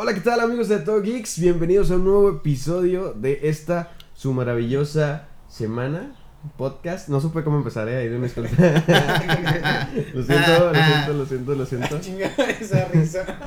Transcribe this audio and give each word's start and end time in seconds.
Hola, 0.00 0.14
¿qué 0.14 0.20
tal 0.20 0.38
amigos 0.38 0.68
de 0.68 0.78
Todo 0.78 1.02
Geeks? 1.02 1.40
Bienvenidos 1.40 1.90
a 1.90 1.96
un 1.96 2.04
nuevo 2.04 2.30
episodio 2.30 3.14
de 3.14 3.40
esta 3.48 3.90
su 4.14 4.32
maravillosa 4.32 5.26
semana 5.48 6.14
podcast. 6.56 7.08
No 7.08 7.20
supe 7.20 7.42
cómo 7.42 7.58
empezar, 7.58 7.88
¿eh? 7.88 7.96
Ahí 7.96 8.08
de 8.08 8.14
una 8.14 8.26
disculpa. 8.26 8.48
lo 10.14 10.22
siento, 10.22 10.72
lo 10.72 10.74
siento, 10.76 11.12
lo 11.14 11.26
siento, 11.26 11.54
lo 11.56 11.66
siento. 11.66 12.00
Chinga 12.00 12.26
esa 12.26 12.84
risa. 12.90 13.40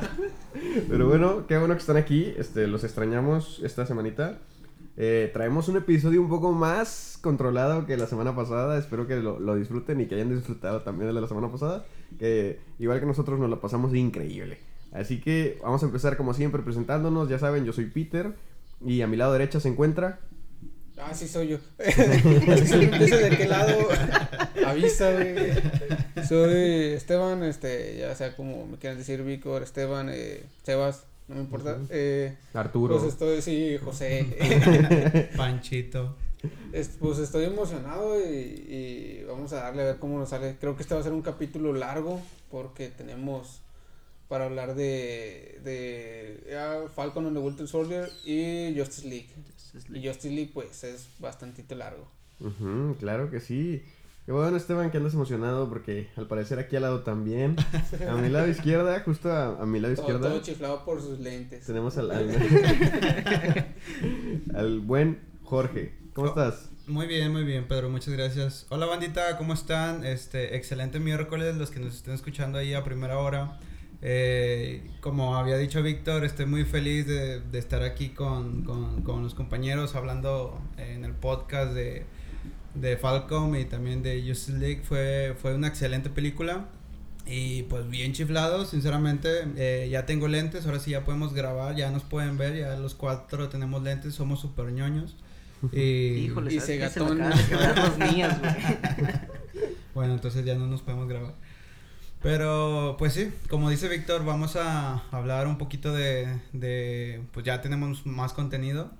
Pero 0.90 1.08
bueno, 1.08 1.46
qué 1.46 1.56
bueno 1.56 1.72
que 1.72 1.80
están 1.80 1.96
aquí. 1.96 2.34
Este, 2.36 2.66
los 2.66 2.84
extrañamos 2.84 3.62
esta 3.64 3.86
semanita. 3.86 4.36
Eh, 4.98 5.30
traemos 5.32 5.68
un 5.68 5.78
episodio 5.78 6.20
un 6.20 6.28
poco 6.28 6.52
más 6.52 7.18
controlado 7.22 7.86
que 7.86 7.96
la 7.96 8.06
semana 8.06 8.36
pasada. 8.36 8.76
Espero 8.76 9.06
que 9.06 9.16
lo, 9.16 9.40
lo 9.40 9.56
disfruten 9.56 10.02
y 10.02 10.06
que 10.06 10.16
hayan 10.16 10.28
disfrutado 10.28 10.82
también 10.82 11.14
de 11.14 11.18
la 11.18 11.26
semana 11.26 11.50
pasada. 11.50 11.86
Que 12.18 12.60
igual 12.78 13.00
que 13.00 13.06
nosotros 13.06 13.40
nos 13.40 13.48
la 13.48 13.58
pasamos 13.58 13.94
increíble. 13.94 14.58
Así 14.92 15.20
que 15.20 15.58
vamos 15.62 15.82
a 15.82 15.86
empezar 15.86 16.16
como 16.16 16.34
siempre 16.34 16.62
presentándonos. 16.62 17.28
Ya 17.28 17.38
saben, 17.38 17.64
yo 17.64 17.72
soy 17.72 17.86
Peter. 17.86 18.32
Y 18.84 19.00
a 19.02 19.06
mi 19.06 19.16
lado 19.16 19.32
derecha 19.32 19.60
se 19.60 19.68
encuentra. 19.68 20.18
Ah, 20.98 21.14
sí 21.14 21.26
soy 21.26 21.48
yo. 21.48 21.58
Desde 21.78 23.30
de 23.30 23.36
qué 23.36 23.46
lado 23.48 23.88
avisa, 24.66 25.10
güey. 25.12 25.36
Soy 26.28 26.92
Esteban, 26.94 27.42
este, 27.44 27.96
ya 27.98 28.14
sea 28.14 28.36
como 28.36 28.66
me 28.66 28.76
quieran 28.76 28.98
decir, 28.98 29.22
Víctor, 29.22 29.62
Esteban, 29.62 30.08
eh, 30.12 30.44
Sebas, 30.64 31.04
no 31.28 31.36
me 31.36 31.40
importa. 31.40 31.78
Eh, 31.90 32.36
Arturo. 32.54 32.98
pues 32.98 33.12
estoy, 33.12 33.40
sí, 33.42 33.78
José. 33.82 35.30
Panchito. 35.36 36.16
Es- 36.72 36.96
pues 37.00 37.18
estoy 37.18 37.44
emocionado 37.44 38.18
y, 38.20 38.24
y 38.32 39.24
vamos 39.26 39.52
a 39.52 39.56
darle 39.62 39.82
a 39.82 39.86
ver 39.86 39.96
cómo 39.98 40.18
nos 40.18 40.28
sale. 40.28 40.56
Creo 40.60 40.76
que 40.76 40.82
este 40.82 40.94
va 40.94 41.00
a 41.00 41.04
ser 41.04 41.12
un 41.12 41.22
capítulo 41.22 41.72
largo 41.72 42.20
porque 42.50 42.88
tenemos 42.88 43.61
para 44.32 44.46
hablar 44.46 44.74
de, 44.74 45.60
de 45.62 46.42
ya, 46.50 46.84
Falcon 46.96 47.26
and 47.26 47.36
the 47.36 47.42
Winter 47.42 47.68
Soldier 47.68 48.08
y 48.24 48.74
Justice 48.74 49.06
League. 49.06 49.28
Y 49.92 50.06
Justice 50.08 50.30
League 50.34 50.50
pues 50.54 50.82
es 50.84 51.06
bastantito 51.18 51.74
largo. 51.74 52.08
Claro 52.98 53.30
que 53.30 53.40
sí. 53.40 53.82
Qué 54.24 54.32
bueno, 54.32 54.56
Esteban, 54.56 54.90
que 54.90 54.96
andas 54.96 55.12
emocionado 55.12 55.68
porque 55.68 56.08
al 56.16 56.28
parecer 56.28 56.58
aquí 56.58 56.76
al 56.76 56.82
lado 56.82 57.02
también. 57.02 57.56
A 58.08 58.14
mi 58.16 58.30
lado 58.30 58.48
izquierda, 58.48 59.00
justo 59.00 59.30
a, 59.30 59.60
a 59.60 59.66
mi 59.66 59.80
lado 59.80 59.94
Todo, 59.96 60.02
izquierda, 60.06 60.28
todo 60.30 60.40
chiflado 60.40 60.82
por 60.86 61.02
sus 61.02 61.20
lentes. 61.20 61.66
tenemos 61.66 61.98
al, 61.98 62.10
al, 62.10 62.30
al 64.54 64.80
buen 64.80 65.20
Jorge. 65.42 65.92
¿Cómo 66.14 66.28
Oh. 66.28 66.30
estás? 66.30 66.70
Muy 66.86 67.06
bien, 67.06 67.32
muy 67.32 67.44
bien, 67.44 67.68
Pedro, 67.68 67.90
muchas 67.90 68.14
gracias. 68.14 68.66
Hola 68.70 68.86
bandita, 68.86 69.36
¿cómo 69.36 69.52
están? 69.52 70.06
Este, 70.06 70.56
excelente 70.56 71.00
miércoles, 71.00 71.54
los 71.56 71.70
que 71.70 71.80
nos 71.80 71.94
estén 71.94 72.14
escuchando 72.14 72.56
ahí 72.58 72.72
a 72.74 72.82
primera 72.82 73.18
hora. 73.18 73.60
Eh, 74.04 74.90
como 75.00 75.36
había 75.36 75.56
dicho 75.56 75.82
Víctor, 75.82 76.24
estoy 76.24 76.46
muy 76.46 76.64
feliz 76.64 77.06
de, 77.06 77.40
de 77.40 77.58
estar 77.58 77.82
aquí 77.82 78.08
con, 78.08 78.64
con, 78.64 79.02
con 79.02 79.22
los 79.22 79.34
compañeros 79.34 79.94
hablando 79.94 80.60
en 80.76 81.04
el 81.04 81.12
podcast 81.12 81.72
de, 81.72 82.04
de 82.74 82.96
Falcom 82.96 83.54
y 83.54 83.64
también 83.64 84.02
de 84.02 84.20
Justice 84.26 84.58
League. 84.58 84.82
Fue, 84.82 85.36
fue 85.40 85.54
una 85.54 85.68
excelente 85.68 86.10
película. 86.10 86.66
Y 87.24 87.62
pues 87.64 87.88
bien 87.88 88.12
chiflado, 88.12 88.64
sinceramente, 88.64 89.28
eh, 89.56 89.88
ya 89.88 90.06
tengo 90.06 90.26
lentes, 90.26 90.66
ahora 90.66 90.80
sí 90.80 90.90
ya 90.90 91.04
podemos 91.04 91.32
grabar, 91.32 91.76
ya 91.76 91.88
nos 91.92 92.02
pueden 92.02 92.36
ver, 92.36 92.56
ya 92.56 92.74
los 92.74 92.96
cuatro 92.96 93.48
tenemos 93.48 93.80
lentes, 93.84 94.14
somos 94.14 94.40
super 94.40 94.72
ñoños. 94.72 95.14
Y 95.70 96.24
Híjole, 96.24 96.52
Y. 96.52 96.58
Se 96.58 96.78
de 96.78 96.90
quebrar 97.48 97.78
los 97.78 97.96
güey. 97.96 98.20
Bueno, 99.94 100.14
entonces 100.14 100.44
ya 100.44 100.54
no 100.54 100.66
nos 100.66 100.80
podemos 100.80 101.06
grabar. 101.06 101.34
Pero, 102.22 102.94
pues 102.98 103.14
sí, 103.14 103.32
como 103.50 103.68
dice 103.68 103.88
Víctor, 103.88 104.24
vamos 104.24 104.54
a 104.56 105.02
hablar 105.10 105.48
un 105.48 105.58
poquito 105.58 105.92
de, 105.92 106.38
de, 106.52 107.20
pues 107.32 107.44
ya 107.44 107.60
tenemos 107.60 108.06
más 108.06 108.32
contenido, 108.32 108.90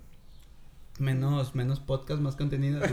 menos, 0.99 1.55
menos 1.55 1.79
podcast, 1.79 2.21
más 2.21 2.35
contenido. 2.35 2.81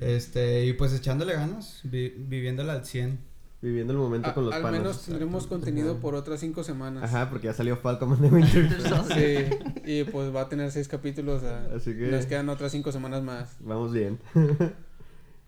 este, 0.00 0.66
y 0.66 0.72
pues 0.74 0.92
echándole 0.92 1.34
ganas, 1.34 1.80
vi- 1.84 2.14
viviéndola 2.16 2.74
al 2.74 2.84
100. 2.84 3.18
Viviendo 3.62 3.92
el 3.92 3.98
momento 3.98 4.30
A- 4.30 4.34
con 4.34 4.46
los 4.46 4.54
al 4.54 4.62
panos. 4.62 4.80
menos 4.80 5.02
tendremos 5.04 5.46
contenido 5.46 5.98
por 6.00 6.14
otras 6.14 6.40
cinco 6.40 6.64
semanas. 6.64 7.04
Ajá, 7.04 7.28
porque 7.28 7.46
ya 7.48 7.52
salió 7.52 7.76
Falcon 7.76 8.18
the 8.20 8.28
Winter. 8.28 8.70
Sí, 9.14 9.70
y 9.84 10.04
pues 10.04 10.34
va 10.34 10.42
a 10.42 10.48
tener 10.48 10.70
seis 10.70 10.88
capítulos. 10.88 11.42
Así 11.42 11.94
que- 11.94 12.10
Nos 12.10 12.26
quedan 12.26 12.48
otras 12.48 12.72
cinco 12.72 12.90
semanas 12.92 13.22
más. 13.22 13.56
Vamos 13.60 13.92
bien. 13.92 14.18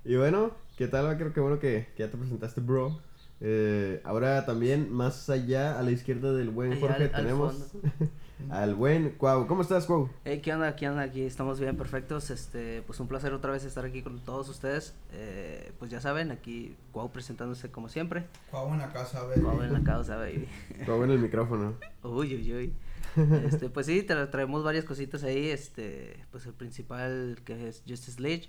y 0.05 0.17
bueno, 0.17 0.53
¿qué 0.83 0.89
tal? 0.89 1.17
Creo 1.17 1.33
que 1.33 1.39
bueno 1.39 1.61
que, 1.61 1.87
que 1.97 2.03
ya 2.03 2.11
te 2.11 2.17
presentaste, 2.17 2.61
bro. 2.61 2.99
Eh, 3.41 4.01
ahora 4.03 4.45
también, 4.47 4.93
más 4.93 5.31
allá, 5.31 5.79
a 5.79 5.83
la 5.83 5.93
izquierda 5.93 6.33
del 6.33 6.51
buen 6.51 6.81
Jorge, 6.81 6.97
al- 6.97 7.03
al 7.03 7.11
tenemos 7.23 7.73
al 8.51 8.75
buen 8.75 9.11
Cuau. 9.11 9.47
¿Cómo 9.47 9.63
estás, 9.63 9.87
Cuau? 9.87 10.09
Hey, 10.25 10.41
¿qué 10.43 10.53
onda? 10.53 10.75
¿Qué 10.75 10.89
onda? 10.89 11.03
Aquí 11.03 11.23
estamos 11.23 11.61
bien, 11.61 11.77
perfectos. 11.77 12.31
Este, 12.31 12.83
pues 12.83 12.99
un 12.99 13.07
placer 13.07 13.33
otra 13.33 13.53
vez 13.53 13.65
estar 13.65 13.85
aquí 13.85 14.03
con 14.03 14.19
todos 14.25 14.49
ustedes. 14.49 14.95
Eh, 15.13 15.71
pues 15.79 15.89
ya 15.93 16.01
saben, 16.01 16.33
aquí 16.33 16.75
Cuau 16.91 17.13
presentándose 17.13 17.71
como 17.71 17.89
siempre. 17.89 18.25
Cuau 18.51 18.73
en 18.73 18.79
la 18.81 18.93
casa, 18.93 19.21
Cuau 19.41 19.63
en 19.63 19.73
la 19.73 19.85
causa, 19.85 20.17
baby. 20.17 20.49
Cuau 20.85 21.05
en 21.05 21.11
el 21.13 21.21
micrófono. 21.21 21.75
Uy, 22.03 22.35
uy, 22.35 22.53
uy. 22.55 22.73
Este, 23.47 23.69
pues 23.69 23.87
sí, 23.87 24.05
tra- 24.09 24.29
traemos 24.31 24.65
varias 24.65 24.85
cositas 24.85 25.23
ahí. 25.23 25.49
Este, 25.51 26.17
pues 26.33 26.45
el 26.47 26.55
principal 26.55 27.39
que 27.45 27.69
es 27.69 27.83
Justice 27.89 28.21
League. 28.21 28.47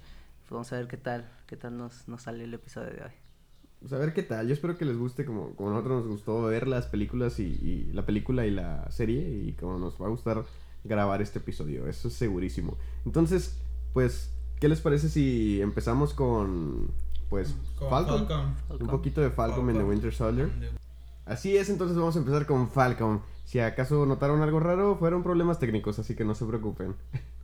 Vamos 0.54 0.72
a 0.72 0.78
ver 0.78 0.88
qué 0.88 0.98
tal, 0.98 1.28
qué 1.48 1.58
tal 1.58 1.76
nos, 1.76 2.08
nos 2.08 2.22
sale 2.22 2.44
el 2.44 2.54
episodio 2.54 2.92
de 2.92 3.02
hoy. 3.02 3.12
Pues 3.80 3.92
a 3.92 3.98
ver 3.98 4.14
qué 4.14 4.22
tal. 4.22 4.48
Yo 4.48 4.54
espero 4.54 4.78
que 4.78 4.86
les 4.86 4.96
guste 4.96 5.26
como, 5.26 5.56
como 5.56 5.70
a 5.70 5.74
nosotros 5.74 6.02
nos 6.02 6.08
gustó 6.08 6.44
ver 6.44 6.68
las 6.68 6.86
películas 6.86 7.40
y, 7.40 7.46
y 7.46 7.92
la 7.92 8.06
película 8.06 8.46
y 8.46 8.52
la 8.52 8.90
serie 8.92 9.28
y 9.28 9.54
como 9.54 9.80
nos 9.80 10.00
va 10.00 10.06
a 10.06 10.10
gustar 10.10 10.46
grabar 10.84 11.24
este 11.24 11.40
episodio. 11.40 11.88
Eso 11.88 12.08
es 12.08 12.14
segurísimo. 12.14 12.78
Entonces, 13.04 13.58
pues, 13.94 14.32
¿qué 14.60 14.68
les 14.70 14.80
parece 14.80 15.10
si 15.10 15.60
empezamos 15.60 16.14
con, 16.14 16.92
pues, 17.32 17.56
Con 17.80 17.90
Falcon? 17.90 18.28
Falcon. 18.28 18.56
Un 18.80 18.88
poquito 18.88 19.22
de 19.22 19.32
Falcon 19.32 19.68
en 19.72 19.78
the. 19.78 19.84
Winter 19.84 20.14
Soldier. 20.14 20.52
Así 21.26 21.58
es, 21.58 21.72
entonces 21.72 21.98
vamos 21.98 22.16
a 22.16 22.20
empezar 22.20 22.46
con 22.46 22.70
Falcon. 22.70 23.24
Si 23.46 23.60
acaso 23.60 24.06
notaron 24.06 24.44
algo 24.44 24.60
raro, 24.60 24.98
fueron 24.98 25.24
problemas 25.24 25.58
técnicos, 25.58 25.98
así 25.98 26.16
que 26.16 26.24
no 26.24 26.36
se 26.36 26.46
preocupen. 26.46 26.96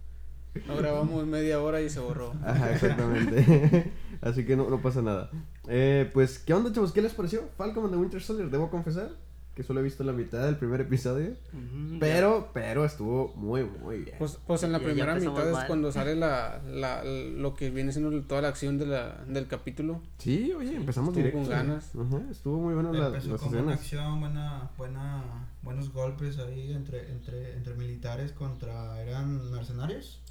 No 0.67 0.75
grabamos 0.77 1.25
media 1.27 1.61
hora 1.61 1.81
y 1.81 1.89
se 1.89 1.99
borró. 1.99 2.33
Ajá, 2.43 2.71
exactamente. 2.73 3.91
así 4.21 4.45
que 4.45 4.55
no, 4.55 4.69
no 4.69 4.81
pasa 4.81 5.01
nada. 5.01 5.29
Eh, 5.67 6.09
pues, 6.13 6.39
¿qué 6.39 6.53
onda, 6.53 6.71
chavos? 6.73 6.91
¿Qué 6.91 7.01
les 7.01 7.13
pareció 7.13 7.49
Falcon 7.57 7.83
and 7.85 7.93
the 7.93 7.99
Winter 7.99 8.21
Soldier? 8.21 8.49
Debo 8.49 8.69
confesar 8.69 9.11
que 9.55 9.63
solo 9.63 9.81
he 9.81 9.83
visto 9.83 10.03
la 10.05 10.13
mitad 10.13 10.45
del 10.45 10.55
primer 10.55 10.79
episodio. 10.81 11.31
Ujú, 11.53 11.97
Pero, 11.99 12.49
pero 12.53 12.85
estuvo 12.85 13.33
muy, 13.35 13.63
muy 13.65 13.97
bien. 14.03 14.15
Pues, 14.17 14.39
pues 14.47 14.63
en 14.63 14.71
la 14.71 14.77
Ya- 14.79 14.83
ya 14.83 14.87
primera 14.87 15.11
empezamos 15.13 15.37
mitad 15.37 15.49
es 15.51 15.57
mal. 15.57 15.67
cuando 15.67 15.91
sale 15.91 16.15
la, 16.15 16.61
la, 16.65 17.03
lo 17.03 17.53
que 17.55 17.69
viene 17.69 17.91
siendo 17.91 18.21
toda 18.23 18.41
la 18.41 18.47
acción 18.47 18.77
de 18.77 18.85
la, 18.85 19.23
del 19.27 19.47
capítulo. 19.47 20.01
sí, 20.17 20.53
oye, 20.53 20.75
empezamos 20.75 21.09
Estuvo 21.09 21.23
directo. 21.25 21.39
con 21.41 21.49
ganas. 21.49 21.91
Ajá, 21.95 22.21
estuvo 22.31 22.57
muy 22.59 22.73
bueno 22.73 22.93
la- 22.93 23.09
las 23.09 23.23
con 23.25 23.37
buena 23.37 23.47
escenas. 23.57 23.79
acción, 23.79 24.19
buena, 24.21 24.71
buena, 24.77 25.47
buenos 25.61 25.91
golpes 25.91 26.39
ahí 26.39 26.71
entre, 26.71 27.11
entre, 27.11 27.53
entre 27.55 27.73
militares 27.75 28.31
contra, 28.31 29.01
¿eran 29.01 29.51
mercenarios? 29.51 30.21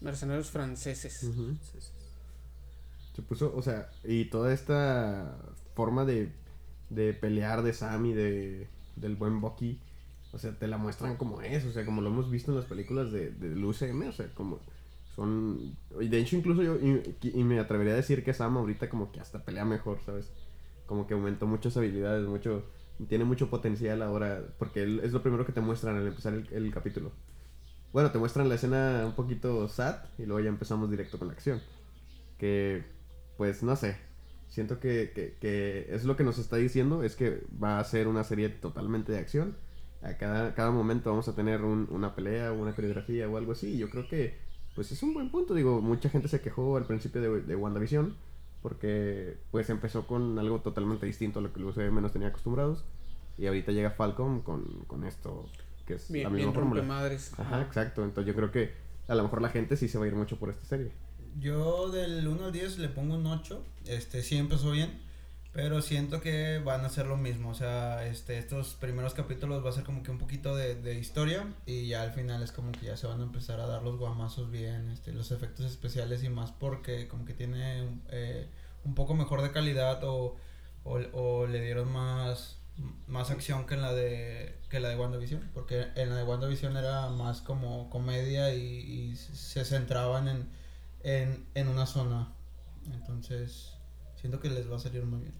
Mercenarios 0.00 0.50
franceses. 0.50 1.14
Se 3.14 3.22
puso, 3.22 3.54
o 3.56 3.62
sea, 3.62 3.90
y 4.04 4.26
toda 4.26 4.52
esta 4.52 5.38
forma 5.74 6.04
de, 6.04 6.32
de 6.90 7.14
pelear 7.14 7.62
de 7.62 7.72
Sam 7.72 8.06
y 8.06 8.12
de, 8.12 8.68
del 8.96 9.16
buen 9.16 9.40
Bucky, 9.40 9.80
o 10.32 10.38
sea, 10.38 10.58
te 10.58 10.66
la 10.66 10.76
muestran 10.76 11.16
como 11.16 11.40
es, 11.40 11.64
o 11.64 11.72
sea, 11.72 11.84
como 11.86 12.02
lo 12.02 12.10
hemos 12.10 12.30
visto 12.30 12.50
en 12.50 12.58
las 12.58 12.66
películas 12.66 13.10
de, 13.12 13.30
del 13.30 13.64
UCM, 13.64 14.08
o 14.08 14.12
sea, 14.12 14.32
como 14.34 14.60
son, 15.14 15.78
y 15.98 16.08
de 16.08 16.18
hecho 16.18 16.36
incluso 16.36 16.62
yo, 16.62 16.76
y, 16.76 17.16
y 17.22 17.44
me 17.44 17.58
atrevería 17.58 17.94
a 17.94 17.96
decir 17.96 18.22
que 18.22 18.34
Sam 18.34 18.58
ahorita 18.58 18.90
como 18.90 19.10
que 19.12 19.20
hasta 19.20 19.44
pelea 19.44 19.64
mejor, 19.64 20.00
¿sabes? 20.04 20.30
Como 20.84 21.06
que 21.06 21.14
aumentó 21.14 21.46
muchas 21.46 21.76
habilidades, 21.78 22.26
mucho, 22.28 22.64
tiene 23.08 23.24
mucho 23.24 23.48
potencial 23.50 24.02
ahora, 24.02 24.42
porque 24.58 24.82
él- 24.82 25.00
es 25.02 25.12
lo 25.12 25.22
primero 25.22 25.46
que 25.46 25.52
te 25.52 25.60
muestran 25.62 25.96
al 25.96 26.06
empezar 26.06 26.34
el, 26.34 26.46
el 26.52 26.70
capítulo. 26.72 27.12
Bueno, 27.96 28.10
te 28.10 28.18
muestran 28.18 28.50
la 28.50 28.56
escena 28.56 29.04
un 29.06 29.14
poquito 29.14 29.66
sad 29.68 29.96
y 30.18 30.26
luego 30.26 30.40
ya 30.40 30.50
empezamos 30.50 30.90
directo 30.90 31.18
con 31.18 31.28
la 31.28 31.32
acción. 31.32 31.62
Que, 32.36 32.84
pues, 33.38 33.62
no 33.62 33.74
sé. 33.74 33.96
Siento 34.48 34.80
que, 34.80 35.12
que, 35.40 35.86
es 35.88 36.04
lo 36.04 36.14
que 36.14 36.22
nos 36.22 36.36
está 36.36 36.56
diciendo, 36.56 37.02
es 37.02 37.16
que 37.16 37.42
va 37.62 37.78
a 37.80 37.84
ser 37.84 38.06
una 38.06 38.22
serie 38.22 38.50
totalmente 38.50 39.12
de 39.12 39.18
acción. 39.18 39.56
A 40.02 40.18
cada, 40.18 40.54
cada 40.54 40.72
momento 40.72 41.08
vamos 41.08 41.26
a 41.28 41.34
tener 41.34 41.62
un- 41.62 41.88
una 41.90 42.14
pelea 42.14 42.52
o 42.52 42.56
una 42.60 42.74
coreografía 42.74 43.30
o 43.30 43.38
algo 43.38 43.52
así. 43.52 43.78
Yo 43.78 43.88
creo 43.88 44.06
que, 44.06 44.36
pues, 44.74 44.92
es 44.92 45.02
un 45.02 45.14
buen 45.14 45.30
punto. 45.30 45.54
Digo, 45.54 45.80
mucha 45.80 46.10
gente 46.10 46.28
se 46.28 46.42
quejó 46.42 46.76
al 46.76 46.84
principio 46.86 47.22
de, 47.22 47.40
de 47.40 47.56
WandaVision 47.56 48.14
porque, 48.60 49.38
pues, 49.50 49.70
empezó 49.70 50.06
con 50.06 50.38
algo 50.38 50.60
totalmente 50.60 51.06
distinto 51.06 51.38
a 51.38 51.42
lo 51.42 51.50
que 51.50 51.60
el 51.60 51.64
UCM 51.64 52.02
nos 52.02 52.12
tenía 52.12 52.28
acostumbrados. 52.28 52.84
Y 53.38 53.46
ahorita 53.46 53.72
llega 53.72 53.90
Falcon 53.90 54.42
con, 54.42 54.84
con 54.86 55.04
esto, 55.04 55.48
que 55.86 55.94
es 55.94 56.18
la 56.20 56.28
Bien, 56.28 56.32
misma 56.32 56.52
bien 56.52 56.54
fórmula. 56.54 56.82
madres. 56.82 57.32
Ajá, 57.38 57.62
exacto. 57.62 58.04
Entonces 58.04 58.26
yo 58.28 58.34
creo 58.36 58.50
que 58.52 58.74
a 59.08 59.14
lo 59.14 59.22
mejor 59.22 59.42
la 59.42 59.48
gente 59.50 59.76
sí 59.76 59.88
se 59.88 59.98
va 59.98 60.04
a 60.04 60.08
ir 60.08 60.14
mucho 60.16 60.38
por 60.38 60.50
esta 60.50 60.64
serie. 60.66 60.92
Yo 61.38 61.90
del 61.90 62.26
1 62.26 62.46
al 62.46 62.52
10 62.52 62.78
le 62.78 62.88
pongo 62.88 63.14
un 63.16 63.26
8. 63.26 63.62
Este 63.86 64.22
sí 64.22 64.36
empezó 64.36 64.70
bien. 64.70 65.04
Pero 65.52 65.80
siento 65.80 66.20
que 66.20 66.58
van 66.62 66.84
a 66.84 66.90
ser 66.90 67.06
lo 67.06 67.16
mismo, 67.16 67.48
o 67.48 67.54
sea, 67.54 68.06
este, 68.06 68.36
estos 68.36 68.74
primeros 68.74 69.14
capítulos 69.14 69.64
va 69.64 69.70
a 69.70 69.72
ser 69.72 69.84
como 69.84 70.02
que 70.02 70.10
un 70.10 70.18
poquito 70.18 70.54
de, 70.54 70.74
de 70.74 70.98
historia 70.98 71.46
y 71.64 71.88
ya 71.88 72.02
al 72.02 72.12
final 72.12 72.42
es 72.42 72.52
como 72.52 72.72
que 72.72 72.84
ya 72.84 72.98
se 72.98 73.06
van 73.06 73.20
a 73.20 73.22
empezar 73.22 73.60
a 73.60 73.66
dar 73.66 73.82
los 73.82 73.96
guamazos 73.96 74.50
bien, 74.50 74.90
este, 74.90 75.12
los 75.14 75.30
efectos 75.30 75.64
especiales 75.64 76.22
y 76.24 76.28
más 76.28 76.52
porque 76.52 77.08
como 77.08 77.24
que 77.24 77.32
tiene 77.32 77.88
eh, 78.10 78.50
un 78.84 78.94
poco 78.94 79.14
mejor 79.14 79.40
de 79.40 79.50
calidad 79.50 80.04
o, 80.04 80.36
o, 80.84 80.98
o 81.14 81.46
le 81.46 81.62
dieron 81.62 81.90
más, 81.90 82.58
más 83.06 83.30
acción 83.30 83.66
que 83.66 83.74
en 83.74 83.82
la 83.82 83.92
de 83.94 84.54
que 84.70 84.80
la 84.80 84.88
de 84.88 84.96
WandaVision, 84.96 85.50
porque 85.54 85.86
en 85.96 86.10
la 86.10 86.16
de 86.16 86.24
WandaVision 86.24 86.76
era 86.76 87.08
más 87.08 87.40
como 87.40 87.88
comedia 87.90 88.54
y, 88.54 88.62
y 88.62 89.16
se 89.16 89.64
centraban 89.64 90.28
en, 90.28 90.48
en, 91.02 91.46
en 91.54 91.68
una 91.68 91.86
zona. 91.86 92.32
Entonces, 92.92 93.72
siento 94.20 94.40
que 94.40 94.50
les 94.50 94.70
va 94.70 94.76
a 94.76 94.80
salir 94.80 95.04
muy 95.04 95.20
bien. 95.20 95.34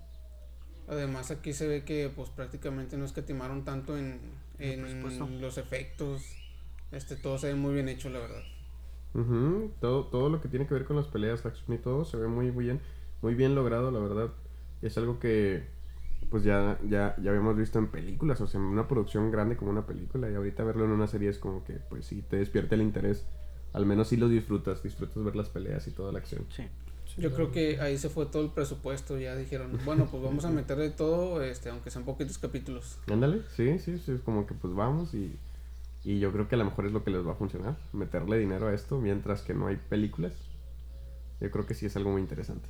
Además 0.88 1.30
aquí 1.30 1.52
se 1.52 1.66
ve 1.66 1.84
que 1.84 2.10
pues 2.14 2.30
prácticamente 2.30 2.96
no 2.96 3.04
escatimaron 3.04 3.64
tanto 3.64 3.98
en, 3.98 4.20
en 4.58 5.40
los 5.40 5.58
efectos. 5.58 6.22
Este 6.92 7.16
todo 7.16 7.38
se 7.38 7.48
ve 7.48 7.54
muy 7.54 7.74
bien 7.74 7.88
hecho, 7.88 8.08
la 8.08 8.20
verdad. 8.20 8.42
Ujú, 9.14 9.72
Todo, 9.80 10.04
todo 10.06 10.28
lo 10.28 10.40
que 10.40 10.48
tiene 10.48 10.66
que 10.66 10.74
ver 10.74 10.84
con 10.84 10.96
las 10.96 11.08
peleas, 11.08 11.44
la 11.44 11.50
acción 11.50 11.74
y 11.76 11.78
todo 11.78 12.04
se 12.04 12.16
ve 12.16 12.28
muy, 12.28 12.52
muy 12.52 12.64
bien, 12.66 12.80
muy 13.22 13.34
bien 13.34 13.54
logrado, 13.54 13.90
la 13.90 13.98
verdad. 13.98 14.30
Es 14.82 14.96
algo 14.98 15.18
que 15.18 15.66
pues 16.30 16.44
ya, 16.44 16.78
ya, 16.88 17.16
ya 17.22 17.30
habíamos 17.30 17.56
visto 17.56 17.78
en 17.78 17.88
películas, 17.88 18.40
o 18.40 18.46
sea, 18.46 18.60
en 18.60 18.66
una 18.66 18.88
producción 18.88 19.30
grande 19.30 19.56
como 19.56 19.70
una 19.70 19.86
película, 19.86 20.30
y 20.30 20.34
ahorita 20.34 20.64
verlo 20.64 20.84
en 20.84 20.90
una 20.90 21.06
serie 21.06 21.28
es 21.28 21.38
como 21.38 21.64
que, 21.64 21.74
pues 21.74 22.06
sí, 22.06 22.22
te 22.22 22.36
despierta 22.36 22.74
el 22.74 22.82
interés. 22.82 23.24
Al 23.72 23.86
menos 23.86 24.08
sí 24.08 24.16
lo 24.16 24.28
disfrutas, 24.28 24.82
disfrutas 24.82 25.22
ver 25.22 25.36
las 25.36 25.48
peleas 25.48 25.86
y 25.86 25.90
toda 25.90 26.12
la 26.12 26.18
acción. 26.18 26.46
Sí. 26.50 26.64
Yo 27.18 27.32
creo 27.32 27.50
que 27.50 27.80
ahí 27.80 27.96
se 27.96 28.10
fue 28.10 28.26
todo 28.26 28.42
el 28.42 28.50
presupuesto, 28.50 29.18
ya 29.18 29.34
dijeron, 29.36 29.78
bueno, 29.84 30.06
pues 30.10 30.22
vamos 30.22 30.44
a 30.44 30.50
meterle 30.50 30.90
todo, 30.90 31.42
este, 31.42 31.70
aunque 31.70 31.90
sean 31.90 32.04
poquitos 32.04 32.36
capítulos. 32.36 32.98
Ándale, 33.10 33.42
sí, 33.54 33.78
sí, 33.78 33.98
sí, 33.98 34.12
es 34.12 34.20
como 34.20 34.46
que 34.46 34.54
pues 34.54 34.74
vamos 34.74 35.14
y, 35.14 35.34
y 36.04 36.18
yo 36.18 36.30
creo 36.32 36.46
que 36.48 36.56
a 36.56 36.58
lo 36.58 36.66
mejor 36.66 36.86
es 36.86 36.92
lo 36.92 37.04
que 37.04 37.10
les 37.10 37.26
va 37.26 37.32
a 37.32 37.36
funcionar, 37.36 37.76
meterle 37.92 38.38
dinero 38.38 38.68
a 38.68 38.74
esto 38.74 39.00
mientras 39.00 39.42
que 39.42 39.54
no 39.54 39.66
hay 39.66 39.76
películas. 39.76 40.32
Yo 41.40 41.50
creo 41.50 41.64
que 41.64 41.74
sí 41.74 41.86
es 41.86 41.96
algo 41.96 42.10
muy 42.10 42.20
interesante. 42.20 42.68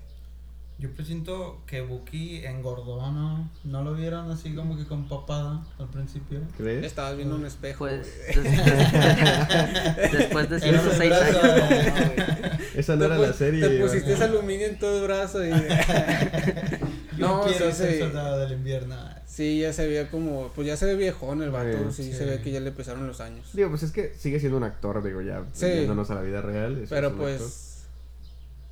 Yo 0.78 0.90
presiento 0.90 1.62
que 1.66 1.80
Buki 1.80 2.44
engordó, 2.44 3.10
¿no? 3.10 3.50
¿No 3.64 3.82
lo 3.82 3.94
vieron 3.94 4.30
así 4.30 4.54
como 4.54 4.76
que 4.76 4.84
con 4.84 5.08
papada 5.08 5.64
al 5.78 5.88
principio? 5.88 6.40
¿Crees? 6.58 6.84
Estabas 6.84 7.16
viendo 7.16 7.34
un 7.36 7.46
espejo. 7.46 7.86
Pues 7.86 8.06
después 10.12 10.50
de 10.50 10.56
Era 10.68 10.80
un 10.82 10.90
106 10.90 11.10
brazo. 11.10 11.40
años. 11.42 11.86
Esa 12.74 12.92
no 12.94 12.98
Te 13.00 13.06
era 13.06 13.18
la 13.18 13.32
serie. 13.32 13.66
Te 13.66 13.80
pusiste 13.80 14.12
ese 14.12 14.24
aluminio 14.24 14.66
en 14.66 14.78
todo 14.78 14.98
el 14.98 15.04
brazo 15.04 15.44
y... 15.46 15.50
Yo 17.18 17.26
No, 17.26 17.44
quiero 17.46 17.70
sí, 17.70 17.76
ser 17.78 17.92
sí. 17.94 17.98
soldado 18.00 18.38
del 18.40 18.52
invierno. 18.52 18.94
Sí, 19.24 19.60
ya 19.60 19.72
se 19.72 19.86
veía 19.86 20.10
como, 20.10 20.48
pues 20.54 20.66
ya 20.66 20.76
se 20.76 20.84
ve 20.84 20.96
viejón 20.96 21.42
el 21.42 21.50
vato, 21.50 21.90
sí, 21.90 22.04
sí. 22.04 22.12
se 22.12 22.26
ve 22.26 22.40
que 22.42 22.50
ya 22.50 22.60
le 22.60 22.72
pesaron 22.72 23.06
los 23.06 23.20
años. 23.20 23.48
Digo, 23.54 23.70
pues 23.70 23.82
es 23.82 23.92
que 23.92 24.12
sigue 24.18 24.38
siendo 24.40 24.58
un 24.58 24.64
actor, 24.64 25.02
digo, 25.02 25.22
ya 25.22 25.42
Sí. 25.52 25.64
a 25.88 26.14
la 26.14 26.20
vida 26.20 26.42
real. 26.42 26.84
Pero 26.88 27.16
pues, 27.16 27.65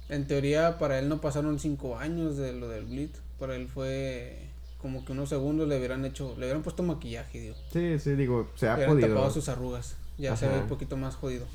en 0.09 0.27
teoría 0.27 0.79
para 0.79 0.99
él 0.99 1.09
no 1.09 1.21
pasaron 1.21 1.59
cinco 1.59 1.99
años 1.99 2.37
de 2.37 2.53
lo 2.53 2.69
del 2.69 2.85
Blitz, 2.85 3.19
para 3.39 3.57
él 3.57 3.69
fue 3.69 4.39
como 4.81 5.05
que 5.05 5.13
unos 5.13 5.31
segundos 5.31 5.67
le 5.67 5.79
hubieran 5.79 6.05
hecho, 6.05 6.35
le 6.39 6.45
hubieran 6.47 6.63
puesto 6.63 6.83
maquillaje, 6.83 7.41
digo. 7.41 7.55
Sí, 7.73 7.99
sí, 7.99 8.15
digo, 8.15 8.51
se 8.55 8.69
ha 8.69 8.77
Le 8.77 8.87
podido. 8.87 9.09
tapado 9.09 9.31
sus 9.31 9.49
arrugas, 9.49 9.97
ya 10.19 10.37
se 10.37 10.47
ve 10.47 10.55
Ajá. 10.55 10.63
un 10.63 10.69
poquito 10.69 10.97
más 10.99 11.15
jodido. 11.17 11.47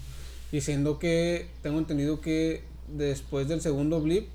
Y 0.52 0.62
siendo 0.62 0.98
que, 0.98 1.48
tengo 1.62 1.78
entendido 1.78 2.22
que 2.22 2.64
después 2.88 3.48
del 3.48 3.62
segundo 3.62 4.02
blip, 4.02 4.30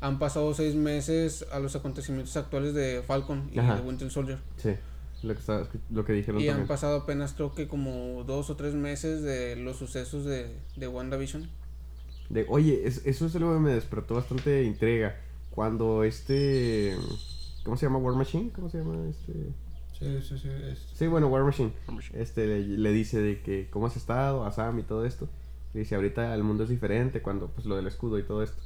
han 0.00 0.18
pasado 0.18 0.54
seis 0.54 0.74
meses 0.74 1.44
a 1.52 1.58
los 1.58 1.76
acontecimientos 1.76 2.34
actuales 2.38 2.72
de 2.72 3.02
Falcon 3.06 3.50
y 3.52 3.58
Ajá. 3.58 3.74
de 3.74 3.82
Winter 3.82 4.10
Soldier. 4.10 4.38
Sí, 4.56 4.70
lo 5.22 5.34
que, 5.34 5.40
estaba- 5.40 5.68
lo 5.90 6.06
que 6.06 6.14
dijeron 6.14 6.40
Y 6.40 6.44
han 6.48 6.52
también. 6.54 6.68
pasado 6.68 6.96
apenas 6.96 7.34
creo 7.34 7.54
que 7.54 7.68
como 7.68 8.24
dos 8.24 8.48
o 8.48 8.56
tres 8.56 8.72
meses 8.72 9.20
de 9.20 9.56
los 9.56 9.76
sucesos 9.76 10.24
de, 10.24 10.50
de 10.76 10.88
WandaVision. 10.88 11.50
De, 12.30 12.46
oye, 12.48 12.86
es- 12.86 13.04
eso 13.06 13.26
es 13.26 13.36
algo 13.36 13.52
que 13.54 13.60
me 13.60 13.72
despertó 13.74 14.14
bastante 14.14 14.62
intriga. 14.64 15.16
Cuando 15.50 16.04
este. 16.04 16.96
¿Cómo 17.64 17.76
se 17.76 17.84
llama? 17.86 17.98
War 17.98 18.14
Machine? 18.14 18.50
¿Cómo 18.54 18.70
se 18.70 18.78
llama? 18.78 18.96
Este. 19.08 19.32
Sí, 19.98 20.22
sí, 20.22 20.38
sí. 20.38 20.48
es- 20.70 20.86
Sí, 20.94 21.06
bueno, 21.08 21.26
War 21.28 21.44
Machine. 21.44 21.72
War 21.86 21.96
Machine. 21.96 22.22
Este 22.22 22.46
le, 22.46 22.60
le 22.60 22.92
dice 22.92 23.20
de 23.20 23.42
que 23.42 23.68
cómo 23.70 23.86
has 23.86 23.96
estado, 23.96 24.44
a 24.46 24.52
Sam 24.52 24.78
y 24.78 24.82
todo 24.84 25.04
esto. 25.04 25.28
Le 25.74 25.80
dice, 25.80 25.94
ahorita 25.96 26.34
el 26.34 26.42
mundo 26.42 26.64
es 26.64 26.70
diferente 26.70 27.20
cuando 27.20 27.48
pues 27.48 27.66
lo 27.66 27.76
del 27.76 27.86
escudo 27.86 28.18
y 28.18 28.22
todo 28.22 28.42
esto. 28.42 28.62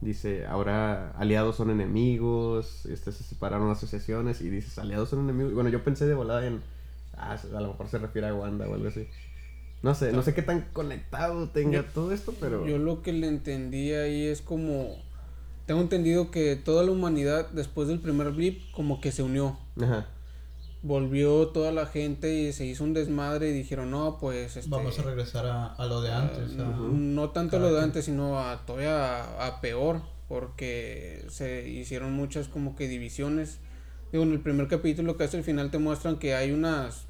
Dice, 0.00 0.46
ahora 0.46 1.10
aliados 1.12 1.54
son 1.56 1.70
enemigos, 1.70 2.86
este 2.86 3.12
se 3.12 3.22
separaron 3.22 3.70
asociaciones 3.70 4.40
y 4.40 4.48
dices, 4.48 4.78
aliados 4.78 5.10
son 5.10 5.20
enemigos. 5.20 5.54
Bueno, 5.54 5.68
yo 5.70 5.84
pensé 5.84 6.06
de 6.06 6.14
volada 6.14 6.44
en 6.46 6.60
ah, 7.16 7.36
a 7.54 7.60
lo 7.60 7.68
mejor 7.68 7.88
se 7.88 7.98
refiere 7.98 8.26
a 8.28 8.34
Wanda 8.34 8.68
o 8.68 8.74
algo 8.74 8.88
así. 8.88 9.06
No 9.82 9.94
sé, 9.96 10.12
no 10.12 10.22
sé 10.22 10.32
qué 10.34 10.42
tan 10.42 10.62
conectado 10.72 11.48
tenga 11.48 11.82
Yo- 11.82 11.84
todo 11.86 12.12
esto, 12.12 12.32
pero 12.40 12.66
Yo 12.66 12.78
lo 12.78 13.02
que 13.02 13.12
le 13.12 13.26
entendí 13.28 13.92
ahí 13.92 14.26
es 14.26 14.40
como... 14.42 14.96
Tengo 15.66 15.80
entendido 15.80 16.30
que 16.30 16.56
toda 16.56 16.84
la 16.84 16.90
humanidad 16.92 17.48
después 17.50 17.88
del 17.88 17.98
primer 18.00 18.30
blip 18.30 18.60
como 18.72 19.00
que 19.00 19.10
se 19.12 19.22
unió. 19.22 19.58
Ajá. 19.80 20.06
Volvió 20.82 21.48
toda 21.48 21.70
la 21.70 21.86
gente 21.86 22.34
y 22.34 22.52
se 22.52 22.66
hizo 22.66 22.82
un 22.82 22.92
desmadre 22.94 23.50
y 23.50 23.52
dijeron, 23.52 23.90
no, 23.92 24.18
pues... 24.20 24.56
Este, 24.56 24.68
Vamos 24.70 24.98
a 24.98 25.02
regresar 25.02 25.46
a, 25.46 25.66
a 25.66 25.86
lo 25.86 26.00
de 26.00 26.12
antes. 26.12 26.52
Ah, 26.58 26.62
a- 26.62 26.76
No 26.90 27.30
tanto 27.30 27.52
Cada 27.58 27.62
lo 27.62 27.68
de 27.68 27.74
quien. 27.74 27.84
antes, 27.84 28.04
sino 28.04 28.38
a 28.40 28.66
todavía 28.66 29.22
a, 29.22 29.46
a 29.46 29.60
peor, 29.60 30.00
porque 30.28 31.24
se 31.28 31.68
hicieron 31.68 32.12
muchas 32.12 32.48
como 32.48 32.74
que 32.74 32.88
divisiones. 32.88 33.58
Digo, 34.10 34.24
en 34.24 34.32
el 34.32 34.40
primer 34.40 34.66
capítulo, 34.68 35.16
que 35.16 35.24
es 35.24 35.34
el 35.34 35.44
final, 35.44 35.70
te 35.70 35.78
muestran 35.78 36.18
que 36.18 36.34
hay 36.34 36.50
unas 36.50 37.04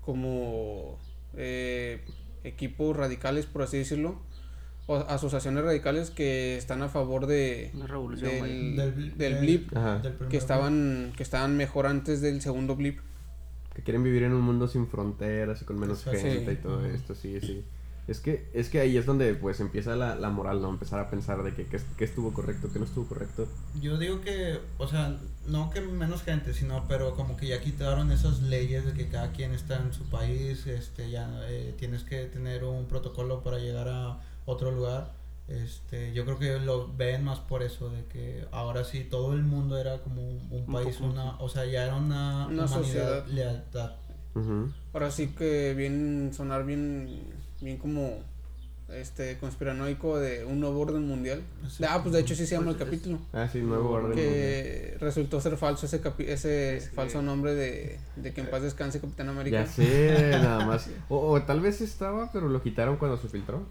como 0.00 0.98
eh, 1.36 2.04
equipos 2.44 2.96
radicales, 2.96 3.46
por 3.46 3.62
así 3.62 3.78
decirlo, 3.78 4.20
o 4.86 4.96
asociaciones 4.96 5.64
radicales 5.64 6.10
que 6.10 6.56
están 6.58 6.82
a 6.82 6.88
favor 6.88 7.26
de 7.26 7.70
revolución, 7.86 8.30
del, 8.30 8.38
güey. 8.40 8.74
Del, 8.76 9.16
del 9.18 9.34
blip, 9.40 9.76
Ajá. 9.76 9.98
del 10.00 10.14
que 10.28 10.36
estaban 10.36 11.12
que 11.16 11.22
estaban 11.22 11.56
mejor 11.56 11.86
antes 11.86 12.20
del 12.20 12.40
segundo 12.42 12.76
blip. 12.76 12.98
que 13.74 13.82
quieren 13.82 14.02
vivir 14.04 14.22
en 14.24 14.32
un 14.34 14.42
mundo 14.42 14.68
sin 14.68 14.86
fronteras 14.86 15.62
y 15.62 15.64
con 15.64 15.80
menos 15.80 16.06
Exacto. 16.06 16.20
gente 16.28 16.52
Sí. 16.52 16.58
y 16.58 16.62
todo 16.62 16.84
esto, 16.86 17.14
sí, 17.14 17.40
sí. 17.40 17.64
Es 18.06 18.20
que, 18.20 18.50
es 18.52 18.68
que 18.68 18.80
ahí 18.80 18.98
es 18.98 19.06
donde 19.06 19.32
pues 19.34 19.60
empieza 19.60 19.96
la, 19.96 20.14
la 20.14 20.28
moral, 20.28 20.60
¿no? 20.60 20.68
Empezar 20.68 21.00
a 21.00 21.08
pensar 21.08 21.42
de 21.42 21.54
que 21.54 21.64
qué 21.64 21.80
qué 21.96 22.04
estuvo 22.04 22.34
correcto, 22.34 22.68
qué 22.70 22.78
no 22.78 22.84
estuvo 22.84 23.06
correcto. 23.06 23.48
Yo 23.80 23.96
digo 23.96 24.20
que, 24.20 24.60
o 24.76 24.86
sea, 24.86 25.16
no 25.46 25.70
que 25.70 25.80
menos 25.80 26.22
gente, 26.22 26.52
sino, 26.52 26.84
pero 26.86 27.14
como 27.14 27.36
que 27.38 27.46
ya 27.46 27.60
quitaron 27.60 28.12
esas 28.12 28.42
leyes 28.42 28.84
de 28.84 28.92
que 28.92 29.08
cada 29.08 29.32
quien 29.32 29.52
está 29.52 29.76
en 29.76 29.94
su 29.94 30.04
país, 30.10 30.66
este, 30.66 31.10
ya 31.10 31.30
eh, 31.48 31.74
tienes 31.78 32.02
que 32.04 32.26
tener 32.26 32.64
un 32.64 32.84
protocolo 32.86 33.42
para 33.42 33.58
llegar 33.58 33.88
a 33.88 34.20
otro 34.44 34.70
lugar. 34.70 35.12
Este, 35.48 36.12
yo 36.14 36.24
creo 36.24 36.38
que 36.38 36.58
lo 36.58 36.94
ven 36.94 37.24
más 37.24 37.38
por 37.38 37.62
eso, 37.62 37.90
de 37.90 38.04
que 38.06 38.46
ahora 38.50 38.84
sí 38.84 39.04
todo 39.04 39.32
el 39.34 39.42
mundo 39.42 39.78
era 39.78 40.02
como 40.02 40.26
un, 40.28 40.66
país, 40.66 41.00
una, 41.00 41.38
o 41.38 41.48
sea, 41.48 41.64
ya 41.66 41.84
era 41.84 41.96
una, 41.96 42.46
Una 42.46 42.64
humanidad, 42.64 42.68
sociedad. 42.68 43.26
lealtad. 43.28 43.92
Ahora 44.92 45.10
sí 45.10 45.28
que 45.28 45.74
bien 45.74 46.32
sonar 46.34 46.66
bien 46.66 47.33
bien 47.64 47.78
como 47.78 48.18
este 48.90 49.38
conspiranoico 49.38 50.18
de 50.18 50.44
un 50.44 50.60
nuevo 50.60 50.80
orden 50.80 51.06
mundial. 51.08 51.42
Exacto. 51.64 51.86
Ah, 51.88 52.02
pues 52.02 52.12
de 52.12 52.20
hecho 52.20 52.34
sí 52.34 52.46
se 52.46 52.54
llama 52.54 52.70
el 52.70 52.76
Pues 52.76 52.86
es- 52.88 52.94
capítulo. 52.98 53.18
Ah, 53.32 53.48
sí, 53.50 53.60
nuevo 53.60 53.90
orden. 53.90 54.08
mundial. 54.10 54.28
Que 54.28 54.96
resultó 55.00 55.40
ser 55.40 55.56
falso 55.56 55.86
ese 55.86 56.02
capi- 56.02 56.28
ese 56.28 56.80
falso 56.94 57.22
nombre 57.22 57.54
de, 57.54 57.98
de 58.16 58.32
que 58.34 58.42
en 58.42 58.50
paz 58.50 58.62
descanse 58.62 59.00
Capitán 59.00 59.30
América. 59.30 59.64
Ya 59.64 59.66
sé, 59.66 60.30
nada 60.32 60.66
más. 60.66 60.88
O, 61.08 61.16
o 61.32 61.42
tal 61.42 61.60
vez 61.60 61.80
estaba, 61.80 62.30
pero 62.32 62.48
lo 62.48 62.62
quitaron 62.62 62.96
cuando 62.98 63.16
se 63.16 63.28
filtró. 63.28 63.62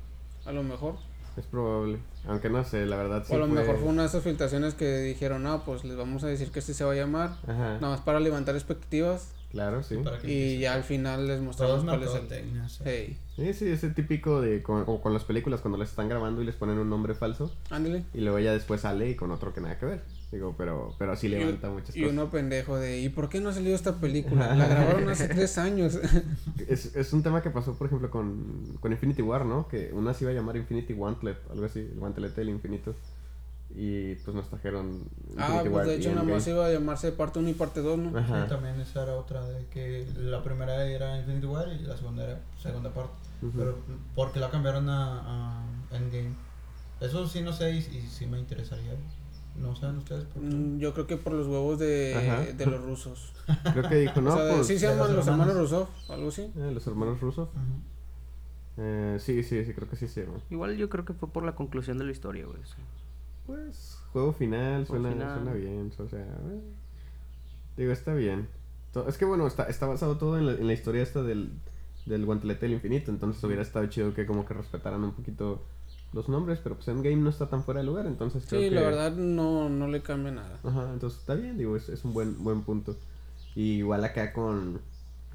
A 0.46 0.52
lo 0.52 0.64
mejor. 0.64 0.96
Es 1.38 1.46
probable. 1.46 1.98
Aunque 2.28 2.50
no 2.50 2.64
sé, 2.64 2.86
la 2.86 2.96
verdad 2.96 3.24
sí 3.26 3.34
o 3.34 3.36
a 3.36 3.40
lo 3.40 3.48
mejor 3.48 3.78
fue 3.78 3.88
una 3.90 4.04
de 4.04 4.08
esas 4.08 4.24
filtraciones 4.24 4.74
que 4.76 4.98
dijeron, 5.00 5.42
no, 5.44 5.64
pues 5.64 5.84
les 5.84 5.96
vamos 5.98 6.24
a 6.24 6.28
decir 6.28 6.52
que 6.52 6.60
este 6.60 6.74
se 6.74 6.84
va 6.84 6.92
a 6.92 6.96
llamar. 6.96 7.30
Ajá, 7.44 7.76
Nada 7.80 7.90
más 7.90 8.02
para 8.02 8.20
levantar 8.20 8.56
expectativas. 8.56 9.30
Claro, 9.54 9.82
sí. 9.84 9.96
Y 10.26 10.60
ya 10.60 10.74
al 10.74 10.84
final 10.84 11.26
les 11.28 11.40
mostramos 11.40 11.86
cuál 11.86 12.04
es 12.04 12.08
el. 12.10 12.14
mercadotecnia, 12.24 12.66
o 12.66 12.70
sea. 12.70 12.86
Hey, 12.90 13.18
Sí, 13.38 13.52
sí, 13.54 13.68
ese 13.68 13.90
típico 13.90 14.42
de 14.42 14.62
como 14.62 15.02
con 15.02 15.12
las 15.12 15.24
películas 15.24 15.62
cuando 15.62 15.80
les 15.80 15.90
están 15.90 16.08
grabando 16.08 16.42
y 16.44 16.46
les 16.46 16.54
ponen 16.56 16.78
un 16.78 16.88
nombre 16.88 17.16
falso 17.16 17.52
ándale. 17.72 18.04
y 18.14 18.22
luego 18.22 18.38
ya 18.38 18.54
después 18.54 18.82
sale 18.82 19.10
y 19.10 19.16
con 19.16 19.32
otro 19.32 19.52
que 19.56 19.60
nada 19.62 19.80
que 19.80 19.88
ver. 19.88 20.02
Digo, 20.32 20.54
pero 20.58 20.94
pero 21.00 21.16
sí 21.16 21.30
levanta 21.30 21.70
muchas 21.70 21.96
Y 21.96 22.02
cosas. 22.02 22.14
uno 22.14 22.30
pendejo 22.30 22.78
de, 22.78 23.02
¿y 23.02 23.10
por 23.10 23.30
qué 23.30 23.40
no 23.40 23.50
ha 23.50 23.54
salido 23.54 23.76
esta 23.76 24.00
película? 24.00 24.54
La 24.56 24.68
grabaron 24.68 25.10
hace 25.10 25.28
tres 25.30 25.58
años. 25.58 25.98
Es, 26.68 26.96
es 26.96 27.12
un 27.14 27.24
tema 27.24 27.42
que 27.42 27.50
pasó, 27.50 27.74
por 27.78 27.88
ejemplo, 27.88 28.10
con, 28.12 28.78
con 28.80 28.92
Infinity 28.92 29.22
War, 29.22 29.46
¿no? 29.46 29.68
Que 29.68 29.92
una 29.94 30.14
se 30.14 30.24
iba 30.26 30.32
a 30.32 30.36
llamar 30.36 30.56
Infinity 30.58 30.94
Gauntlet, 30.94 31.38
algo 31.52 31.66
así, 31.66 31.80
el 31.80 32.00
guantelete 32.00 32.42
del 32.42 32.50
infinito. 32.50 32.96
Y 33.76 34.16
pues 34.16 34.36
nos 34.36 34.48
trajeron 34.50 35.04
ah, 35.38 35.48
Infinity 35.48 35.70
pues 35.70 35.74
War 35.74 35.86
de 35.88 35.96
hecho 35.96 36.10
nada 36.14 36.24
más 36.24 36.48
iba 36.48 36.66
a 36.68 36.72
llamarse 36.72 37.12
parte 37.12 37.40
1 37.40 37.50
y 37.50 37.54
parte 37.54 37.82
2, 37.82 37.98
¿no? 37.98 38.18
Ajá. 38.18 38.44
Sí, 38.44 38.50
también 38.50 38.80
esa 38.80 39.04
era 39.04 39.16
otra 39.16 39.44
de 39.48 39.66
que 39.68 40.06
la 40.16 40.44
primera 40.44 40.86
era 40.86 41.18
Infinity 41.18 41.48
War 41.48 41.68
y 41.70 41.80
la 41.80 41.98
segunda 41.98 42.24
era 42.24 42.40
segunda 42.62 42.92
parte. 42.92 43.14
Ujú. 43.42 43.52
Pero 43.58 43.78
porque 44.16 44.40
la 44.40 44.50
cambiaron 44.52 44.90
a, 44.90 45.62
a 45.62 45.64
Endgame. 45.92 46.36
Eso 47.02 47.28
sí 47.28 47.42
no 47.42 47.52
sé 47.52 47.72
y, 47.72 47.78
y 47.78 48.08
sí 48.10 48.28
me 48.28 48.38
interesaría. 48.40 48.94
¿No 49.56 49.76
saben 49.76 49.98
ustedes 49.98 50.24
por 50.26 50.42
qué? 50.42 50.50
Mm, 50.50 50.80
Yo 50.80 50.94
creo 50.94 51.06
que 51.08 51.18
por 51.18 51.34
los 51.34 51.48
huevos 51.48 51.78
de, 51.80 52.54
de 52.58 52.66
los 52.66 52.82
rusos. 52.82 53.34
Creo 53.74 53.88
que 53.88 53.96
dijo, 53.96 54.20
no, 54.22 54.34
o 54.34 54.38
sea, 54.38 54.56
pues. 54.56 54.68
sí 54.68 54.80
se 54.80 54.88
de 54.88 54.96
llaman 54.96 55.16
los 55.16 55.28
hermanos. 55.28 55.56
Rusov, 55.56 55.88
algo 56.10 56.30
así. 56.30 56.42
eh, 56.58 56.72
los 56.74 56.88
hermanos 56.88 57.20
rusos. 57.22 57.50
Ajá. 57.54 57.64
Eh, 58.78 59.18
sí, 59.20 59.44
sí, 59.44 59.64
sí, 59.64 59.74
creo 59.74 59.88
que 59.88 59.96
sí 59.96 60.08
se 60.08 60.26
llama. 60.26 60.40
Igual 60.50 60.76
yo 60.78 60.90
creo 60.90 61.06
que 61.06 61.14
fue 61.14 61.30
por 61.30 61.44
la 61.44 61.54
conclusión 61.54 61.98
de 62.00 62.06
la 62.06 62.12
historia, 62.12 62.46
güey. 62.46 62.58
sea. 62.64 62.78
Pues, 63.46 63.98
juego 64.14 64.34
final, 64.34 64.86
Juego 64.86 65.04
suena, 65.04 65.10
final. 65.12 65.36
suena 65.36 65.54
bien, 65.54 65.92
o 65.98 66.08
sea, 66.10 66.20
eh, 66.22 66.62
digo, 67.78 67.92
está 67.92 68.14
bien. 68.14 68.48
Es 69.08 69.18
que 69.18 69.26
bueno, 69.26 69.48
está, 69.48 69.64
está 69.64 69.88
basado 69.88 70.18
todo 70.18 70.38
en 70.38 70.46
la, 70.46 70.52
en 70.54 70.68
la 70.68 70.74
historia 70.74 71.02
esta 71.02 71.24
del, 71.24 71.52
del 72.06 72.26
guantelete 72.26 72.66
del 72.68 72.74
infinito, 72.76 73.12
entonces 73.12 73.44
hubiera 73.44 73.62
estado 73.64 73.88
chido 73.88 74.14
que 74.14 74.26
como 74.26 74.46
que 74.46 74.54
respetaran 74.54 75.04
un 75.04 75.14
poquito 75.14 75.62
los 76.14 76.30
nombres, 76.30 76.60
pero 76.62 76.76
pues 76.76 76.88
Endgame 76.88 77.16
no 77.18 77.30
está 77.32 77.50
tan 77.50 77.64
fuera 77.64 77.80
de 77.80 77.88
lugar, 77.88 78.06
entonces 78.06 78.46
creo 78.48 78.62
Sí, 78.62 78.70
que... 78.70 78.76
la 78.76 78.82
verdad 78.82 79.14
no, 79.14 79.68
no 79.68 79.88
le 79.88 80.04
cambia 80.04 80.32
nada. 80.32 80.60
Ajá, 80.64 80.92
entonces 80.94 81.20
está 81.20 81.34
bien, 81.34 81.58
digo, 81.58 81.76
es, 81.76 81.90
es 81.90 82.06
un 82.06 82.14
buen, 82.14 82.44
buen 82.44 82.62
punto. 82.62 82.96
Y 83.56 83.78
igual 83.80 84.04
acá 84.06 84.32
con, 84.32 84.80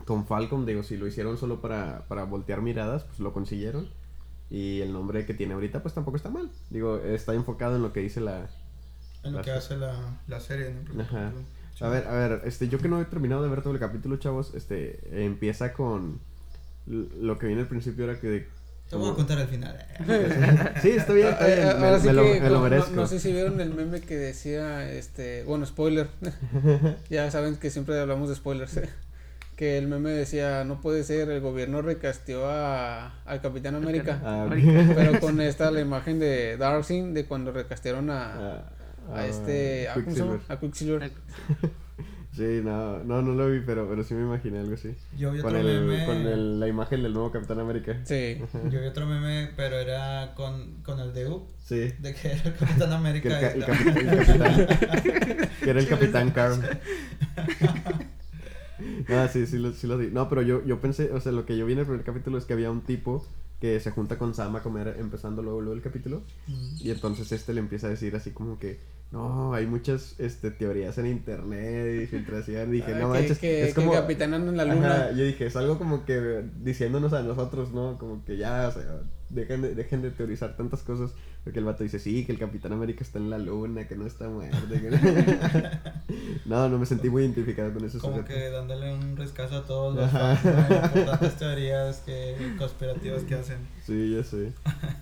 con 0.04 0.24
Falcon, 0.24 0.64
digo, 0.66 0.84
si 0.84 0.96
lo 0.96 1.08
hicieron 1.08 1.36
solo 1.36 1.60
para, 1.60 2.06
para 2.06 2.22
voltear 2.24 2.62
miradas, 2.62 3.02
pues 3.04 3.18
lo 3.18 3.32
consiguieron. 3.32 3.88
Y 4.50 4.80
el 4.80 4.92
nombre 4.92 5.26
que 5.26 5.34
tiene 5.34 5.54
ahorita, 5.54 5.82
pues 5.82 5.94
tampoco 5.94 6.16
está 6.16 6.30
mal. 6.30 6.50
Digo, 6.70 6.98
está 6.98 7.34
enfocado 7.34 7.76
en 7.76 7.82
lo 7.82 7.92
que 7.92 8.00
dice 8.00 8.20
la, 8.20 8.48
En 9.22 9.32
lo 9.32 9.42
que 9.42 9.50
hace 9.50 9.76
la, 9.76 9.94
la 10.26 10.40
serie, 10.40 10.74
¿no? 10.94 11.02
Ajá. 11.02 11.32
Sí. 11.76 11.84
A 11.84 11.88
ver, 11.88 12.06
a 12.08 12.12
ver, 12.12 12.40
este, 12.44 12.68
yo 12.68 12.78
que 12.78 12.88
no 12.88 13.00
he 13.00 13.04
terminado 13.04 13.42
de 13.42 13.48
ver 13.50 13.62
todo 13.62 13.72
el 13.72 13.78
capítulo, 13.78 14.16
chavos, 14.16 14.52
este, 14.54 14.98
empieza 15.24 15.72
con 15.72 16.18
lo 16.86 17.38
que 17.38 17.46
viene 17.46 17.62
al 17.62 17.68
principio 17.68 18.04
era 18.04 18.18
que... 18.18 18.48
Te 18.88 18.96
voy 18.96 19.10
a 19.10 19.14
contar 19.14 19.38
al 19.38 19.48
final. 19.48 19.76
Sí, 20.80 20.90
está 20.92 21.12
bien, 21.12 21.28
está 21.28 21.46
Eh, 21.46 21.56
bien, 21.56 21.68
eh, 21.68 21.74
me, 21.78 21.86
ahora 21.86 22.00
sí 22.00 22.06
me 22.06 22.12
lo, 22.14 22.22
que, 22.24 22.40
me 22.40 22.48
lo 22.48 22.56
no- 22.56 22.62
merezco. 22.62 22.90
No, 22.92 23.06
sé 23.06 23.20
si 23.20 23.32
vieron 23.32 23.60
el 23.60 23.74
meme 23.74 24.00
que 24.00 24.16
decía, 24.16 24.90
este, 24.90 25.44
bueno, 25.44 25.66
spoiler. 25.66 26.08
ya 27.10 27.30
saben 27.30 27.56
que 27.58 27.68
siempre 27.70 28.00
hablamos 28.00 28.30
de 28.30 28.34
spoilers. 28.34 28.76
eh. 28.78 28.88
Que 29.58 29.76
el 29.76 29.88
meme 29.88 30.10
decía, 30.10 30.62
no 30.64 30.80
puede 30.80 31.02
ser, 31.02 31.28
el 31.30 31.40
gobierno 31.40 31.82
recasteó 31.82 32.48
a, 32.48 33.12
al 33.24 33.40
Capitán 33.40 33.74
América. 33.74 34.20
Ah. 34.24 34.48
Pero 34.48 35.18
con 35.18 35.40
esta 35.40 35.72
la 35.72 35.80
imagen 35.80 36.20
de 36.20 36.56
Darkseid 36.56 37.06
de 37.12 37.24
cuando 37.26 37.50
recastearon 37.50 38.08
a, 38.08 38.34
Ah, 38.34 38.64
a 39.12 39.18
ah, 39.18 39.26
este. 39.26 39.88
Quicksilver. 39.94 40.40
A 40.48 40.60
Quicksilver. 40.60 41.10
Sí, 42.30 42.60
no, 42.62 43.02
no, 43.02 43.20
no 43.20 43.32
lo 43.34 43.50
vi, 43.50 43.58
pero, 43.66 43.88
pero 43.88 44.04
sí 44.04 44.14
me 44.14 44.20
imaginé 44.22 44.60
algo 44.60 44.74
así. 44.74 44.94
Yo 45.16 45.32
vi 45.32 45.40
Con, 45.40 45.56
otro 45.56 45.68
el, 45.68 45.80
meme. 45.86 46.06
con 46.06 46.16
el- 46.18 46.60
la 46.60 46.68
imagen 46.68 47.02
del 47.02 47.12
nuevo 47.12 47.32
Capitán 47.32 47.58
América. 47.58 47.96
Sí. 48.04 48.40
Yo 48.70 48.80
vi 48.80 48.86
otro 48.86 49.06
meme, 49.06 49.50
pero 49.56 49.74
era 49.76 50.34
con, 50.36 50.74
con 50.84 51.00
el 51.00 51.12
de 51.12 51.28
Sí. 51.64 51.92
de 51.98 52.14
que 52.14 52.28
era 52.30 52.42
el 52.44 52.54
Capitán 52.54 52.88
Que 52.90 52.94
América. 52.94 53.28
el, 53.28 53.40
ca- 53.40 53.50
y 53.50 53.54
el 53.54 53.60
la- 53.60 53.66
capitán, 53.66 54.08
el 54.08 54.66
capitán- 54.66 55.50
que 55.64 55.70
era 55.70 55.80
el 55.80 55.88
Capitán 55.88 56.30
Carl. 56.30 56.60
Ah, 59.08 59.28
sí, 59.32 59.46
sí 59.46 59.58
lo, 59.58 59.72
sí 59.72 59.86
lo 59.86 59.98
di. 59.98 60.08
No, 60.10 60.28
pero 60.28 60.42
yo, 60.42 60.64
yo 60.64 60.80
pensé, 60.80 61.12
o 61.12 61.20
sea, 61.20 61.32
lo 61.32 61.46
que 61.46 61.56
yo 61.56 61.66
vi 61.66 61.72
en 61.74 61.80
el 61.80 61.86
primer 61.86 62.04
capítulo 62.04 62.38
es 62.38 62.44
que 62.44 62.52
había 62.52 62.70
un 62.70 62.82
tipo 62.82 63.24
que 63.60 63.80
se 63.80 63.90
junta 63.90 64.18
con 64.18 64.34
Sam 64.34 64.56
a 64.56 64.62
comer 64.62 64.96
empezando 64.98 65.42
luego, 65.42 65.60
luego 65.60 65.74
el 65.74 65.82
capítulo. 65.82 66.22
Mm. 66.46 66.76
Y 66.80 66.90
entonces 66.90 67.30
este 67.32 67.52
le 67.54 67.60
empieza 67.60 67.88
a 67.88 67.90
decir 67.90 68.14
así 68.14 68.30
como 68.30 68.58
que, 68.58 68.78
no, 69.10 69.54
hay 69.54 69.66
muchas 69.66 70.14
este, 70.18 70.50
teorías 70.50 70.98
en 70.98 71.06
internet 71.06 72.02
y 72.02 72.06
filtración. 72.06 72.68
Y 72.68 72.76
dije, 72.76 72.92
Ah, 72.94 72.98
no 72.98 73.12
que, 73.12 73.18
manches, 73.18 73.38
que, 73.38 73.62
es 73.62 73.68
que 73.68 73.74
como... 73.74 73.94
el 73.94 74.00
Capitán 74.00 74.34
anda 74.34 74.50
en 74.50 74.56
la 74.56 74.64
luna. 74.64 74.94
Ajá, 74.94 75.10
yo 75.12 75.24
dije, 75.24 75.46
es 75.46 75.56
algo 75.56 75.78
como 75.78 76.04
que 76.04 76.44
diciéndonos 76.62 77.12
a 77.14 77.22
nosotros, 77.22 77.72
¿no? 77.72 77.98
Como 77.98 78.24
que 78.24 78.36
ya, 78.36 78.68
o 78.68 78.72
sea, 78.72 79.00
dejen 79.30 79.62
de, 79.62 79.74
dejen 79.74 80.02
de 80.02 80.10
teorizar 80.10 80.56
tantas 80.56 80.82
cosas. 80.82 81.12
Porque 81.48 81.60
el 81.60 81.64
vato 81.64 81.82
dice, 81.82 81.98
sí, 81.98 82.26
que 82.26 82.32
el 82.32 82.38
Capitán 82.38 82.74
América 82.74 83.02
está 83.02 83.18
en 83.18 83.30
la 83.30 83.38
luna, 83.38 83.88
que 83.88 83.96
no 83.96 84.04
está 84.04 84.28
muerto. 84.28 84.58
no- 86.44 86.68
no, 86.68 86.78
me 86.78 86.84
sentí 86.84 87.08
muy 87.08 87.22
identificado 87.22 87.72
con 87.72 87.82
ese 87.86 87.98
Como 88.00 88.16
sujeto. 88.18 88.34
que 88.34 88.50
dándole 88.50 88.92
un 88.92 89.16
rescaso 89.16 89.56
a 89.56 89.62
todos 89.64 89.94
los 89.96 91.36
teorías 91.38 92.00
que, 92.00 92.36
conspirativas 92.58 93.22
que 93.22 93.34
hacen. 93.36 93.56
Sí, 93.82 94.14
ya 94.14 94.24
sé. 94.24 94.52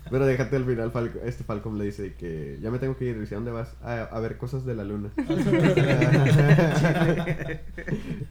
Pero 0.09 0.25
déjate 0.25 0.55
al 0.55 0.63
final, 0.63 0.89
Falco- 0.93 1.19
este 1.25 1.43
Falcon 1.43 1.77
le 1.77 1.83
dice 1.83 2.13
que 2.13 2.57
ya 2.61 2.71
me 2.71 2.79
tengo 2.79 2.95
que 2.95 3.03
ir. 3.03 3.19
Dice, 3.19 3.35
¿a 3.35 3.39
dónde 3.39 3.51
vas? 3.51 3.73
"Ah, 3.83 4.07
a 4.09 4.19
ver 4.21 4.37
cosas 4.37 4.63
de 4.65 4.73
la 4.73 4.85
luna. 4.85 5.09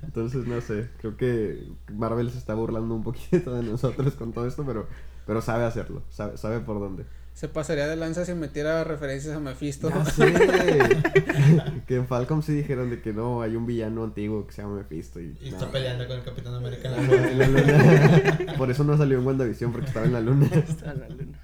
Entonces, 0.04 0.46
no 0.46 0.58
sé, 0.62 0.88
creo 1.00 1.18
que 1.18 1.68
Marvel 1.92 2.30
se 2.30 2.38
está 2.38 2.54
burlando 2.54 2.94
un 2.94 3.02
poquito 3.02 3.52
de 3.54 3.62
nosotros 3.62 4.14
con 4.14 4.32
todo 4.32 4.46
esto, 4.46 4.64
pero, 4.64 4.86
pero 5.26 5.42
sabe 5.42 5.64
hacerlo, 5.64 6.02
sabe, 6.08 6.38
sabe 6.38 6.60
por 6.60 6.80
dónde. 6.80 7.04
Se 7.36 7.48
pasaría 7.48 7.86
de 7.86 7.96
lanza 7.96 8.24
si 8.24 8.32
metiera 8.32 8.82
referencias 8.82 9.36
a 9.36 9.40
Mephisto. 9.40 9.90
Ya 9.90 10.06
sé. 10.06 10.32
que 11.86 11.96
en 11.96 12.06
Falcon 12.06 12.42
sí 12.42 12.54
dijeron 12.54 12.88
de 12.88 13.02
que 13.02 13.12
no, 13.12 13.42
hay 13.42 13.56
un 13.56 13.66
villano 13.66 14.04
antiguo 14.04 14.46
que 14.46 14.54
se 14.54 14.62
llama 14.62 14.76
Mephisto. 14.76 15.20
Y, 15.20 15.36
Y 15.42 15.48
está 15.48 15.70
peleando 15.70 16.06
con 16.06 16.16
el 16.16 16.24
Capitán 16.24 16.54
América 16.54 16.88
en 16.88 16.94
la 16.94 17.14
Ajá, 17.14 17.30
en 17.30 17.38
la 17.38 17.46
luna. 17.46 18.54
Por 18.56 18.70
eso 18.70 18.84
no 18.84 18.96
salió 18.96 19.18
en 19.18 19.26
WandaVision, 19.26 19.70
porque 19.70 19.88
estaba 19.88 20.06
en 20.06 20.14
la 20.14 20.20
luna. 20.22 20.46
Está 20.54 20.92
en 20.92 21.00
la 21.00 21.08
luna. 21.10 21.38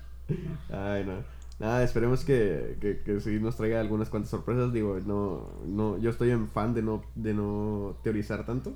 Ay, 0.71 1.05
no. 1.05 1.13
Nada, 1.59 1.85
esperemos 1.85 2.25
que, 2.25 2.79
que, 2.81 3.01
que 3.01 3.21
sí 3.21 3.39
nos 3.39 3.59
traiga 3.59 3.79
algunas 3.79 4.09
cuantas 4.09 4.31
sorpresas. 4.31 4.73
Digo, 4.73 4.99
no, 5.05 5.47
no, 5.67 5.99
yo 5.99 6.09
estoy 6.09 6.31
en 6.31 6.49
fan 6.49 6.73
de 6.73 6.81
no, 6.81 7.05
de 7.17 7.35
no 7.35 7.99
teorizar 8.03 8.47
tanto 8.47 8.73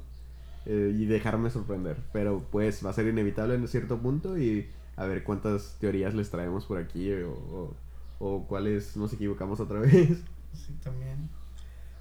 eh, 0.66 0.94
y 0.94 1.06
dejarme 1.06 1.49
sorprender. 1.49 1.96
Pero 2.12 2.44
pues 2.52 2.85
va 2.85 2.90
a 2.90 2.92
ser 2.92 3.06
inevitable 3.06 3.54
en 3.54 3.66
cierto 3.68 3.96
punto 3.96 4.37
y 4.37 4.68
a 4.96 5.04
ver 5.06 5.24
cuántas 5.24 5.76
teorías 5.80 6.14
les 6.14 6.30
traemos 6.30 6.64
por 6.66 6.78
aquí 6.78 7.12
o, 7.12 7.32
o, 7.32 7.74
o 8.18 8.44
cuáles 8.46 8.96
nos 8.96 9.12
equivocamos 9.12 9.60
otra 9.60 9.78
vez. 9.80 10.18
Sí, 10.54 10.72
también. 10.82 11.28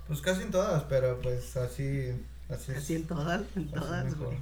Pues 0.07 0.21
casi 0.21 0.43
en 0.43 0.51
todas, 0.51 0.83
pero 0.83 1.19
pues 1.21 1.55
así. 1.57 2.11
Así, 2.49 2.71
es- 2.71 2.77
Así 2.77 2.95
en 2.95 3.07
todas, 3.07 3.41
en 3.55 3.67
todas, 3.71 4.15
güey. 4.17 4.37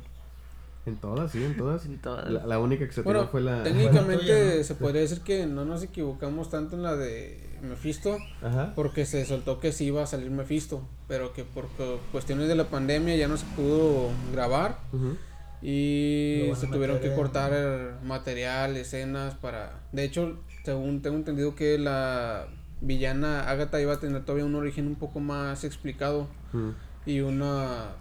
En 0.86 0.98
todas, 0.98 1.31
sí, 1.31 1.41
en 1.41 1.55
todas. 1.55 1.86
En 1.86 1.98
todas. 2.00 2.29
La, 2.29 2.45
la 2.45 2.60
única 2.60 2.86
que 2.86 2.91
se 2.91 3.01
Bueno, 3.01 3.27
fue 3.29 3.39
la... 3.39 3.63
técnicamente 3.63 4.17
tuya, 4.25 4.55
¿no? 4.57 4.63
se 4.65 4.75
podría 4.75 5.00
decir 5.01 5.22
que 5.22 5.45
no 5.45 5.63
nos 5.63 5.81
equivocamos 5.81 6.50
tanto 6.50 6.75
en 6.75 6.83
la 6.83 6.98
de 6.98 7.57
Mephisto, 7.62 8.17
Ajá. 8.41 8.74
porque 8.75 9.05
se 9.05 9.25
soltó 9.25 9.62
que 9.62 9.72
sí 9.72 9.86
iba 9.86 10.03
a 10.03 10.05
salir 10.07 10.29
Mephisto, 10.29 10.86
pero 11.07 11.31
que 11.31 11.45
por 11.45 11.67
cu- 11.69 12.00
cuestiones 12.12 12.50
de 12.50 12.55
la 12.55 12.65
pandemia 12.65 13.15
ya 13.15 13.29
no 13.29 13.38
se 13.38 13.45
pudo 13.55 14.10
grabar 14.33 14.79
Ujú. 14.91 15.05
Lo 15.05 15.15
y 15.63 16.51
se 16.55 16.67
tuvieron 16.67 17.00
que 17.00 17.13
cortar 17.15 18.00
material, 18.03 18.75
escenas 18.75 19.34
para... 19.36 19.79
De 19.93 20.03
hecho, 20.03 20.38
según 20.65 21.01
tengo 21.01 21.15
entendido 21.15 21.55
que 21.55 21.77
la 21.77 22.48
villana 22.82 23.50
Agatha 23.50 23.79
iba 23.79 23.93
a 23.93 24.00
tener 24.00 24.24
todavía 24.25 24.46
un 24.46 24.55
origen 24.55 24.88
un 24.88 24.96
poco 24.96 25.22
más 25.22 25.63
explicado 25.63 26.27
Ujú. 26.53 26.74
y 27.05 27.22
una 27.22 27.96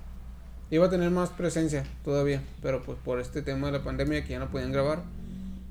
iba 0.71 0.87
a 0.87 0.91
tener 0.91 1.11
más 1.11 1.31
presencia 1.31 1.85
todavía, 2.03 2.43
pero 2.63 2.83
pues 2.83 2.99
por 3.05 3.21
este 3.21 3.43
tema 3.43 3.67
de 3.69 3.79
la 3.79 3.85
pandemia 3.85 4.25
que 4.25 4.31
ya 4.31 4.39
no 4.39 4.51
podían 4.51 4.73
grabar, 4.73 5.03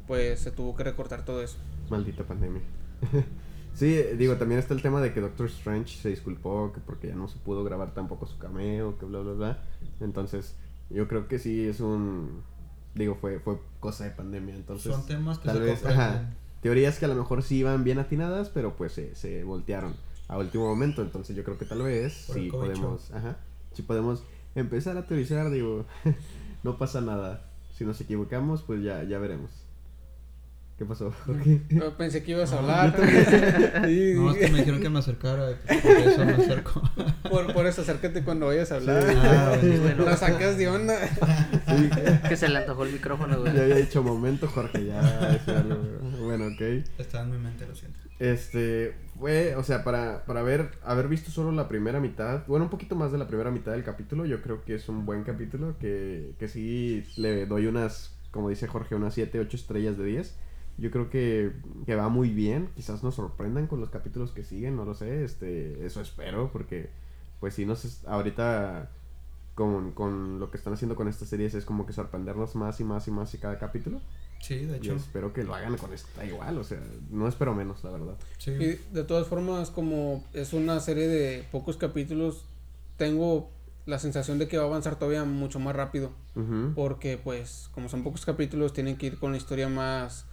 pues 0.08 0.40
se 0.40 0.52
tuvo 0.52 0.76
que 0.76 0.84
recortar 0.84 1.26
todo 1.26 1.42
eso. 1.42 1.58
Maldita 1.90 2.24
pandemia. 2.24 2.62
sí, 3.74 3.98
digo, 4.18 4.36
también 4.36 4.60
está 4.60 4.76
el 4.76 4.82
tema 4.82 5.02
de 5.02 5.12
que 5.12 5.20
Doctor 5.20 5.48
Strange 5.48 5.98
se 5.98 6.10
disculpó 6.10 6.72
que 6.72 6.80
porque 6.80 7.08
ya 7.08 7.16
no 7.16 7.28
se 7.28 7.38
pudo 7.40 7.64
grabar 7.64 7.94
tampoco 7.96 8.28
su 8.28 8.38
cameo, 8.38 8.98
que 9.00 9.06
bla, 9.06 9.20
bla, 9.20 9.34
bla. 9.34 9.58
Entonces, 10.00 10.56
yo 10.94 11.08
creo 11.08 11.28
que 11.28 11.40
sí 11.40 11.68
es 11.68 11.80
un... 11.80 12.44
Digo, 12.96 13.16
fue, 13.16 13.40
fue 13.40 13.60
cosa 13.80 14.04
de 14.04 14.12
pandemia, 14.12 14.56
entonces... 14.56 14.94
Son 14.94 15.06
temas 15.06 15.40
que 15.40 15.46
tal 15.46 15.58
se 15.58 15.64
vez, 15.64 15.86
ajá, 15.86 16.30
teorías 16.62 17.00
que 17.00 17.06
a 17.06 17.08
lo 17.08 17.16
mejor 17.16 17.44
sí 17.44 17.58
iban 17.58 17.84
bien 17.84 18.00
atinadas, 18.00 18.50
pero 18.50 18.76
pues 18.76 18.94
se, 18.94 19.16
se 19.16 19.44
voltearon 19.44 19.94
a 20.28 20.38
último 20.38 20.66
momento. 20.68 21.02
Entonces 21.02 21.36
yo 21.36 21.44
creo 21.44 21.58
que 21.58 21.66
tal 21.66 21.82
vez 21.82 22.26
Por 22.28 22.36
sí 22.36 22.50
podemos, 22.50 23.12
ajá, 23.12 23.38
sí 23.74 23.82
podemos 23.82 24.24
empezar 24.56 24.98
a 24.98 25.06
teorizar, 25.06 25.50
digo, 25.50 25.86
no 26.64 26.78
pasa 26.78 27.02
nada. 27.02 27.50
Si 27.74 27.86
nos 27.86 28.00
equivocamos, 28.02 28.62
pues 28.62 28.84
ya, 28.84 29.04
ya 29.04 29.20
veremos. 29.20 29.52
¿Qué 30.82 30.86
pasó? 30.88 31.12
Jorge? 31.28 31.62
Yo 31.70 31.96
pensé 31.96 32.24
que 32.24 32.32
ibas 32.32 32.52
a 32.54 32.56
No, 32.56 32.62
hablar. 32.62 32.96
Sí, 33.86 34.14
No, 34.16 34.32
es 34.32 34.38
que 34.40 34.48
me 34.50 34.58
dijeron 34.58 34.82
que 34.82 34.90
me 34.90 34.98
acercara, 34.98 35.54
pues, 35.68 35.80
por 35.80 35.92
eso 35.92 36.26
me 36.26 36.32
acerco. 36.34 36.82
por, 37.30 37.54
por 37.54 37.68
eso 37.68 37.84
acércate 37.84 38.24
cuando 38.24 38.48
vayas 38.48 38.72
a 38.72 38.78
hablar. 38.78 39.04
Ah, 39.16 39.58
bueno. 39.62 40.06
Lo 40.06 40.18
sacas 40.18 40.58
de 40.58 40.68
onda. 40.70 40.98
Sí, 41.08 41.90
Que 42.28 42.36
se 42.36 42.50
le 42.50 42.58
antojó 42.58 42.84
el 42.86 42.94
micrófono, 42.94 43.40
güey. 43.42 43.54
ya 43.54 43.62
había 43.62 43.76
dicho 43.76 44.02
momento, 44.02 44.48
Jorge, 44.48 44.86
ya. 44.88 45.40
algo. 45.46 45.78
Bueno, 46.24 46.48
ok. 46.48 46.62
Estaba 46.98 47.26
en 47.26 47.32
mi 47.32 47.38
mente, 47.38 47.68
lo 47.68 47.76
siento. 47.76 48.00
Este, 48.18 48.96
fue, 49.20 49.56
o 49.58 49.64
sea, 49.64 49.84
para, 49.84 50.26
para 50.26 50.40
haber, 50.40 50.72
haber 50.84 51.08
visto 51.10 51.30
solo 51.30 51.52
la 51.52 51.68
primera 51.68 52.00
mitad, 52.00 52.42
bueno, 52.48 52.66
un 52.66 52.72
poquito 52.72 52.96
más 52.96 53.12
de 53.12 53.20
la 53.20 53.28
primera 53.28 53.52
mitad 53.52 53.74
del 53.74 53.84
capítulo, 53.84 54.26
yo 54.26 54.42
creo 54.42 54.64
que 54.66 54.74
es 54.74 54.90
un 54.90 55.06
buen 55.06 55.22
capítulo, 55.24 55.76
que, 55.80 56.34
que 56.40 56.48
sí 56.48 57.04
le 57.18 57.46
doy 57.46 57.68
unas, 57.68 58.16
como 58.32 58.50
dice 58.50 58.66
Jorge, 58.66 58.96
unas 58.96 59.14
7, 59.14 59.40
8 59.40 59.58
estrellas 59.58 59.96
de 60.00 60.06
10. 60.06 60.36
Yo 60.82 60.92
creo 60.92 61.10
que, 61.10 61.52
que 61.86 61.96
va 61.96 62.10
muy 62.10 62.30
bien, 62.32 62.70
quizás 62.76 63.04
nos 63.04 63.16
sorprendan 63.16 63.68
con 63.68 63.80
los 63.80 63.90
capítulos 63.90 64.32
que 64.32 64.44
siguen, 64.44 64.76
no 64.76 64.84
lo 64.84 64.94
sé, 64.96 65.24
este, 65.24 65.86
eso 65.86 66.02
espero, 66.02 66.50
porque 66.52 66.90
pues 67.40 67.54
sí, 67.54 67.66
nos, 67.66 67.86
es- 67.86 68.04
ahorita 68.06 68.90
con, 69.56 69.92
con 69.92 70.40
lo 70.40 70.50
que 70.50 70.58
están 70.58 70.74
haciendo 70.74 70.96
con 70.96 71.08
estas 71.08 71.30
series 71.30 71.54
es 71.54 71.66
como 71.66 71.86
que 71.86 71.94
sorprendernos 71.94 72.56
más 72.56 72.80
y 72.80 72.84
más 72.84 73.08
y 73.08 73.12
más 73.12 73.34
y 73.34 73.38
cada 73.38 73.60
capítulo. 73.60 74.00
Sí, 74.40 74.56
de 74.66 74.78
Y 74.78 74.80
hecho. 74.80 74.96
espero 74.96 75.34
que 75.34 75.44
lo 75.44 75.54
hagan 75.54 75.78
con 75.78 75.94
esta 75.94 76.26
igual, 76.26 76.58
o 76.58 76.64
sea, 76.64 76.80
no 77.12 77.28
espero 77.28 77.54
menos, 77.54 77.84
la 77.84 77.92
verdad. 77.92 78.16
Sí. 78.40 78.52
Y 78.52 78.80
de 78.94 79.04
todas 79.04 79.28
formas, 79.28 79.70
como 79.70 80.24
es 80.34 80.54
una 80.54 80.80
serie 80.80 81.08
de 81.08 81.46
pocos 81.52 81.78
capítulos, 81.78 82.46
tengo 82.98 83.52
la 83.86 84.00
sensación 84.00 84.40
de 84.40 84.48
que 84.48 84.58
va 84.58 84.64
a 84.64 84.68
avanzar 84.68 84.98
todavía 84.98 85.24
mucho 85.26 85.60
más 85.60 85.76
rápido. 85.76 86.12
Porque, 86.76 87.20
pues, 87.24 87.70
como 87.74 87.88
son 87.90 88.04
pocos 88.04 88.26
capítulos, 88.26 88.74
tienen 88.74 88.98
que 88.98 89.08
ir 89.08 89.20
con 89.20 89.32
la 89.32 89.38
historia 89.38 89.68
más, 89.68 90.26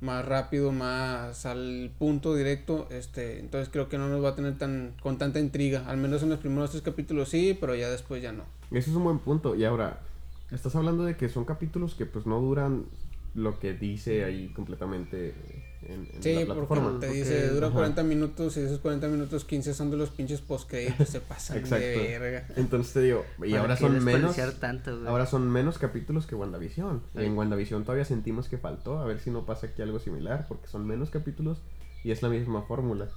más 0.00 0.24
rápido, 0.24 0.72
más 0.72 1.46
al 1.46 1.90
punto 1.98 2.34
directo. 2.34 2.88
Este, 2.90 3.38
entonces 3.40 3.68
creo 3.70 3.88
que 3.88 3.98
no 3.98 4.08
nos 4.08 4.24
va 4.24 4.30
a 4.30 4.34
tener 4.34 4.56
tan, 4.58 4.94
con 5.02 5.18
tanta 5.18 5.40
intriga. 5.40 5.84
Al 5.86 5.98
menos 5.98 6.22
en 6.22 6.30
los 6.30 6.38
primeros 6.38 6.70
tres 6.70 6.82
capítulos 6.82 7.28
sí, 7.28 7.56
pero 7.60 7.74
ya 7.74 7.90
después 7.90 8.22
ya 8.22 8.32
no. 8.32 8.44
Eso 8.70 8.90
es 8.90 8.96
un 8.96 9.04
buen 9.04 9.18
punto. 9.18 9.54
Y 9.54 9.64
ahora, 9.64 10.00
estás 10.50 10.74
hablando 10.76 11.04
de 11.04 11.16
que 11.16 11.28
son 11.28 11.44
capítulos 11.44 11.94
que 11.94 12.06
pues 12.06 12.26
no 12.26 12.40
duran 12.40 12.86
lo 13.34 13.58
que 13.58 13.74
dice 13.74 14.24
ahí 14.24 14.48
completamente 14.48 15.34
en, 15.82 16.08
en 16.12 16.22
Sí, 16.22 16.34
la 16.34 16.40
porque 16.54 16.66
plataforma. 16.66 17.00
te 17.00 17.06
porque- 17.06 17.18
dice 17.18 17.48
dura 17.50 17.66
ajá. 17.68 17.74
40 17.76 18.02
minutos 18.04 18.56
y 18.56 18.60
esos 18.60 18.78
40 18.80 19.08
minutos 19.08 19.44
15 19.44 19.72
son 19.74 19.90
de 19.90 19.96
los 19.96 20.10
pinches 20.10 20.40
postcréditos, 20.40 21.08
se 21.08 21.20
pasan 21.20 21.58
Exacto. 21.58 21.84
de 21.84 22.18
verga. 22.18 22.46
Entonces 22.56 22.92
te 22.92 23.00
digo, 23.00 23.24
y 23.38 23.50
¿Para 23.50 23.60
ahora 23.62 23.76
son 23.76 23.92
menos. 24.04 24.04
desperdiciar 24.36 24.52
tanto, 24.60 24.94
güey? 24.96 25.06
Ahora 25.08 25.26
son 25.26 25.48
menos 25.50 25.78
capítulos 25.78 26.26
que 26.26 26.34
WandaVision. 26.34 27.02
Y 27.16 27.24
en 27.24 27.36
WandaVision 27.36 27.84
todavía 27.84 28.04
sentimos 28.04 28.48
que 28.48 28.58
faltó. 28.58 28.98
A 28.98 29.04
ver 29.06 29.20
si 29.20 29.30
no 29.30 29.46
pasa 29.46 29.68
aquí 29.68 29.80
algo 29.82 29.98
similar. 29.98 30.46
Porque 30.48 30.66
son 30.68 30.86
menos 30.86 31.10
capítulos 31.10 31.58
y 32.04 32.10
es 32.10 32.22
la 32.22 32.28
misma 32.28 32.62
fórmula. 32.62 33.08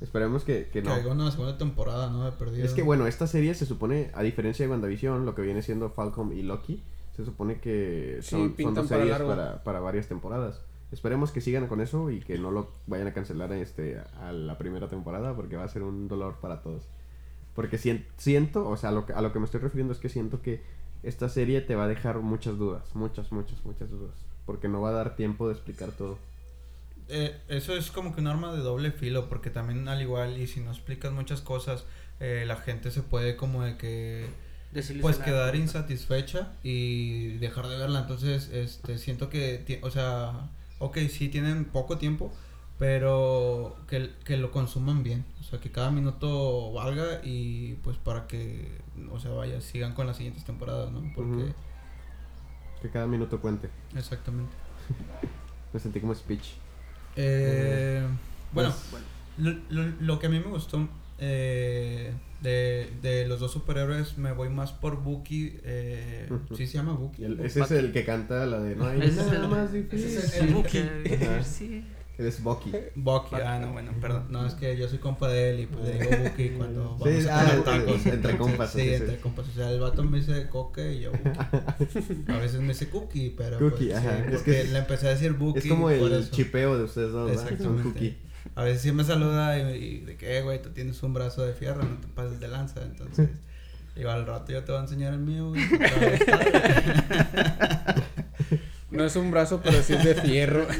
Esperemos 0.00 0.44
que, 0.44 0.64
que 0.72 0.82
Que 0.82 0.82
no. 0.82 1.10
una 1.12 1.30
segunda 1.30 1.58
temporada, 1.58 2.08
¿no? 2.08 2.24
De 2.24 2.32
perdido. 2.32 2.64
Es 2.64 2.72
que 2.72 2.82
bueno, 2.82 3.06
esta 3.06 3.26
serie 3.26 3.54
se 3.54 3.66
supone, 3.66 4.10
a 4.14 4.22
diferencia 4.22 4.64
de 4.64 4.70
WandaVision, 4.70 5.26
lo 5.26 5.34
que 5.34 5.42
viene 5.42 5.60
siendo 5.60 5.90
Falcon 5.90 6.32
y 6.32 6.42
Loki, 6.42 6.82
se 7.16 7.24
supone 7.24 7.60
que 7.60 8.18
Sí, 8.22 8.30
son, 8.30 8.54
son 8.58 8.74
dos 8.74 8.88
para 8.88 9.02
series 9.02 9.18
para, 9.20 9.62
para 9.62 9.80
varias 9.80 10.06
temporadas. 10.06 10.60
Esperemos 10.92 11.30
que 11.30 11.40
sigan 11.40 11.68
con 11.68 11.80
eso 11.80 12.10
y 12.10 12.20
que 12.20 12.36
no 12.38 12.50
lo 12.50 12.70
vayan 12.86 13.06
a 13.06 13.12
cancelar 13.12 13.52
este, 13.52 14.00
a 14.20 14.32
la 14.32 14.58
primera 14.58 14.88
temporada 14.88 15.34
porque 15.36 15.56
va 15.56 15.64
a 15.64 15.68
ser 15.68 15.82
un 15.82 16.08
dolor 16.08 16.36
para 16.40 16.62
todos. 16.62 16.82
Porque 17.54 17.78
sien- 17.78 18.06
siento, 18.16 18.68
o 18.68 18.76
sea, 18.76 18.90
a 18.90 18.92
lo, 18.92 19.06
que, 19.06 19.12
a 19.12 19.20
lo 19.20 19.32
que 19.32 19.38
me 19.38 19.44
estoy 19.44 19.60
refiriendo 19.60 19.92
es 19.92 20.00
que 20.00 20.08
siento 20.08 20.42
que 20.42 20.62
esta 21.02 21.28
serie 21.28 21.60
te 21.60 21.74
va 21.76 21.84
a 21.84 21.88
dejar 21.88 22.18
muchas 22.18 22.58
dudas, 22.58 22.82
muchas, 22.94 23.30
muchas, 23.32 23.64
muchas 23.64 23.90
dudas. 23.90 24.14
Porque 24.46 24.68
no 24.68 24.80
va 24.80 24.88
a 24.90 24.92
dar 24.92 25.16
tiempo 25.16 25.46
de 25.48 25.54
explicar 25.54 25.90
todo. 25.92 26.18
Eh, 27.08 27.36
eso 27.48 27.76
es 27.76 27.90
como 27.90 28.14
que 28.14 28.20
un 28.20 28.26
arma 28.28 28.52
de 28.52 28.60
doble 28.60 28.92
filo, 28.92 29.28
porque 29.28 29.50
también 29.50 29.88
al 29.88 30.00
igual, 30.02 30.38
y 30.40 30.46
si 30.46 30.60
no 30.60 30.70
explicas 30.70 31.12
muchas 31.12 31.40
cosas, 31.40 31.84
eh, 32.20 32.44
la 32.46 32.56
gente 32.56 32.90
se 32.90 33.02
puede 33.02 33.36
como 33.36 33.62
de 33.64 33.76
que 33.76 34.26
pues 35.00 35.16
quedar 35.18 35.56
insatisfecha 35.56 36.52
y 36.62 37.36
dejar 37.38 37.66
de 37.68 37.76
verla. 37.78 38.00
Entonces, 38.00 38.48
este, 38.52 38.98
siento 38.98 39.28
que, 39.28 39.80
o 39.82 39.90
sea, 39.90 40.48
ok, 40.80 40.98
sí 41.08 41.28
tienen 41.28 41.64
poco 41.66 41.96
tiempo, 41.98 42.32
pero 42.78 43.76
que, 43.86 44.10
que 44.24 44.36
lo 44.36 44.50
consuman 44.50 45.02
bien. 45.04 45.24
O 45.40 45.44
sea, 45.44 45.60
que 45.60 45.70
cada 45.70 45.90
minuto 45.92 46.72
valga 46.72 47.20
y 47.22 47.74
pues 47.84 47.96
para 47.98 48.26
que, 48.26 48.80
o 49.12 49.20
sea, 49.20 49.30
vaya, 49.30 49.60
sigan 49.60 49.94
con 49.94 50.06
las 50.08 50.16
siguientes 50.16 50.44
temporadas, 50.44 50.90
¿no? 50.90 51.02
Porque. 51.14 51.52
Que 52.82 52.88
cada 52.90 53.06
minuto 53.06 53.40
cuente. 53.40 53.68
exactamente. 53.94 54.52
Me 55.72 55.78
sentí 55.78 56.00
como 56.00 56.14
speech. 56.14 56.54
Eh, 57.16 58.04
bueno, 58.52 58.72
Pues, 58.90 59.04
Bueno, 59.38 59.56
Lo, 59.70 59.82
lo- 59.84 59.94
lo 60.00 60.18
que 60.18 60.26
a 60.26 60.30
mí 60.30 60.38
me 60.40 60.46
gustó 60.46 60.88
eh, 61.18 62.12
de, 62.42 62.88
de 63.02 63.26
los 63.28 63.40
dos 63.40 63.52
superhéroes, 63.52 64.16
me 64.18 64.32
voy 64.32 64.48
más 64.48 64.72
por 64.72 65.02
Bucky. 65.02 65.58
Eh. 65.64 66.28
¿Sí 66.56 66.66
se 66.66 66.74
llama 66.78 66.92
Bucky? 66.94 67.24
el- 67.24 67.40
ese 67.40 67.60
es 67.60 67.70
el 67.72 67.92
que 67.92 68.04
canta 68.04 68.46
la 68.46 68.60
de 68.60 68.76
No 68.76 68.86
hay 68.86 68.98
Ese 69.02 69.20
es 69.20 69.26
nada 69.26 69.44
el- 69.44 69.48
más 69.48 69.68
ese 69.68 69.82
difícil. 69.82 70.16
es 70.18 70.36
el 70.36 70.54
Bucky. 70.54 70.78
Sí. 71.44 71.84
Él 72.18 72.26
es 72.26 72.42
Bucky. 72.42 72.70
Bucky, 72.96 73.36
ah, 73.36 73.58
no, 73.58 73.72
bueno, 73.72 73.92
perdón. 73.98 74.26
No, 74.28 74.44
es 74.46 74.52
que 74.52 74.76
yo 74.76 74.86
soy 74.88 74.98
compa 74.98 75.26
de 75.28 75.50
él 75.52 75.60
y 75.60 75.66
pues 75.66 75.84
le 75.88 75.98
digo 75.98 76.10
Bucky 76.24 76.50
cuando 76.50 76.98
Sí, 77.02 77.04
vamos 77.24 77.26
a 77.28 77.40
ah, 77.40 77.64
tacos. 77.64 78.04
entre 78.06 78.36
compas, 78.36 78.72
Sí, 78.72 78.80
sí, 78.80 78.88
sí. 78.88 78.94
entre 78.94 79.16
compas. 79.20 79.48
O 79.48 79.52
sea, 79.52 79.70
el 79.70 79.80
vato 79.80 80.04
me 80.04 80.18
dice 80.18 80.46
coque 80.50 80.92
y 80.96 81.00
yo 81.00 81.12
Bucky. 81.12 82.22
A 82.30 82.36
veces 82.36 82.60
me 82.60 82.68
dice 82.68 82.90
cookie, 82.90 83.30
pero. 83.34 83.58
Cookie, 83.58 83.86
pues, 83.86 83.96
ajá. 83.96 84.16
sí, 84.18 84.22
Es 84.26 84.34
porque 84.34 84.52
que 84.52 84.64
le 84.64 84.78
empecé 84.80 85.06
a 85.06 85.10
decir 85.12 85.32
Bucky. 85.32 85.58
Es 85.60 85.66
como 85.66 85.88
el 85.88 86.12
eso. 86.12 86.30
chipeo 86.30 86.76
de 86.76 86.84
ustedes 86.84 87.10
dos, 87.10 87.30
¿verdad? 87.30 87.58
Son. 87.58 87.82
Cookie. 87.82 88.16
A 88.54 88.64
veces 88.64 88.82
sí 88.82 88.92
me 88.92 89.04
saluda 89.04 89.58
y, 89.58 89.84
y 89.84 90.00
de 90.00 90.16
que, 90.16 90.38
"Eh, 90.38 90.42
güey, 90.42 90.60
tú 90.62 90.70
tienes 90.70 91.02
un 91.02 91.14
brazo 91.14 91.44
de 91.44 91.52
fierro, 91.54 91.82
no 91.82 91.96
te 91.98 92.08
pases 92.08 92.40
de 92.40 92.48
lanza. 92.48 92.82
Entonces, 92.82 93.28
digo, 93.96 94.10
al 94.10 94.26
rato 94.26 94.52
yo 94.52 94.64
te 94.64 94.72
voy 94.72 94.80
a 94.80 94.84
enseñar 94.84 95.12
el 95.14 95.20
mío, 95.20 95.48
güey. 95.50 95.62
No 98.90 99.04
es 99.04 99.14
un 99.14 99.30
brazo, 99.30 99.60
pero 99.62 99.82
sí 99.82 99.92
es 99.94 100.04
de 100.04 100.14
fierro. 100.16 100.66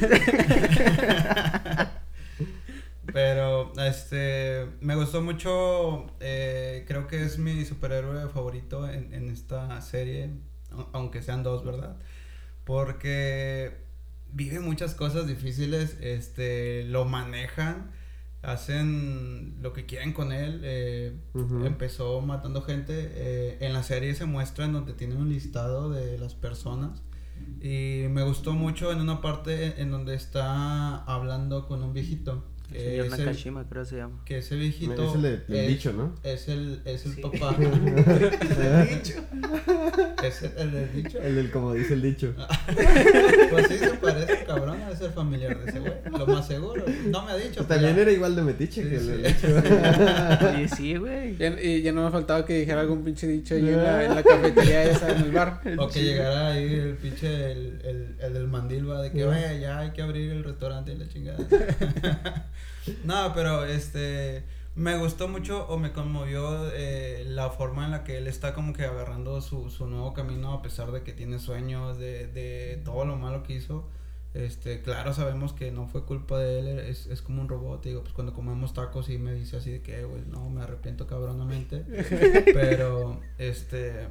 Pero, 3.13 3.73
este, 3.83 4.67
me 4.81 4.95
gustó 4.95 5.21
mucho, 5.21 6.07
eh, 6.21 6.85
creo 6.87 7.09
que 7.09 7.25
es 7.25 7.39
mi 7.39 7.65
superhéroe 7.65 8.29
favorito 8.29 8.89
en, 8.89 9.13
en 9.13 9.31
esta 9.31 9.81
serie, 9.81 10.31
au- 10.71 10.87
aunque 10.93 11.21
sean 11.23 11.43
dos, 11.43 11.65
¿verdad? 11.65 11.97
Porque 12.65 13.79
vive 14.33 14.61
muchas 14.61 14.95
cosas 14.95 15.27
difíciles, 15.27 15.97
este, 16.01 16.85
lo 16.85 17.05
manejan, 17.05 17.91
hacen 18.43 19.57
lo 19.61 19.73
que 19.73 19.87
quieren 19.87 20.13
con 20.13 20.33
él, 20.33 20.61
eh, 20.65 21.17
empezó 21.65 22.21
matando 22.21 22.63
gente, 22.63 22.93
eh, 22.97 23.59
en 23.61 23.73
la 23.73 23.83
serie 23.83 24.15
se 24.15 24.25
muestra 24.25 24.65
en 24.65 24.73
donde 24.73 24.93
tiene 24.95 25.17
un 25.17 25.29
listado 25.29 25.91
de 25.91 26.19
las 26.19 26.35
personas. 26.35 27.03
Y 27.61 28.07
me 28.11 28.23
gustó 28.23 28.53
mucho 28.53 28.93
en 28.93 29.01
una 29.01 29.21
parte 29.21 29.81
en 29.81 29.91
donde 29.91 30.15
está 30.15 31.05
hablando 31.05 31.67
con 31.67 31.83
un 31.83 31.93
viejito. 31.93 32.45
El 32.73 32.77
que 32.77 32.85
señor 32.91 33.07
ese- 33.07 33.17
Nakashima, 33.25 33.69
creo 33.69 33.83
que 33.83 33.89
se 33.91 33.97
llama. 33.97 34.21
que 34.25 34.39
ese 34.39 34.57
viejito 34.57 35.09
Es 35.09 35.15
el 35.15 35.23
de- 35.23 35.43
el 35.49 35.67
dicho, 35.69 35.93
¿no? 35.93 36.15
es 36.23 36.49
el 36.49 36.83
es 36.85 37.07
el 37.07 37.15
Sí. 37.15 37.21
papá 37.23 37.57
es 40.23 40.43
el, 40.43 40.53
el 40.59 40.71
del 40.73 40.93
dicho 40.93 41.19
El 41.19 41.35
del 41.35 41.51
como 41.51 41.73
dice 41.75 41.95
el 41.95 42.03
dicho. 42.03 42.35
pues 43.51 43.67
sí 43.69 43.79
se 43.79 43.89
parece 43.95 44.45
cabrón 44.45 44.81
a 44.83 44.95
ser 44.95 45.11
familiar 45.13 45.59
de 45.59 45.71
ese 45.71 45.81
güey 45.81 45.93
lo 46.17 46.27
más 46.27 46.47
seguro 46.47 46.85
no 47.07 47.25
me 47.25 47.33
ha 47.33 47.37
dicho 47.37 47.57
Pues 47.57 47.69
también 47.69 47.99
era 47.99 48.11
igual 48.13 48.37
de 48.37 48.43
metiche 48.43 48.83
Sí, 48.83 48.89
que 48.89 48.97
el 48.97 49.01
sí. 49.03 49.09
del 49.09 49.23
dicho. 49.23 49.47
Oye, 50.55 50.69
sí, 50.69 50.97
güey. 50.97 51.37
Ya- 51.37 51.61
y 51.61 51.83
ya 51.83 51.93
no 51.93 52.05
me 52.05 52.11
faltaba 52.11 52.45
que 52.45 52.59
dijera 52.61 52.81
algún 52.83 53.03
pinche 53.05 53.27
dicho 53.27 53.55
ahí 53.55 53.69
en 53.69 53.77
la, 53.77 54.05
en 54.05 54.15
la 54.15 54.23
cafetería 54.23 54.85
esa, 54.85 55.11
en 55.11 55.23
el 55.25 55.33
bar. 55.33 55.61
o 55.79 55.89
que 55.89 56.03
llegara 56.03 56.49
ahí 56.53 56.73
el 56.75 56.95
pinche 56.97 57.53
el, 57.53 57.81
el, 57.85 58.17
el 58.21 58.35
del 58.35 58.47
mandilva 58.49 59.03
de 59.03 59.11
que 59.11 59.25
vaya 59.25 59.53
ya 59.55 59.79
hay 59.81 59.91
que 59.91 60.03
abrir 60.03 60.31
el 60.31 60.45
restaurante 60.45 60.93
y 60.93 60.97
la 60.99 61.09
chingada 61.09 61.39
no 63.05 63.33
pero 63.35 63.65
este 63.65 64.45
me 64.75 64.97
gustó 64.97 65.29
mucho 65.29 65.67
o 65.69 65.79
me 65.79 65.93
conmovió 65.93 66.71
eh, 66.73 67.25
la 67.27 67.51
forma 67.51 67.85
en 67.85 67.91
la 67.91 68.05
que 68.05 68.17
él 68.17 68.27
está 68.27 68.55
como 68.55 68.73
que 68.73 68.85
agarrando 68.85 69.41
su, 69.41 69.69
su 69.69 69.87
nuevo 69.87 70.15
camino 70.15 70.53
a 70.53 70.63
pesar 70.63 70.93
de 70.93 71.03
que 71.03 71.13
tiene 71.13 71.39
sueños, 71.39 71.99
de, 71.99 72.29
de 72.29 72.81
todo 72.85 73.05
lo 73.05 73.17
malo 73.17 73.43
que 73.43 73.55
hizo. 73.55 73.89
Este, 74.33 74.81
claro, 74.81 75.13
sabemos 75.13 75.53
que 75.53 75.73
no 75.73 75.89
fue 75.89 76.05
culpa 76.05 76.39
de 76.39 76.61
él, 76.61 76.79
es, 76.79 77.07
es 77.07 77.21
como 77.21 77.43
un 77.43 77.49
robot, 77.49 77.85
digo, 77.85 78.03
pues 78.03 78.15
cuando 78.15 78.33
comemos 78.33 78.73
tacos 78.73 79.09
y 79.09 79.19
me 79.19 79.35
dice 79.35 79.57
así 79.57 79.73
de 79.73 79.83
que, 79.83 80.05
güey, 80.05 80.23
no, 80.27 80.49
me 80.51 80.63
arrepiento 80.63 81.07
cabronamente. 81.09 81.85
Pero, 82.55 83.21
este, 83.39 84.07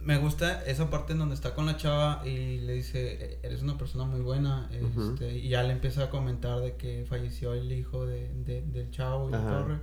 me 0.00 0.16
gusta 0.18 0.64
esa 0.66 0.90
parte 0.90 1.12
en 1.12 1.18
donde 1.18 1.34
está 1.34 1.54
con 1.54 1.66
la 1.66 1.76
chava 1.76 2.22
y 2.26 2.58
le 2.60 2.74
dice, 2.74 3.14
"E- 3.24 3.38
eres 3.42 3.62
una 3.62 3.76
persona 3.76 4.04
muy 4.04 4.20
buena, 4.20 4.68
este, 4.70 5.36
y 5.38 5.48
ya 5.48 5.62
le 5.64 5.72
empieza 5.72 6.04
a 6.04 6.10
comentar 6.10 6.60
de 6.60 6.76
que 6.76 7.04
falleció 7.08 7.52
el 7.54 7.70
hijo 7.72 8.06
de, 8.06 8.32
de- 8.44 8.62
del 8.62 8.90
chavo 8.90 9.28
y 9.28 9.32
la 9.32 9.38
torre. 9.48 9.78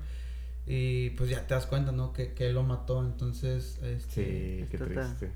Y 0.68 1.12
pues 1.12 1.30
ya 1.30 1.46
te 1.46 1.54
das 1.54 1.68
cuenta, 1.68 1.92
¿no? 1.92 2.12
Que, 2.14 2.34
que 2.34 2.48
él 2.48 2.56
lo 2.56 2.64
mató, 2.64 3.04
entonces, 3.04 3.78
este... 3.84 4.62
Sí, 4.62 4.68
qué 4.72 4.78
triste. 4.80 5.32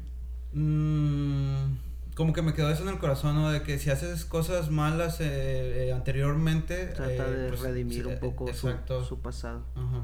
Mm, 0.54 1.76
como 2.16 2.34
que 2.34 2.42
me 2.42 2.54
quedó 2.54 2.70
eso 2.72 2.82
en 2.84 2.90
el 2.90 2.98
corazón, 2.98 3.36
¿no? 3.36 3.52
De 3.52 3.62
que 3.62 3.78
si 3.80 3.90
haces 3.92 4.26
cosas 4.26 4.72
malas 4.72 5.22
eh, 5.22 5.88
eh, 5.90 5.94
anteriormente... 5.94 6.88
Trata 6.88 7.12
eh, 7.28 7.32
de 7.32 7.50
pues, 7.50 7.62
redimir 7.62 8.04
sí, 8.06 8.10
un 8.10 8.20
poco 8.20 8.52
su, 8.54 8.74
su 9.06 9.20
pasado. 9.20 9.62
Ajá. 9.76 10.04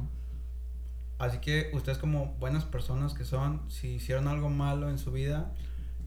Así 1.17 1.37
que 1.39 1.71
ustedes 1.73 1.97
como 1.97 2.35
buenas 2.39 2.65
personas 2.65 3.13
que 3.13 3.23
son, 3.23 3.61
si 3.69 3.95
hicieron 3.95 4.27
algo 4.27 4.49
malo 4.49 4.89
en 4.89 4.97
su 4.97 5.11
vida, 5.11 5.53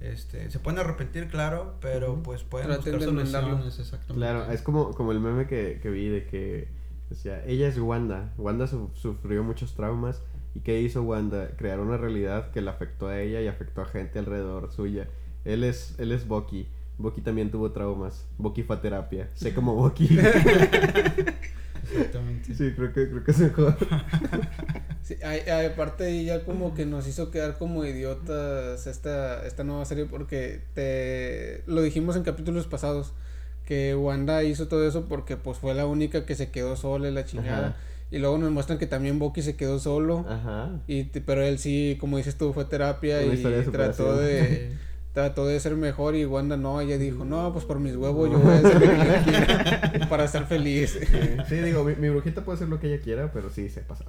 este, 0.01 0.51
se 0.51 0.59
pueden 0.59 0.79
arrepentir, 0.79 1.29
claro, 1.29 1.77
pero 1.81 2.23
pues 2.23 2.43
pueden 2.45 2.69
Traten 2.69 2.95
buscar 2.95 3.15
soluciones, 3.15 3.79
exactamente. 3.79 4.15
Claro, 4.15 4.53
es 4.53 4.63
como, 4.63 4.91
como 4.95 5.13
el 5.13 5.21
meme 5.21 5.47
que, 5.47 5.81
que 5.83 5.91
vi 5.91 6.09
de 6.09 6.27
que 6.27 6.69
decía, 7.09 7.43
ella 7.47 7.69
es 7.69 7.79
Wanda. 7.79 8.33
Wanda 8.37 8.67
su- 8.67 8.91
sufrió 8.95 9.43
muchos 9.43 9.75
traumas. 9.75 10.23
¿Y 10.55 10.61
qué 10.61 10.81
hizo 10.81 11.03
Wanda? 11.03 11.51
Crear 11.57 11.81
una 11.81 11.97
realidad 11.97 12.51
que 12.51 12.61
la 12.61 12.73
afectó 12.73 13.09
a 13.09 13.19
ella 13.21 13.41
y 13.41 13.49
afectó 13.49 13.81
a 13.83 13.87
gente 13.87 14.19
alrededor 14.19 14.71
suya. 14.73 15.09
Él 15.45 15.65
es, 15.65 15.95
él 15.99 16.13
es 16.13 16.29
Bucky. 16.29 16.69
Bucky 16.99 17.21
también 17.23 17.51
tuvo 17.51 17.71
traumas. 17.73 18.27
Bucky 18.39 18.63
fue 18.63 18.77
a 18.77 18.81
terapia. 18.83 19.31
Sé 19.35 19.55
como 19.55 19.75
Bucky. 19.75 20.07
Exactamente. 21.91 22.55
sí, 22.55 22.73
creo 22.77 22.93
que, 22.93 23.09
creo 23.09 23.25
que 23.25 23.31
es 23.31 23.39
mejor. 23.39 23.77
Sí, 25.09 25.17
ay- 25.25 25.41
ay, 25.51 25.67
aparte 25.67 26.05
ahí 26.05 26.27
ya 26.27 26.45
como 26.45 26.75
que 26.75 26.85
nos 26.85 27.09
hizo 27.09 27.31
quedar 27.31 27.57
como 27.57 27.83
idiotas 27.87 28.87
esta, 28.87 29.47
esta 29.47 29.65
nueva 29.65 29.87
serie 29.87 30.05
porque 30.05 30.61
te 30.75 31.63
lo 31.67 31.81
dijimos 31.81 32.15
en 32.17 32.25
capítulos 32.25 32.67
pasados 32.67 33.15
que 33.65 33.95
Wanda 33.95 34.43
hizo 34.45 34.69
todo 34.69 34.87
eso 34.87 35.07
porque 35.09 35.39
pues 35.39 35.57
fue 35.57 35.73
la 35.75 35.87
única 35.87 36.27
que 36.27 36.35
se 36.35 36.51
quedó 36.51 36.77
sola 36.77 37.09
y 37.09 37.13
la 37.13 37.25
chingada 37.25 37.69
Ajá. 37.69 37.77
y 38.11 38.19
luego 38.19 38.37
nos 38.37 38.51
muestran 38.51 38.79
que 38.79 38.87
también 38.87 39.19
Bucky 39.19 39.41
se 39.41 39.57
quedó 39.57 39.79
solo 39.79 40.27
Ajá. 40.29 40.73
y 40.87 41.05
te- 41.05 41.23
pero 41.23 41.43
él 41.43 41.59
sí 41.59 41.97
como 41.99 42.19
dices 42.19 42.37
tú 42.37 42.53
fue 42.53 42.67
terapia 42.67 43.17
Una 43.25 43.33
y 43.35 43.43
de 43.43 43.63
trató 43.63 44.15
de 44.15 44.73
trató 45.15 45.47
de 45.47 45.59
ser 45.59 45.75
mejor 45.75 46.17
y 46.17 46.27
Wanda 46.27 46.59
no 46.59 46.83
ella 46.83 46.99
dijo 46.99 47.25
no 47.25 47.51
pues 47.55 47.65
por 47.65 47.79
mis 47.81 47.97
huevos 47.97 48.31
yo 48.31 48.39
voy 48.41 48.53
a 48.53 48.59
hacer 48.59 48.75
lo 48.75 48.81
que 48.81 49.09
yo 49.09 49.25
quiera 49.25 50.09
para 50.11 50.25
estar 50.25 50.47
feliz 50.47 50.99
Sí, 51.49 51.55
digo, 51.57 51.83
mi, 51.83 51.95
mi 51.97 52.11
brujita 52.11 52.43
puede 52.45 52.57
hacer 52.57 52.69
lo 52.69 52.79
que 52.79 52.93
ella 52.93 53.03
quiera, 53.03 53.33
pero 53.33 53.49
sí 53.49 53.71
se 53.71 53.81
pasó. 53.81 54.05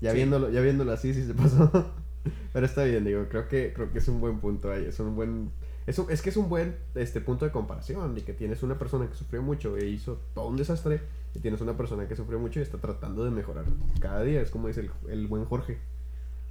Ya 0.00 0.10
Sí. 0.12 0.16
viéndolo, 0.16 0.50
ya 0.50 0.60
viéndolo 0.60 0.92
así, 0.92 1.12
sí 1.14 1.24
se 1.26 1.34
pasó. 1.34 1.70
pero 2.52 2.66
está 2.66 2.84
bien, 2.84 3.04
digo, 3.04 3.26
creo 3.28 3.48
que, 3.48 3.72
creo 3.72 3.92
que 3.92 3.98
es 3.98 4.08
un 4.08 4.20
buen 4.20 4.38
punto 4.40 4.70
ahí. 4.70 4.84
Es 4.84 4.98
un 5.00 5.16
buen. 5.16 5.50
Es, 5.86 5.98
un- 5.98 6.10
es 6.10 6.20
que 6.22 6.30
es 6.30 6.36
un 6.36 6.48
buen 6.48 6.76
este 6.94 7.20
punto 7.20 7.44
de 7.44 7.50
comparación. 7.50 8.14
De 8.14 8.22
que 8.22 8.32
tienes 8.34 8.62
una 8.62 8.78
persona 8.78 9.08
que 9.08 9.14
sufrió 9.14 9.42
mucho 9.42 9.76
e 9.76 9.86
hizo 9.88 10.20
todo 10.34 10.46
un 10.48 10.56
desastre. 10.56 11.00
Y 11.34 11.40
tienes 11.40 11.60
una 11.60 11.76
persona 11.76 12.08
que 12.08 12.16
sufrió 12.16 12.38
mucho 12.38 12.58
y 12.60 12.62
está 12.62 12.78
tratando 12.78 13.24
de 13.24 13.30
mejorar 13.30 13.64
cada 14.00 14.22
día. 14.22 14.40
Es 14.40 14.50
como 14.50 14.68
dice 14.68 14.80
el, 14.80 14.90
el 15.10 15.26
buen 15.26 15.44
Jorge. 15.44 15.78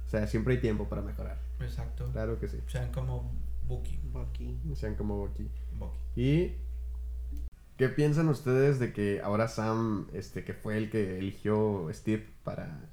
O 0.06 0.10
sea, 0.10 0.26
siempre 0.26 0.54
hay 0.54 0.60
tiempo 0.60 0.88
para 0.88 1.02
mejorar. 1.02 1.38
Exacto. 1.60 2.08
Claro 2.12 2.38
que 2.38 2.48
sí. 2.48 2.58
Sean 2.68 2.90
como 2.92 3.30
Buki. 3.66 3.98
Bucky. 4.12 4.56
Sean 4.74 4.94
como 4.94 5.26
aquí. 5.26 5.48
Bucky. 5.78 5.98
¿Y 6.16 6.56
qué 7.76 7.88
piensan 7.88 8.28
ustedes 8.28 8.78
de 8.78 8.92
que 8.92 9.20
ahora 9.22 9.48
Sam, 9.48 10.06
este, 10.14 10.44
que 10.44 10.54
fue 10.54 10.78
el 10.78 10.90
que 10.90 11.18
eligió 11.18 11.88
Steve 11.92 12.24
para, 12.44 12.87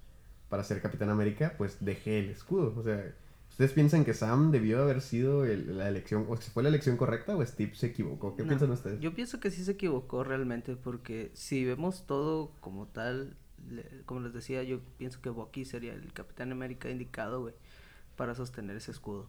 para 0.49 0.63
ser 0.63 0.81
Capitán 0.81 1.09
América, 1.09 1.55
pues 1.57 1.77
deje 1.83 2.19
el 2.19 2.29
escudo? 2.29 2.73
O 2.77 2.83
sea, 2.83 3.13
¿ustedes 3.49 3.71
piensan 3.73 4.05
que 4.05 4.13
Sam 4.13 4.51
debió 4.51 4.81
haber 4.81 5.01
sido 5.01 5.45
el- 5.45 5.77
la 5.77 5.87
elección, 5.89 6.25
o 6.29 6.37
si 6.37 6.49
fue 6.51 6.63
la 6.63 6.69
elección 6.69 6.97
correcta 6.97 7.35
o 7.35 7.45
Steve 7.45 7.73
se 7.75 7.87
equivocó? 7.87 8.35
¿Qué 8.35 8.43
No, 8.43 8.49
piensan 8.49 8.71
ustedes? 8.71 8.99
Yo 8.99 9.13
pienso 9.13 9.39
que 9.39 9.51
sí 9.51 9.63
se 9.63 9.71
equivocó 9.71 10.23
realmente 10.23 10.75
porque 10.75 11.31
si 11.33 11.65
vemos 11.65 12.05
todo 12.05 12.51
como 12.59 12.87
tal, 12.87 13.35
le- 13.69 14.03
como 14.05 14.19
les 14.21 14.33
decía, 14.33 14.61
yo 14.63 14.79
pienso 14.97 15.21
que 15.21 15.29
Bucky 15.29 15.65
sería 15.65 15.93
el 15.93 16.13
Capitán 16.13 16.51
América 16.51 16.89
indicado, 16.89 17.41
güey, 17.41 17.53
para 18.15 18.35
sostener 18.35 18.75
ese 18.77 18.91
escudo. 18.91 19.27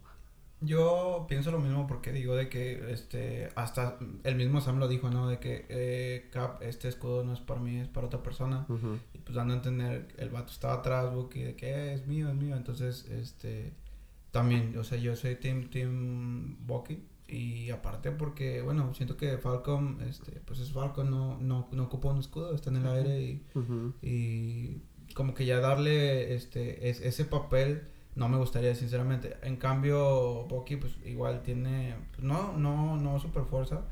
Yo 0.59 1.27
pienso 1.29 1.51
lo 1.51 1.59
mismo 1.59 1.85
porque 1.85 2.11
digo 2.11 2.35
de 2.35 2.49
que 2.49 2.91
este 2.91 3.49
hasta 3.55 3.99
el 4.23 4.35
mismo 4.35 4.59
Sam 4.59 4.79
lo 4.79 4.87
dijo, 4.87 5.11
¿no? 5.11 5.27
De 5.29 5.37
que 5.37 5.67
eh, 5.69 6.29
Cap, 6.31 6.63
este 6.63 6.87
escudo 6.87 7.23
no 7.23 7.33
es 7.33 7.39
para 7.39 7.59
mí, 7.59 7.77
es 7.79 7.87
para 7.87 8.07
otra 8.07 8.23
persona. 8.23 8.65
Ujú. 8.67 8.97
Y 9.13 9.16
pues 9.27 9.35
dando 9.35 9.53
a 9.53 9.57
entender, 9.57 10.07
el 10.17 10.29
vato 10.29 10.51
estaba 10.53 10.75
atrás, 10.75 11.13
Bucky, 11.13 11.41
de 11.41 11.55
que 11.55 11.67
"Eh, 11.69 11.93
es 11.93 12.07
mío, 12.07 12.29
es 12.29 12.35
mío. 12.35 12.55
Entonces, 12.55 13.05
este, 13.11 13.73
también, 14.31 14.77
o 14.77 14.83
sea, 14.83 14.97
yo 14.97 15.15
soy 15.15 15.35
Team, 15.35 15.69
team 15.69 16.55
Bucky. 16.65 17.03
Y 17.29 17.69
aparte 17.71 18.11
porque, 18.11 18.61
bueno, 18.61 18.93
siento 18.93 19.17
que 19.17 19.37
Falcon, 19.37 19.99
este, 20.07 20.31
pues 20.45 20.59
es 20.61 20.71
Falcon, 20.71 21.11
no, 21.11 21.37
no, 21.39 21.67
no 21.73 21.83
ocupa 21.83 22.09
un 22.09 22.19
escudo, 22.19 22.55
está 22.55 22.69
en 22.69 22.77
el 22.77 22.87
aire 22.87 23.21
y, 23.21 23.43
y 24.01 24.81
como 25.13 25.33
que 25.33 25.45
ya 25.45 25.59
darle 25.59 26.33
este 26.35 26.89
es- 26.89 27.01
ese 27.01 27.25
papel 27.25 27.83
no 28.15 28.29
me 28.29 28.37
gustaría 28.37 28.73
sinceramente 28.75 29.35
en 29.43 29.57
cambio 29.57 30.45
Bucky 30.47 30.75
pues 30.77 30.95
igual 31.05 31.43
tiene 31.43 31.95
pues, 32.11 32.23
no 32.23 32.57
no 32.57 32.97
no 32.97 33.19
super 33.19 33.43
fuerza 33.43 33.83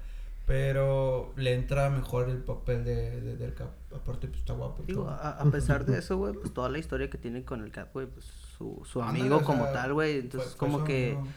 pero 0.46 1.34
le 1.38 1.54
entra 1.56 1.90
mejor 1.90 2.30
el 2.30 2.38
papel 2.44 2.84
de, 2.86 3.22
de- 3.22 3.38
del 3.38 3.54
cap 3.54 3.70
aparte 3.96 4.28
pues 4.28 4.40
está 4.40 4.54
guapo 4.54 4.84
y 4.84 4.88
Digo, 4.88 5.04
todo. 5.04 5.12
a, 5.12 5.30
a 5.32 5.46
pesar 5.52 5.86
de 5.86 5.98
eso, 6.00 6.18
güey, 6.18 6.34
pues 6.34 6.54
toda 6.54 6.70
la 6.70 6.78
historia 6.78 7.10
que 7.10 7.18
tiene 7.18 7.44
con 7.44 7.64
el 7.64 7.72
Cap, 7.72 7.90
güey, 7.94 8.08
pues 8.08 8.26
su, 8.26 8.82
su 8.86 9.02
Ándale, 9.02 9.20
amigo 9.22 9.36
o 9.36 9.40
sea, 9.40 9.46
como 9.48 9.66
tal, 9.66 9.94
güey, 9.94 10.20
entonces 10.20 10.56
como 10.56 10.84
que... 10.84 11.14
amigo. 11.16 11.28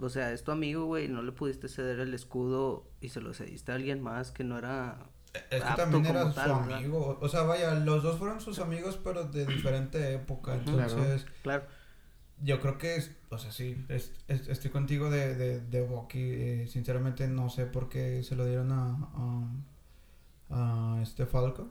O 0.00 0.08
sea, 0.08 0.32
es 0.32 0.44
tu 0.44 0.52
amigo, 0.52 0.84
güey, 0.84 1.08
no 1.08 1.22
le 1.22 1.32
pudiste 1.32 1.66
ceder 1.68 1.98
el 1.98 2.14
escudo 2.14 2.86
y 3.00 3.08
se 3.08 3.20
lo 3.20 3.34
cediste 3.34 3.72
a 3.72 3.74
alguien 3.74 4.00
más 4.00 4.30
que 4.30 4.44
no 4.44 4.56
era... 4.56 4.96
es 5.34 5.42
que 5.48 5.56
apto 5.56 5.74
también 5.82 6.06
era 6.06 6.20
como 6.20 6.32
su 6.32 6.36
tal, 6.40 6.60
¿verdad? 6.60 6.78
amigo 6.78 7.18
o 7.20 7.28
sea 7.28 7.42
vaya 7.42 7.74
los 7.74 8.04
dos 8.04 8.16
fueron 8.16 8.40
sus 8.40 8.60
amigos 8.60 8.96
pero 9.02 9.24
de 9.24 9.44
diferente 9.44 10.14
época. 10.14 10.56
Claro. 10.62 10.82
entonces 10.82 11.26
Claro, 11.42 11.64
Yo 12.44 12.60
creo 12.60 12.78
que, 12.78 12.94
es, 12.94 13.10
o 13.30 13.38
sea, 13.38 13.50
sí, 13.50 13.84
es- 13.88 14.12
es- 14.28 14.46
estoy 14.48 14.70
contigo 14.70 15.10
de, 15.10 15.34
de, 15.34 15.60
de 15.60 15.82
Bucky. 15.82 16.20
eh, 16.20 16.66
sinceramente 16.68 17.26
no 17.26 17.50
sé 17.50 17.66
por 17.66 17.88
qué 17.88 18.22
se 18.22 18.36
lo 18.36 18.46
dieron 18.46 18.70
a, 18.70 18.96
a, 20.50 20.94
a 20.96 21.02
este 21.02 21.26
Falco. 21.26 21.68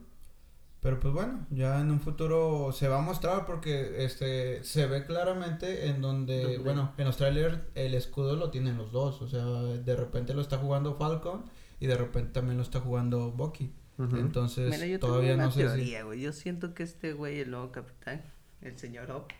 Pero 0.82 1.00
pues 1.00 1.14
bueno, 1.14 1.46
ya 1.50 1.82
en 1.82 1.90
un 1.90 2.00
futuro 2.00 2.72
se 2.72 2.88
va 2.88 3.00
a 3.00 3.02
mostrar 3.02 3.46
porque 3.46 4.06
este 4.06 4.64
se 4.64 4.86
ve 4.86 5.06
claramente 5.06 5.88
en 5.88 6.02
donde, 6.02 6.60
bueno, 6.60 6.94
en 6.98 7.06
los 7.06 7.18
trailers 7.18 7.58
el 7.74 7.96
escudo 7.96 8.36
lo 8.36 8.52
tienen 8.52 8.78
los 8.78 8.92
dos. 8.92 9.22
O 9.22 9.28
sea, 9.28 9.44
de 9.44 9.96
repente 9.96 10.34
lo 10.34 10.42
está 10.42 10.58
jugando 10.58 10.96
Falcon 10.96 11.46
y 11.80 11.88
de 11.88 11.98
repente 11.98 12.32
también 12.32 12.58
lo 12.58 12.64
está 12.64 12.80
jugando 12.80 13.32
Bucky. 13.32 13.74
Ujú. 13.98 14.18
Entonces 14.18 14.70
Mira, 14.70 14.86
yo 14.86 15.00
todavía 15.00 15.32
tengo 15.32 15.36
una 15.36 15.46
no 15.46 15.52
sé 15.52 15.62
si... 15.62 15.66
teoría, 15.66 16.04
güey. 16.04 16.22
Yo 16.22 16.32
siento 16.32 16.76
que 16.76 16.84
este 16.84 17.14
güey, 17.14 17.40
el 17.40 17.50
nuevo 17.50 17.72
capitán, 17.72 18.24
el 18.62 18.78
señor 18.78 19.10
Op, 19.10 19.32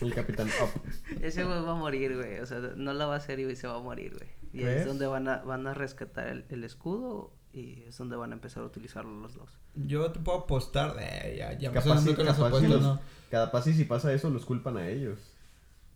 El 0.00 0.14
Capitán 0.14 0.48
Up. 0.62 0.80
ese 1.22 1.44
güey 1.44 1.60
va 1.62 1.72
a 1.72 1.76
morir, 1.76 2.16
güey. 2.16 2.40
O 2.40 2.46
sea, 2.46 2.58
no 2.58 2.94
la 2.94 3.06
va 3.06 3.14
a 3.14 3.18
hacer 3.18 3.40
y 3.40 3.56
se 3.56 3.66
va 3.66 3.76
a 3.76 3.80
morir, 3.80 4.14
güey. 4.16 4.30
Y 4.52 4.66
es 4.66 4.86
donde 4.86 5.06
van 5.06 5.28
a, 5.28 5.42
van 5.42 5.66
a 5.66 5.74
rescatar 5.74 6.28
el, 6.28 6.46
el 6.48 6.64
escudo 6.64 7.35
y 7.56 7.82
es 7.88 7.96
donde 7.98 8.16
van 8.16 8.30
a 8.32 8.34
empezar 8.34 8.62
a 8.62 8.66
utilizarlo 8.66 9.18
los 9.20 9.34
dos. 9.34 9.50
Yo 9.74 10.12
te 10.12 10.20
puedo 10.20 10.38
apostar, 10.40 10.96
eh, 11.00 11.36
ya, 11.38 11.58
ya 11.58 11.70
me 11.70 11.74
Capaz, 11.80 12.04
las 12.04 12.16
capaz, 12.16 12.34
sí 12.36 12.42
apuestas, 12.42 12.70
los- 12.70 12.82
¿no? 12.82 13.00
capaz 13.30 13.66
y 13.68 13.72
si 13.72 13.84
pasa 13.84 14.12
eso, 14.12 14.30
los 14.30 14.44
culpan 14.44 14.76
a 14.76 14.88
ellos. 14.88 15.18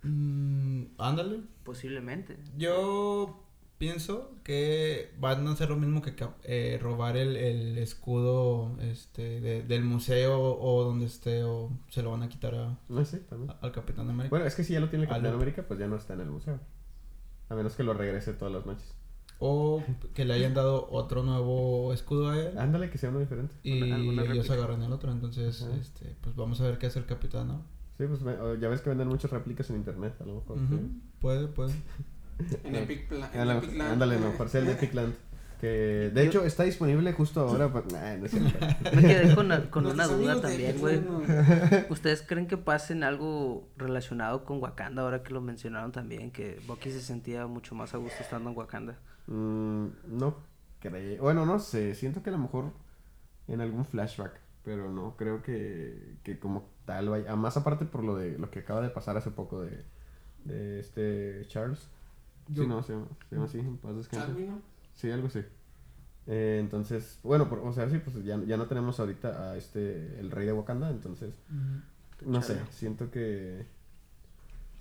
Mm, 0.03 0.85
ándale. 0.99 1.40
Posiblemente. 1.64 2.38
Yo 2.57 3.44
pienso 3.79 4.33
que 4.44 5.11
van 5.18 5.46
a 5.46 5.53
hacer 5.53 5.70
lo 5.70 5.77
mismo 5.77 6.03
que 6.03 6.14
eh, 6.44 6.79
robar 6.83 7.16
el, 7.16 7.37
el 7.37 7.79
escudo 7.79 8.77
este 8.81 9.40
de- 9.40 9.62
del 9.62 9.85
museo 9.85 10.38
o 10.59 10.85
donde 10.85 11.07
esté 11.07 11.44
o 11.44 11.70
se 11.88 12.03
lo 12.03 12.11
van 12.11 12.23
a 12.23 12.29
quitar 12.29 12.55
a- 12.55 12.79
No 12.88 13.05
sé, 13.05 13.18
también. 13.20 13.51
a- 13.51 13.59
al 13.64 13.73
Capitán 13.73 14.09
América. 14.11 14.31
Bueno, 14.31 14.46
es 14.46 14.55
que 14.55 14.64
si 14.64 14.73
ya 14.75 14.81
lo 14.81 14.88
tiene 14.88 15.05
el 15.05 15.11
Capitán. 15.11 15.35
América, 15.35 15.64
pues 15.66 15.79
ya 15.81 15.87
no 15.87 15.96
está 15.96 16.14
en 16.14 16.20
el 16.20 16.31
museo. 16.31 16.59
A 17.49 17.55
menos 17.55 17.75
que 17.75 17.83
lo 17.83 17.94
regrese 17.94 18.33
todas 18.33 18.55
las 18.55 18.64
noches. 18.66 18.94
O 19.42 19.83
que 20.14 20.24
le 20.26 20.35
hayan 20.35 20.53
dado 20.53 20.87
otro 20.90 21.22
nuevo 21.22 21.92
escudo 21.94 22.29
a 22.29 22.38
él 22.38 22.59
Ándale, 22.59 22.90
que 22.90 22.98
sea 22.98 23.09
uno 23.09 23.20
diferente. 23.20 23.55
y 23.62 23.83
ellos 23.83 24.50
agarran 24.50 24.83
el 24.83 24.92
otro. 24.92 25.11
Entonces, 25.11 25.62
Ajá. 25.62 25.74
este, 25.81 26.14
pues 26.20 26.37
vamos 26.37 26.61
a 26.61 26.64
ver 26.64 26.76
qué 26.79 26.87
hace 26.87 26.98
el 26.98 27.07
Capitán, 27.07 27.48
¿no? 27.48 27.62
Sí, 27.96 28.05
pues 28.07 28.20
ya 28.61 28.68
ves 28.68 28.81
que 28.83 28.90
venden 28.90 29.09
muchas 29.09 29.31
réplicas 29.31 29.68
en 29.70 29.76
internet, 29.76 30.14
a 30.20 30.24
lo 30.24 30.35
mejor. 30.37 30.59
Sí. 30.59 31.00
Puede, 31.20 31.48
puede. 31.48 31.72
en 32.64 32.74
Epic, 32.74 33.09
Pla- 33.09 33.31
en 33.33 33.40
Ándale, 33.40 33.59
Epic 33.59 33.76
Land. 33.79 33.92
ándale, 33.92 34.18
no, 34.20 34.33
el 34.44 34.66
de 34.66 34.72
Epicland. 34.72 35.14
Que 35.61 36.11
de 36.14 36.24
hecho 36.26 36.42
está 36.46 36.62
disponible 36.62 37.12
justo 37.12 37.40
ahora. 37.40 37.70
pa- 37.70 37.85
Nah, 37.92 38.16
no 38.16 38.24
es 38.24 38.31
cierto. 38.31 38.59
Me 38.96 39.03
quedé 39.03 39.35
con, 39.35 39.50
con 39.70 39.87
una 39.87 40.07
duda 40.07 40.40
también, 40.40 40.70
Epic 40.70 40.81
güey. 40.81 41.00
Land. 41.03 41.87
¿Ustedes 41.90 42.22
creen 42.22 42.46
que 42.46 42.57
pasen 42.57 43.05
algo 43.05 43.68
relacionado 43.76 44.44
con 44.46 44.62
Wakanda 44.62 45.03
ahora 45.03 45.22
que 45.22 45.35
lo 45.35 45.42
mencionaron 45.42 45.92
también? 45.92 46.31
Que 46.31 46.59
Bucky 46.66 46.90
se 46.90 47.03
sentía 47.03 47.46
mucho 47.46 47.74
más 47.74 47.92
a 47.92 47.98
gusto 47.98 48.16
estando 48.22 48.48
en 48.50 48.57
Wakanda. 48.57 48.98
Mm, 49.31 49.87
no 50.19 50.37
creo. 50.81 51.23
Bueno, 51.23 51.47
no 51.47 51.59
sé. 51.59 51.95
Siento 51.95 52.23
que 52.23 52.31
a 52.31 52.33
lo 52.33 52.38
mejor 52.38 52.73
en 53.49 53.61
algún 53.61 53.85
flashback. 53.85 54.38
Pero 54.62 54.90
no 54.93 55.16
creo 55.16 55.43
que, 55.43 56.19
que 56.23 56.38
como 56.38 56.69
tal 56.85 57.09
vaya. 57.09 57.35
Más 57.37 57.57
aparte 57.57 57.87
por 57.87 58.05
lo 58.05 58.16
de 58.16 58.38
lo 58.38 58.51
que 58.51 58.59
acaba 58.61 58.83
de 58.83 58.90
pasar 58.90 59.16
hace 59.16 59.31
poco 59.31 59.62
de, 59.62 59.85
de 60.45 60.81
este 60.81 61.47
Charles. 61.49 61.88
Yo- 62.49 62.64
Sí, 62.64 62.69
no, 62.69 62.83
se 62.83 62.93
llama, 62.93 63.07
se 63.29 63.35
llama 63.37 63.47
así. 63.47 63.59
en 63.61 63.79
paz 63.79 63.97
descanse. 63.97 64.27
Charlie, 64.27 64.49
¿no? 64.49 64.61
Sí, 64.95 65.11
algo 65.11 65.29
así. 65.29 65.43
Eh, 66.27 66.59
entonces, 66.61 67.19
bueno, 67.23 67.49
por- 67.49 67.61
o 67.61 67.73
sea, 67.73 67.88
sí, 67.88 67.99
pues 67.99 68.23
ya, 68.23 68.37
ya 68.45 68.57
no 68.59 68.66
tenemos 68.66 69.01
ahorita 69.01 69.51
a 69.53 69.57
este, 69.57 70.21
el 70.21 70.31
rey 70.31 70.45
de 70.47 70.53
Wakanda, 70.53 70.90
entonces, 70.90 71.35
no 72.27 72.43
sé, 72.43 72.61
siento 72.71 73.11
que, 73.11 73.66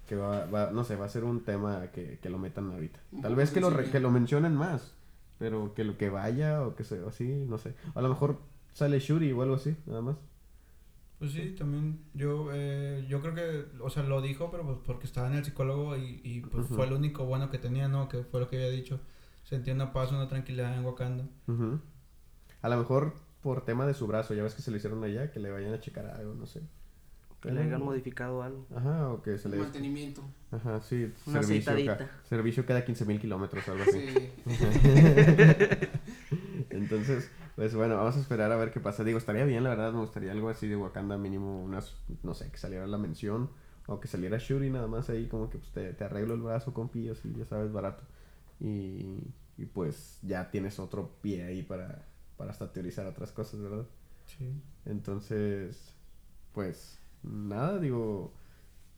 que 0.09 0.15
va, 0.15 0.45
va, 0.47 0.71
no 0.71 0.83
sé, 0.83 0.95
va 0.97 1.05
a 1.05 1.09
ser 1.09 1.23
un 1.23 1.43
tema 1.45 1.87
que, 1.93 2.17
que 2.19 2.29
lo 2.29 2.37
metan 2.39 2.71
ahorita. 2.71 2.99
Tal 3.21 3.35
vez 3.35 3.51
que 3.51 3.61
lo, 3.61 3.69
re- 3.69 3.83
que 3.91 3.99
lo 4.01 4.09
mencionen 4.11 4.55
más, 4.55 4.93
pero 5.37 5.73
que 5.75 5.83
lo 5.85 5.97
que 5.97 6.09
vaya 6.09 6.63
o 6.65 6.75
que 6.75 6.83
sea 6.83 7.07
así, 7.07 7.45
no 7.47 7.57
sé. 7.59 7.75
A 7.95 8.01
lo 8.01 8.09
mejor 8.09 8.39
sale 8.73 8.99
Shuri 8.99 9.31
o 9.31 9.41
algo 9.43 9.55
así, 9.55 9.77
nada 9.85 10.01
más. 10.01 10.17
Pues 11.19 11.33
sí, 11.33 11.53
también 11.57 11.99
yo 12.13 12.49
eh, 12.53 13.05
yo 13.07 13.21
creo 13.21 13.35
que, 13.35 13.65
o 13.81 13.89
sea, 13.89 14.03
lo 14.03 14.21
dijo, 14.21 14.49
pero 14.51 14.63
pues 14.65 14.77
porque 14.85 15.05
estaba 15.05 15.27
en 15.27 15.33
el 15.35 15.45
psicólogo 15.45 15.95
y, 15.95 16.21
y 16.23 16.41
pues 16.41 16.65
fue 16.67 16.87
lo 16.87 16.95
único 16.95 17.25
bueno 17.25 17.51
que 17.51 17.59
tenía, 17.59 17.87
¿no? 17.87 18.09
Que 18.09 18.23
fue 18.23 18.39
lo 18.39 18.49
que 18.49 18.55
había 18.55 18.69
dicho. 18.69 18.99
Sentía 19.43 19.73
una 19.73 19.93
paz, 19.93 20.11
una 20.11 20.27
tranquilidad 20.27 20.75
en 20.77 20.85
Wakanda. 20.85 21.25
A 22.61 22.69
lo 22.69 22.77
mejor 22.77 23.13
por 23.41 23.63
tema 23.65 23.85
de 23.85 23.93
su 23.93 24.07
brazo, 24.07 24.33
ya 24.33 24.43
ves 24.43 24.53
que 24.55 24.61
se 24.61 24.71
lo 24.71 24.77
hicieron 24.77 25.03
allá, 25.03 25.29
que 25.31 25.39
le 25.39 25.49
vayan 25.51 25.73
a 25.73 25.79
checar 25.79 26.05
algo, 26.07 26.33
no 26.33 26.45
sé. 26.45 26.61
Que 27.41 27.52
le 27.52 27.62
hayan 27.62 27.82
modificado 27.82 28.43
algo. 28.43 28.67
Ajá, 28.75 29.10
o 29.10 29.21
que 29.21 29.38
se 29.38 29.47
le... 29.47 29.58
Mantenimiento. 29.58 30.21
Ajá, 30.52 30.82
sí, 30.82 31.13
Una 31.25 31.41
servicio, 31.41 31.73
ca- 31.86 32.10
servicio 32.28 32.65
cada 32.65 32.84
15 32.84 33.06
mil 33.06 33.19
kilómetros, 33.19 33.65
algo 33.69 33.84
así. 33.84 34.10
Sí. 34.10 34.30
Entonces, 36.69 37.30
Pues 37.56 37.75
bueno, 37.75 37.95
vamos 37.97 38.15
a 38.15 38.19
esperar 38.19 38.52
a 38.52 38.58
ver 38.58 38.71
qué 38.71 38.80
pasa. 38.80 39.04
Digo, 39.04 39.17
estaría 39.17 39.43
bien, 39.45 39.63
la 39.63 39.69
verdad, 39.71 39.91
me 39.93 39.99
gustaría 39.99 40.32
algo 40.32 40.49
así 40.49 40.67
de 40.67 40.75
Wakanda 40.78 41.17
mínimo, 41.17 41.63
unas, 41.63 41.95
no 42.23 42.34
sé, 42.34 42.49
que 42.52 42.58
saliera 42.58 42.88
la 42.88 42.97
mención 42.97 43.49
o 43.88 43.99
que 43.99 44.08
saliera 44.08 44.38
Shuri 44.38 44.69
nada 44.69 44.88
más 44.88 45.10
ahí, 45.10 45.28
como 45.28 45.49
que 45.49 45.58
pues, 45.58 45.71
te, 45.71 45.93
te 45.93 46.04
arreglo 46.04 46.36
el 46.36 46.41
brazo 46.41 46.73
con 46.73 46.89
pillos 46.89 47.23
y 47.25 47.34
ya 47.34 47.45
sabes, 47.45 47.71
barato. 47.71 48.04
Y, 48.60 49.23
y 49.58 49.65
pues 49.65 50.19
ya 50.21 50.52
tienes 50.52 50.80
otro 50.80 51.15
pie 51.21 51.43
ahí 51.43 51.63
para, 51.63 52.06
para 52.38 52.52
hasta 52.52 52.71
teorizar 52.71 53.08
otras 53.08 53.32
cosas, 53.32 53.62
¿verdad? 53.62 53.86
Sí. 54.25 54.54
Entonces, 54.86 55.95
pues 56.54 56.98
nada, 57.23 57.79
digo, 57.79 58.34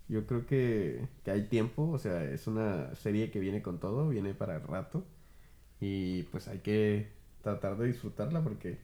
yo 0.10 0.26
creo 0.28 0.46
que, 0.46 1.08
que 1.24 1.32
hay 1.32 1.48
tiempo, 1.48 1.90
o 1.90 1.98
sea, 2.00 2.24
es 2.26 2.48
una 2.48 2.96
serie 2.96 3.32
que 3.32 3.40
viene 3.40 3.62
con 3.62 3.80
todo, 3.80 4.10
viene 4.10 4.34
para 4.34 4.58
el 4.58 4.64
rato 4.64 5.06
y 5.80 6.24
pues 6.24 6.48
hay 6.48 6.60
que 6.60 7.12
tratar 7.42 7.78
de 7.78 7.88
disfrutarla 7.88 8.44
porque 8.44 8.80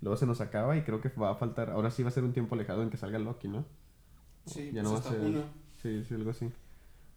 luego 0.00 0.16
se 0.16 0.26
nos 0.26 0.40
acaba 0.40 0.76
y 0.76 0.82
creo 0.82 1.00
que 1.00 1.08
va 1.10 1.30
a 1.30 1.34
faltar, 1.36 1.70
ahora 1.70 1.90
sí 1.90 2.02
va 2.02 2.08
a 2.10 2.12
ser 2.12 2.24
un 2.24 2.32
tiempo 2.32 2.54
alejado 2.54 2.82
en 2.82 2.90
que 2.90 2.96
salga 2.96 3.18
Loki, 3.18 3.48
¿no? 3.48 3.64
Sí, 4.46 4.70
Ya 4.72 4.82
pues 4.82 4.84
no 4.84 4.92
va 4.92 4.98
a 4.98 5.02
ser-. 5.02 5.44
Sí, 5.82 6.04
sí, 6.04 6.14
algo 6.14 6.30
así. 6.30 6.50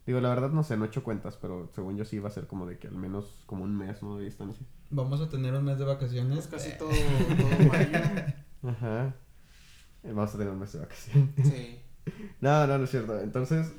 Digo, 0.05 0.19
la 0.19 0.29
verdad 0.29 0.51
no 0.51 0.63
sé, 0.63 0.75
no 0.77 0.85
he 0.85 0.87
hecho 0.87 1.03
cuentas, 1.03 1.37
pero 1.41 1.69
según 1.73 1.97
yo 1.97 2.05
sí 2.05 2.19
va 2.19 2.27
a 2.29 2.31
ser 2.31 2.47
como 2.47 2.65
de 2.65 2.77
que 2.77 2.87
al 2.87 2.95
menos 2.95 3.43
como 3.45 3.63
un 3.63 3.75
mes, 3.77 4.03
¿no? 4.03 4.17
De 4.17 4.25
distancia. 4.25 4.65
Vamos 4.89 5.21
a 5.21 5.29
tener 5.29 5.53
un 5.53 5.63
mes 5.65 5.79
de 5.79 5.85
vacaciones. 5.85 6.47
Pues 6.47 6.47
casi 6.47 6.69
Eh, 6.71 6.75
todo, 6.77 6.89
todo 6.89 7.59
mayo. 7.69 7.99
Ajá. 8.63 9.15
Eh, 10.03 10.11
Vamos 10.13 10.33
a 10.33 10.37
tener 10.37 10.53
un 10.53 10.59
mes 10.59 10.73
de 10.73 10.79
vacaciones. 10.79 11.29
Sí. 11.43 11.79
No, 12.41 12.67
no, 12.67 12.77
no 12.77 12.83
es 12.83 12.89
cierto. 12.91 13.17
Entonces, 13.21 13.71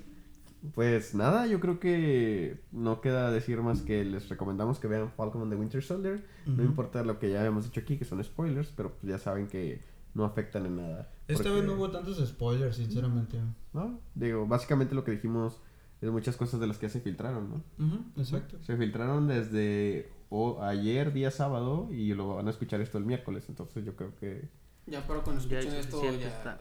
pues 0.74 1.14
nada, 1.14 1.46
yo 1.46 1.60
creo 1.60 1.78
que 1.78 2.62
no 2.72 3.02
queda 3.02 3.30
decir 3.30 3.60
más 3.60 3.82
que 3.82 4.02
les 4.02 4.30
recomendamos 4.30 4.78
que 4.78 4.86
vean 4.88 5.10
Falcon 5.12 5.42
and 5.42 5.52
the 5.52 5.58
Winter 5.58 5.82
Soldier. 5.82 6.24
No 6.46 6.62
importa 6.62 7.04
lo 7.04 7.18
que 7.18 7.30
ya 7.30 7.40
habíamos 7.40 7.64
dicho 7.64 7.80
aquí, 7.80 7.98
que 7.98 8.06
son 8.06 8.24
spoilers, 8.24 8.68
pero 8.74 8.92
pues 8.94 9.10
ya 9.12 9.18
saben 9.18 9.46
que 9.48 9.82
no 10.14 10.24
afectan 10.24 10.64
en 10.64 10.76
nada. 10.76 11.10
Esta 11.28 11.42
Porque- 11.42 11.56
vez 11.60 11.64
no 11.66 11.74
hubo 11.74 11.90
tantos 11.90 12.26
spoilers, 12.26 12.76
sinceramente. 12.76 13.38
¿no? 13.74 14.00
Digo, 14.14 14.46
básicamente 14.46 14.94
lo 14.94 15.04
que 15.04 15.10
dijimos 15.10 15.60
es 16.00 16.10
muchas 16.10 16.36
cosas 16.38 16.60
de 16.60 16.66
las 16.66 16.78
que 16.78 16.86
ya 16.86 16.92
se 16.94 17.00
filtraron, 17.00 17.62
¿no? 17.78 18.04
Exacto. 18.16 18.56
Se 18.62 18.74
filtraron 18.78 19.28
desde 19.28 20.08
o 20.30 20.62
ayer, 20.62 21.12
día 21.12 21.30
sábado, 21.30 21.88
y 21.92 22.14
lo 22.14 22.36
van 22.36 22.46
a 22.46 22.50
escuchar 22.50 22.80
esto 22.80 22.96
el 22.96 23.04
miércoles. 23.04 23.44
Entonces 23.50 23.84
yo 23.84 23.94
creo 23.96 24.14
que... 24.16 24.48
Ya 24.86 25.06
para 25.06 25.20
cuando 25.20 25.40
escuchen 25.40 25.68
es 25.72 25.86
esto 25.86 26.02
ya, 26.18 26.28
está. 26.28 26.58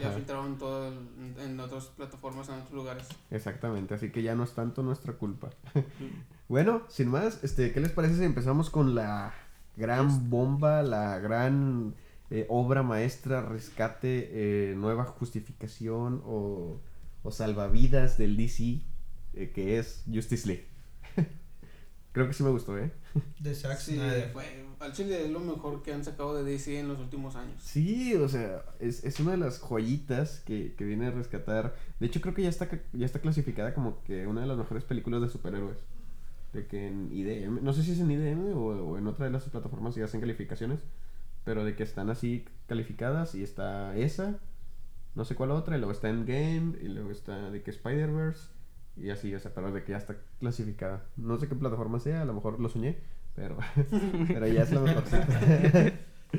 ya 0.00 0.10
filtraron 0.12 0.58
todo 0.58 0.88
el- 0.88 1.34
en 1.38 1.58
otras 1.60 1.86
plataformas, 1.86 2.48
en 2.48 2.56
otros 2.56 2.72
lugares. 2.72 3.06
Exactamente, 3.30 3.94
así 3.94 4.10
que 4.10 4.22
ya 4.22 4.34
no 4.34 4.44
es 4.44 4.52
tanto 4.54 4.82
nuestra 4.82 5.12
culpa. 5.14 5.50
bueno, 6.48 6.82
sin 6.88 7.08
más, 7.08 7.42
este, 7.44 7.72
¿qué 7.72 7.80
les 7.80 7.92
parece 7.92 8.16
si 8.16 8.24
empezamos 8.24 8.70
con 8.70 8.94
la 8.94 9.32
gran 9.76 10.28
bomba, 10.30 10.82
la 10.82 11.18
gran 11.18 11.94
eh, 12.30 12.46
obra 12.48 12.82
maestra, 12.82 13.42
rescate, 13.42 14.70
eh, 14.70 14.74
nueva 14.76 15.04
justificación 15.04 16.22
o, 16.24 16.80
o 17.22 17.30
salvavidas 17.30 18.18
del 18.18 18.36
DC, 18.36 18.80
eh, 19.34 19.50
que 19.54 19.78
es 19.78 20.04
Justice 20.12 20.46
League? 20.46 20.66
Creo 22.12 22.26
que 22.26 22.32
sí 22.34 22.42
me 22.42 22.50
gustó, 22.50 22.76
¿eh? 22.78 22.90
De 23.38 23.54
Zack 23.54 23.78
Sí, 23.78 23.94
Snyder. 23.94 24.30
fue, 24.32 24.64
al 24.80 24.92
chile 24.92 25.24
es 25.24 25.30
lo 25.30 25.40
mejor 25.40 25.82
que 25.82 25.92
han 25.92 26.04
sacado 26.04 26.34
de 26.34 26.50
DC 26.50 26.80
en 26.80 26.88
los 26.88 26.98
últimos 26.98 27.36
años. 27.36 27.62
Sí, 27.62 28.14
o 28.14 28.28
sea, 28.28 28.64
es, 28.80 29.04
es 29.04 29.20
una 29.20 29.32
de 29.32 29.36
las 29.36 29.60
joyitas 29.60 30.40
que, 30.46 30.74
que 30.74 30.84
viene 30.84 31.06
a 31.06 31.10
rescatar. 31.10 31.74
De 32.00 32.06
hecho, 32.06 32.20
creo 32.20 32.34
que 32.34 32.42
ya 32.42 32.48
está, 32.48 32.68
ya 32.92 33.06
está 33.06 33.20
clasificada 33.20 33.74
como 33.74 34.02
que 34.04 34.26
una 34.26 34.40
de 34.40 34.46
las 34.46 34.56
mejores 34.56 34.84
películas 34.84 35.20
de 35.20 35.28
superhéroes. 35.28 35.78
De 36.52 36.66
que 36.66 36.88
en 36.88 37.12
IDM, 37.12 37.62
no 37.62 37.72
sé 37.72 37.84
si 37.84 37.92
es 37.92 38.00
en 38.00 38.10
IDM 38.10 38.56
o, 38.56 38.66
o 38.66 38.98
en 38.98 39.06
otra 39.06 39.26
de 39.26 39.30
las 39.30 39.44
plataformas 39.44 39.94
que 39.94 40.02
hacen 40.02 40.20
calificaciones, 40.20 40.80
pero 41.44 41.64
de 41.64 41.76
que 41.76 41.82
están 41.82 42.10
así 42.10 42.44
calificadas 42.66 43.34
y 43.34 43.42
está 43.42 43.96
esa, 43.96 44.40
no 45.14 45.24
sé 45.24 45.34
cuál 45.34 45.50
otra, 45.50 45.76
y 45.76 45.78
luego 45.78 45.92
está 45.92 46.08
Endgame, 46.08 46.76
y 46.80 46.88
luego 46.88 47.10
está 47.10 47.50
de 47.50 47.62
que 47.62 47.70
Spider-Verse, 47.70 48.48
y 48.96 49.10
así, 49.10 49.34
o 49.34 49.40
sea, 49.40 49.52
pero 49.54 49.72
de 49.72 49.84
que 49.84 49.92
ya 49.92 49.98
está 49.98 50.16
clasificada. 50.38 51.04
No 51.16 51.38
sé 51.38 51.48
qué 51.48 51.54
plataforma 51.54 52.00
sea, 52.00 52.22
a 52.22 52.24
lo 52.24 52.34
mejor 52.34 52.60
lo 52.60 52.68
soñé, 52.68 52.98
pero, 53.40 53.56
pero 54.28 54.46
ya 54.46 54.62
es 54.62 54.70
la 54.72 54.80
mejor. 54.80 55.02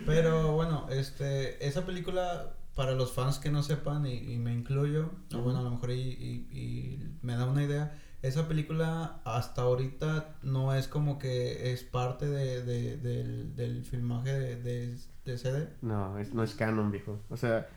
Pero 0.06 0.54
bueno, 0.54 0.88
este, 0.90 1.66
esa 1.68 1.86
película, 1.86 2.54
para 2.76 2.94
los 2.94 3.12
fans 3.12 3.40
que 3.40 3.52
no 3.52 3.62
sepan, 3.62 4.06
y, 4.06 4.14
y 4.34 4.38
me 4.38 4.54
incluyo, 4.54 5.10
o 5.34 5.36
Ujú. 5.36 5.44
bueno, 5.44 5.60
a 5.60 5.64
lo 5.64 5.72
mejor 5.72 5.92
y, 5.92 6.00
y- 6.02 6.48
y 6.58 7.18
me 7.22 7.36
da 7.36 7.46
una 7.46 7.64
idea, 7.64 8.00
esa 8.22 8.48
película 8.48 9.20
hasta 9.26 9.64
ahorita 9.64 10.36
no 10.44 10.74
es 10.76 10.88
como 10.88 11.20
que 11.20 11.74
es 11.74 11.84
parte 11.84 12.26
de, 12.30 12.64
de- 12.64 12.96
del, 12.98 13.54
del 13.56 13.84
filmaje 13.84 14.32
de, 14.32 14.56
de, 14.62 14.98
de 15.26 15.38
CD. 15.38 15.68
No, 15.82 16.18
es, 16.20 16.34
no 16.34 16.44
es 16.44 16.54
canon, 16.56 16.90
viejo. 16.92 17.20
O 17.30 17.36
sea, 17.36 17.68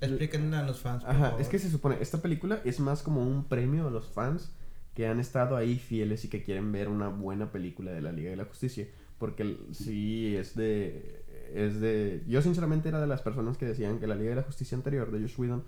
Explíquenle 0.00 0.56
a 0.58 0.62
los 0.62 0.78
fans. 0.78 1.02
por 1.02 1.10
ajá, 1.14 1.24
favor. 1.30 1.40
es 1.40 1.48
que 1.48 1.58
se 1.58 1.70
supone, 1.70 1.96
esta 2.00 2.18
película 2.22 2.60
es 2.64 2.78
más 2.78 3.02
como 3.02 3.22
un 3.22 3.42
premio 3.44 3.88
a 3.88 3.90
los 3.90 4.06
fans 4.06 4.52
que 4.96 5.06
han 5.06 5.20
estado 5.20 5.56
ahí 5.56 5.78
fieles 5.78 6.24
y 6.24 6.28
que 6.28 6.42
quieren 6.42 6.72
ver 6.72 6.88
una 6.88 7.08
buena 7.08 7.52
película 7.52 7.92
de 7.92 8.00
la 8.02 8.10
Liga 8.10 8.30
de 8.30 8.36
la 8.36 8.46
Justicia. 8.46 8.88
Porque 9.18 9.56
sí, 9.72 10.34
es 10.36 10.56
de, 10.56 11.22
es 11.54 11.80
de... 11.80 12.22
Yo 12.26 12.42
sinceramente 12.42 12.88
era 12.88 13.00
de 13.00 13.06
las 13.06 13.22
personas 13.22 13.56
que 13.58 13.66
decían 13.66 13.98
que 14.00 14.06
la 14.08 14.14
Liga 14.16 14.30
de 14.30 14.36
la 14.36 14.42
Justicia 14.42 14.76
anterior 14.76 15.10
de 15.12 15.20
Josh 15.20 15.38
Whedon, 15.38 15.62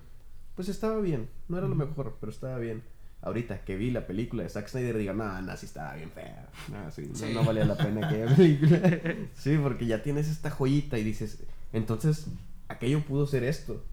pues 0.55 0.67
estaba 0.67 0.99
bien. 0.99 1.29
No 1.47 1.57
era 1.57 1.67
lo 1.67 1.75
mejor, 1.75 2.17
pero 2.19 2.31
estaba 2.31 2.57
bien. 2.59 2.81
Ahorita 3.21 3.63
que 3.65 3.75
vi 3.75 3.91
la 3.91 4.07
película 4.07 4.43
de 4.43 4.49
Zack 4.49 4.67
Snyder, 4.69 4.97
digo, 4.97 5.13
no, 5.13 5.41
no, 5.41 5.57
sí 5.57 5.65
estaba 5.65 5.93
bien 5.95 6.09
fea. 6.09 6.47
No, 6.71 6.89
sí, 6.91 7.11
no- 7.21 7.41
no 7.41 7.45
valía 7.45 7.65
la 7.65 7.75
pena 7.77 8.07
aquella 8.07 8.27
película. 8.35 9.01
Sí, 9.35 9.57
porque 9.61 9.85
ya 9.87 10.01
tienes 10.03 10.27
esta 10.29 10.49
joyita 10.49 10.97
y 10.97 11.03
dices, 11.03 11.43
entonces, 11.73 12.27
aquello 12.67 13.01
pudo 13.01 13.27
ser 13.27 13.43
esto. 13.43 13.83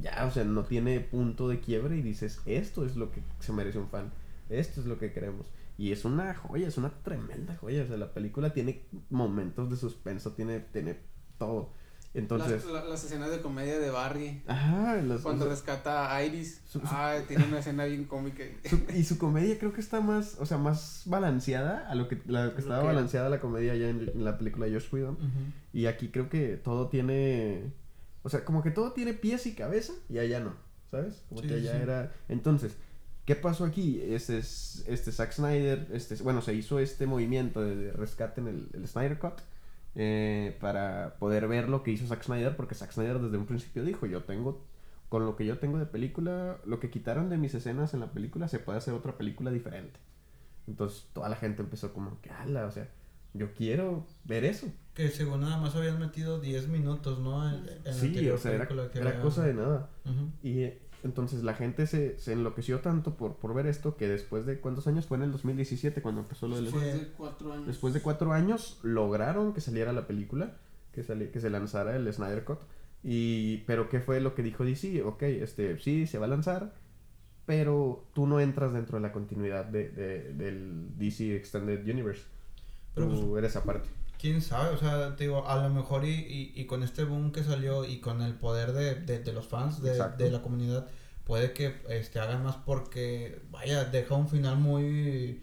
Ya, 0.00 0.24
o 0.26 0.30
sea, 0.30 0.44
no 0.44 0.64
tiene 0.64 1.00
punto 1.00 1.48
de 1.48 1.60
quiebre 1.60 1.96
y 1.96 2.02
dices, 2.02 2.40
esto 2.46 2.84
es 2.86 2.96
lo 2.96 3.10
que 3.10 3.20
se 3.40 3.52
merece 3.52 3.78
un 3.78 3.88
fan. 3.88 4.10
Esto 4.48 4.80
es 4.80 4.86
lo 4.86 4.98
que 4.98 5.12
queremos. 5.12 5.46
Y 5.76 5.92
es 5.92 6.04
una 6.04 6.34
joya, 6.34 6.66
es 6.68 6.76
una 6.78 6.90
tremenda 7.02 7.56
joya. 7.56 7.82
O 7.84 7.86
sea, 7.86 7.96
la 7.96 8.12
película 8.12 8.52
tiene 8.52 8.86
momentos 9.10 9.70
de 9.70 9.76
suspenso, 9.76 10.32
tiene, 10.32 10.60
tiene 10.60 10.96
todo. 11.38 11.72
Entonces, 12.14 12.64
las, 12.64 12.72
la- 12.72 12.84
las 12.88 13.04
escenas 13.04 13.30
de 13.30 13.40
comedia 13.42 13.78
de 13.78 13.90
Barry, 13.90 14.42
ajá, 14.46 14.96
los- 15.02 15.20
cuando 15.20 15.44
o 15.44 15.48
sea, 15.48 15.54
rescata 15.54 16.12
a 16.14 16.24
Iris, 16.24 16.62
Su- 16.66 16.80
su- 16.80 16.86
ah, 16.86 17.18
tiene 17.28 17.44
una 17.44 17.58
escena 17.58 17.84
bien 17.84 18.06
cómica. 18.06 18.42
su- 18.64 18.80
y 18.96 19.04
su 19.04 19.18
comedia 19.18 19.58
creo 19.58 19.72
que 19.74 19.80
está 19.82 20.00
más, 20.00 20.36
o 20.40 20.46
sea, 20.46 20.56
más 20.56 21.02
balanceada 21.04 21.86
a 21.88 21.94
lo 21.94 22.08
que, 22.08 22.16
la, 22.26 22.48
que 22.48 22.52
Lo 22.54 22.58
estaba 22.60 22.80
que- 22.80 22.86
balanceada 22.86 23.28
la 23.28 23.40
comedia 23.40 23.76
ya 23.76 23.88
en, 23.90 24.10
en 24.12 24.24
la 24.24 24.38
película 24.38 24.66
de 24.66 24.72
Josh 24.72 24.92
Whedon. 24.92 25.14
Ujú. 25.14 25.28
Y 25.74 25.84
aquí 25.86 26.08
creo 26.08 26.28
que 26.30 26.56
todo 26.56 26.88
tiene. 26.88 27.72
O 28.22 28.30
sea, 28.30 28.44
como 28.44 28.62
que 28.62 28.70
todo 28.70 28.92
tiene 28.94 29.12
pies 29.12 29.46
y 29.46 29.54
cabeza 29.54 29.92
y 30.08 30.18
allá 30.18 30.40
no. 30.40 30.54
¿Sabes? 30.90 31.22
Como 31.28 31.42
Sí, 31.42 31.48
que 31.48 31.54
allá 31.54 31.72
sí. 31.72 31.78
era. 31.82 32.12
Entonces, 32.30 32.74
¿qué 33.28 33.36
pasó 33.36 33.66
aquí? 33.66 34.00
Este 34.02 34.38
es. 34.38 34.82
Este 34.88 35.12
Zack 35.12 35.32
Snyder. 35.32 35.86
Este, 35.92 36.16
bueno, 36.22 36.40
se 36.40 36.54
hizo 36.54 36.78
este 36.78 37.06
movimiento 37.06 37.60
de, 37.60 37.92
rescate 37.92 38.40
en 38.40 38.48
el, 38.48 38.68
el 38.72 38.88
Snyder 38.88 39.18
Cut. 39.18 39.42
eh, 39.94 40.56
para 40.62 41.16
poder 41.18 41.46
ver 41.46 41.68
lo 41.68 41.82
que 41.82 41.90
hizo 41.90 42.06
Zack 42.06 42.22
Snyder. 42.22 42.56
Porque 42.56 42.74
Zack 42.74 42.90
Snyder 42.90 43.18
desde 43.18 43.36
un 43.36 43.44
principio 43.44 43.84
dijo: 43.84 44.06
Yo 44.06 44.22
tengo. 44.24 44.64
Con 45.10 45.26
lo 45.26 45.36
que 45.36 45.44
yo 45.44 45.58
tengo 45.58 45.78
de 45.78 45.84
película, 45.84 46.58
lo 46.64 46.80
que 46.80 46.90
quitaron 46.90 47.28
de 47.28 47.36
mis 47.36 47.54
escenas 47.54 47.92
en 47.92 48.00
la 48.00 48.12
película, 48.12 48.48
se 48.48 48.58
puede 48.58 48.78
hacer 48.78 48.94
otra 48.94 49.18
película 49.18 49.50
diferente. 49.50 50.00
Entonces 50.66 51.06
toda 51.12 51.28
la 51.28 51.36
gente 51.36 51.62
empezó 51.62 51.92
como 51.94 52.20
que, 52.20 52.30
ala, 52.30 52.66
o 52.66 52.70
sea, 52.70 52.88
yo 53.34 53.52
quiero 53.54 54.06
ver 54.24 54.44
eso. 54.44 54.66
Que 54.94 55.08
según 55.08 55.42
nada 55.42 55.56
más 55.58 55.74
habían 55.76 55.98
metido 55.98 56.40
10 56.40 56.68
minutos, 56.68 57.20
¿no? 57.20 57.48
En, 57.48 57.64
en 57.84 57.94
Sí, 57.94 58.28
o 58.28 58.36
sea, 58.36 58.52
era, 58.52 59.20
cosa 59.20 59.46
de 59.46 59.54
nada. 59.54 59.88
Ujú. 60.04 60.30
Y 60.42 60.72
entonces 61.04 61.42
la 61.44 61.54
gente 61.54 61.86
se, 61.86 62.18
se 62.18 62.32
enloqueció 62.32 62.80
tanto 62.80 63.14
por, 63.16 63.36
por 63.36 63.54
ver 63.54 63.66
esto 63.66 63.96
que 63.96 64.08
después 64.08 64.46
de 64.46 64.58
cuántos 64.60 64.86
años 64.86 65.06
fue 65.06 65.16
en 65.16 65.24
el 65.24 65.32
2017 65.32 66.02
cuando 66.02 66.20
empezó 66.22 66.48
lo 66.48 66.56
del... 66.56 66.64
Después 66.66 66.92
de 67.00 67.08
cuatro 67.16 67.52
años. 67.52 67.66
Después 67.66 67.94
de 67.94 68.00
cuatro 68.02 68.32
años 68.32 68.78
lograron 68.82 69.52
que 69.52 69.60
saliera 69.60 69.92
la 69.92 70.06
película, 70.06 70.56
que, 70.92 71.02
sali- 71.02 71.28
que 71.28 71.40
se 71.40 71.50
lanzara 71.50 71.94
el 71.96 72.12
Snyder 72.12 72.44
Cut. 72.44 72.60
Y, 73.04 73.58
pero 73.58 73.88
¿qué 73.88 74.00
fue 74.00 74.20
lo 74.20 74.34
que 74.34 74.42
dijo 74.42 74.64
DC? 74.64 75.02
Ok, 75.04 75.22
este, 75.22 75.78
sí, 75.78 76.06
se 76.06 76.18
va 76.18 76.26
a 76.26 76.28
lanzar, 76.28 76.74
pero 77.46 78.04
tú 78.12 78.26
no 78.26 78.40
entras 78.40 78.72
dentro 78.72 78.98
de 78.98 79.02
la 79.02 79.12
continuidad 79.12 79.64
de, 79.64 79.88
de- 79.90 80.34
del 80.34 80.98
DC 80.98 81.36
Extended 81.36 81.82
Universe. 81.88 82.22
Pero, 82.94 83.08
tú 83.08 83.36
eres 83.38 83.54
aparte. 83.54 83.88
Quién 84.18 84.42
sabe, 84.42 84.74
o 84.74 84.78
sea, 84.78 85.14
te 85.16 85.24
digo, 85.24 85.46
a 85.48 85.62
lo 85.62 85.70
mejor 85.70 86.04
y, 86.04 86.10
y, 86.10 86.52
y 86.56 86.66
con 86.66 86.82
este 86.82 87.04
boom 87.04 87.30
que 87.32 87.44
salió 87.44 87.84
y 87.84 88.00
con 88.00 88.20
el 88.22 88.34
poder 88.34 88.72
de, 88.72 88.96
de, 88.96 89.20
de 89.20 89.32
los 89.32 89.46
fans, 89.46 89.80
de, 89.80 89.92
de 90.18 90.30
la 90.30 90.42
comunidad, 90.42 90.88
puede 91.24 91.52
que 91.52 91.76
este 91.88 92.18
hagan 92.18 92.42
más 92.42 92.56
porque, 92.56 93.40
vaya, 93.50 93.84
deja 93.84 94.14
un 94.16 94.28
final 94.28 94.56
muy, 94.58 95.40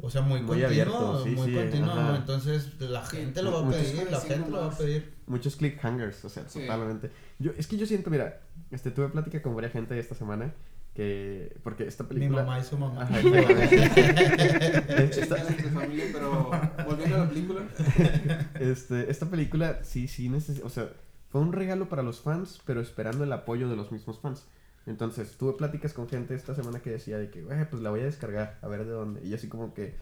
o 0.00 0.08
sea, 0.10 0.22
muy, 0.22 0.40
Muy 0.40 0.46
continuo, 0.62 0.66
abierto, 0.68 1.24
sí, 1.24 1.30
muy 1.30 1.48
sí, 1.48 1.54
continuo, 1.54 1.90
ajá. 1.92 2.16
entonces 2.16 2.80
la 2.80 3.04
gente 3.04 3.42
lo 3.42 3.52
va 3.52 3.58
a 3.58 3.62
Muchos- 3.62 3.82
pedir, 3.82 4.10
la 4.10 4.20
Sí, 4.20 4.28
gente 4.28 4.50
lo 4.50 4.58
va 4.60 4.66
a 4.66 4.78
pedir. 4.78 5.14
Muchos 5.26 5.56
cliffhangers, 5.56 6.24
o 6.24 6.28
sea, 6.30 6.48
Sí. 6.48 6.60
totalmente. 6.60 7.10
Yo, 7.38 7.52
es 7.58 7.66
que 7.66 7.76
yo 7.76 7.84
siento, 7.86 8.08
mira, 8.10 8.40
este, 8.70 8.90
tuve 8.90 9.08
plática 9.08 9.42
con 9.42 9.54
varias 9.54 9.72
gente 9.72 9.98
esta 9.98 10.14
semana 10.14 10.54
que, 10.96 11.56
porque 11.62 11.86
esta 11.86 12.04
Mi 12.04 12.08
película... 12.08 12.42
mamá 12.42 12.58
y 12.58 12.64
su 12.64 12.78
mamá. 12.78 13.02
Ajá, 13.02 13.20
esta, 14.98 15.36
familia, 15.36 16.06
pero 16.12 16.50
volviendo 16.86 17.16
a 17.16 17.18
la 17.20 17.28
película. 17.28 17.62
este, 18.58 19.10
esta 19.10 19.26
película 19.26 19.80
sí, 19.84 20.08
sí 20.08 20.28
necesita, 20.30 20.66
o 20.66 20.70
sea, 20.70 20.88
fue 21.28 21.42
un 21.42 21.52
regalo 21.52 21.88
para 21.88 22.02
los 22.02 22.20
fans, 22.20 22.60
pero 22.64 22.80
esperando 22.80 23.24
el 23.24 23.32
apoyo 23.32 23.68
de 23.68 23.76
los 23.76 23.92
mismos 23.92 24.18
fans. 24.18 24.46
Entonces, 24.86 25.36
tuve 25.36 25.52
pláticas 25.52 25.92
con 25.92 26.08
gente 26.08 26.34
esta 26.34 26.54
semana 26.54 26.80
que 26.80 26.90
decía 26.90 27.18
de 27.18 27.28
que, 27.30 27.42
"Güey, 27.42 27.68
pues 27.68 27.82
la 27.82 27.90
voy 27.90 28.00
a 28.00 28.04
descargar, 28.04 28.58
a 28.62 28.68
ver 28.68 28.84
de 28.84 28.92
dónde. 28.92 29.20
Y 29.22 29.30
yo 29.30 29.36
así 29.36 29.48
como 29.48 29.74
que, 29.74 29.94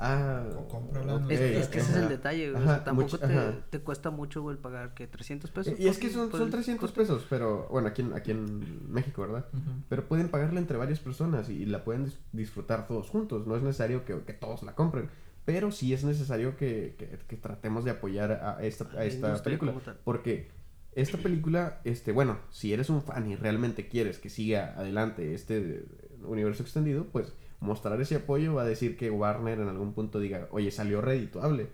ah, 0.00 0.44
O. 0.56 1.30
Es, 1.30 1.40
es 1.40 1.68
que 1.68 1.78
ese 1.80 1.90
es 1.92 1.96
el 1.98 2.08
detalle, 2.08 2.50
güey. 2.50 2.62
O 2.62 2.66
sea, 2.66 2.82
tampoco 2.84 3.18
te, 3.18 3.28
te 3.70 3.80
cuesta 3.80 4.10
mucho, 4.10 4.42
güey, 4.42 4.56
pagar 4.56 4.94
que 4.94 5.06
300 5.06 5.50
pesos. 5.50 5.78
Y 5.78 5.86
es 5.88 5.98
que 5.98 6.10
son, 6.10 6.30
son 6.30 6.42
el 6.42 6.50
300 6.50 6.80
costo. 6.80 7.00
pesos, 7.00 7.26
pero 7.28 7.68
bueno, 7.70 7.88
aquí 7.88 8.02
en, 8.02 8.12
aquí 8.14 8.30
en 8.30 8.90
México, 8.92 9.22
¿verdad? 9.22 9.46
Pero 9.88 10.06
pueden 10.08 10.28
pagarla 10.28 10.58
entre 10.60 10.76
varias 10.76 10.98
personas 11.00 11.48
y, 11.48 11.62
y 11.62 11.66
la 11.66 11.84
pueden 11.84 12.06
dis- 12.06 12.18
disfrutar 12.32 12.86
todos 12.88 13.08
juntos. 13.10 13.46
No 13.46 13.56
es 13.56 13.62
necesario 13.62 14.04
que, 14.04 14.18
que 14.22 14.32
todos 14.32 14.62
la 14.62 14.74
compren. 14.74 15.08
Pero 15.44 15.70
sí 15.72 15.92
es 15.94 16.04
necesario 16.04 16.56
que, 16.56 16.94
que- 16.98 17.18
que 17.26 17.36
tratemos 17.36 17.84
de 17.84 17.90
apoyar 17.92 18.32
a 18.32 18.62
esta, 18.62 18.86
A 18.96 19.04
esta 19.04 19.42
película. 19.42 19.74
Porque 20.04 20.48
esta 20.92 21.18
película, 21.18 21.80
este, 21.84 22.12
bueno, 22.12 22.38
si 22.50 22.72
eres 22.72 22.90
un 22.90 23.00
fan 23.02 23.30
y 23.30 23.36
realmente 23.36 23.88
quieres 23.88 24.18
que 24.18 24.28
siga 24.28 24.74
adelante 24.76 25.34
este 25.34 25.84
universo 26.24 26.62
extendido, 26.62 27.06
pues 27.06 27.32
mostrar 27.60 28.00
ese 28.00 28.16
apoyo 28.16 28.54
va 28.54 28.62
a 28.62 28.66
decir 28.66 28.96
que 28.96 29.10
Warner 29.10 29.60
en 29.60 29.68
algún 29.68 29.92
punto 29.92 30.18
diga, 30.18 30.48
oye, 30.50 30.70
salió 30.70 31.00
redituable. 31.00 31.70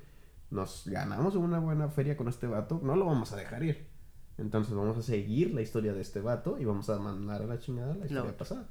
Nos 0.50 0.84
ganamos 0.86 1.34
una 1.36 1.58
buena 1.58 1.88
feria 1.88 2.16
con 2.16 2.28
este 2.28 2.46
vato, 2.46 2.80
no 2.82 2.94
lo 2.96 3.06
vamos 3.06 3.32
a 3.32 3.36
dejar 3.36 3.62
ir. 3.64 3.86
Entonces 4.38 4.74
vamos 4.74 4.98
a 4.98 5.02
seguir 5.02 5.54
la 5.54 5.62
historia 5.62 5.92
de 5.92 6.02
este 6.02 6.20
vato 6.20 6.58
y 6.58 6.64
vamos 6.64 6.88
a 6.90 6.98
mandar 6.98 7.42
a 7.42 7.46
la 7.46 7.58
chingada 7.58 7.94
la 7.94 8.04
historia 8.06 8.30
No. 8.32 8.36
pasada. 8.36 8.68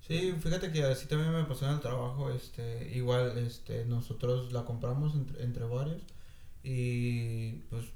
Sí, 0.00 0.32
fíjate 0.38 0.70
que 0.70 0.84
así 0.84 1.08
también 1.08 1.32
me 1.32 1.44
pasó 1.44 1.66
en 1.66 1.72
el 1.72 1.80
trabajo, 1.80 2.30
este, 2.30 2.92
igual, 2.96 3.36
este, 3.38 3.84
nosotros 3.86 4.52
la 4.52 4.64
compramos 4.64 5.14
entre, 5.14 5.42
entre 5.42 5.64
varios 5.64 6.02
y 6.62 7.52
pues 7.70 7.86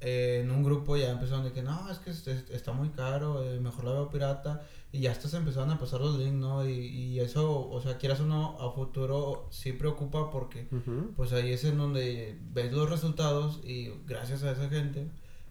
eh, 0.00 0.40
en 0.44 0.50
un 0.50 0.62
grupo 0.62 0.96
ya 0.96 1.10
empezaron 1.10 1.44
de 1.44 1.52
que 1.52 1.62
no, 1.62 1.90
es 1.90 1.98
que 1.98 2.10
es- 2.10 2.26
es- 2.26 2.50
está 2.50 2.72
muy 2.72 2.90
caro, 2.90 3.42
eh, 3.42 3.58
mejor 3.60 3.84
la 3.84 3.92
veo 3.92 4.10
pirata 4.10 4.62
y 4.96 5.00
ya 5.02 5.14
se 5.14 5.36
empezaron 5.36 5.70
a 5.70 5.78
pasar 5.78 6.00
los 6.00 6.18
links, 6.18 6.34
¿no? 6.40 6.68
Y, 6.68 6.72
y 6.72 7.20
eso, 7.20 7.68
o 7.68 7.80
sea, 7.80 7.98
quieras 7.98 8.20
o 8.20 8.26
no, 8.26 8.58
a 8.60 8.72
futuro 8.72 9.46
sí 9.50 9.72
preocupa 9.72 10.30
porque 10.30 10.68
Ujú. 10.72 11.12
pues 11.16 11.32
ahí 11.32 11.52
es 11.52 11.64
en 11.64 11.78
donde 11.78 12.38
ves 12.52 12.72
los 12.72 12.88
resultados 12.90 13.60
y 13.64 13.90
gracias 14.06 14.42
a 14.42 14.52
esa 14.52 14.68
gente 14.68 15.08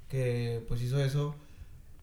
que 0.07 0.63
pues 0.67 0.81
hizo 0.81 0.99
eso 0.99 1.35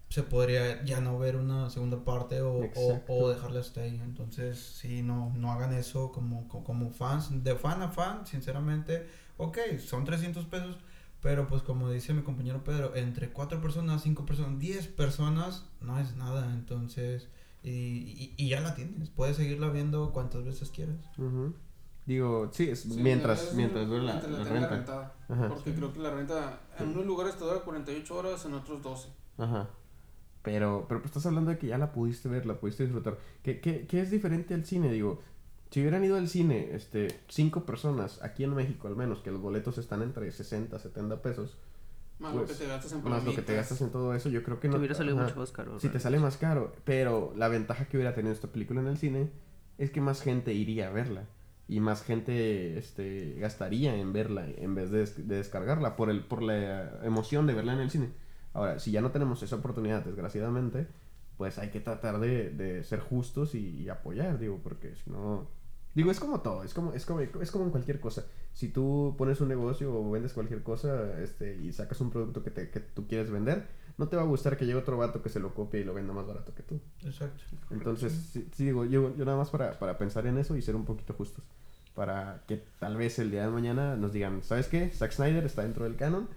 se 0.09 0.22
podría 0.22 0.85
ya 0.85 1.00
no 1.00 1.18
ver 1.18 1.37
una 1.37 1.70
segunda 1.70 2.05
parte 2.05 2.42
o, 2.42 2.52
o, 2.76 3.02
o 3.09 3.28
dejarla 3.31 3.61
hasta 3.61 3.81
ahí 3.83 3.98
entonces 4.05 4.59
sí 4.59 5.02
no 5.02 5.33
no 5.37 5.50
hagan 5.52 5.72
eso 5.72 6.12
como, 6.12 6.48
co- 6.48 6.62
como 6.64 6.90
fans 6.90 7.42
de 7.42 7.55
fan 7.57 7.81
a 7.83 7.88
fan 7.88 8.26
sinceramente 8.26 9.07
ok 9.38 9.59
son 9.78 10.05
300 10.05 10.44
pesos 10.46 10.76
pero 11.22 11.46
pues 11.46 11.62
como 11.62 11.88
dice 11.90 12.12
mi 12.12 12.22
compañero 12.22 12.62
Pedro 12.64 12.94
entre 12.94 13.30
cuatro 13.32 13.61
personas 13.62 14.02
cinco 14.02 14.26
personas 14.26 14.58
10 14.58 14.88
personas 14.88 15.64
no 15.80 15.98
es 15.98 16.16
nada 16.16 16.52
entonces 16.52 17.28
y, 17.62 17.70
y, 17.70 18.35
y 18.37 18.48
ya 18.50 18.61
la 18.61 18.74
tienes 18.74 19.08
puedes 19.08 19.37
seguirla 19.37 19.70
viendo 19.70 20.12
cuantas 20.12 20.44
veces 20.44 20.70
quieras. 20.70 20.96
Digo, 22.04 22.50
sí, 22.52 22.68
es 22.68 22.80
Sí, 22.80 23.00
mientras, 23.00 23.40
es 23.44 23.54
mientras 23.54 23.87
dure 23.87 24.02
la, 24.02 24.14
la 24.14 24.20
tenga 24.20 24.42
renta. 24.44 24.68
rentada. 24.68 25.14
Ajá. 25.28 25.48
Porque 25.48 25.72
creo 25.72 25.92
que 25.92 26.00
la 26.00 26.11
renta 26.11 26.58
en 26.80 26.88
unos 26.88 27.06
lugares 27.06 27.37
te 27.37 27.44
dura 27.44 27.61
48 27.61 28.16
horas, 28.16 28.44
en 28.44 28.54
otros 28.54 28.82
12. 28.82 29.08
Ajá. 29.38 29.68
Pero, 30.42 30.87
pero 30.88 31.00
pues 31.00 31.11
estás 31.11 31.26
hablando 31.26 31.52
de 31.52 31.58
que 31.58 31.68
ya 31.68 31.78
la 31.78 31.92
pudiste 31.92 32.28
ver, 32.28 32.44
la 32.46 32.58
pudiste 32.58 32.82
disfrutar. 32.82 33.18
¿Qué, 33.44 33.61
qué, 33.61 33.87
qué 33.87 34.00
es 34.00 34.11
diferente 34.11 34.54
al 34.54 34.64
cine? 34.66 34.90
Digo, 34.90 35.20
si 35.72 35.80
hubieran 35.80 36.04
ido 36.04 36.16
al 36.16 36.28
cine, 36.28 36.68
este, 36.72 37.08
cinco 37.28 37.64
personas, 37.66 38.22
aquí 38.22 38.44
en 38.44 38.54
México 38.54 38.87
al 38.87 38.94
menos, 38.94 39.18
que 39.20 39.32
los 39.32 39.40
boletos 39.40 39.78
están 39.78 40.02
entre 40.02 40.30
60, 40.30 40.78
70 40.78 41.20
pesos, 41.22 41.56
Más 42.20 42.32
Pues, 42.35 42.42
lo 42.42 42.48
que 42.48 42.54
te 42.62 42.68
gastas 42.68 42.92
en 42.92 42.98
más 43.02 43.24
lo 43.24 43.30
que 43.30 43.37
te 43.38 43.42
palomitas. 43.42 43.56
gastas 43.56 43.80
en 43.80 43.90
todo 43.90 44.14
eso, 44.14 44.28
yo 44.28 44.44
creo 44.44 44.61
que 44.61 44.68
Te 44.68 44.72
no... 44.74 44.78
hubiera 44.78 44.94
salido 44.94 45.16
ajá. 45.16 45.24
mucho 45.28 45.40
más 45.40 45.50
caro. 45.50 45.80
Sí, 45.80 45.88
te 45.88 45.98
sale 45.98 46.20
más 46.20 46.37
caro, 46.37 46.72
pero 46.85 47.32
la 47.37 47.48
ventaja 47.48 47.87
que 47.87 47.96
hubiera 47.96 48.14
tenido 48.14 48.32
esta 48.32 48.48
película 48.48 48.80
en 48.80 48.87
el 48.87 48.98
cine 48.98 49.30
es 49.78 49.90
que 49.90 50.00
más 50.00 50.20
gente 50.22 50.52
iría 50.54 50.88
a 50.88 50.92
verla 50.92 51.24
y 51.68 51.80
más 51.80 52.02
gente 52.04 52.76
este, 52.78 53.35
gastaría 53.40 53.96
en 53.96 54.12
verla 54.12 54.46
en 54.46 54.74
vez 54.74 54.90
de, 54.90 54.98
des- 54.98 55.26
de 55.26 55.37
descargarla 55.37 55.96
por, 55.96 56.11
el, 56.11 56.20
por 56.24 56.42
la 56.42 57.00
emoción 57.02 57.46
de 57.46 57.54
verla 57.54 57.72
en 57.72 57.80
el 57.80 57.90
cine. 57.90 58.11
Ahora, 58.52 58.78
si 58.78 58.90
ya 58.92 59.00
no 59.00 59.11
tenemos 59.11 59.42
esa 59.42 59.56
oportunidad, 59.56 60.04
desgraciadamente, 60.04 60.87
pues 61.38 61.58
hay 61.58 61.70
que 61.70 61.80
tratar 61.80 62.20
de, 62.20 62.50
de 62.50 62.85
ser 62.85 63.00
justos 63.00 63.54
y, 63.54 63.80
y 63.80 63.88
apoyar, 63.88 64.38
digo, 64.38 64.61
porque 64.62 64.94
si 64.96 65.11
no... 65.11 65.48
Digo, 65.94 66.11
es 66.11 66.20
como 66.20 66.40
todo, 66.40 66.64
es 66.64 66.72
como, 66.72 66.92
es, 66.92 67.05
como, 67.05 67.20
es 67.20 67.50
como 67.50 67.64
en 67.64 67.70
cualquier 67.70 68.00
cosa. 68.00 68.24
Si 68.52 68.68
tú 68.68 69.14
pones 69.18 69.40
un 69.40 69.48
negocio 69.48 69.94
o 69.94 70.11
vendes 70.11 70.33
cualquier 70.33 70.62
cosa 70.62 71.20
este, 71.20 71.57
y 71.57 71.72
sacas 71.72 72.00
un 72.00 72.11
producto 72.11 72.42
que, 72.42 72.50
te, 72.50 72.70
que 72.70 72.81
tú 72.81 73.07
quieres 73.07 73.31
vender, 73.31 73.66
no 73.98 74.09
te 74.09 74.16
va 74.16 74.22
a 74.22 74.26
gustar 74.26 74.57
que 74.57 74.64
llegue 74.64 74.78
otro 74.78 74.96
vato 74.96 75.22
que 75.22 75.28
se 75.28 75.38
lo 75.38 75.55
copie 75.55 75.81
y 75.81 75.85
lo 75.85 75.92
venda 75.92 76.14
más 76.14 76.26
barato 76.26 76.55
que 76.55 76.62
tú. 76.62 76.81
exacto 77.05 77.42
Entonces, 77.70 78.12
sí, 78.12 78.48
sí, 78.55 78.64
digo, 78.64 78.85
yo, 78.87 79.14
yo 79.16 79.24
nada 79.24 79.37
más 79.37 79.50
para, 79.50 79.78
para 79.78 79.98
pensar 79.98 80.26
en 80.26 80.38
eso 80.38 80.57
y 80.57 80.62
ser 80.62 80.76
un 80.76 80.85
poquito 80.85 81.12
justos. 81.12 81.44
Para 81.94 82.42
que 82.48 82.64
tal 82.78 82.96
vez 82.96 83.18
el 83.18 83.31
día 83.31 83.44
de 83.44 83.50
mañana 83.50 83.96
nos 83.96 84.14
digan, 84.14 84.42
¿sabes 84.42 84.68
qué? 84.68 84.90
Zack 84.90 85.12
Snyder 85.12 85.44
está 85.44 85.62
dentro 85.62 85.85
del 85.85 85.96
canon 85.96 86.28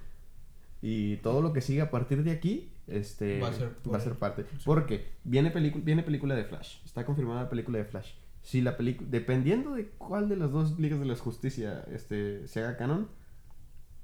y 0.81 1.15
todo 1.17 1.41
lo 1.41 1.53
que 1.53 1.61
siga 1.61 1.85
a 1.85 1.91
partir 1.91 2.23
de 2.23 2.31
aquí 2.31 2.71
este, 2.87 3.39
Va 3.39 3.47
a 3.47 3.53
ser 3.53 3.71
va 3.91 3.97
a 3.97 4.01
ser 4.01 4.13
parte. 4.15 4.43
Sí. 4.43 4.63
Porque 4.65 5.13
viene, 5.23 5.49
viene 5.49 6.03
película 6.03 6.35
de 6.35 6.43
Flash, 6.43 6.77
está 6.85 7.05
confirmada 7.05 7.43
la 7.43 7.49
película 7.49 7.77
de 7.77 7.85
Flash. 7.85 8.11
Si 8.45 8.61
la 8.61 8.77
película, 8.77 9.09
dependiendo 9.11 9.71
de 9.73 9.87
cuál 9.97 10.29
de 10.29 10.35
las 10.37 10.51
dos 10.51 10.79
ligas 10.79 10.99
de 10.99 11.05
la 11.07 11.15
justicia 11.15 11.83
este, 11.91 12.47
se 12.47 12.63
haga 12.63 12.77
canon, 12.77 13.07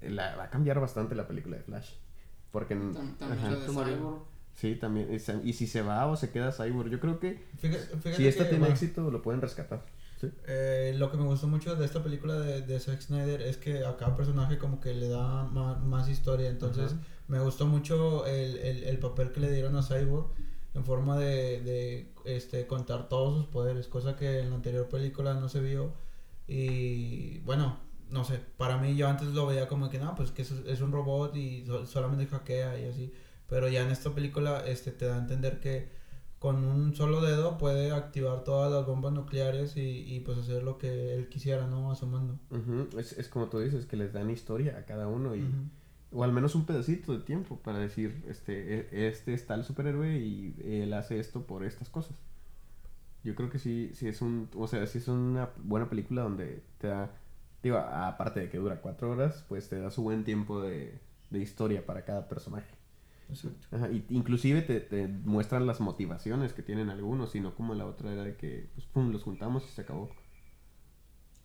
eh, 0.02 0.10
la, 0.10 0.36
va 0.36 0.46
a 0.46 0.50
cambiar 0.50 0.80
bastante 0.80 1.14
la 1.14 1.28
película 1.28 1.58
de 1.58 1.64
Flash. 1.64 1.92
Porque... 2.52 2.76
Tam- 2.76 3.18
También 3.20 3.40
ajá. 3.40 3.56
de. 3.56 3.68
Cyborg. 3.68 4.24
Sí, 4.56 4.76
también. 4.76 5.08
y 5.44 5.54
si 5.54 5.68
se 5.68 5.84
va 5.84 6.08
o 6.08 6.16
se 6.18 6.32
queda 6.32 6.52
Cyborg, 6.52 6.90
yo 6.90 7.00
creo 7.00 7.20
que 7.20 7.42
Fíjate, 7.60 7.86
fíjate 7.98 8.16
si 8.16 8.28
esta 8.28 8.44
que, 8.44 8.50
tiene 8.50 8.62
bueno, 8.62 8.74
éxito, 8.74 9.12
lo 9.12 9.22
pueden 9.22 9.42
rescatar. 9.42 9.86
¿sí? 10.20 10.30
eh, 10.48 10.94
lo 10.98 11.12
que 11.12 11.18
me 11.18 11.24
gustó 11.24 11.48
mucho 11.48 11.76
de 11.76 11.86
esta 11.86 12.02
película 12.04 12.40
de, 12.40 12.62
de 12.64 12.80
Zack 12.80 13.00
Snyder 13.00 13.42
es 13.44 13.58
que 13.58 13.86
a 13.86 13.96
cada 13.96 14.16
personaje 14.18 14.58
como 14.58 14.80
que 14.82 14.94
le 14.96 15.08
da 15.08 15.44
más 15.44 16.10
historia. 16.10 16.50
Entonces 16.50 16.96
me 17.28 17.40
gustó 17.40 17.68
mucho 17.68 18.26
el, 18.26 18.58
el, 18.58 18.84
el 18.86 18.98
papel 18.98 19.32
que 19.32 19.40
le 19.40 19.52
dieron 19.52 19.76
a 19.78 19.84
Cyborg 19.84 20.28
en 20.74 20.86
forma 20.86 21.18
de, 21.18 21.62
de 21.62 22.14
este, 22.26 22.68
contar 22.68 23.10
todos 23.10 23.36
sus 23.36 23.46
poderes, 23.48 23.88
cosa 23.88 24.16
que 24.16 24.40
en 24.40 24.50
la 24.50 24.56
anterior 24.56 24.88
película 24.90 25.34
no 25.36 25.50
se 25.50 25.62
vio. 25.62 25.94
Y 26.48 27.40
bueno, 27.40 27.78
no 28.10 28.24
sé, 28.24 28.40
para 28.58 28.78
mí 28.78 28.96
yo 28.96 29.08
antes 29.08 29.30
lo 29.30 29.46
veía 29.46 29.68
como 29.68 29.90
que 29.90 30.00
no, 30.00 30.16
pues 30.16 30.32
que 30.32 30.42
es, 30.44 30.52
es 30.52 30.82
un 30.82 30.92
robot 30.92 31.36
y 31.36 31.66
so- 31.66 31.86
solamente 31.86 32.26
hackea 32.28 32.80
y 32.80 32.86
así. 32.86 33.12
Pero 33.48 33.68
ya 33.70 33.84
en 33.84 33.92
esta 33.92 34.14
película 34.14 34.60
este, 34.66 34.92
te 34.92 35.06
da 35.06 35.16
a 35.16 35.20
entender 35.20 35.60
que 35.60 35.90
con 36.40 36.64
un 36.64 36.96
solo 36.96 37.22
dedo 37.22 37.58
puede 37.58 37.92
activar 37.92 38.44
todas 38.44 38.72
las 38.72 38.86
bombas 38.86 39.14
nucleares 39.14 39.78
y, 39.78 40.04
y 40.16 40.20
pues 40.22 40.38
hacer 40.40 40.64
lo 40.64 40.78
que 40.78 41.14
él 41.14 41.30
quisiera, 41.30 41.68
¿no? 41.68 41.92
A 41.92 41.96
su 41.96 42.08
mando. 42.08 42.38
Ujú, 42.50 42.90
es, 43.00 43.14
es 43.14 43.30
como 43.30 43.48
tú 43.50 43.60
dices, 43.60 43.86
que 43.86 43.96
les 43.96 44.14
dan 44.14 44.30
historia 44.30 44.78
a 44.78 44.86
cada 44.86 45.08
uno 45.08 45.36
y... 45.36 45.40
Ujú. 45.40 45.70
O 46.12 46.24
al 46.24 46.32
menos 46.34 46.56
un 46.56 46.66
pedacito 46.66 47.14
de 47.14 47.24
tiempo 47.24 47.58
para 47.58 47.80
decir, 47.80 48.24
este, 48.28 48.54
e- 48.92 49.08
este 49.08 49.34
está 49.34 49.56
el 49.56 49.64
superhéroe 49.64 50.18
y 50.20 50.56
él 50.64 50.94
hace 50.94 51.20
esto 51.20 51.48
por 51.48 51.64
estas 51.64 51.90
cosas. 51.90 52.16
Yo 53.24 53.36
creo 53.36 53.50
que 53.50 53.60
sí, 53.60 53.92
sí 53.94 54.08
es 54.08 54.22
un, 54.22 54.50
o 54.56 54.68
sea, 54.68 54.86
sí 54.88 54.98
es 54.98 55.08
una 55.08 55.50
buena 55.64 55.90
película 55.90 56.24
donde 56.24 56.64
te 56.80 56.88
da, 56.88 57.12
digo, 57.62 57.78
aparte 57.78 58.40
de 58.42 58.50
que 58.50 58.58
dura 58.58 58.82
cuatro 58.82 59.12
horas, 59.12 59.46
pues 59.48 59.70
te 59.70 59.80
da 59.80 59.92
su 59.92 60.02
buen 60.04 60.24
tiempo 60.24 60.60
de, 60.62 61.00
de 61.30 61.40
historia 61.40 61.86
para 61.86 62.04
cada 62.04 62.28
personaje. 62.28 62.74
Exacto. 63.30 63.68
Ajá, 63.72 63.90
y 63.92 64.06
inclusive 64.10 64.62
te, 64.62 64.80
te 64.82 65.08
muestran 65.08 65.66
las 65.68 65.80
motivaciones 65.82 66.54
que 66.54 66.64
tienen 66.64 66.90
algunos, 66.90 67.36
y 67.36 67.40
no 67.40 67.56
como 67.56 67.74
la 67.76 67.86
otra 67.86 68.12
era 68.12 68.24
de 68.24 68.36
que, 68.36 68.70
pues, 68.76 68.86
pum, 68.88 69.12
los 69.12 69.24
juntamos 69.24 69.64
y 69.66 69.70
se 69.70 69.82
acabó. 69.82 70.10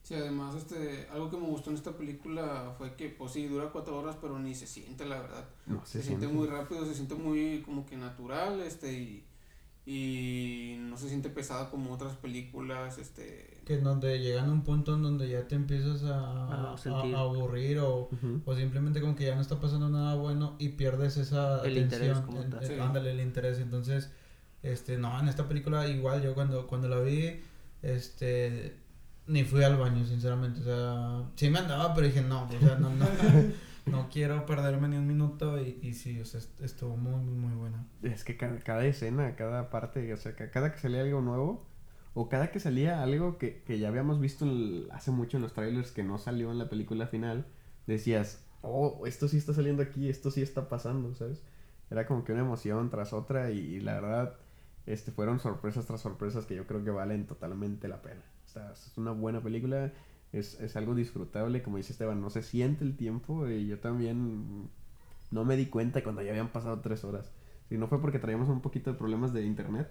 Sí, 0.07 0.15
además, 0.15 0.55
este, 0.55 1.09
algo 1.11 1.29
que 1.31 1.37
me 1.37 1.47
gustó 1.49 1.71
en 1.71 1.77
esta 1.77 1.91
película 1.97 2.73
fue 2.79 2.95
que, 2.95 3.09
pues 3.09 3.33
sí, 3.33 3.47
dura 3.49 3.71
cuatro 3.73 3.99
horas, 3.99 4.17
pero 4.21 4.39
ni 4.39 4.55
se 4.55 4.65
siente, 4.69 5.05
la 5.05 5.21
verdad. 5.21 5.45
No, 5.67 5.85
Se, 5.85 6.01
siente 6.01 6.29
muy 6.29 6.47
rápido, 6.47 6.85
se 6.87 6.95
siente 6.95 7.17
muy 7.17 7.63
como 7.63 7.85
que 7.85 7.97
natural, 7.97 8.61
este, 8.61 8.93
y, 8.93 9.25
y 9.85 10.77
no 10.79 10.97
se 10.97 11.09
siente 11.09 11.29
pesada 11.29 11.71
como 11.71 11.93
otras 11.93 12.15
películas, 12.17 12.99
este... 12.99 13.61
Que 13.65 13.75
en 13.75 13.83
donde 13.83 14.21
llegan 14.21 14.49
a 14.49 14.53
un 14.53 14.63
punto 14.63 14.95
en 14.95 15.03
donde 15.03 15.29
ya 15.29 15.49
te 15.49 15.57
empiezas 15.57 16.05
a, 16.05 16.21
A 16.71 16.75
a- 16.75 16.79
sentir. 16.79 17.13
a 17.17 17.19
aburrir 17.21 17.81
o, 17.81 18.09
o 18.45 18.55
simplemente 18.55 19.01
como 19.01 19.17
que 19.17 19.25
ya 19.27 19.35
no 19.35 19.41
está 19.41 19.59
pasando 19.59 19.89
nada 19.89 20.15
bueno 20.15 20.55
y 20.61 20.69
pierdes 20.69 21.17
esa 21.17 21.65
El 21.65 21.85
atención. 21.85 22.17
interés 22.29 22.69
Sí. 22.69 22.79
Ándale, 22.79 23.11
el 23.11 23.21
interés. 23.21 23.59
Entonces, 23.59 24.13
este, 24.63 24.99
no, 24.99 25.19
en 25.19 25.27
esta 25.27 25.49
película 25.49 25.89
igual 25.89 26.23
yo 26.23 26.33
cuando, 26.35 26.69
cuando 26.69 26.89
la 26.89 27.01
vi, 27.01 27.41
este, 27.83 28.77
ni 29.27 29.45
fui 29.45 29.63
al 29.65 29.77
baño, 29.77 30.05
sinceramente. 30.05 30.61
O 30.61 30.65
sea, 30.65 31.31
sí 31.37 31.51
me 31.51 31.59
andaba, 31.59 31.95
pero 31.95 32.07
dije, 32.07 32.23
no, 32.23 32.45
o 32.45 32.61
sea, 32.61 32.77
no, 32.77 32.91
no, 32.91 33.07
no 33.87 34.09
quiero 34.11 34.47
perderme 34.47 34.89
ni 34.89 34.97
un 34.97 35.07
minuto 35.07 35.61
y, 35.61 35.79
y 35.83 35.95
sí, 35.95 36.21
o 36.21 36.25
sea, 36.25 36.41
est- 36.41 36.61
estuvo 36.61 36.97
muy, 36.97 37.21
muy, 37.25 37.35
muy 37.35 37.55
buena. 37.55 37.87
Es 38.03 38.25
que 38.25 38.37
cada, 38.37 38.59
cada 38.61 38.85
escena, 38.85 39.37
cada 39.37 39.71
parte, 39.71 40.13
o 40.13 40.17
sea, 40.17 40.35
ca- 40.35 40.51
cada 40.51 40.73
que 40.73 40.79
sale 40.79 41.01
algo 41.01 41.21
nuevo, 41.21 41.67
o 42.15 42.29
cada 42.29 42.51
que 42.51 42.61
salía 42.61 43.03
algo 43.03 43.39
que, 43.39 43.63
que 43.63 43.79
ya 43.79 43.89
habíamos 43.89 44.21
visto 44.21 44.45
el- 44.45 44.89
hace 44.93 45.11
mucho 45.11 45.37
en 45.37 45.43
los 45.43 45.53
trailers 45.55 45.93
que 45.93 46.03
no 46.03 46.19
salió 46.19 46.51
en 46.51 46.59
la 46.59 46.69
película 46.69 47.07
final, 47.07 47.47
decías, 47.87 48.45
oh, 48.63 49.03
esto 49.07 49.29
sí 49.29 49.37
está 49.39 49.53
saliendo 49.55 49.83
aquí, 49.83 50.09
esto 50.09 50.31
sí 50.31 50.43
está 50.43 50.69
pasando, 50.69 51.15
¿sabes? 51.15 51.43
Era 51.91 52.07
como 52.07 52.25
que 52.25 52.33
una 52.33 52.41
emoción 52.43 52.91
tras 52.91 53.13
otra 53.13 53.51
y, 53.51 53.59
y 53.59 53.81
la 53.81 53.95
verdad, 54.01 54.37
este, 54.87 55.13
fueron 55.13 55.39
sorpresas 55.41 55.87
tras 55.87 56.01
sorpresas 56.01 56.47
que 56.47 56.55
yo 56.57 56.67
creo 56.67 56.83
que 56.85 56.91
valen 56.91 57.27
totalmente 57.27 57.87
la 57.89 58.03
pena. 58.03 58.23
Es 58.73 58.97
una 58.97 59.13
buena 59.13 59.41
película, 59.43 59.93
es, 60.33 60.61
es 60.61 60.77
algo 60.77 60.95
disfrutable, 60.95 61.63
como 61.63 61.77
dice 61.77 61.93
Esteban, 61.93 62.21
no 62.21 62.31
se 62.31 62.43
siente 62.43 62.85
el 62.85 62.97
tiempo 62.97 63.49
y 63.49 63.67
yo 63.67 63.79
también 63.79 64.69
no 65.31 65.45
me 65.45 65.57
di 65.57 65.67
cuenta 65.67 66.03
cuando 66.03 66.23
ya 66.23 66.31
habían 66.31 66.49
pasado 66.49 66.81
tres 66.81 67.05
horas. 67.05 67.31
Si 67.69 67.77
no 67.79 67.89
fue 67.89 68.01
porque 68.01 68.19
traíamos 68.19 68.49
un 68.49 68.61
poquito 68.61 68.93
de 68.93 68.99
problemas 68.99 69.33
de 69.33 69.45
internet, 69.45 69.89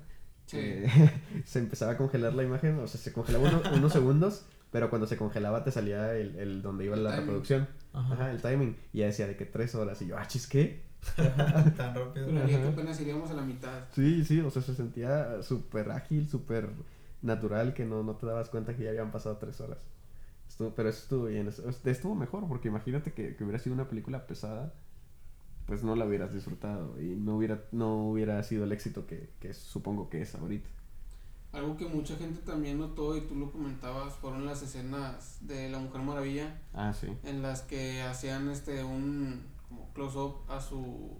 Sí. 0.47 0.57
eh, 0.59 0.87
se 1.45 1.59
empezaba 1.59 1.93
a 1.93 1.97
congelar 1.97 2.33
la 2.35 2.43
imagen, 2.43 2.77
o 2.79 2.87
sea, 2.87 2.99
se 3.01 3.11
congelaba 3.11 3.49
uno- 3.49 3.61
unos 3.75 3.91
segundos, 3.91 4.45
pero 4.71 4.89
cuando 4.89 5.07
se 5.07 5.17
congelaba 5.17 5.63
te 5.63 5.71
salía 5.71 6.13
el, 6.15 6.35
el 6.35 6.61
donde 6.61 6.85
iba 6.85 6.95
El 6.95 7.03
la 7.03 7.09
timing. 7.11 7.25
reproducción. 7.25 7.67
Ajá. 7.93 8.13
Ajá, 8.13 8.31
el 8.31 8.41
timing. 8.41 8.75
Y 8.93 8.99
ya 8.99 9.05
decía 9.07 9.25
de 9.27 9.35
que 9.35 9.45
tres 9.45 9.73
horas. 9.75 10.01
Y 10.01 10.07
yo, 10.07 10.17
ah, 10.17 10.27
chis, 10.27 10.47
¿qué? 10.47 10.83
Tan 11.15 11.25
rápido. 11.95 12.27
Pero 12.27 12.45
que 12.47 12.55
apenas 12.55 12.99
iríamos 13.01 13.29
a 13.31 13.33
la 13.35 13.41
mitad. 13.41 13.85
Sí, 13.93 14.23
sí, 14.25 14.39
o 14.41 14.49
sea, 14.51 14.61
se 14.61 14.75
sentía 14.75 15.41
súper 15.43 15.89
ágil, 15.91 16.27
súper 16.29 16.69
natural, 17.21 17.73
que 17.73 17.85
no, 17.85 18.03
no 18.03 18.15
te 18.15 18.25
dabas 18.25 18.49
cuenta 18.49 18.75
que 18.75 18.83
ya 18.83 18.89
habían 18.89 19.11
pasado 19.11 19.37
tres 19.37 19.59
horas. 19.61 19.79
Estuvo, 20.47 20.75
pero 20.75 20.89
eso 20.89 20.99
estuvo 21.01 21.25
bien, 21.25 21.47
estuvo 21.85 22.15
mejor, 22.15 22.47
porque 22.47 22.67
imagínate 22.67 23.13
que, 23.13 23.35
que 23.35 23.43
hubiera 23.43 23.59
sido 23.59 23.73
una 23.73 23.87
película 23.87 24.27
pesada, 24.27 24.73
pues 25.65 25.83
no 25.83 25.95
la 25.95 26.05
hubieras 26.05 26.33
disfrutado 26.33 27.01
y 27.01 27.15
no 27.15 27.35
hubiera, 27.37 27.63
no 27.71 28.07
hubiera 28.09 28.41
sido 28.43 28.63
el 28.65 28.71
éxito 28.71 29.07
que, 29.07 29.31
que 29.39 29.53
supongo 29.53 30.09
que 30.09 30.21
es 30.21 30.35
ahorita. 30.35 30.69
Algo 31.53 31.77
que 31.77 31.87
mucha 31.87 32.15
gente 32.17 32.41
también 32.41 32.77
notó 32.77 33.15
y 33.17 33.21
tú 33.21 33.33
lo 33.35 33.51
comentabas 33.51 34.13
fueron 34.15 34.45
las 34.45 34.61
escenas 34.61 35.37
de 35.47 35.69
la 35.69 35.79
Mujer 35.79 36.01
Maravilla 36.01 36.61
Ah, 36.73 36.93
sí. 36.93 37.07
en 37.23 37.41
las 37.41 37.61
que 37.61 38.01
hacían 38.03 38.49
este 38.49 38.83
un 38.83 39.41
como 39.69 39.91
close 39.93 40.17
up 40.19 40.35
a 40.49 40.59
su 40.59 41.17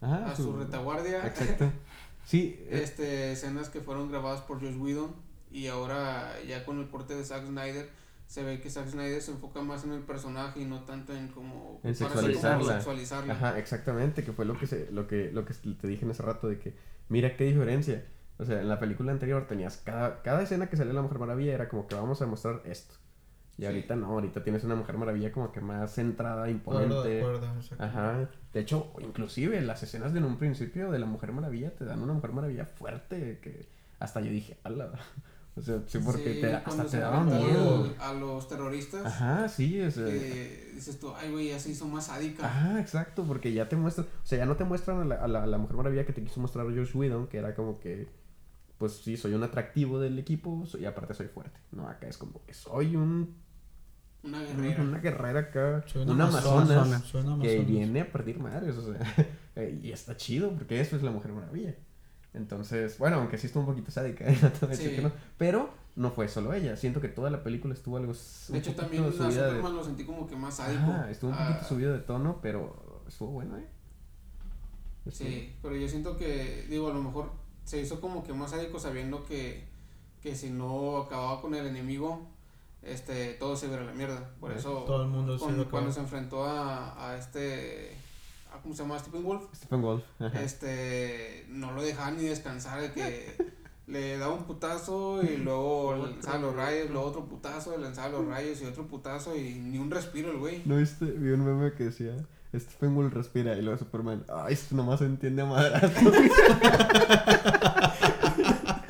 Ajá, 0.00 0.30
a 0.30 0.36
su 0.36 0.52
retaguardia. 0.54 1.26
Exacto. 1.26 1.72
Sí, 2.24 2.56
eh, 2.68 2.80
Este 2.82 3.32
escenas 3.32 3.68
que 3.68 3.80
fueron 3.80 4.10
grabadas 4.10 4.40
por 4.42 4.60
Josh 4.60 4.76
Whedon 4.76 5.14
y 5.50 5.66
ahora 5.68 6.32
ya 6.48 6.64
con 6.64 6.80
el 6.80 6.88
corte 6.88 7.14
de 7.14 7.24
Zack 7.24 7.46
Snyder 7.46 7.88
se 8.26 8.42
ve 8.42 8.60
que 8.60 8.70
Zack 8.70 8.88
Snyder 8.88 9.20
se 9.20 9.32
enfoca 9.32 9.60
más 9.62 9.84
en 9.84 9.92
el 9.92 10.00
personaje 10.00 10.60
y 10.60 10.64
no 10.64 10.84
tanto 10.84 11.14
en 11.14 11.28
como 11.28 11.80
En 11.84 11.90
hacer 11.90 12.08
como 12.08 12.20
sexualizarla. 12.20 12.74
sexualizarla. 12.74 13.34
Ajá, 13.34 13.58
exactamente, 13.58 14.24
que 14.24 14.32
fue 14.32 14.44
lo 14.44 14.58
que 14.58 14.66
se, 14.66 14.90
lo 14.90 15.06
que, 15.06 15.30
lo 15.30 15.44
que 15.44 15.54
te 15.54 15.86
dije 15.86 16.04
en 16.04 16.10
ese 16.10 16.22
rato 16.22 16.48
de 16.48 16.58
que, 16.58 16.74
mira 17.08 17.36
qué 17.36 17.44
diferencia. 17.44 18.04
O 18.38 18.44
sea, 18.44 18.60
en 18.60 18.68
la 18.68 18.80
película 18.80 19.12
anterior 19.12 19.46
tenías 19.46 19.76
cada, 19.76 20.22
cada 20.22 20.42
escena 20.42 20.68
que 20.68 20.76
salía 20.76 20.92
la 20.92 21.02
Mujer 21.02 21.18
Maravilla 21.18 21.54
era 21.54 21.68
como 21.68 21.86
que 21.86 21.94
vamos 21.94 22.20
a 22.22 22.26
mostrar 22.26 22.62
esto. 22.64 22.94
Y 23.56 23.62
Sí. 23.62 23.66
ahorita 23.66 23.94
no, 23.96 24.06
ahorita 24.06 24.42
tienes 24.42 24.64
una 24.64 24.74
Mujer 24.74 24.96
Maravilla 24.98 25.30
como 25.30 25.52
que 25.52 25.60
más 25.60 25.94
centrada, 25.94 26.44
De 26.44 26.50
imponente. 26.50 27.18
acuerdo, 27.20 27.46
exacto. 27.56 27.84
Ajá. 27.84 28.28
De 28.52 28.60
hecho, 28.60 28.92
inclusive 29.00 29.60
las 29.60 29.82
escenas 29.82 30.12
de 30.12 30.18
en 30.18 30.24
un 30.24 30.38
principio 30.38 30.90
de 30.90 30.98
la 30.98 31.06
Mujer 31.06 31.32
Maravilla 31.32 31.74
te 31.74 31.84
dan 31.84 32.00
una 32.02 32.12
Mujer 32.14 32.32
Maravilla 32.32 32.66
fuerte 32.66 33.38
que 33.40 33.66
hasta 34.00 34.20
yo 34.20 34.30
dije, 34.30 34.58
ala. 34.64 34.90
O 35.56 35.62
sea, 35.62 35.80
sí, 35.86 36.00
porque 36.04 36.34
Sí, 36.34 36.40
te, 36.40 36.52
hasta 36.52 36.82
se 36.88 36.96
te 36.96 36.98
daba 37.04 37.22
miedo. 37.22 37.88
a 38.00 38.12
los 38.12 38.48
terroristas 38.48 39.06
Ajá, 39.06 39.48
sí, 39.48 39.78
es... 39.78 39.94
que 39.94 40.72
dices 40.74 40.98
tú, 40.98 41.12
ay 41.16 41.30
güey, 41.30 41.50
ya 41.50 41.60
se 41.60 41.70
hizo 41.70 41.86
más 41.86 42.06
sádica. 42.06 42.44
Ajá, 42.44 42.80
exacto, 42.80 43.22
porque 43.22 43.52
ya 43.52 43.68
te 43.68 43.76
muestran, 43.76 44.08
o 44.08 44.26
sea, 44.26 44.38
ya 44.38 44.46
no 44.46 44.56
te 44.56 44.64
muestran 44.64 45.02
a 45.02 45.04
la, 45.04 45.14
a 45.14 45.28
la, 45.28 45.44
a 45.44 45.46
la 45.46 45.58
Mujer 45.58 45.76
Maravilla 45.76 46.04
que 46.04 46.12
te 46.12 46.24
quiso 46.24 46.40
mostrar 46.40 46.66
Josh 46.66 46.96
Whedon, 46.96 47.28
que 47.28 47.38
era 47.38 47.54
como 47.54 47.78
que, 47.78 48.08
pues 48.78 48.94
sí, 48.94 49.16
soy 49.16 49.32
un 49.34 49.44
atractivo 49.44 50.00
del 50.00 50.18
equipo 50.18 50.66
soy- 50.66 50.80
y 50.82 50.86
aparte 50.86 51.14
soy 51.14 51.28
fuerte. 51.28 51.56
No, 51.70 51.88
acá 51.88 52.08
es 52.08 52.18
como 52.18 52.44
que 52.44 52.52
soy 52.52 52.96
un, 52.96 53.36
Una 54.24 54.40
guerrera. 54.42 54.82
una 54.82 54.98
guerrera 55.00 55.40
acá, 55.40 55.84
Soy 55.86 56.02
una 56.02 56.12
una 56.14 56.28
amazonas, 56.28 56.70
amazona, 56.70 56.98
soy 57.00 57.22
una 57.22 57.42
que 57.42 57.58
viene 57.60 58.00
a 58.00 58.10
partir 58.10 58.38
madres, 58.38 58.76
o 58.76 58.92
sea, 58.92 58.98
eh, 59.56 59.78
y 59.82 59.92
está 59.92 60.16
chido, 60.16 60.50
porque 60.52 60.80
eso 60.80 60.96
es 60.96 61.02
la 61.02 61.10
Mujer 61.10 61.32
Maravilla. 61.32 61.74
Entonces, 62.32 62.98
bueno, 62.98 63.16
aunque 63.18 63.38
sí 63.38 63.46
estuvo 63.46 63.62
un 63.62 63.68
poquito 63.68 63.90
sádica, 63.90 64.24
¿eh? 64.28 64.36
no 64.62 64.74
Sí. 64.74 64.90
que 64.96 65.02
no, 65.02 65.12
pero 65.38 65.70
no 65.96 66.10
fue 66.10 66.26
solo 66.28 66.52
ella, 66.54 66.76
siento 66.76 67.00
que 67.00 67.08
toda 67.08 67.30
la 67.30 67.42
película 67.44 67.74
estuvo 67.74 67.96
algo... 67.98 68.12
De 68.48 68.58
hecho, 68.58 68.74
también 68.74 69.04
la 69.06 69.12
Superman 69.12 69.76
lo 69.76 69.84
sentí 69.84 70.04
como 70.04 70.26
que 70.26 70.34
más 70.36 70.56
sádico. 70.56 70.82
Ajá, 70.82 71.10
estuvo 71.10 71.30
un 71.30 71.36
poquito 71.36 71.58
Ah, 71.60 71.64
subido 71.68 71.92
de 71.92 72.00
tono, 72.00 72.38
pero 72.42 73.02
estuvo 73.06 73.30
bueno, 73.30 73.58
¿eh? 73.58 73.66
Estuvo- 75.06 75.28
Sí, 75.28 75.52
pero 75.62 75.76
yo 75.76 75.86
siento 75.88 76.16
que, 76.16 76.66
digo, 76.68 76.90
a 76.90 76.94
lo 76.94 77.02
mejor 77.02 77.30
se 77.64 77.80
hizo 77.80 78.00
como 78.00 78.24
que 78.24 78.32
más 78.32 78.50
sádico 78.50 78.78
sabiendo 78.80 79.24
que, 79.24 79.64
que 80.22 80.34
si 80.34 80.50
no 80.50 80.96
acababa 80.98 81.40
con 81.40 81.54
el 81.54 81.66
enemigo, 81.66 82.26
este, 82.84 83.34
todo 83.34 83.56
se 83.56 83.66
iba 83.66 83.76
a 83.76 83.80
la 83.84 83.92
mierda. 83.92 84.30
Por 84.40 84.52
eso, 84.52 84.84
Todo 84.86 85.02
el 85.04 85.08
mundo 85.08 85.38
con- 85.38 85.64
cuando 85.64 85.92
se 85.92 86.00
enfrentó 86.00 86.44
a, 86.44 87.10
a 87.10 87.16
este, 87.16 87.96
a, 88.52 88.60
¿cómo 88.62 88.74
se 88.74 88.82
llama? 88.82 88.98
Stephen 88.98 89.22
Wolf, 89.24 89.42
Stephen 89.54 89.82
Wolf. 89.82 90.02
ajá. 90.20 90.42
este, 90.42 91.46
no 91.48 91.72
lo 91.72 91.82
dejaban 91.82 92.16
ni 92.16 92.24
descansar, 92.24 92.80
de 92.80 92.92
que 92.92 93.36
le 93.86 94.16
daba 94.18 94.34
un 94.34 94.44
putazo 94.44 95.22
y 95.22 95.36
luego 95.36 95.96
lanzaba 95.96 96.38
los 96.38 96.56
rayos, 96.56 96.90
luego 96.90 97.06
otro 97.06 97.24
putazo, 97.26 97.76
lanzaba 97.76 98.08
los 98.08 98.26
rayos 98.26 98.60
y 98.62 98.66
otro 98.66 98.86
putazo 98.86 99.36
y 99.36 99.54
ni 99.54 99.78
un 99.78 99.90
respiro 99.90 100.30
el 100.30 100.38
güey. 100.38 100.62
¿No 100.64 100.76
viste? 100.76 101.04
Vi 101.04 101.30
un 101.30 101.44
meme 101.44 101.72
que 101.74 101.84
decía, 101.84 102.14
Stephen 102.56 102.94
Wolf 102.94 103.12
respira 103.12 103.56
y 103.58 103.62
luego 103.62 103.78
Superman, 103.78 104.24
ay, 104.32 104.54
esto 104.54 104.74
nomás 104.76 105.00
se 105.00 105.06
entiende 105.06 105.42
a 105.42 105.46
madrazos. 105.46 106.14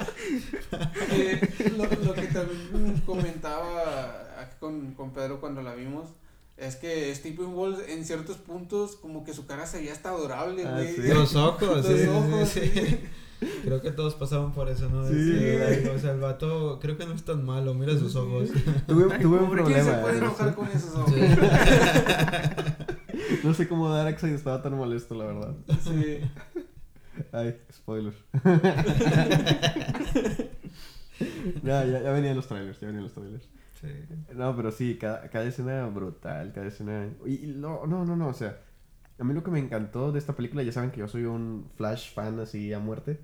Eh, 1.17 1.71
lo, 1.77 1.85
lo 1.85 2.13
que 2.15 2.23
también 2.27 2.54
comentaba 3.07 4.41
aquí 4.41 4.57
con, 4.61 4.93
con 4.95 5.13
Pedro 5.13 5.41
cuando 5.41 5.63
la 5.63 5.75
vimos 5.75 6.09
es 6.57 6.77
que 6.77 7.13
Stephen 7.15 7.55
Wolf 7.55 7.81
en 7.89 8.05
ciertos 8.05 8.37
puntos 8.37 8.95
como 8.97 9.25
que 9.25 9.35
su 9.35 9.45
cara 9.47 9.67
se 9.67 9.79
veía 9.79 9.93
hasta 9.93 10.11
adorable, 10.11 10.65
Ah, 10.65 10.81
sí. 10.85 11.03
Los 11.09 11.35
ojos, 11.35 11.63
Los 11.79 11.87
sí, 11.87 11.99
sí, 11.99 12.09
ojos, 12.09 12.49
sí, 12.49 12.61
sí. 12.61 12.81
sí. 12.81 13.01
Creo 13.65 13.83
que 13.83 13.91
todos 13.91 14.15
pasaban 14.15 14.53
por 14.53 14.69
eso, 14.71 14.89
¿no? 14.89 15.07
Sí. 15.07 15.15
Sí, 15.15 15.89
o 15.89 15.99
sea, 15.99 16.13
el 16.13 16.21
vato 16.21 16.79
creo 16.81 16.97
que 16.97 17.05
no 17.07 17.13
es 17.15 17.25
tan 17.25 17.45
malo, 17.45 17.75
mira 17.75 17.93
sus 17.99 18.15
ojos. 18.17 18.49
tuve, 18.87 19.05
un 19.07 19.47
pobre, 19.47 19.65
¿Quién 19.65 19.85
se 19.85 19.91
problema. 19.91 20.01
puede 20.03 20.15
¿eh? 20.15 20.19
enojar 20.19 20.55
con 20.55 20.69
esos 20.69 20.95
ojos? 20.95 21.13
Sí. 21.13 21.21
No 23.43 23.53
sé 23.53 23.69
cómo 23.69 23.91
Darkseid 23.91 24.33
estaba 24.35 24.63
tan 24.63 24.77
molesto, 24.77 25.15
la 25.15 25.25
verdad. 25.27 25.55
Sí. 25.83 26.21
Ay, 27.33 27.57
spoiler. 27.73 28.15
ya, 31.63 31.85
ya, 31.85 32.03
ya 32.03 32.11
venían 32.13 32.37
los 32.37 32.47
trailers, 32.47 32.81
ya 32.81 32.87
venían 32.87 33.05
los 33.05 33.13
trailers. 33.13 33.49
Sí. 33.81 33.89
No, 34.35 34.57
pero 34.57 34.71
sí, 34.71 34.97
cada, 34.97 35.29
cada 35.29 35.45
escena 35.45 35.87
brutal, 35.87 36.53
cada 36.53 36.67
escena... 36.67 37.09
Y, 37.27 37.45
y 37.45 37.55
no, 37.57 37.87
no, 37.87 38.05
no, 38.05 38.17
no, 38.17 38.29
o 38.29 38.35
sea, 38.35 38.59
a 39.19 39.25
mí 39.25 39.33
lo 39.35 39.45
que 39.45 39.51
me 39.51 39.59
encantó 39.59 40.13
de 40.13 40.19
esta 40.19 40.35
película, 40.35 40.63
ya 40.63 40.73
saben 40.73 40.91
que 40.91 41.01
yo 41.01 41.09
soy 41.09 41.25
un 41.25 41.71
Flash 41.77 42.15
fan 42.15 42.41
así 42.41 42.73
a 42.73 42.79
muerte, 42.79 43.21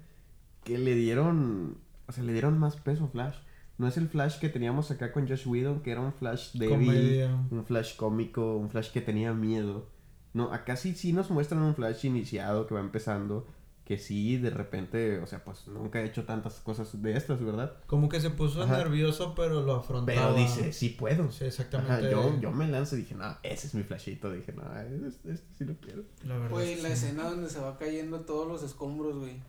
que 0.65 0.79
le 0.79 0.95
dieron, 0.95 1.79
o 2.07 2.13
sea, 2.13 2.23
le 2.25 2.33
dieron 2.33 2.59
más 2.59 2.77
peso 2.77 3.05
a 3.05 3.09
Flash. 3.09 3.37
No 3.79 3.89
es 3.89 3.97
el 3.97 4.09
Flash 4.09 4.39
que 4.39 4.51
teníamos 4.51 4.91
acá 4.91 5.11
con 5.13 5.27
Josh 5.27 5.47
Whedon, 5.47 5.81
que 5.81 5.93
era 5.93 6.01
un 6.01 6.13
Flash 6.13 6.53
débil, 6.53 6.87
Comedia. 6.87 7.47
un 7.51 7.65
Flash 7.65 7.97
cómico, 7.97 8.57
un 8.57 8.69
Flash 8.69 8.93
que 8.93 9.01
tenía 9.01 9.33
miedo. 9.33 9.89
No, 10.33 10.53
acá 10.53 10.77
sí, 10.77 10.95
sí 10.95 11.13
nos 11.13 11.31
muestran 11.31 11.63
un 11.63 11.75
Flash 11.75 12.05
iniciado 12.05 12.67
que 12.67 12.75
va 12.75 12.81
empezando, 12.81 13.47
que 13.85 13.99
sí, 13.99 14.37
de 14.37 14.51
repente, 14.51 15.19
o 15.19 15.27
sea, 15.27 15.43
pues 15.43 15.67
nunca 15.67 16.01
he 16.01 16.07
hecho 16.07 16.25
tantas 16.25 16.61
cosas 16.61 17.03
de 17.03 17.17
estas, 17.17 17.43
¿verdad? 17.45 17.73
Como 17.87 18.09
que 18.09 18.21
se 18.21 18.31
puso 18.31 18.63
Ajá. 18.63 18.79
nervioso, 18.79 19.35
pero 19.35 19.63
lo 19.63 19.75
afrontaba. 19.77 20.33
Pero 20.33 20.35
dice, 20.35 20.73
sí 20.73 20.91
puedo. 20.91 21.31
Sí, 21.33 21.39
Ajá, 21.39 21.47
exactamente. 21.47 22.11
yo, 22.11 22.39
yo 22.41 22.53
me 22.53 22.69
lanzo 22.69 22.95
y 22.97 23.01
dije, 23.01 23.15
no, 23.17 23.37
ese 23.43 23.67
es 23.67 23.75
mi 23.75 23.83
flashito. 23.83 24.31
Dije, 24.31 24.53
no, 24.53 24.63
este, 25.07 25.33
este 25.33 25.47
sí 25.59 25.65
lo 25.65 25.75
quiero. 25.81 26.05
La 26.25 26.35
verdad. 26.35 26.51
Güey, 26.51 26.71
es 26.73 26.77
que 26.77 26.83
la 26.83 26.89
sí. 26.91 26.95
escena 27.07 27.25
donde 27.31 27.51
se 27.51 27.59
va 27.59 27.77
cayendo 27.79 28.21
todos 28.21 28.47
los 28.47 28.63
escombros, 28.63 29.19
güey. 29.19 29.43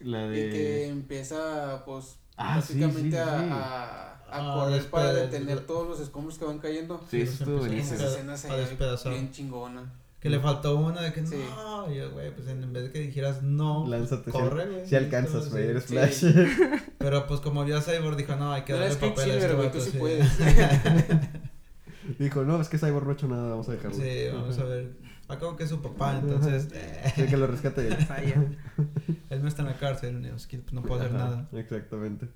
La 0.00 0.26
Y 0.26 0.30
de. 0.30 0.50
que 0.50 0.88
empieza, 0.88 1.84
pues, 1.84 2.16
Ah, 2.36 2.56
básicamente 2.56 3.16
sí, 3.16 3.22
a, 3.22 3.24
sí. 3.38 3.46
a, 3.50 3.52
a 3.52 4.16
Ah, 4.28 4.54
correr 4.54 4.90
para 4.90 5.12
detener 5.12 5.60
todos 5.60 5.88
los 5.88 6.00
escombros 6.00 6.36
que 6.38 6.44
van 6.44 6.58
cayendo. 6.58 7.00
Sí, 7.10 7.20
eso 7.20 7.44
estuvo 7.44 7.64
Esa 7.64 7.94
escena 7.94 8.36
se 8.36 9.08
bien 9.10 9.30
chingona. 9.30 9.92
Que 10.20 10.30
le 10.30 10.40
faltó 10.40 10.76
una 10.76 11.02
de 11.02 11.12
que 11.12 11.24
Sí. 11.26 11.36
no. 11.54 11.90
Y 11.92 11.96
yo, 11.98 12.10
güey, 12.10 12.34
pues 12.34 12.48
en 12.48 12.72
vez 12.72 12.84
de 12.84 12.90
que 12.90 13.00
dijeras 13.00 13.42
no, 13.42 13.86
Lánzate. 13.86 14.30
si- 14.32 14.38
corre, 14.38 14.66
güey. 14.66 14.86
Si 14.86 14.96
alcanzas, 14.96 15.50
güey, 15.50 15.68
eres 15.68 15.84
Sí. 15.84 15.88
Flash. 15.94 16.24
Pero 16.98 17.26
pues 17.26 17.40
como 17.40 17.64
vio 17.64 17.76
a 17.78 17.82
Cyborg, 17.82 18.16
dijo, 18.16 18.34
no, 18.36 18.52
hay 18.52 18.62
que 18.62 18.72
No 18.72 18.78
darle 18.80 18.94
papel 18.96 19.08
a 19.08 19.12
este 19.14 19.24
Quicksilver, 19.24 19.54
güey, 19.56 19.66
vato, 19.68 19.78
tú 19.78 19.84
sí 19.84 19.90
sí. 19.92 19.98
puedes. 19.98 20.28
Dijo, 22.18 22.44
no, 22.44 22.60
es 22.60 22.68
que 22.68 22.78
Cyborg 22.78 23.04
no 23.04 23.10
ha 23.10 23.14
hecho 23.14 23.28
nada, 23.28 23.48
vamos 23.50 23.68
a 23.68 23.72
dejarlo. 23.72 23.96
Sí, 23.96 24.26
vamos 24.32 24.58
a 24.58 24.64
ver. 24.64 24.92
Acabo 25.28 25.56
que 25.56 25.64
es 25.64 25.70
su 25.70 25.82
papá, 25.82 26.18
entonces. 26.20 26.68
eh, 26.72 27.12
Sí, 27.16 27.26
que 27.26 27.36
lo 27.36 27.48
rescate 27.48 27.86
él. 27.88 27.96
Falla. 27.96 28.44
él 29.30 29.42
no 29.42 29.48
está 29.48 29.62
en 29.62 29.68
la 29.68 29.74
cárcel, 29.76 30.20
pues, 30.22 30.72
no 30.72 30.82
puedo 30.82 31.00
hacer 31.00 31.16
Ajá, 31.16 31.24
nada. 31.24 31.48
Exactamente. 31.52 32.28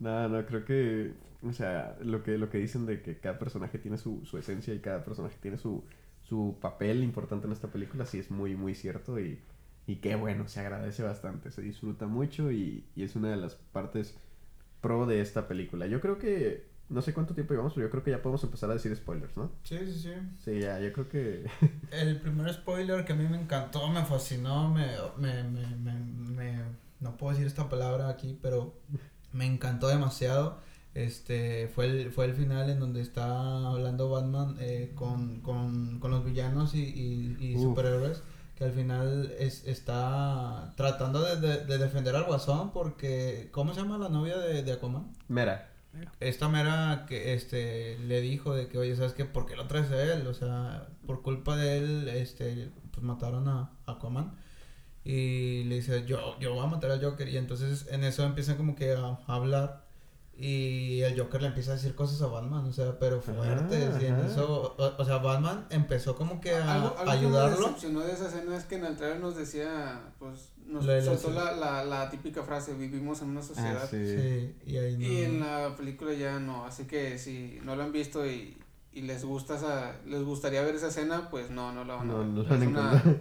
No, 0.00 0.28
no, 0.28 0.44
creo 0.46 0.64
que. 0.64 1.12
O 1.44 1.52
sea, 1.52 1.96
lo 2.02 2.22
que, 2.24 2.38
lo 2.38 2.50
que 2.50 2.58
dicen 2.58 2.86
de 2.86 3.02
que 3.02 3.18
cada 3.18 3.38
personaje 3.38 3.78
tiene 3.78 3.98
su, 3.98 4.24
su 4.24 4.36
esencia 4.38 4.74
y 4.74 4.80
cada 4.80 5.04
personaje 5.04 5.36
tiene 5.40 5.58
su, 5.58 5.84
su 6.28 6.58
papel 6.60 7.02
importante 7.04 7.46
en 7.46 7.52
esta 7.52 7.68
película, 7.68 8.06
sí 8.06 8.18
es 8.18 8.30
muy, 8.30 8.56
muy 8.56 8.74
cierto. 8.74 9.18
Y, 9.20 9.40
y 9.86 9.96
qué 9.96 10.14
bueno, 10.16 10.48
se 10.48 10.60
agradece 10.60 11.02
bastante, 11.02 11.50
se 11.50 11.62
disfruta 11.62 12.06
mucho 12.06 12.50
y, 12.52 12.84
y 12.96 13.02
es 13.04 13.16
una 13.16 13.30
de 13.30 13.36
las 13.36 13.54
partes 13.56 14.16
pro 14.80 15.06
de 15.06 15.20
esta 15.20 15.48
película. 15.48 15.86
Yo 15.86 16.00
creo 16.00 16.18
que, 16.18 16.66
no 16.88 17.02
sé 17.02 17.14
cuánto 17.14 17.34
tiempo 17.34 17.54
llevamos, 17.54 17.74
pero 17.74 17.86
yo 17.86 17.90
creo 17.90 18.02
que 18.04 18.10
ya 18.12 18.22
podemos 18.22 18.44
empezar 18.44 18.70
a 18.70 18.74
decir 18.74 18.94
spoilers, 18.96 19.36
¿no? 19.36 19.50
Sí, 19.62 19.78
sí, 19.86 19.98
sí. 20.00 20.12
Sí, 20.44 20.60
ya, 20.60 20.78
yo 20.80 20.92
creo 20.92 21.08
que... 21.08 21.46
El 21.90 22.20
primer 22.20 22.52
spoiler 22.52 23.04
que 23.04 23.12
a 23.12 23.16
mí 23.16 23.26
me 23.28 23.38
encantó, 23.40 23.88
me 23.88 24.04
fascinó, 24.04 24.68
me, 24.68 24.86
me, 25.18 25.44
me, 25.44 25.66
me, 25.76 25.94
me- 26.00 26.64
no 27.00 27.16
puedo 27.16 27.32
decir 27.32 27.46
esta 27.46 27.68
palabra 27.68 28.08
aquí, 28.08 28.38
pero 28.42 28.74
me 29.32 29.46
encantó 29.46 29.88
demasiado. 29.88 30.60
Este 30.94 31.68
fue 31.74 31.86
el, 31.86 32.12
fue 32.12 32.26
el 32.26 32.34
final 32.34 32.70
en 32.70 32.78
donde 32.78 33.00
está 33.00 33.68
hablando 33.68 34.08
Batman 34.10 34.56
eh, 34.60 34.92
con, 34.94 35.40
con, 35.40 35.98
con 35.98 36.10
los 36.10 36.24
villanos 36.24 36.74
y, 36.74 37.36
y, 37.40 37.58
superhéroes. 37.58 38.22
Que 38.54 38.64
al 38.64 38.72
final 38.72 39.34
es, 39.38 39.66
está 39.66 40.72
tratando 40.76 41.22
de, 41.22 41.40
de, 41.40 41.64
de 41.64 41.78
defender 41.78 42.14
al 42.14 42.24
Guasón 42.24 42.70
porque... 42.70 43.48
¿Cómo 43.50 43.74
se 43.74 43.80
llama 43.80 43.98
la 43.98 44.08
novia 44.08 44.38
de, 44.38 44.62
de 44.62 44.72
Aquaman? 44.72 45.12
Mira, 45.26 45.74
esta 46.20 46.48
mera 46.48 47.04
que 47.08 47.34
este 47.34 47.98
le 47.98 48.20
dijo 48.20 48.54
de 48.54 48.68
que 48.68 48.78
oye 48.78 48.96
sabes 48.96 49.12
qué 49.12 49.24
por 49.24 49.46
qué 49.46 49.56
lo 49.56 49.66
traes 49.66 49.90
a 49.90 50.02
él 50.02 50.26
o 50.26 50.34
sea 50.34 50.88
por 51.06 51.22
culpa 51.22 51.56
de 51.56 51.78
él 51.78 52.08
este 52.08 52.70
pues 52.90 53.04
mataron 53.04 53.48
a 53.48 53.70
a 53.86 53.92
Aquaman 53.92 54.34
y 55.04 55.64
le 55.64 55.76
dice 55.76 56.04
yo 56.06 56.38
yo 56.40 56.54
voy 56.54 56.64
a 56.64 56.68
matar 56.68 56.90
al 56.90 57.04
Joker 57.04 57.28
y 57.28 57.36
entonces 57.36 57.86
en 57.90 58.04
eso 58.04 58.24
empiezan 58.24 58.56
como 58.56 58.74
que 58.74 58.92
a, 58.92 59.18
a 59.26 59.34
hablar 59.34 59.83
y 60.36 61.00
el 61.02 61.18
Joker 61.18 61.40
le 61.42 61.48
empieza 61.48 61.70
a 61.70 61.74
decir 61.74 61.94
cosas 61.94 62.20
a 62.22 62.26
Batman 62.26 62.64
o 62.66 62.72
sea 62.72 62.98
pero 62.98 63.20
fuertes 63.20 64.02
y 64.02 64.06
en 64.06 64.16
eso 64.16 64.74
o, 64.76 65.00
o 65.00 65.04
sea 65.04 65.18
Batman 65.18 65.66
empezó 65.70 66.16
como 66.16 66.40
que 66.40 66.54
a, 66.56 66.74
algo, 66.74 66.88
algo 66.88 66.98
que 66.98 67.04
me 67.04 67.10
ayudarlo 67.12 67.56
decepcionó 67.66 68.00
de 68.00 68.12
esa 68.12 68.26
escena 68.26 68.56
es 68.56 68.64
que 68.64 68.74
en 68.74 68.84
el 68.84 68.96
trailer 68.96 69.20
nos 69.20 69.36
decía, 69.36 70.02
pues, 70.18 70.48
nos 70.66 70.84
Lo 70.84 70.92
la 70.96 71.02
soltó 71.04 71.30
la, 71.30 71.52
la, 71.52 71.84
la 71.84 72.10
típica 72.10 72.42
frase, 72.42 72.74
vivimos 72.74 73.22
en 73.22 73.28
una 73.28 73.42
sociedad. 73.42 73.80
ah, 73.84 73.86
sí. 73.88 74.04
sí 74.06 74.54
y 74.66 74.76
ahí 74.76 74.96
no 74.96 75.04
Y 75.06 75.22
en 75.22 75.38
la 75.40 75.76
película 75.76 76.12
ya 76.14 76.40
no, 76.40 76.64
así 76.64 76.84
que 76.84 77.16
si 77.18 77.60
no 77.62 77.76
la 77.76 77.84
han 77.84 77.92
visto 77.92 78.26
y, 78.26 78.56
y 78.92 79.02
les 79.02 79.24
gusta 79.24 79.54
esa, 79.56 79.94
les 80.04 80.22
gustaría 80.24 80.62
ver 80.62 80.74
esa 80.74 80.88
escena, 80.88 81.30
pues 81.30 81.50
no, 81.50 81.70
no 81.72 81.84
la 81.84 81.94
van 81.94 82.10
a 82.10 82.12
No, 82.12 82.18
ver. 82.18 82.26
no 82.28 82.42
la 82.42 82.42
Es 82.42 82.48
van 82.50 82.62
a 82.62 82.66
una- 82.70 82.90
encontrar. 82.92 83.16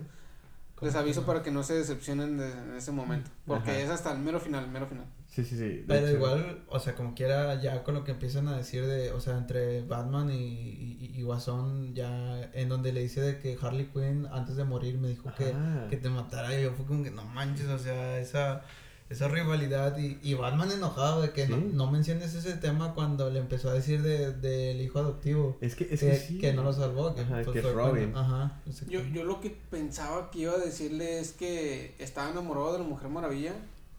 les 0.82 0.96
aviso 0.96 1.26
para 1.28 1.44
que 1.44 1.52
no 1.52 1.62
se 1.64 1.76
decepcionen 1.76 2.38
de- 2.38 2.52
en 2.52 2.76
ese 2.76 2.92
momento, 2.92 3.30
porque 3.46 3.70
Ajá. 3.72 3.80
es 3.82 3.90
hasta 3.92 4.12
el 4.14 4.20
mero 4.20 4.40
final, 4.40 4.68
mero 4.70 4.88
final. 4.88 5.06
Sí, 5.34 5.44
sí, 5.44 5.58
sí. 5.58 5.64
de 5.64 5.84
Pero 5.88 6.08
hecho. 6.08 6.16
igual, 6.18 6.64
o 6.68 6.80
sea, 6.80 6.94
como 6.96 7.16
quiera, 7.16 7.60
ya 7.60 7.84
con 7.84 7.96
lo 7.96 8.04
que 8.04 8.12
empiezan 8.12 8.48
a 8.48 8.56
decir 8.58 8.86
de, 8.86 9.12
o 9.12 9.20
sea, 9.20 9.38
entre 9.38 9.82
Batman 9.82 10.30
y, 10.30 10.36
y, 10.36 11.12
y 11.16 11.24
Guasón, 11.24 11.96
ya 11.96 12.52
en 12.54 12.70
donde 12.70 12.94
le 12.94 13.02
dice 13.02 13.22
de 13.22 13.40
que 13.40 13.58
Harley 13.60 13.88
Quinn 13.88 14.28
antes 14.32 14.56
de 14.58 14.64
morir 14.64 15.00
me 15.00 15.08
dijo 15.08 15.32
que, 15.36 15.52
que 15.90 15.98
te 15.98 16.10
matara, 16.10 16.58
y 16.60 16.64
yo 16.64 16.72
fue 16.74 16.86
como 16.86 17.04
que 17.04 17.10
no 17.10 17.24
manches, 17.26 17.68
o 17.68 17.80
sea, 17.80 18.20
esa, 18.20 18.62
esa 19.10 19.28
rivalidad 19.28 19.98
y, 19.98 20.20
y 20.22 20.36
Batman 20.36 20.72
enojado 20.72 21.24
de 21.24 21.32
que 21.32 21.48
no, 21.48 21.56
Sí. 21.58 21.70
no 21.74 21.90
menciones 21.90 22.36
ese 22.36 22.54
tema 22.54 22.94
cuando 22.94 23.30
le 23.32 23.40
empezó 23.40 23.70
a 23.72 23.74
decir 23.74 24.04
de- 24.04 24.34
del 24.34 24.82
hijo 24.82 25.00
adoptivo. 25.00 25.58
Es 25.62 25.76
que, 25.76 25.86
es 25.86 26.00
que, 26.00 26.10
que 26.12 26.16
sí. 26.16 26.38
que 26.38 26.54
no 26.54 26.62
lo 26.64 26.74
salvó, 26.74 27.16
que, 27.16 27.22
Ajá, 27.22 27.42
pues, 27.44 27.48
que 27.54 27.60
es 27.60 27.66
fue 27.66 27.74
cuando- 27.74 27.92
Robin. 27.96 28.16
ajá. 28.16 28.62
Yo, 28.88 29.02
yo 29.12 29.24
lo 29.24 29.42
que 29.42 29.50
pensaba 29.72 30.30
que 30.30 30.40
iba 30.42 30.54
a 30.54 30.58
decirle 30.60 31.20
es 31.20 31.32
que 31.32 31.96
estaba 31.98 32.30
enamorado 32.30 32.74
de 32.74 32.80
la 32.80 32.86
Mujer 32.86 33.10
Maravilla 33.10 33.54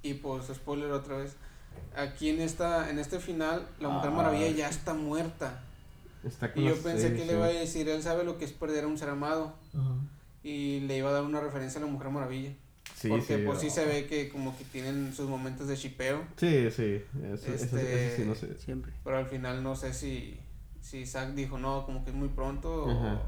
y 0.05 0.15
pues 0.15 0.47
spoiler 0.47 0.93
otra 0.93 1.17
vez. 1.17 1.35
Aquí 1.97 2.29
en 2.29 2.41
esta 2.41 2.89
en 2.91 2.99
este 3.01 3.19
final 3.19 3.67
la 3.81 3.89
Mujer 3.89 4.11
Ah. 4.13 4.17
Maravilla 4.17 4.49
ya 4.51 4.69
está 4.69 4.95
muerta 4.95 5.61
Está 6.23 6.51
y 6.55 6.65
yo 6.65 6.77
pensé 6.81 7.15
que 7.15 7.25
le 7.25 7.33
iba 7.33 7.47
a 7.47 7.49
decir 7.49 7.89
él 7.89 8.01
sabe 8.03 8.23
lo 8.25 8.39
que 8.39 8.45
es 8.45 8.53
perder 8.53 8.85
a 8.85 8.87
un 8.87 8.97
ser 8.97 9.09
amado 9.09 9.55
y 10.45 10.81
le 10.81 10.99
iba 10.99 11.11
a 11.11 11.13
dar 11.13 11.23
una 11.25 11.41
referencia 11.41 11.81
a 11.81 11.85
la 11.85 11.91
Mujer 11.91 12.11
Maravilla 12.11 12.53
Sí, 12.95 13.09
porque 13.09 13.37
sí, 13.39 13.43
pues 13.45 13.59
sí 13.61 13.71
se 13.71 13.85
ve 13.87 14.07
que 14.07 14.29
como 14.29 14.57
que 14.57 14.65
tienen 14.65 15.13
sus 15.15 15.29
momentos 15.29 15.67
de 15.69 15.77
chipeo 15.77 16.23
Sí, 16.37 16.71
sí. 16.71 17.03
Eso, 17.25 17.53
eso- 17.53 17.55
Este- 17.55 18.07
eso 18.09 18.17
sí, 18.17 18.29
no 18.29 18.35
sé. 18.35 18.59
Siempre. 18.59 18.93
pero 19.03 19.17
al 19.19 19.27
final 19.27 19.63
no 19.63 19.75
sé 19.75 19.93
si 19.95 20.39
si 20.81 21.07
Zack 21.07 21.31
dijo 21.35 21.59
no 21.59 21.85
como 21.87 22.05
que 22.05 22.11
es 22.11 22.17
muy 22.17 22.29
pronto 22.29 22.85
o, 22.85 23.19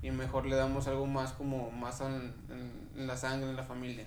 y 0.00 0.10
mejor 0.10 0.46
le 0.46 0.56
damos 0.56 0.86
algo 0.86 1.06
más 1.06 1.32
como 1.32 1.70
más 1.70 2.00
en, 2.00 2.32
en- 2.50 2.72
en 3.00 3.06
la 3.06 3.16
sangre 3.16 3.50
en 3.50 3.56
la 3.56 3.64
familia 3.64 4.06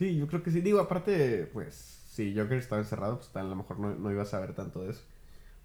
Sí, 0.00 0.16
yo 0.16 0.26
creo 0.26 0.42
que 0.42 0.50
sí. 0.50 0.62
Digo, 0.62 0.80
aparte, 0.80 1.44
pues, 1.52 1.74
si 1.74 2.34
Joker 2.34 2.56
estaba 2.56 2.80
encerrado, 2.80 3.18
pues 3.18 3.36
a 3.36 3.42
lo 3.42 3.54
mejor 3.54 3.78
no, 3.78 3.94
no 3.94 4.10
iba 4.10 4.22
a 4.22 4.26
saber 4.26 4.54
tanto 4.54 4.80
de 4.82 4.92
eso. 4.92 5.02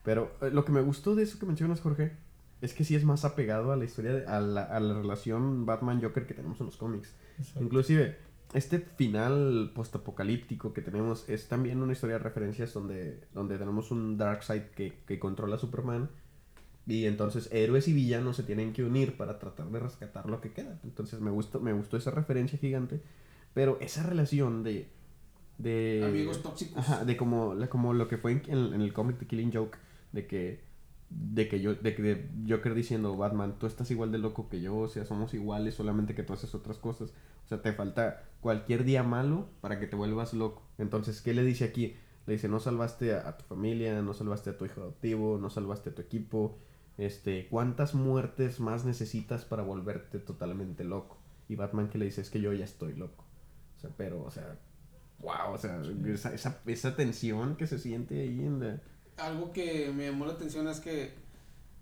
Pero 0.03 0.31
eh, 0.41 0.49
lo 0.51 0.65
que 0.65 0.73
me 0.73 0.81
gustó 0.81 1.15
de 1.15 1.23
eso 1.23 1.39
que 1.39 1.45
mencionas, 1.45 1.79
Jorge, 1.79 2.11
es 2.61 2.73
que 2.73 2.83
sí 2.83 2.95
es 2.95 3.05
más 3.05 3.23
apegado 3.23 3.71
a 3.71 3.77
la 3.77 3.85
historia, 3.85 4.13
de- 4.13 4.25
a, 4.27 4.41
la, 4.41 4.63
a 4.63 4.79
la 4.81 4.93
relación 4.95 5.65
Batman-Joker 5.65 6.27
que 6.27 6.33
tenemos 6.33 6.59
en 6.59 6.65
los 6.65 6.75
cómics. 6.75 7.13
exacto. 7.39 7.63
Inclusive, 7.63 8.17
este 8.53 8.79
final 8.79 9.71
postapocalíptico 9.73 10.73
que 10.73 10.81
tenemos 10.81 11.29
es 11.29 11.47
también 11.47 11.81
una 11.81 11.93
historia 11.93 12.17
de 12.17 12.23
referencias 12.23 12.73
donde, 12.73 13.21
donde 13.33 13.57
tenemos 13.57 13.89
un 13.91 14.17
Darkseid 14.17 14.63
que, 14.75 14.93
que 15.07 15.17
controla 15.17 15.55
a 15.55 15.59
Superman. 15.59 16.09
Y 16.87 17.05
entonces 17.05 17.49
héroes 17.53 17.87
y 17.87 17.93
villanos 17.93 18.35
se 18.35 18.43
tienen 18.43 18.73
que 18.73 18.83
unir 18.83 19.17
para 19.17 19.39
tratar 19.39 19.67
de 19.71 19.79
rescatar 19.79 20.29
lo 20.29 20.41
que 20.41 20.51
queda. 20.51 20.79
Entonces 20.83 21.21
me 21.21 21.31
gustó, 21.31 21.59
me 21.61 21.73
gustó 21.73 21.97
esa 21.97 22.11
referencia 22.11 22.59
gigante. 22.59 23.01
Pero 23.55 23.79
esa 23.81 24.03
relación 24.03 24.61
de... 24.63 24.87
de 25.57 26.03
amigos 26.07 26.43
tóxicos 26.43 26.77
Ajá, 26.77 27.03
de 27.05 27.17
como, 27.17 27.55
la- 27.55 27.67
como 27.69 27.93
lo 27.93 28.07
que 28.07 28.17
fue 28.17 28.33
en, 28.33 28.41
en- 28.47 28.73
en 28.75 28.81
el 28.81 28.93
cómic 28.93 29.17
de 29.17 29.25
Killing 29.25 29.51
Joke, 29.51 29.77
de 30.11 30.27
que, 30.27 30.61
de 31.09 31.47
que 31.47 31.59
yo, 31.61 31.73
de 31.73 31.95
que 31.95 32.01
de 32.03 32.29
Joker 32.47 32.73
diciendo, 32.75 33.15
Batman, 33.17 33.57
tú 33.57 33.65
estás 33.65 33.89
igual 33.91 34.11
de 34.11 34.17
loco 34.19 34.47
que 34.49 34.61
yo, 34.61 34.77
o 34.77 34.87
sea, 34.87 35.05
somos 35.05 35.33
iguales, 35.33 35.73
solamente 35.75 36.13
que 36.13 36.21
tú 36.23 36.33
haces 36.33 36.53
otras 36.53 36.77
cosas. 36.77 37.11
O 37.45 37.47
sea, 37.47 37.61
te 37.61 37.73
falta 37.73 38.23
cualquier 38.41 38.83
día 38.83 39.03
malo 39.03 39.47
para 39.61 39.79
que 39.79 39.87
te 39.87 39.95
vuelvas 39.95 40.33
loco. 40.33 40.61
Entonces, 40.77 41.21
¿qué 41.21 41.33
le 41.33 41.43
dice 41.43 41.63
aquí? 41.63 41.95
Le 42.27 42.33
dice, 42.33 42.49
no 42.49 42.59
salvaste 42.59 43.13
a, 43.13 43.27
a 43.29 43.37
tu 43.37 43.45
familia, 43.45 44.01
no 44.01 44.13
salvaste 44.13 44.49
a 44.49 44.57
tu 44.57 44.65
hijo 44.65 44.81
adoptivo, 44.81 45.37
no 45.39 45.49
salvaste 45.49 45.91
a 45.91 45.95
tu 45.95 46.01
equipo. 46.01 46.57
Este, 46.97 47.47
¿cuántas 47.49 47.93
muertes 47.93 48.59
más 48.59 48.83
necesitas 48.83 49.45
para 49.45 49.63
volverte 49.63 50.17
totalmente 50.19 50.83
loco? 50.83 51.17
Y 51.47 51.55
Batman 51.55 51.87
que 51.89 51.99
le 51.99 52.05
dice, 52.05 52.21
es 52.21 52.29
que 52.31 52.41
yo 52.41 52.51
ya 52.53 52.65
estoy 52.65 52.95
loco. 52.95 53.24
O 53.77 53.79
sea, 53.79 53.89
pero, 53.97 54.23
o 54.23 54.31
sea, 54.31 54.57
wow, 55.19 55.53
o 55.53 55.57
sea, 55.57 55.81
esa, 56.07 56.33
esa, 56.33 56.61
esa 56.65 56.95
tensión 56.95 57.55
que 57.55 57.67
se 57.67 57.79
siente 57.79 58.21
ahí 58.21 58.39
en 58.39 58.59
la... 58.59 58.81
algo 59.17 59.51
que 59.51 59.91
me 59.95 60.05
llamó 60.09 60.25
la 60.25 60.33
atención 60.33 60.67
es 60.67 60.79
que 60.79 61.13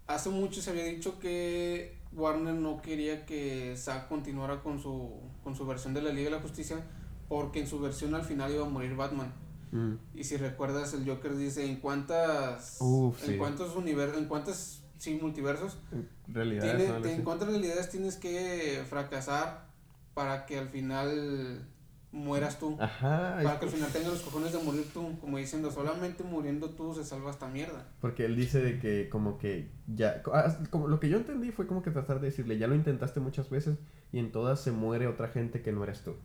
hace 0.08 0.30
mucho 0.30 0.62
se 0.62 0.70
había 0.72 0.86
dicho 0.86 1.20
que 1.20 1.98
Warner 2.14 2.54
no 2.56 2.82
quería 2.82 3.26
que 3.26 3.74
Zack 3.78 4.08
continuara 4.08 4.62
con 4.62 4.80
su 4.80 5.20
con 5.44 5.56
su 5.56 5.66
versión 5.66 5.94
de 5.94 6.02
la 6.02 6.12
Liga 6.12 6.30
de 6.30 6.36
la 6.36 6.42
Justicia 6.42 6.84
porque 7.30 7.60
en 7.62 7.68
su 7.68 7.80
versión 7.80 8.14
al 8.14 8.24
final 8.24 8.52
iba 8.54 8.66
a 8.66 8.70
morir 8.70 8.96
Batman 8.96 9.34
Mm, 9.72 9.96
y 10.14 10.24
si 10.24 10.38
recuerdas 10.38 10.94
el 10.94 11.04
Joker 11.04 11.36
dice 11.36 11.66
en 11.66 11.78
cuántas 11.78 12.78
Uf, 12.80 13.24
en 13.24 13.30
sí. 13.32 13.38
cuántos 13.40 13.76
universos 13.76 14.20
en 14.20 14.26
cuántos 14.28 14.84
sí 15.00 15.18
multiversos 15.20 15.80
en 15.92 16.08
realidad, 16.28 16.78
tiene- 16.78 17.00
¿no? 17.00 17.04
En 17.08 17.24
cuántas 17.24 17.48
realidades 17.48 17.90
tienes 17.90 18.18
que 18.18 18.84
fracasar 18.88 19.66
para 20.14 20.46
que 20.46 20.60
al 20.60 20.70
final 20.70 21.68
mueras 22.14 22.60
tú 22.60 22.78
Ajá, 22.80 23.40
para 23.44 23.60
que 23.60 23.66
al 23.66 23.72
final 23.72 23.92
tengas 23.92 24.14
los 24.14 24.22
cojones 24.22 24.54
de 24.54 24.60
morir 24.60 24.88
tú 24.94 25.20
como 25.20 25.38
diciendo 25.40 25.72
solamente 25.72 26.24
muriendo 26.24 26.70
tú 26.70 26.94
se 26.94 27.04
salva 27.04 27.32
esta 27.32 27.48
mierda 27.48 27.88
porque 28.00 28.26
él 28.26 28.36
dice 28.36 28.62
de 28.62 28.80
que 28.80 29.10
como 29.10 29.38
que 29.38 29.72
ya, 29.88 30.22
ah, 30.32 30.58
como 30.70 30.88
lo 30.88 31.00
que 31.00 31.10
yo 31.10 31.18
entendí 31.18 31.52
fue 31.52 31.68
como 31.68 31.82
que 31.82 31.92
tratar 31.92 32.20
de 32.20 32.28
decirle, 32.28 32.58
ya 32.58 32.68
lo 32.68 32.76
intentaste 32.76 33.20
muchas 33.20 33.50
veces 33.50 33.78
y 34.12 34.20
en 34.20 34.32
todas 34.32 34.62
se 34.62 34.72
muere 34.72 35.08
otra 35.08 35.28
gente 35.28 35.62
que 35.62 35.72
no 35.72 35.84
eres 35.84 36.04
tú. 36.04 36.16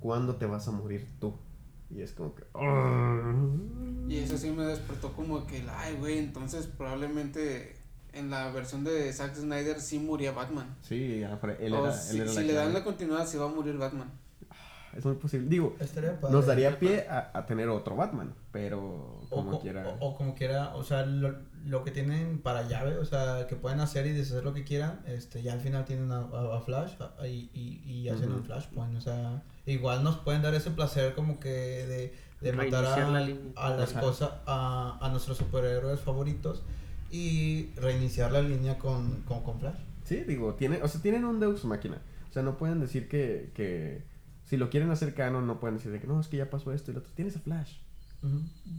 ¿Cuándo 0.00 0.36
te 0.36 0.46
vas 0.46 0.68
a 0.68 0.72
morir 0.72 1.08
tú? 1.20 1.38
Y 1.90 2.02
es 2.02 2.12
como 2.12 2.34
que... 2.34 2.44
Y 4.08 4.18
eso 4.18 4.36
sí 4.36 4.50
me 4.50 4.64
despertó 4.64 5.12
como 5.12 5.46
que, 5.46 5.64
ay, 5.70 5.96
güey, 5.98 6.18
entonces 6.18 6.66
probablemente 6.66 7.76
en 8.12 8.30
la 8.30 8.50
versión 8.50 8.84
de 8.84 9.12
Zack 9.12 9.34
Snyder 9.34 9.80
sí 9.80 9.98
moría 9.98 10.32
Batman. 10.32 10.76
Sí, 10.82 11.22
él 11.22 11.74
era, 11.74 11.92
si 11.92 12.26
si 12.28 12.44
le 12.44 12.52
dan 12.52 12.72
la 12.72 12.84
continuidad, 12.84 13.26
sí 13.26 13.38
va 13.38 13.46
a 13.46 13.48
morir 13.48 13.76
Batman. 13.76 14.10
Es 14.98 15.04
muy 15.04 15.14
posible. 15.14 15.48
Digo, 15.48 15.74
padre. 16.20 16.34
nos 16.34 16.46
daría 16.46 16.78
pie 16.78 17.06
a, 17.08 17.30
a 17.32 17.46
tener 17.46 17.68
otro 17.68 17.94
Batman, 17.96 18.34
pero 18.52 19.20
como 19.30 19.52
co- 19.52 19.60
quiera... 19.60 19.88
o- 20.00 20.08
o 20.08 20.16
como 20.16 20.34
quiera, 20.34 20.74
o 20.74 20.82
sea, 20.82 21.06
lo, 21.06 21.36
lo 21.64 21.84
que 21.84 21.90
tienen 21.92 22.40
para 22.40 22.66
llave, 22.68 22.98
o 22.98 23.04
sea, 23.04 23.46
que 23.48 23.54
pueden 23.56 23.80
hacer 23.80 24.06
y 24.06 24.10
deshacer 24.12 24.44
lo 24.44 24.52
que 24.54 24.64
quieran, 24.64 25.00
este, 25.06 25.42
ya 25.42 25.52
al 25.52 25.60
final 25.60 25.84
tienen 25.84 26.10
a, 26.12 26.18
a- 26.18 26.56
a 26.56 26.60
Flash 26.60 26.92
a- 27.00 27.26
y, 27.26 27.48
y, 27.54 27.82
y 27.90 28.08
hacen 28.08 28.28
Ujú. 28.30 28.38
un 28.38 28.44
Flashpoint, 28.44 28.96
o 28.96 29.00
sea, 29.00 29.42
igual 29.66 30.02
nos 30.02 30.16
pueden 30.18 30.42
dar 30.42 30.54
ese 30.54 30.70
placer 30.72 31.14
como 31.14 31.38
que 31.38 31.48
de, 31.50 32.14
de 32.40 32.52
matar 32.52 32.84
a, 32.84 33.08
la 33.10 33.20
línea. 33.20 33.52
a 33.56 33.70
las 33.70 33.92
Ajá. 33.92 34.00
cosas, 34.00 34.30
a, 34.46 34.98
a 35.00 35.08
nuestros 35.10 35.38
superhéroes 35.38 36.00
favoritos 36.00 36.62
y 37.10 37.70
reiniciar 37.76 38.32
la 38.32 38.42
línea 38.42 38.78
con, 38.78 39.22
con, 39.22 39.42
con 39.42 39.60
Flash. 39.60 39.78
Sí, 40.04 40.16
digo, 40.26 40.54
tiene, 40.54 40.82
o 40.82 40.88
sea, 40.88 41.00
tienen 41.00 41.24
un 41.24 41.38
Deus 41.40 41.64
máquina. 41.64 41.98
O 42.28 42.32
sea, 42.32 42.42
no 42.42 42.56
pueden 42.58 42.80
decir 42.80 43.08
que, 43.08 43.50
que 43.54 44.02
si 44.48 44.56
lo 44.56 44.70
quieren 44.70 44.90
hacer 44.90 45.14
canon, 45.14 45.46
no 45.46 45.60
pueden 45.60 45.76
decir 45.76 45.92
de 45.92 46.00
que 46.00 46.06
no, 46.06 46.20
es 46.20 46.28
que 46.28 46.38
ya 46.38 46.48
pasó 46.48 46.72
esto 46.72 46.90
y 46.90 46.94
lo 46.94 47.00
otro. 47.00 47.12
Tienes 47.14 47.36
a 47.36 47.40
Flash. 47.40 47.76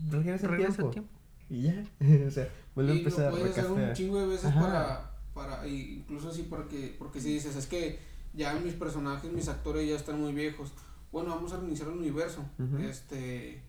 Regresa 0.10 0.48
el 0.48 0.52
Regresa 0.52 0.78
tiempo. 0.78 0.88
el 0.88 0.94
tiempo. 0.94 1.10
Y 1.50 1.62
ya. 1.64 1.84
o 2.28 2.32
sea, 2.32 2.50
vuelve 2.76 2.92
a 2.92 2.96
y 2.96 2.98
lo 2.98 3.10
empezar. 3.10 3.32
puedes 3.32 3.58
hacer 3.58 3.72
un 3.72 3.94
chingo 3.94 4.20
de 4.20 4.28
veces 4.28 4.46
Ajá. 4.46 4.60
para, 4.60 5.12
para, 5.34 5.68
y 5.68 6.00
incluso 6.00 6.30
así 6.30 6.48
porque, 6.50 6.96
porque 6.98 7.22
si 7.22 7.34
dices, 7.34 7.56
es 7.56 7.68
que 7.68 8.00
ya 8.34 8.54
mis 8.56 8.74
personajes, 8.74 9.32
mis 9.32 9.48
actores 9.48 9.88
ya 9.88 9.96
están 9.96 10.20
muy 10.20 10.34
viejos. 10.34 10.74
Bueno, 11.12 11.30
vamos 11.30 11.54
a 11.54 11.58
reiniciar 11.58 11.90
el 11.90 11.98
universo. 11.98 12.44
Este, 12.80 13.62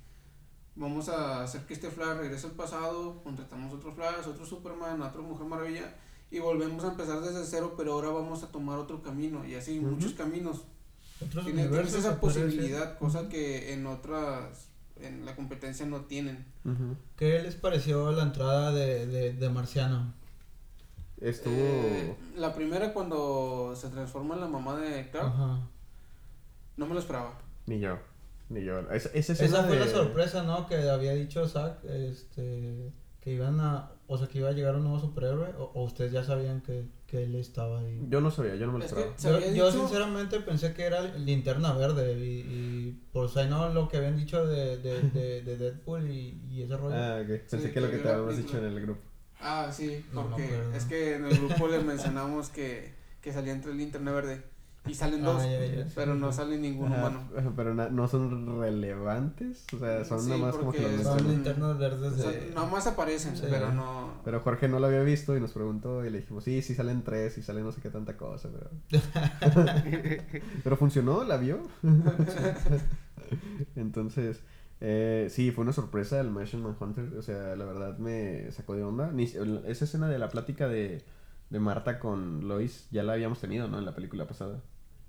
vamos 0.76 1.08
a 1.08 1.42
hacer 1.42 1.62
que 1.66 1.74
este 1.74 1.90
Flash 1.90 2.18
regrese 2.18 2.46
al 2.46 2.52
pasado, 2.52 3.22
contratamos 3.22 3.72
otro 3.72 3.92
Flash, 3.92 4.26
otro 4.26 4.44
Superman, 4.44 5.00
otro 5.02 5.22
Mujer 5.22 5.46
Maravilla 5.46 5.94
y 6.30 6.38
volvemos 6.38 6.84
a 6.84 6.88
empezar 6.92 7.20
desde 7.20 7.44
cero, 7.44 7.74
pero 7.76 7.94
ahora 7.94 8.08
vamos 8.08 8.42
a 8.42 8.52
tomar 8.52 8.78
otro 8.78 9.02
camino 9.02 9.44
y 9.46 9.54
así 9.54 9.80
muchos 9.80 10.12
caminos. 10.14 10.64
Otros 11.24 11.44
Tienes, 11.44 11.70
tienes 11.70 11.94
esa 11.94 12.20
posibilidad, 12.20 12.96
cosa 12.98 13.28
que 13.28 13.72
en 13.74 13.86
otras, 13.86 14.68
en 15.00 15.24
la 15.26 15.36
competencia 15.36 15.84
no 15.86 16.02
tienen. 16.02 16.44
¿Qué 17.16 17.42
les 17.42 17.54
pareció 17.56 18.10
la 18.12 18.22
entrada 18.22 18.72
de, 18.72 19.06
de, 19.06 19.32
de 19.34 19.48
Marciano? 19.50 20.14
Estuvo. 21.20 21.54
Eh, 21.54 22.14
la 22.36 22.54
primera 22.54 22.94
cuando 22.94 23.74
se 23.76 23.88
transforma 23.88 24.34
en 24.34 24.40
la 24.40 24.46
mamá 24.48 24.76
de 24.76 25.10
Clark, 25.10 25.26
Ajá. 25.26 25.60
no 26.78 26.86
me 26.86 26.94
lo 26.94 27.00
esperaba. 27.00 27.38
Ni 27.66 27.78
yo. 27.80 27.98
Ni 28.48 28.64
yo. 28.64 28.80
Esa, 28.90 29.10
esa 29.12 29.64
fue 29.64 29.78
la 29.78 29.86
sorpresa, 29.86 30.42
¿no? 30.42 30.66
Que 30.66 30.88
había 30.88 31.12
dicho 31.12 31.46
Zack, 31.46 31.84
este, 31.84 32.90
que 33.20 33.32
iban 33.32 33.60
a, 33.60 33.90
o 34.06 34.16
sea, 34.18 34.26
que 34.28 34.38
iba 34.38 34.48
a 34.48 34.52
llegar 34.52 34.74
un 34.76 34.84
nuevo 34.84 34.98
superhéroe, 35.00 35.48
o, 35.58 35.64
o 35.74 35.84
ustedes 35.84 36.10
ya 36.12 36.24
sabían 36.24 36.62
que, 36.62 36.84
que 37.06 37.24
él 37.24 37.34
estaba 37.34 37.80
ahí. 37.80 38.00
Yo 38.08 38.20
no 38.20 38.30
sabía, 38.30 38.54
yo 38.56 38.66
no 38.66 38.72
me 38.72 38.78
lo 38.78 38.84
Es 38.86 38.92
esperaba. 38.92 39.46
Yo, 39.54 39.70
sinceramente 39.72 40.40
pensé 40.40 40.72
que 40.72 40.84
era 40.84 41.02
linterna 41.02 41.72
verde 41.74 42.18
y, 42.18 42.38
y 42.40 43.00
pues 43.12 43.36
ahí 43.36 43.48
no 43.48 43.68
lo 43.70 43.88
que 43.88 43.98
habían 43.98 44.16
dicho 44.16 44.46
de, 44.46 44.78
de, 44.78 45.02
de, 45.02 45.42
de 45.42 45.56
Deadpool 45.56 46.10
y, 46.10 46.40
y 46.50 46.62
ese 46.62 46.76
rollo. 46.76 46.94
Ah, 46.96 47.18
ok. 47.22 47.28
Pensé 47.50 47.68
Sí, 47.68 47.72
que 47.72 47.80
lo 47.80 47.90
que 47.90 47.98
te 47.98 48.08
habíamos 48.08 48.36
dicho 48.36 48.56
en 48.58 48.64
el 48.64 48.80
grupo. 48.80 49.00
Ah, 49.40 49.70
sí, 49.72 50.04
No 50.12 50.22
porque 50.28 50.44
acuerdo. 50.44 50.74
es 50.74 50.84
que 50.84 51.14
en 51.16 51.24
el 51.26 51.38
grupo 51.38 51.68
les 51.68 51.84
mencionamos 51.84 52.48
que, 52.50 52.92
que 53.20 53.32
salía 53.32 53.52
entre 53.52 53.72
el 53.72 53.78
linterna 53.78 54.12
verde 54.12 54.42
y 54.86 54.94
salen 54.94 55.22
Ah, 55.24 55.32
dos, 55.32 55.42
ya, 55.44 55.64
ya, 55.66 55.84
sí, 55.86 55.92
pero 55.94 56.14
no 56.14 56.32
sale 56.32 56.56
ningún 56.58 56.90
Ajá, 56.92 57.08
humano. 57.08 57.52
pero 57.54 57.74
na- 57.74 57.90
no 57.90 58.08
son 58.08 58.58
relevantes. 58.60 59.66
O 59.74 59.78
sea, 59.78 60.04
son 60.04 60.20
Sí, 60.20 60.30
nada 60.30 60.40
más 60.40 60.56
como 60.56 60.72
que 60.72 60.80
los 60.80 61.02
Son 61.02 61.28
linternas 61.28 61.78
verdes 61.78 62.12
O 62.14 62.16
sea, 62.16 62.30
de... 62.30 62.50
nada 62.54 62.66
más 62.66 62.86
aparecen, 62.86 63.36
Sí. 63.36 63.44
pero 63.50 63.72
no. 63.72 64.14
Pero 64.24 64.40
Jorge 64.40 64.68
no 64.68 64.78
lo 64.80 64.86
había 64.86 65.02
visto 65.02 65.36
y 65.36 65.40
nos 65.40 65.52
preguntó 65.52 66.04
y 66.04 66.10
le 66.10 66.20
dijimos, 66.20 66.44
sí, 66.44 66.62
sí 66.62 66.74
salen 66.74 67.02
tres 67.04 67.36
y 67.38 67.42
salen 67.42 67.64
no 67.64 67.72
sé 67.72 67.80
qué 67.82 67.90
tanta 67.90 68.16
cosa, 68.16 68.48
pero... 68.50 68.70
pero 70.64 70.76
funcionó, 70.76 71.24
la 71.24 71.36
vio. 71.36 71.58
Entonces, 73.76 74.40
eh, 74.80 75.28
sí, 75.30 75.50
fue 75.50 75.62
una 75.62 75.72
sorpresa 75.72 76.20
el 76.20 76.30
Martian 76.30 76.62
Manhunter, 76.62 77.16
o 77.18 77.22
sea, 77.22 77.54
la 77.56 77.64
verdad 77.64 77.98
me 77.98 78.50
sacó 78.52 78.74
de 78.74 78.82
onda. 78.82 79.10
Ni, 79.12 79.24
esa 79.24 79.84
escena 79.84 80.08
de 80.08 80.18
la 80.18 80.28
plática 80.30 80.68
de, 80.68 81.02
de 81.50 81.58
Marta 81.60 81.98
con 81.98 82.48
Lois 82.48 82.86
ya 82.90 83.02
la 83.02 83.12
habíamos 83.14 83.40
tenido, 83.40 83.68
¿no? 83.68 83.78
En 83.78 83.84
la 83.84 83.94
película 83.94 84.26
pasada. 84.26 84.62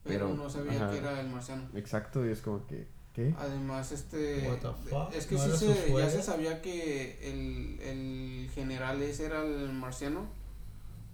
Pero, 0.04 0.28
Pero, 0.28 0.36
no 0.44 0.50
sabía 0.50 0.74
ajá. 0.74 0.92
que 0.92 0.98
era 0.98 1.20
el 1.22 1.30
marciano. 1.30 1.64
Exacto, 1.76 2.26
y 2.26 2.30
es 2.30 2.42
como 2.42 2.66
que, 2.66 2.88
¿qué? 3.14 3.36
Además, 3.38 3.92
este. 3.92 4.48
What 4.50 4.58
the 4.58 4.90
fuck, 4.90 5.14
Es 5.14 5.28
que 5.28 5.36
¿no 5.36 5.42
sí 5.56 5.68
se, 5.74 5.94
ya 5.94 6.10
se 6.10 6.24
sabía 6.24 6.62
que 6.62 7.20
el, 7.32 7.80
el 7.82 8.50
general 8.54 9.02
ese 9.02 9.26
era 9.28 9.44
el 9.46 9.72
marciano. 9.74 10.26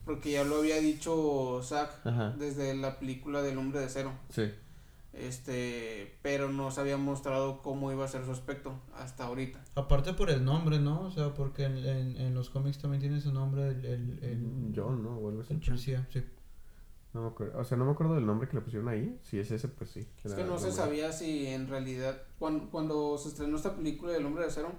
Porque 0.06 0.32
ya 0.32 0.46
lo 0.46 0.60
había 0.60 0.78
dicho 0.78 1.60
Zack 1.62 2.06
Ajá, 2.08 2.34
desde 2.40 2.74
la 2.76 2.98
película 2.98 3.42
del 3.42 3.58
hombre 3.58 3.82
de 3.82 3.90
cero. 3.90 4.14
sí. 4.30 4.50
Este, 5.18 6.18
pero 6.22 6.50
no 6.50 6.70
se 6.70 6.80
había 6.80 6.98
mostrado 6.98 7.62
cómo 7.62 7.92
iba 7.92 8.06
a 8.06 8.08
ser 8.08 8.24
su 8.24 8.32
aspecto 8.32 8.74
hasta 8.96 9.26
ahorita. 9.26 9.64
Aparte 9.76 10.14
por 10.14 10.30
el 10.30 10.46
nombre, 10.46 10.80
¿no? 10.80 11.02
O 11.02 11.12
sea, 11.12 11.34
porque 11.34 11.64
en, 11.64 11.78
en, 11.78 12.18
en 12.18 12.36
los 12.36 12.50
cómics 12.50 12.78
también 12.78 13.02
tiene 13.02 13.20
su 13.20 13.34
nombre 13.34 13.70
el... 13.70 13.86
el, 13.86 14.20
el 14.24 14.74
John, 14.76 15.04
¿no? 15.04 15.18
O 15.18 15.30
algo 15.30 15.42
así. 15.42 15.54
El 15.54 15.60
policía, 15.60 16.08
sí. 16.12 16.24
No 17.14 17.22
me 17.22 17.28
acuerdo, 17.30 17.60
o 17.60 17.64
sea, 17.64 17.78
no 17.78 17.86
me 17.86 17.92
acuerdo 17.94 18.14
del 18.14 18.26
nombre 18.28 18.48
que 18.48 18.56
le 18.56 18.62
pusieron 18.62 18.90
ahí. 18.90 19.18
Si 19.24 19.40
es 19.40 19.50
ese, 19.50 19.70
pues 19.70 19.90
sí. 19.90 20.08
Es 20.24 20.34
que 20.34 20.44
no 20.44 20.60
se 20.60 20.72
sabía 20.72 21.12
si 21.12 21.48
en 21.48 21.68
realidad, 21.68 22.22
cuando, 22.38 22.70
cuando 22.70 23.18
se 23.18 23.30
estrenó 23.30 23.58
esta 23.58 23.76
película 23.76 24.12
del 24.12 24.26
hombre 24.26 24.44
de 24.44 24.50
acero, 24.50 24.72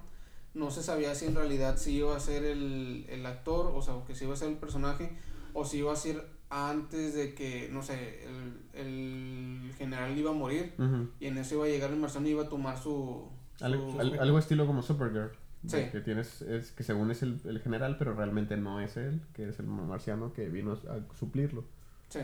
no 0.53 0.71
se 0.71 0.81
sabía 0.81 1.15
si 1.15 1.25
en 1.25 1.35
realidad 1.35 1.75
si 1.77 1.97
iba 1.97 2.15
a 2.15 2.19
ser 2.19 2.45
el, 2.45 3.05
el 3.09 3.25
actor, 3.25 3.73
o 3.75 3.81
sea, 3.81 3.95
que 4.07 4.15
si 4.15 4.23
iba 4.23 4.35
a 4.35 4.37
ser 4.37 4.49
el 4.49 4.57
personaje, 4.57 5.17
o 5.53 5.65
si 5.65 5.79
iba 5.79 5.91
a 5.91 5.97
ser 5.97 6.38
antes 6.49 7.13
de 7.15 7.33
que, 7.35 7.69
no 7.71 7.81
sé, 7.83 8.23
el, 8.27 8.53
el 8.73 9.73
general 9.77 10.17
iba 10.17 10.31
a 10.31 10.33
morir, 10.33 10.73
y 11.19 11.27
en 11.27 11.37
eso 11.37 11.55
iba 11.55 11.65
a 11.65 11.67
llegar 11.67 11.91
el 11.91 11.97
marciano 11.99 12.27
y 12.27 12.31
iba 12.31 12.43
a 12.43 12.49
tomar 12.49 12.77
su... 12.77 13.27
su- 13.57 13.65
Algo, 13.65 13.99
al- 13.99 14.19
algo 14.19 14.39
estilo 14.39 14.65
como 14.65 14.81
Supergirl. 14.81 15.31
Sí. 15.67 15.89
Que 15.91 15.99
tienes, 15.99 16.41
es 16.41 16.71
que 16.71 16.83
según 16.83 17.11
es 17.11 17.21
el, 17.21 17.39
el 17.43 17.59
general, 17.59 17.97
pero 17.99 18.13
realmente 18.13 18.55
no 18.55 18.79
es 18.79 18.95
él, 18.95 19.21
que 19.33 19.49
es 19.49 19.59
el 19.59 19.65
marciano 19.67 20.31
que 20.33 20.47
vino 20.49 20.71
a 20.73 21.15
suplirlo. 21.17 21.65
Sí. 22.07 22.21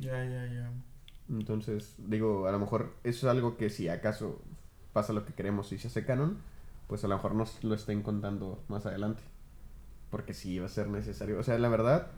Ya, 0.00 0.24
ya, 0.24 0.46
ya. 0.46 0.70
Entonces, 1.30 1.94
digo, 1.98 2.48
a 2.48 2.52
lo 2.52 2.58
mejor 2.58 2.92
eso 3.04 3.26
es 3.28 3.30
algo 3.30 3.56
que 3.56 3.70
si 3.70 3.88
acaso 3.88 4.42
pasa 4.92 5.12
lo 5.12 5.24
que 5.24 5.32
queremos 5.32 5.70
y 5.72 5.78
se 5.78 5.86
hace 5.88 6.04
canon, 6.04 6.38
pues 6.88 7.04
a 7.04 7.08
lo 7.08 7.14
mejor 7.14 7.36
nos 7.36 7.62
lo 7.62 7.74
estén 7.74 8.02
contando 8.02 8.62
más 8.68 8.84
adelante. 8.84 9.22
Porque 10.10 10.34
sí 10.34 10.58
va 10.58 10.66
a 10.66 10.68
ser 10.68 10.88
necesario. 10.88 11.38
O 11.38 11.42
sea, 11.44 11.56
la 11.58 11.68
verdad, 11.68 12.08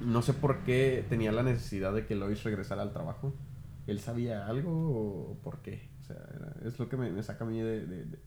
no 0.00 0.22
sé 0.22 0.32
por 0.34 0.58
qué 0.64 1.04
tenía 1.08 1.32
la 1.32 1.42
necesidad 1.42 1.92
de 1.92 2.06
que 2.06 2.14
Lois 2.14 2.42
regresara 2.44 2.82
al 2.82 2.92
trabajo. 2.92 3.34
¿Él 3.86 4.00
sabía 4.00 4.46
algo 4.46 4.70
o 4.72 5.38
por 5.42 5.58
qué? 5.62 5.88
O 6.00 6.04
sea, 6.04 6.16
era- 6.34 6.54
es 6.68 6.78
lo 6.78 6.88
que 6.88 6.96
me, 6.96 7.10
me 7.10 7.22
saca 7.22 7.44
a 7.44 7.48
mí 7.48 7.58
de, 7.60 7.86
de, 7.86 8.04
de, 8.04 8.18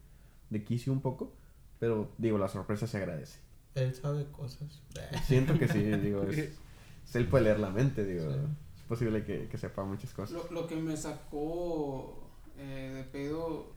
de 0.50 0.64
quicio 0.64 0.92
un 0.92 1.00
poco. 1.00 1.32
Pero 1.78 2.10
digo, 2.18 2.38
la 2.38 2.48
sorpresa 2.48 2.86
se 2.86 2.96
agradece. 2.98 3.38
Él 3.74 3.94
sabe 3.94 4.26
cosas. 4.30 4.82
Siento 5.26 5.58
que 5.58 5.68
sí, 5.68 5.80
digo, 5.82 6.22
es, 6.24 6.38
es 6.38 7.16
él 7.16 7.26
puede 7.28 7.44
leer 7.44 7.60
la 7.60 7.70
mente, 7.70 8.04
digo. 8.04 8.30
Sí. 8.32 8.38
Es 8.76 8.82
posible 8.82 9.24
que, 9.24 9.48
que 9.48 9.58
sepa 9.58 9.84
muchas 9.84 10.12
cosas. 10.12 10.32
Lo, 10.34 10.50
lo 10.62 10.66
que 10.66 10.76
me 10.76 10.96
sacó 10.96 12.28
eh, 12.58 12.92
de 12.94 13.04
pedo, 13.04 13.72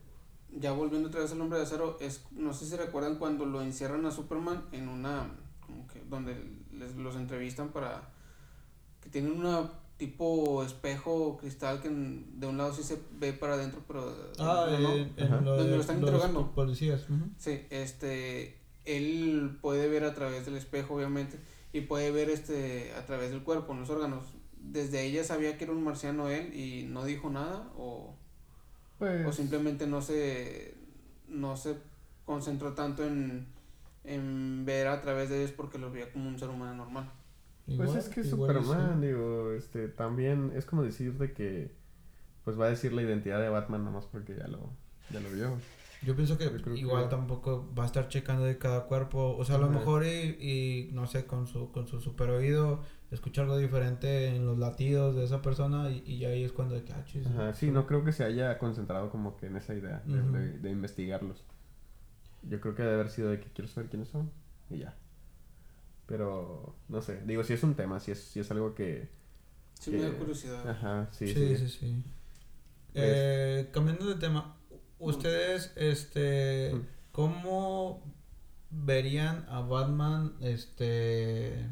ya 0.52 0.72
volviendo 0.74 1.08
otra 1.10 1.22
vez 1.22 1.32
al 1.32 1.41
hombre 1.41 1.60
de 1.60 1.66
acero, 1.66 1.98
es, 2.02 2.26
no 2.32 2.54
sé 2.54 2.66
si 2.66 2.76
recuerdan 2.76 3.16
cuando 3.18 3.46
lo 3.46 3.62
encierran 3.62 4.06
a 4.06 4.12
Superman 4.12 4.66
en 4.72 4.88
una, 4.89 5.30
como 5.66 5.88
que, 5.88 6.02
donde 6.10 6.36
les, 6.78 6.95
los 6.95 7.15
entrevistan 7.15 7.69
para, 7.69 8.09
que 9.01 9.09
tienen 9.09 9.32
una 9.34 9.69
tipo 9.97 10.61
espejo 10.63 11.38
cristal 11.38 11.82
que 11.82 11.88
en- 11.88 12.39
de 12.39 12.47
un 12.47 12.57
lado 12.57 12.73
sí 12.73 12.84
se 12.84 12.99
ve 13.17 13.32
para 13.34 13.53
adentro, 13.53 13.82
pero 13.88 14.13
Ah, 14.39 14.67
no. 14.80 14.93
en, 14.93 15.13
en 15.15 15.23
Ajá. 15.26 15.41
lo 15.41 15.51
Donde 15.55 15.71
de 15.71 15.76
lo 15.78 15.82
están 15.82 16.01
los 16.01 16.09
interrogando. 16.09 16.51
policías. 16.53 17.09
ujú. 17.09 17.30
Sí, 17.38 17.61
este, 17.69 18.57
él 18.84 19.57
puede 19.61 19.88
ver 19.88 20.03
a 20.03 20.13
través 20.13 20.45
del 20.45 20.55
espejo, 20.55 20.95
obviamente, 20.95 21.39
y 21.71 21.82
puede 21.82 22.11
ver 22.11 22.30
este 22.30 22.93
a 22.93 23.05
través 23.05 23.32
del 23.32 23.43
cuerpo, 23.43 23.73
en 23.73 23.80
los 23.80 23.89
órganos. 23.89 24.26
Desde 24.59 25.03
ella 25.05 25.23
sabía 25.23 25.57
que 25.57 25.63
era 25.65 25.73
un 25.73 25.84
marciano 25.84 26.28
él 26.30 26.53
y 26.53 26.84
no 26.84 27.05
dijo 27.05 27.30
nada 27.30 27.69
o, 27.78 28.13
Pues, 28.99 29.26
o 29.26 29.32
simplemente 29.32 29.88
no 29.88 30.01
se 30.01 30.76
no 31.30 31.55
se 31.55 31.78
concentró 32.26 32.73
tanto 32.73 33.05
en, 33.05 33.47
en 34.08 34.66
ver 34.66 34.88
a 34.88 35.01
través 35.01 35.30
de 35.30 35.39
ellos 35.41 35.51
porque 35.51 35.78
lo 35.78 35.91
veía 35.91 36.12
como 36.12 36.28
un 36.30 36.38
ser 36.39 36.49
humano 36.49 36.76
normal. 36.76 37.12
pues 37.66 37.80
Igual- 37.80 37.97
es 37.97 38.10
que 38.10 38.24
Superman, 38.24 38.99
sí. 39.01 39.08
digo, 39.08 39.51
este, 39.53 39.88
también 39.88 40.51
es 40.56 40.66
como 40.66 40.84
decirte 40.84 41.34
que 41.34 41.72
pues 42.43 42.60
va 42.60 42.66
a 42.66 42.70
decir 42.70 42.93
la 42.93 43.01
identidad 43.01 43.41
de 43.41 43.49
Batman 43.49 43.84
nomás 43.84 44.06
porque 44.06 44.36
ya 44.36 44.47
lo, 44.47 44.70
ya 45.10 45.20
lo 45.20 45.30
vio. 45.32 45.58
Yo 46.03 46.16
pienso 46.16 46.38
que 46.38 46.43
Yo 46.43 46.51
creo 46.62 46.76
que- 46.76 46.80
igual 46.82 47.10
tampoco 47.10 47.68
va 47.76 47.84
a 47.84 47.86
estar 47.88 48.08
checando 48.10 48.43
de 48.45 48.60
cada 48.60 48.84
cuerpo. 48.84 49.36
O 49.36 49.43
sea, 49.45 49.56
a 49.56 49.58
lo 49.58 49.66
Ajá. 49.66 49.80
mejor 49.80 50.06
y, 50.06 50.38
y, 50.39 50.89
no 50.93 51.08
sé, 51.08 51.26
con 51.26 51.47
su, 51.47 51.72
con 51.72 51.88
su 51.88 51.99
super 51.99 52.30
oído, 52.30 52.82
escucha 53.10 53.41
algo 53.41 53.58
diferente 53.58 54.28
en 54.28 54.45
los 54.45 54.60
latidos 54.60 55.16
de 55.16 55.24
esa 55.24 55.41
persona 55.41 55.89
y, 55.89 56.03
y 56.06 56.26
ahí 56.26 56.43
es 56.43 56.51
cuando 56.51 56.76
de 56.76 56.84
que, 56.84 56.93
ah, 56.93 57.03
chis, 57.06 57.26
Ajá, 57.26 57.53
sí, 57.56 57.72
no 57.72 57.88
creo 57.88 58.03
que 58.03 58.12
se 58.12 58.24
haya 58.24 58.60
concentrado 58.60 59.10
como 59.10 59.36
que 59.38 59.47
en 59.47 59.56
esa 59.56 59.74
idea 59.74 60.03
de, 60.06 60.22
de- 60.22 60.60
de 60.60 60.70
investigarlos. 60.70 61.43
Yo 62.48 62.60
creo 62.62 62.76
que 62.76 62.84
debe 62.84 62.96
haber 62.96 63.10
sido 63.10 63.30
de 63.30 63.39
que 63.39 63.48
quiero 63.50 63.68
saber 63.68 63.89
quiénes 63.89 64.10
son 64.10 64.32
y 64.70 64.80
ya. 64.80 64.96
Pero, 66.06 66.76
no 66.88 67.02
sé, 67.02 67.22
digo, 67.26 67.43
si 67.43 67.54
es 67.54 67.64
un 67.64 67.74
tema, 67.76 68.00
si 68.00 68.12
es, 68.12 68.20
si 68.20 68.39
es 68.39 68.52
algo 68.52 68.76
que... 68.76 69.10
Sí 69.80 69.91
Que- 69.91 69.98
me 69.98 70.04
da 70.04 70.18
curiosidad. 70.18 70.70
Ajá, 70.70 71.10
sí, 71.12 71.28
Sí, 71.28 71.34
sí. 71.34 71.58
sí, 71.58 71.70
sí. 71.70 72.04
Pues- 72.93 73.04
Eh, 73.08 73.70
cambiando 73.74 74.06
de 74.08 74.16
tema, 74.16 74.58
ustedes, 75.00 75.74
este, 75.76 76.72
Mm. 76.76 76.82
¿cómo 77.12 78.04
verían 78.70 79.46
a 79.50 79.62
Batman, 79.62 80.36
este, 80.41 81.68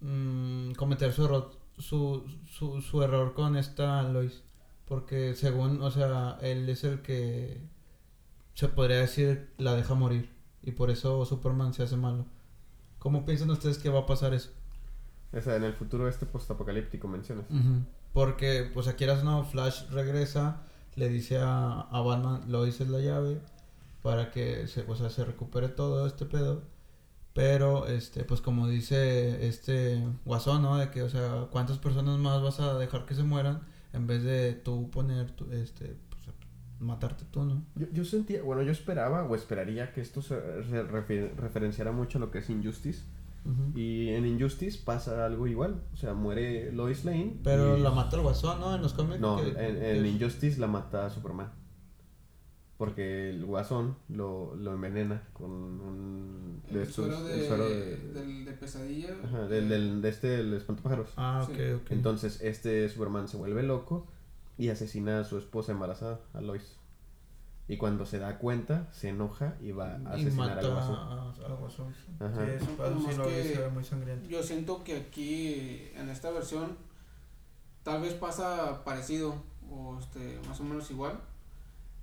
mm, 0.00 0.72
cometer 0.72 1.12
su 1.12 1.24
error, 1.24 1.50
su, 1.78 2.24
su, 2.46 2.80
su 2.80 3.02
error 3.02 3.34
con 3.34 3.56
esta 3.56 4.02
Lois? 4.04 4.42
Porque 4.86 5.34
según, 5.34 5.82
o 5.82 5.90
sea, 5.90 6.38
él 6.40 6.68
es 6.68 6.84
el 6.84 7.02
que 7.02 7.60
se 8.58 8.66
podría 8.66 8.96
decir 8.96 9.52
la 9.56 9.76
deja 9.76 9.94
morir 9.94 10.28
y 10.64 10.72
por 10.72 10.90
eso 10.90 11.24
Superman 11.24 11.72
se 11.74 11.84
hace 11.84 11.96
malo. 11.96 12.26
¿Cómo 12.98 13.24
piensan 13.24 13.50
ustedes 13.50 13.78
que 13.78 13.88
va 13.88 14.00
a 14.00 14.06
pasar 14.06 14.34
eso? 14.34 14.50
O 15.32 15.40
sea, 15.40 15.54
en 15.54 15.62
el 15.62 15.74
futuro 15.74 16.08
este 16.08 16.26
postapocalíptico 16.26 17.06
mencionas. 17.06 17.44
Porque, 18.12 18.68
pues 18.74 18.88
aquí 18.88 19.04
eras 19.04 19.22
no, 19.22 19.44
Flash 19.44 19.88
regresa, 19.90 20.62
le 20.96 21.08
dice 21.08 21.38
a, 21.38 21.82
a 21.82 22.00
Batman, 22.00 22.50
Lois 22.50 22.80
es 22.80 22.88
la 22.88 22.98
llave 22.98 23.40
para 24.02 24.32
que 24.32 24.66
se, 24.66 24.80
o 24.88 24.96
sea, 24.96 25.08
se 25.08 25.24
recupere 25.24 25.68
todo 25.68 26.04
este 26.08 26.26
pedo. 26.26 26.62
Pero, 27.34 27.86
este, 27.86 28.24
pues 28.24 28.40
como 28.40 28.66
dice 28.66 29.46
este 29.46 30.04
Guasón, 30.24 30.62
¿no? 30.62 30.78
De 30.78 30.90
que, 30.90 31.04
o 31.04 31.08
sea, 31.08 31.46
¿cuántas 31.52 31.78
personas 31.78 32.18
más 32.18 32.42
vas 32.42 32.58
a 32.58 32.76
dejar 32.76 33.06
que 33.06 33.14
se 33.14 33.22
mueran 33.22 33.60
en 33.92 34.08
vez 34.08 34.24
de 34.24 34.54
tú 34.54 34.90
poner 34.90 35.30
tu, 35.30 35.48
este, 35.52 35.96
matarte 36.80 37.24
tú, 37.30 37.44
¿no? 37.44 37.62
Yo, 37.74 37.86
yo 37.92 38.04
sentía, 38.04 38.42
bueno, 38.42 38.62
yo 38.62 38.70
esperaba 38.72 39.24
o 39.24 39.34
esperaría 39.34 39.92
que 39.92 40.00
esto 40.00 40.22
se, 40.22 40.36
se 40.64 40.84
refi- 40.84 41.34
referenciara 41.36 41.92
mucho 41.92 42.18
a 42.18 42.20
lo 42.20 42.30
que 42.30 42.38
es 42.38 42.50
Injustice. 42.50 43.02
Y 43.74 44.10
en 44.10 44.26
Injustice 44.26 44.78
pasa 44.84 45.24
algo 45.24 45.46
igual. 45.46 45.82
O 45.94 45.96
sea, 45.96 46.12
muere 46.12 46.70
Lois 46.70 47.06
Lane. 47.06 47.36
Pero 47.42 47.78
y- 47.78 47.80
la 47.80 47.90
mata 47.90 48.16
el 48.16 48.22
guasón, 48.22 48.60
¿no? 48.60 48.74
En 48.74 48.82
los 48.82 48.92
cómics. 48.92 49.20
No, 49.20 49.36
que- 49.36 49.48
en, 49.48 49.54
que 49.54 49.96
en 49.98 50.04
es- 50.04 50.12
Injustice 50.14 50.60
la 50.60 50.66
mata 50.66 51.08
Superman. 51.08 51.50
Porque 52.76 53.30
el 53.30 53.44
guasón 53.44 53.96
lo, 54.08 54.54
lo 54.54 54.74
envenena 54.74 55.22
con 55.32 55.50
un. 55.50 56.62
De 56.70 56.76
El 56.76 56.82
estos, 56.82 57.06
suero 57.06 57.24
de, 57.24 57.40
el 57.40 57.46
suero 57.48 57.68
de. 57.68 57.96
del, 58.12 58.44
de 58.44 58.52
pesadilla. 58.52 59.16
Ajá, 59.24 59.48
del, 59.48 59.68
del- 59.68 60.00
de 60.02 60.08
este, 60.10 60.40
el 60.40 60.52
espantapájaros. 60.54 61.08
Ah, 61.16 61.40
ok, 61.48 61.56
Sí. 61.56 61.72
ok. 61.72 61.90
Entonces, 61.90 62.40
este 62.42 62.88
Superman 62.88 63.26
se 63.26 63.36
vuelve 63.36 63.62
loco 63.64 64.06
y 64.58 64.68
asesina 64.68 65.20
a 65.20 65.24
su 65.24 65.38
esposa 65.38 65.72
embarazada, 65.72 66.20
a 66.34 66.40
Lois. 66.42 66.76
Y 67.68 67.76
cuando 67.76 68.06
se 68.06 68.18
da 68.18 68.38
cuenta, 68.38 68.88
se 68.92 69.10
enoja 69.10 69.56
y 69.60 69.72
va 69.72 69.94
a 69.96 69.98
y 70.18 70.22
asesinar 70.22 70.48
mata 70.56 70.60
al 70.60 70.72
guasón. 70.72 70.94
a- 70.96 71.46
al 71.46 71.56
guasón. 71.56 71.94
sí. 71.94 72.12
Ajá. 72.18 72.44
Sí, 72.46 72.50
eso 72.52 72.64
sí 72.66 73.54
lo 73.58 73.70
muy 73.70 73.84
sangriento. 73.84 74.28
Yo 74.28 74.42
siento 74.42 74.82
que 74.84 74.96
aquí, 74.96 75.90
en 75.94 76.08
esta 76.08 76.30
versión, 76.30 76.76
tal 77.82 78.00
vez 78.02 78.14
pasa 78.14 78.84
parecido, 78.84 79.34
o 79.70 79.98
este, 79.98 80.40
más 80.48 80.58
o 80.60 80.64
menos 80.64 80.90
igual. 80.90 81.20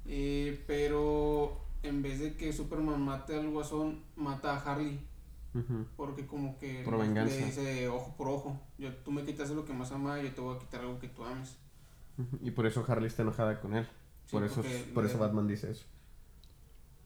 eh, 0.08 0.64
pero 0.68 1.60
en 1.82 2.04
vez 2.04 2.20
de 2.20 2.36
que 2.38 2.54
Superman 2.54 3.02
mate 3.02 3.36
al 3.40 3.50
guasón, 3.50 4.04
mata 4.16 4.56
a 4.56 4.60
Harley. 4.60 5.00
Porque 5.96 6.28
como 6.28 6.58
que 6.60 6.84
Por 6.84 7.00
le 7.00 7.24
dice 7.46 7.88
ojo 7.88 8.14
por 8.18 8.28
ojo. 8.28 8.60
Yo, 8.78 8.94
tú 8.98 9.12
me 9.12 9.24
quitas 9.24 9.50
lo 9.52 9.64
que 9.66 9.74
más 9.74 9.92
ama, 9.92 10.22
yo 10.22 10.32
te 10.34 10.42
voy 10.42 10.56
a 10.56 10.60
quitar 10.60 10.82
algo 10.82 11.00
que 11.00 11.08
tú 11.08 11.24
ames. 11.24 11.58
Y 12.42 12.52
por 12.52 12.66
eso 12.66 12.84
Harley 12.88 13.08
está 13.08 13.24
enojada 13.24 13.60
con 13.60 13.74
él. 13.76 13.86
Sí, 14.26 14.32
por 14.32 14.44
eso, 14.44 14.64
por 14.94 15.06
eso 15.06 15.18
Batman 15.20 15.48
dice 15.48 15.72
eso. 15.72 15.86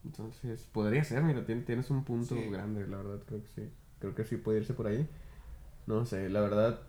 Entonces, 0.06 0.68
podría 0.72 1.04
ser, 1.04 1.24
mira, 1.24 1.46
tien- 1.46 1.66
tienes 1.66 1.90
un 1.90 2.04
punto 2.04 2.36
Sí. 2.36 2.50
grande, 2.50 2.88
la 2.88 2.98
verdad, 2.98 3.20
creo 3.26 3.42
que 3.42 3.50
sí. 3.50 3.70
Creo 4.00 4.16
que 4.16 4.24
sí 4.24 4.38
puede 4.38 4.60
irse 4.60 4.74
por 4.74 4.88
ahí. 4.88 5.08
No 5.88 6.06
sé, 6.06 6.30
la 6.30 6.40
verdad, 6.40 6.80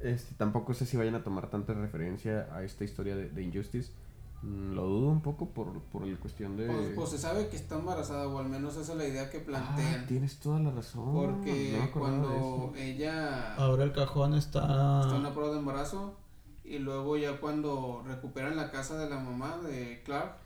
este, 0.00 0.34
tampoco 0.36 0.72
sé 0.72 0.86
si 0.86 0.96
vayan 0.96 1.14
a 1.14 1.22
tomar 1.24 1.50
tanta 1.50 1.74
referencia 1.74 2.48
a 2.52 2.62
esta 2.62 2.84
historia 2.84 3.16
de, 3.16 3.28
de 3.28 3.42
Injustice. 3.42 3.92
Mm, 4.42 4.72
Lo 4.74 4.84
dudo 4.86 5.08
un 5.10 5.20
poco 5.20 5.50
por, 5.50 5.80
por 5.84 6.06
la 6.06 6.16
cuestión 6.18 6.56
de... 6.56 6.66
Pues, 6.66 6.88
pues 6.94 7.10
se 7.10 7.18
sabe 7.18 7.48
que 7.48 7.56
está 7.56 7.78
embarazada, 7.78 8.28
o 8.28 8.38
al 8.38 8.48
menos 8.48 8.76
esa 8.76 8.92
es 8.92 8.98
la 8.98 9.06
idea 9.06 9.28
que 9.30 9.38
Ah, 9.38 9.44
plantean. 9.44 10.06
tienes 10.06 10.38
toda 10.38 10.58
la 10.60 10.70
razón. 10.70 11.12
porque 11.14 11.78
no 11.78 11.92
cuando 11.92 12.72
ella 12.76 13.54
Ahora 13.56 13.84
el 13.84 13.92
cajón 13.92 14.34
está. 14.34 14.60
está 15.02 15.14
en 15.14 15.20
una 15.20 15.34
prueba 15.34 15.52
de 15.52 15.58
embarazo, 15.60 16.16
y 16.64 16.78
luego 16.78 17.16
ya 17.16 17.38
cuando 17.40 18.02
recuperan 18.06 18.56
la 18.56 18.70
casa 18.70 18.98
de 18.98 19.08
la 19.10 19.18
mamá 19.18 19.58
de 19.58 20.02
Clark, 20.04 20.36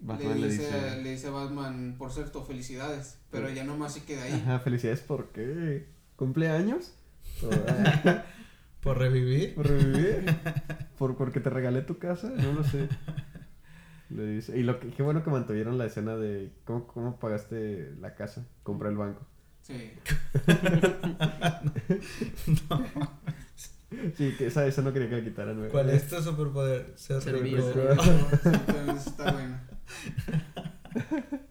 Batman 0.00 0.40
le, 0.40 0.48
dice, 0.48 1.00
le 1.02 1.10
dice 1.10 1.26
a 1.28 1.30
Batman, 1.30 1.96
por 1.98 2.12
cierto, 2.12 2.44
felicidades, 2.44 3.18
pero 3.30 3.48
Sí. 3.48 3.54
ya 3.56 3.64
nomás 3.64 3.94
se 3.94 4.04
queda 4.04 4.22
ahí. 4.24 4.32
Ajá, 4.32 4.60
felicidades, 4.60 5.00
¿por 5.00 5.28
qué? 5.30 5.86
¿Cumpleaños? 6.16 6.92
¿Por, 7.40 7.50
Por 8.80 8.98
revivir. 8.98 9.54
¿Por 9.56 9.66
revivir? 9.66 10.24
¿Por, 10.98 11.16
¿Porque 11.16 11.40
te 11.40 11.50
regalé 11.50 11.82
tu 11.82 11.98
casa? 11.98 12.30
No 12.30 12.52
lo 12.52 12.62
sé. 12.64 12.88
Le 14.08 14.24
dice. 14.26 14.56
Y 14.56 14.62
lo 14.62 14.78
que, 14.78 14.90
qué 14.90 15.02
bueno 15.02 15.24
que 15.24 15.30
mantuvieron 15.30 15.78
la 15.78 15.86
escena 15.86 16.16
de 16.16 16.52
cómo, 16.64 16.86
cómo 16.86 17.18
pagaste 17.18 17.92
la 18.00 18.14
casa. 18.14 18.46
Compré 18.62 18.90
el 18.90 18.96
banco. 18.96 19.26
Sí. 19.62 19.90
Sí, 24.16 24.34
que 24.36 24.46
esa, 24.48 24.66
esa 24.66 24.82
no 24.82 24.92
quería 24.92 25.08
que 25.08 25.16
la 25.16 25.24
quitaran. 25.24 25.56
güey. 25.58 25.70
¿Cuál 25.70 25.90
es 25.90 26.08
tu 26.08 26.22
superpoder? 26.22 26.92
Ser 26.96 27.22
rico. 27.40 27.62
Pero 28.66 28.92
está 28.92 29.32
buena. 29.32 29.66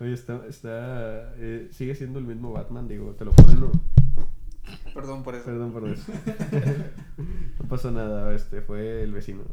Oye, 0.00 0.12
está. 0.12 0.44
está 0.46 1.34
eh, 1.36 1.68
sigue 1.72 1.94
siendo 1.94 2.18
el 2.18 2.26
mismo 2.26 2.52
Batman, 2.52 2.86
digo. 2.86 3.12
Te 3.12 3.24
lo 3.24 3.32
ponen. 3.32 3.60
¿no? 3.60 3.72
Perdón 4.92 5.22
por 5.22 5.34
eso. 5.34 5.44
Perdón 5.46 5.72
por 5.72 5.88
eso. 5.88 6.12
no 7.60 7.68
pasó 7.68 7.90
nada, 7.90 8.34
este. 8.34 8.60
Fue 8.60 9.02
el 9.02 9.12
vecino. 9.12 9.44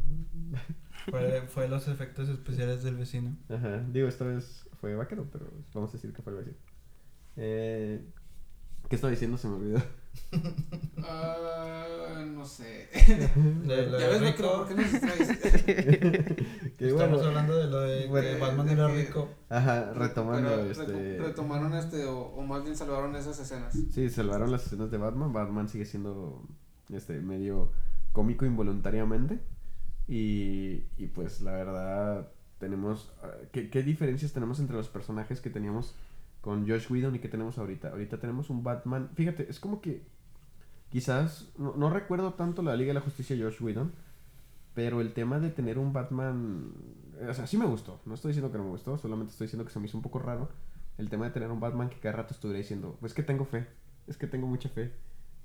Fue, 1.10 1.44
fue 1.48 1.70
los 1.70 1.88
efectos 1.88 2.28
especiales 2.28 2.84
del 2.84 2.98
vecino. 2.98 3.38
Ajá. 3.50 3.86
Digo, 3.90 4.08
esta 4.10 4.26
vez 4.26 4.68
fue 4.82 4.96
vaquero, 4.96 5.28
pero 5.32 5.50
vamos 5.74 5.92
a 5.92 5.94
decir 5.94 6.12
que 6.12 6.22
fue 6.22 6.34
el 6.34 6.40
vecino. 6.40 6.58
Eh, 7.38 8.06
¿Qué 8.90 8.96
estaba 8.96 9.12
diciendo? 9.12 9.38
Se 9.38 9.48
me 9.48 9.56
olvidó. 9.56 9.82
Ah, 11.04 11.38
no 12.42 12.48
sé. 12.48 12.90
De 13.66 13.88
lo 13.88 14.00
ya 14.00 14.08
de 14.08 14.12
ves, 14.14 14.22
no 14.22 14.28
rico. 14.28 14.38
creo, 14.38 14.58
¿por 14.58 14.68
qué 14.68 14.76
nos 14.76 14.92
distraes? 14.92 15.38
que 16.78 16.88
Estamos 16.88 17.10
bueno. 17.20 17.28
hablando 17.28 17.58
de 17.58 17.68
lo 17.68 17.80
de 17.82 18.08
Bueno, 18.08 18.28
que 18.30 18.40
Batman 18.40 18.66
de 18.66 18.74
era 18.74 18.88
que- 18.88 19.02
rico. 19.06 19.30
Ajá, 19.50 19.94
retomando 19.94 20.50
Pero 20.50 20.72
este. 20.72 21.18
retomaron 21.20 21.74
este, 21.76 22.06
o, 22.06 22.20
o 22.20 22.42
más 22.42 22.64
bien 22.64 22.76
salvaron 22.76 23.16
esas 23.16 23.40
escenas. 23.40 23.74
Sí, 23.92 24.10
salvaron 24.10 24.52
las 24.52 24.66
escenas 24.66 24.90
de 24.92 24.98
Batman. 24.98 25.32
Batman 25.34 25.70
sigue 25.70 25.86
siendo 25.86 26.44
este 26.90 27.20
medio 27.22 27.72
cómico 28.12 28.46
involuntariamente. 28.46 29.40
Y, 30.08 30.84
y 30.98 31.08
pues 31.14 31.42
la 31.42 31.52
verdad 31.54 32.32
tenemos... 32.58 33.14
ah, 33.24 33.30
¿qué, 33.52 33.70
¿Qué 33.70 33.84
diferencias 33.84 34.34
tenemos 34.34 34.60
entre 34.60 34.76
los 34.76 34.90
personajes 34.90 35.42
que 35.42 35.50
teníamos 35.50 35.96
con 36.42 36.68
Josh 36.68 36.92
Whedon 36.92 37.16
y 37.16 37.20
que 37.20 37.30
tenemos 37.30 37.58
ahorita? 37.60 37.90
Ahorita 37.90 38.20
tenemos 38.20 38.50
un 38.50 38.64
Batman... 38.64 39.10
Fíjate, 39.14 39.48
es 39.50 39.60
como 39.60 39.80
que 39.80 40.02
quizás... 40.92 41.52
No, 41.58 41.74
no 41.76 41.90
recuerdo 41.90 42.34
tanto 42.34 42.62
la 42.62 42.76
Liga 42.76 42.90
de 42.90 42.96
la 42.96 43.02
Justicia 43.02 43.36
de 43.36 43.44
Josh 43.44 43.62
Whedon. 43.62 43.92
Pero 44.74 45.02
el 45.02 45.14
tema 45.14 45.40
de 45.40 45.50
tener 45.50 45.80
un 45.80 45.94
Batman... 45.94 46.72
O 47.28 47.34
sea, 47.34 47.48
sí 47.48 47.58
me 47.58 47.66
gustó. 47.66 48.00
No 48.06 48.14
estoy 48.14 48.30
diciendo 48.30 48.52
que 48.52 48.58
no 48.58 48.66
me 48.66 48.70
gustó. 48.70 48.98
Solamente 48.98 49.32
estoy 49.32 49.48
diciendo 49.48 49.66
que 49.66 49.72
se 49.72 49.80
me 49.80 49.88
hizo 49.88 49.98
un 49.98 50.04
poco 50.04 50.20
raro. 50.20 50.50
El 50.98 51.10
tema 51.10 51.26
de 51.26 51.32
tener 51.32 51.50
un 51.50 51.60
Batman 51.60 51.90
que 51.90 52.00
cada 52.00 52.18
rato 52.18 52.34
estuviera 52.34 52.60
diciendo... 52.60 52.98
Pues 53.00 53.14
que 53.14 53.24
tengo 53.24 53.46
fe. 53.46 53.68
Es 54.08 54.18
que 54.18 54.28
tengo 54.28 54.48
mucha 54.48 54.70
fe. 54.70 54.92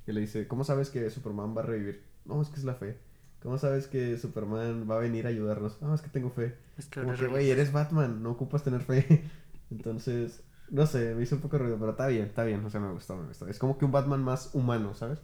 Que 0.04 0.12
le 0.12 0.20
dice... 0.20 0.46
¿Cómo 0.46 0.64
sabes 0.64 0.90
que 0.90 1.08
Superman 1.10 1.56
va 1.56 1.62
a 1.62 1.66
revivir? 1.66 2.02
No, 2.24 2.42
es 2.42 2.48
que 2.48 2.56
es 2.56 2.64
la 2.64 2.74
fe. 2.74 2.98
¿Cómo 3.42 3.58
sabes 3.58 3.86
que 3.86 4.16
Superman 4.18 4.90
va 4.90 4.96
a 4.96 5.00
venir 5.00 5.26
a 5.26 5.28
ayudarnos? 5.28 5.80
No, 5.80 5.94
es 5.94 6.02
que 6.02 6.08
tengo 6.08 6.30
fe. 6.30 6.56
Es 6.76 6.86
que 6.86 7.00
Como 7.00 7.14
que, 7.14 7.26
güey, 7.26 7.50
eres 7.50 7.72
Batman, 7.72 8.22
no 8.22 8.30
ocupas 8.32 8.64
tener 8.64 8.80
fe. 8.80 9.24
Entonces, 9.70 10.42
no 10.70 10.86
sé, 10.86 11.14
me 11.14 11.22
hizo 11.22 11.36
un 11.36 11.42
poco 11.42 11.58
ruido, 11.58 11.76
pero 11.78 11.92
está 11.92 12.06
bien, 12.08 12.24
está 12.24 12.44
bien, 12.44 12.64
o 12.64 12.70
sea, 12.70 12.80
me 12.80 12.90
gustó, 12.90 13.16
me 13.16 13.28
gustó. 13.28 13.46
Es 13.48 13.58
como 13.58 13.78
que 13.78 13.84
un 13.84 13.92
Batman 13.92 14.22
más 14.22 14.50
humano, 14.54 14.94
¿sabes? 14.94 15.20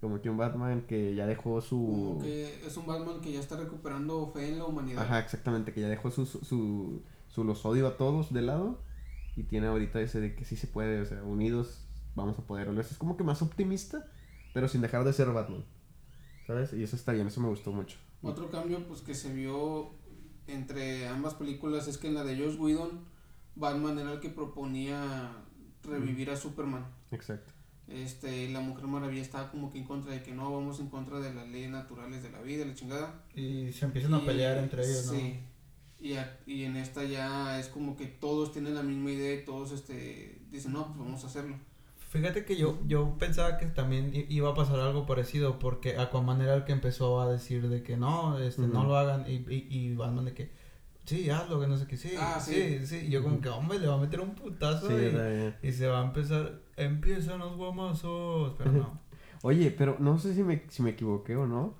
Como 0.00 0.20
que 0.22 0.30
un 0.30 0.38
Batman 0.38 0.86
que 0.86 1.14
ya 1.14 1.26
dejó 1.26 1.50
Como 1.50 1.60
su... 1.60 2.18
que 2.22 2.66
es 2.66 2.76
un 2.76 2.86
Batman 2.86 3.20
que 3.20 3.32
ya 3.32 3.40
está 3.40 3.56
recuperando 3.56 4.30
fe 4.32 4.48
en 4.48 4.58
la 4.58 4.64
humanidad. 4.64 5.02
Ajá, 5.02 5.18
exactamente, 5.18 5.72
que 5.74 5.82
ya 5.82 5.88
dejó 5.88 6.10
su, 6.10 6.24
su, 6.24 6.38
su, 6.40 7.02
su 7.28 7.44
los 7.44 7.64
odio 7.66 7.86
a 7.86 7.96
todos 7.96 8.32
de 8.32 8.42
lado 8.42 8.78
y 9.36 9.44
tiene 9.44 9.66
ahorita 9.66 10.00
ese 10.00 10.20
de 10.20 10.34
que 10.34 10.44
sí 10.44 10.56
se 10.56 10.66
puede, 10.66 11.00
o 11.00 11.04
sea, 11.04 11.22
unidos 11.22 11.86
vamos 12.14 12.38
a 12.38 12.46
poderlo. 12.46 12.80
Es 12.80 12.96
como 12.96 13.16
que 13.16 13.24
más 13.24 13.42
optimista, 13.42 14.06
pero 14.54 14.68
sin 14.68 14.80
dejar 14.80 15.04
de 15.04 15.12
ser 15.12 15.30
Batman, 15.32 15.64
¿sabes? 16.46 16.72
Y 16.72 16.82
eso 16.82 16.96
está 16.96 17.12
bien, 17.12 17.26
eso 17.26 17.40
me 17.40 17.48
gustó 17.48 17.72
mucho. 17.72 17.98
Otro 18.22 18.50
cambio 18.50 18.86
pues 18.86 19.00
que 19.00 19.14
se 19.14 19.32
vio 19.32 19.90
entre 20.46 21.08
ambas 21.08 21.34
películas 21.34 21.88
es 21.88 21.98
que 21.98 22.08
en 22.08 22.14
la 22.14 22.24
de 22.24 22.36
Josh 22.36 22.58
Whedon, 22.58 23.04
Batman 23.54 23.98
era 23.98 24.12
el 24.12 24.20
que 24.20 24.30
proponía 24.30 25.32
revivir 25.82 26.30
a 26.30 26.36
Superman. 26.36 26.86
Exacto. 27.10 27.52
Este, 27.90 28.48
la 28.50 28.60
Mujer 28.60 28.86
Maravilla 28.86 29.20
estaba 29.22 29.50
como 29.50 29.70
que 29.70 29.78
en 29.78 29.84
contra 29.84 30.12
de 30.12 30.22
que 30.22 30.32
no, 30.32 30.52
vamos 30.52 30.78
en 30.80 30.88
contra 30.88 31.18
de 31.18 31.34
las 31.34 31.48
leyes 31.48 31.70
naturales 31.70 32.22
de 32.22 32.30
la 32.30 32.40
vida, 32.40 32.64
la 32.64 32.74
chingada. 32.74 33.22
Y 33.34 33.72
se 33.72 33.84
empiezan 33.84 34.14
a 34.14 34.20
pelear 34.24 34.58
entre 34.58 34.84
ellos, 34.84 35.06
¿no? 35.06 35.12
Sí. 35.12 35.40
Y, 36.00 36.14
a- 36.14 36.38
y 36.46 36.64
en 36.64 36.76
esta 36.76 37.04
ya 37.04 37.58
es 37.58 37.68
como 37.68 37.96
que 37.96 38.06
todos 38.06 38.52
tienen 38.52 38.74
la 38.74 38.82
misma 38.82 39.10
idea 39.10 39.34
y 39.34 39.44
todos 39.44 39.72
este, 39.72 40.40
dicen, 40.50 40.72
no, 40.72 40.86
pues 40.86 40.98
vamos 40.98 41.24
a 41.24 41.26
hacerlo. 41.26 41.56
Fíjate 42.10 42.44
que 42.44 42.56
yo, 42.56 42.78
yo 42.88 43.16
pensaba 43.18 43.56
que 43.58 43.66
también 43.66 44.12
iba 44.28 44.50
a 44.50 44.54
pasar 44.54 44.80
algo 44.80 45.06
parecido 45.06 45.58
porque 45.58 45.96
Aquaman 45.98 46.40
era 46.40 46.54
el 46.54 46.64
que 46.64 46.72
empezó 46.72 47.20
a 47.20 47.30
decir 47.30 47.68
de 47.68 47.82
que 47.82 47.96
no, 47.96 48.38
este, 48.38 48.62
no 48.62 48.84
lo 48.84 48.96
hagan 48.96 49.26
y, 49.28 49.34
y, 49.52 49.66
y 49.70 49.94
Batman 49.94 50.24
de 50.24 50.32
que 50.34 50.50
sí, 51.10 51.30
hazlo, 51.30 51.60
que 51.60 51.66
no 51.66 51.76
sé 51.76 51.86
qué, 51.86 51.96
sí, 51.96 52.12
Ah, 52.18 52.38
sí, 52.40 52.78
sí. 52.80 52.86
sí, 52.86 53.06
Y 53.06 53.10
yo 53.10 53.22
como 53.22 53.40
que, 53.40 53.48
hombre, 53.48 53.78
le 53.78 53.86
va 53.86 53.94
a 53.94 53.98
meter 53.98 54.20
un 54.20 54.34
putazo 54.34 54.88
Sí, 54.88 54.94
y, 55.62 55.68
y 55.68 55.72
se 55.72 55.86
va 55.88 56.00
a 56.00 56.04
empezar, 56.06 56.60
empiezan 56.76 57.40
los 57.40 57.56
guamazos, 57.56 58.54
pero 58.56 58.72
no. 58.72 59.00
Oye, 59.42 59.70
pero 59.70 59.96
no 59.98 60.18
sé 60.18 60.34
si 60.34 60.42
me, 60.42 60.64
si 60.68 60.82
me 60.82 60.90
equivoqué 60.90 61.34
o 61.36 61.46
no, 61.46 61.74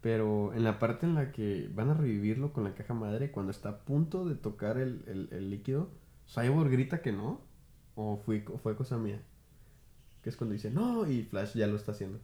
pero 0.00 0.52
en 0.54 0.64
la 0.64 0.78
parte 0.78 1.06
en 1.06 1.14
la 1.14 1.30
que 1.30 1.70
van 1.74 1.90
a 1.90 1.94
revivirlo 1.94 2.52
con 2.52 2.64
la 2.64 2.74
caja 2.74 2.94
madre, 2.94 3.30
cuando 3.30 3.52
está 3.52 3.68
a 3.68 3.78
punto 3.84 4.24
de 4.24 4.34
tocar 4.34 4.78
el, 4.78 5.04
el, 5.06 5.28
el 5.32 5.50
líquido, 5.50 5.90
Cyborg 6.26 6.70
grita 6.70 7.02
que 7.02 7.12
no, 7.12 7.40
o 7.94 8.16
fue, 8.16 8.44
fue 8.62 8.74
cosa 8.76 8.96
mía. 8.98 9.20
Que 10.22 10.30
es 10.30 10.36
cuando 10.36 10.54
dice 10.54 10.70
no 10.70 11.06
y 11.10 11.22
Flash 11.24 11.54
ya 11.54 11.66
lo 11.66 11.76
está 11.76 11.92
haciendo. 11.92 12.18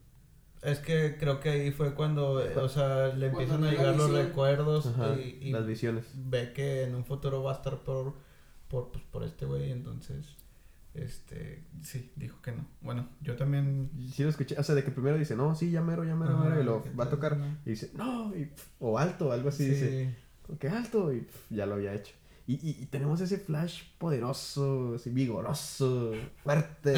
Es 0.63 0.81
que 0.81 1.17
creo 1.19 1.39
que 1.41 1.51
ahí 1.51 1.71
fue 1.71 1.95
cuando, 1.95 2.33
o 2.33 2.69
sea, 2.69 3.09
le 3.15 3.31
Cuando 3.31 3.41
empiezan 3.41 3.65
a 3.65 3.71
llegar 3.71 3.97
los 3.97 4.11
recuerdos 4.11 4.87
Ajá, 4.87 5.15
y, 5.17 5.39
y 5.41 5.51
las 5.53 5.67
visiones. 5.67 6.07
ve 6.15 6.53
que 6.53 6.83
en 6.83 6.95
un 6.95 7.05
futuro 7.05 7.43
va 7.43 7.53
a 7.53 7.55
estar 7.57 7.79
por, 7.79 8.15
por, 8.69 8.91
pues, 8.91 9.05
por 9.05 9.23
este 9.23 9.47
güey, 9.47 9.71
entonces, 9.71 10.35
este, 10.95 11.63
sí, 11.83 12.11
dijo 12.17 12.43
que 12.43 12.53
no. 12.53 12.67
Bueno, 12.81 13.09
yo 13.21 13.37
también... 13.37 13.91
Sí 14.13 14.25
lo 14.25 14.31
escuché, 14.31 14.59
o 14.59 14.63
sea, 14.65 14.75
de 14.75 14.83
que 14.83 14.91
primero 14.91 15.17
dice 15.17 15.37
no, 15.37 15.55
sí, 15.55 15.71
ya 15.71 15.81
mero, 15.81 16.03
ya 16.03 16.17
mero, 16.17 16.35
Ajá, 16.37 16.49
mero, 16.49 16.61
y 16.61 16.65
lo 16.65 16.83
que 16.83 16.91
va 16.91 17.05
a 17.05 17.11
tocar 17.11 17.37
no. 17.37 17.47
y 17.65 17.71
dice 17.71 17.91
no, 17.95 18.35
y, 18.37 18.51
o 18.81 18.99
alto, 18.99 19.31
algo 19.31 19.51
así 19.51 19.65
dice. 19.65 20.17
que 20.59 20.69
alto, 20.69 21.13
y 21.13 21.27
ya 21.51 21.67
lo 21.67 21.75
había 21.75 21.95
hecho. 21.95 22.15
Y, 22.49 22.55
y, 22.67 22.83
y 22.83 22.87
tenemos 22.87 23.21
ese 23.21 23.37
flash 23.37 23.83
poderoso, 23.99 24.95
así 24.95 25.11
vigoroso, 25.11 26.13
fuerte, 26.43 26.95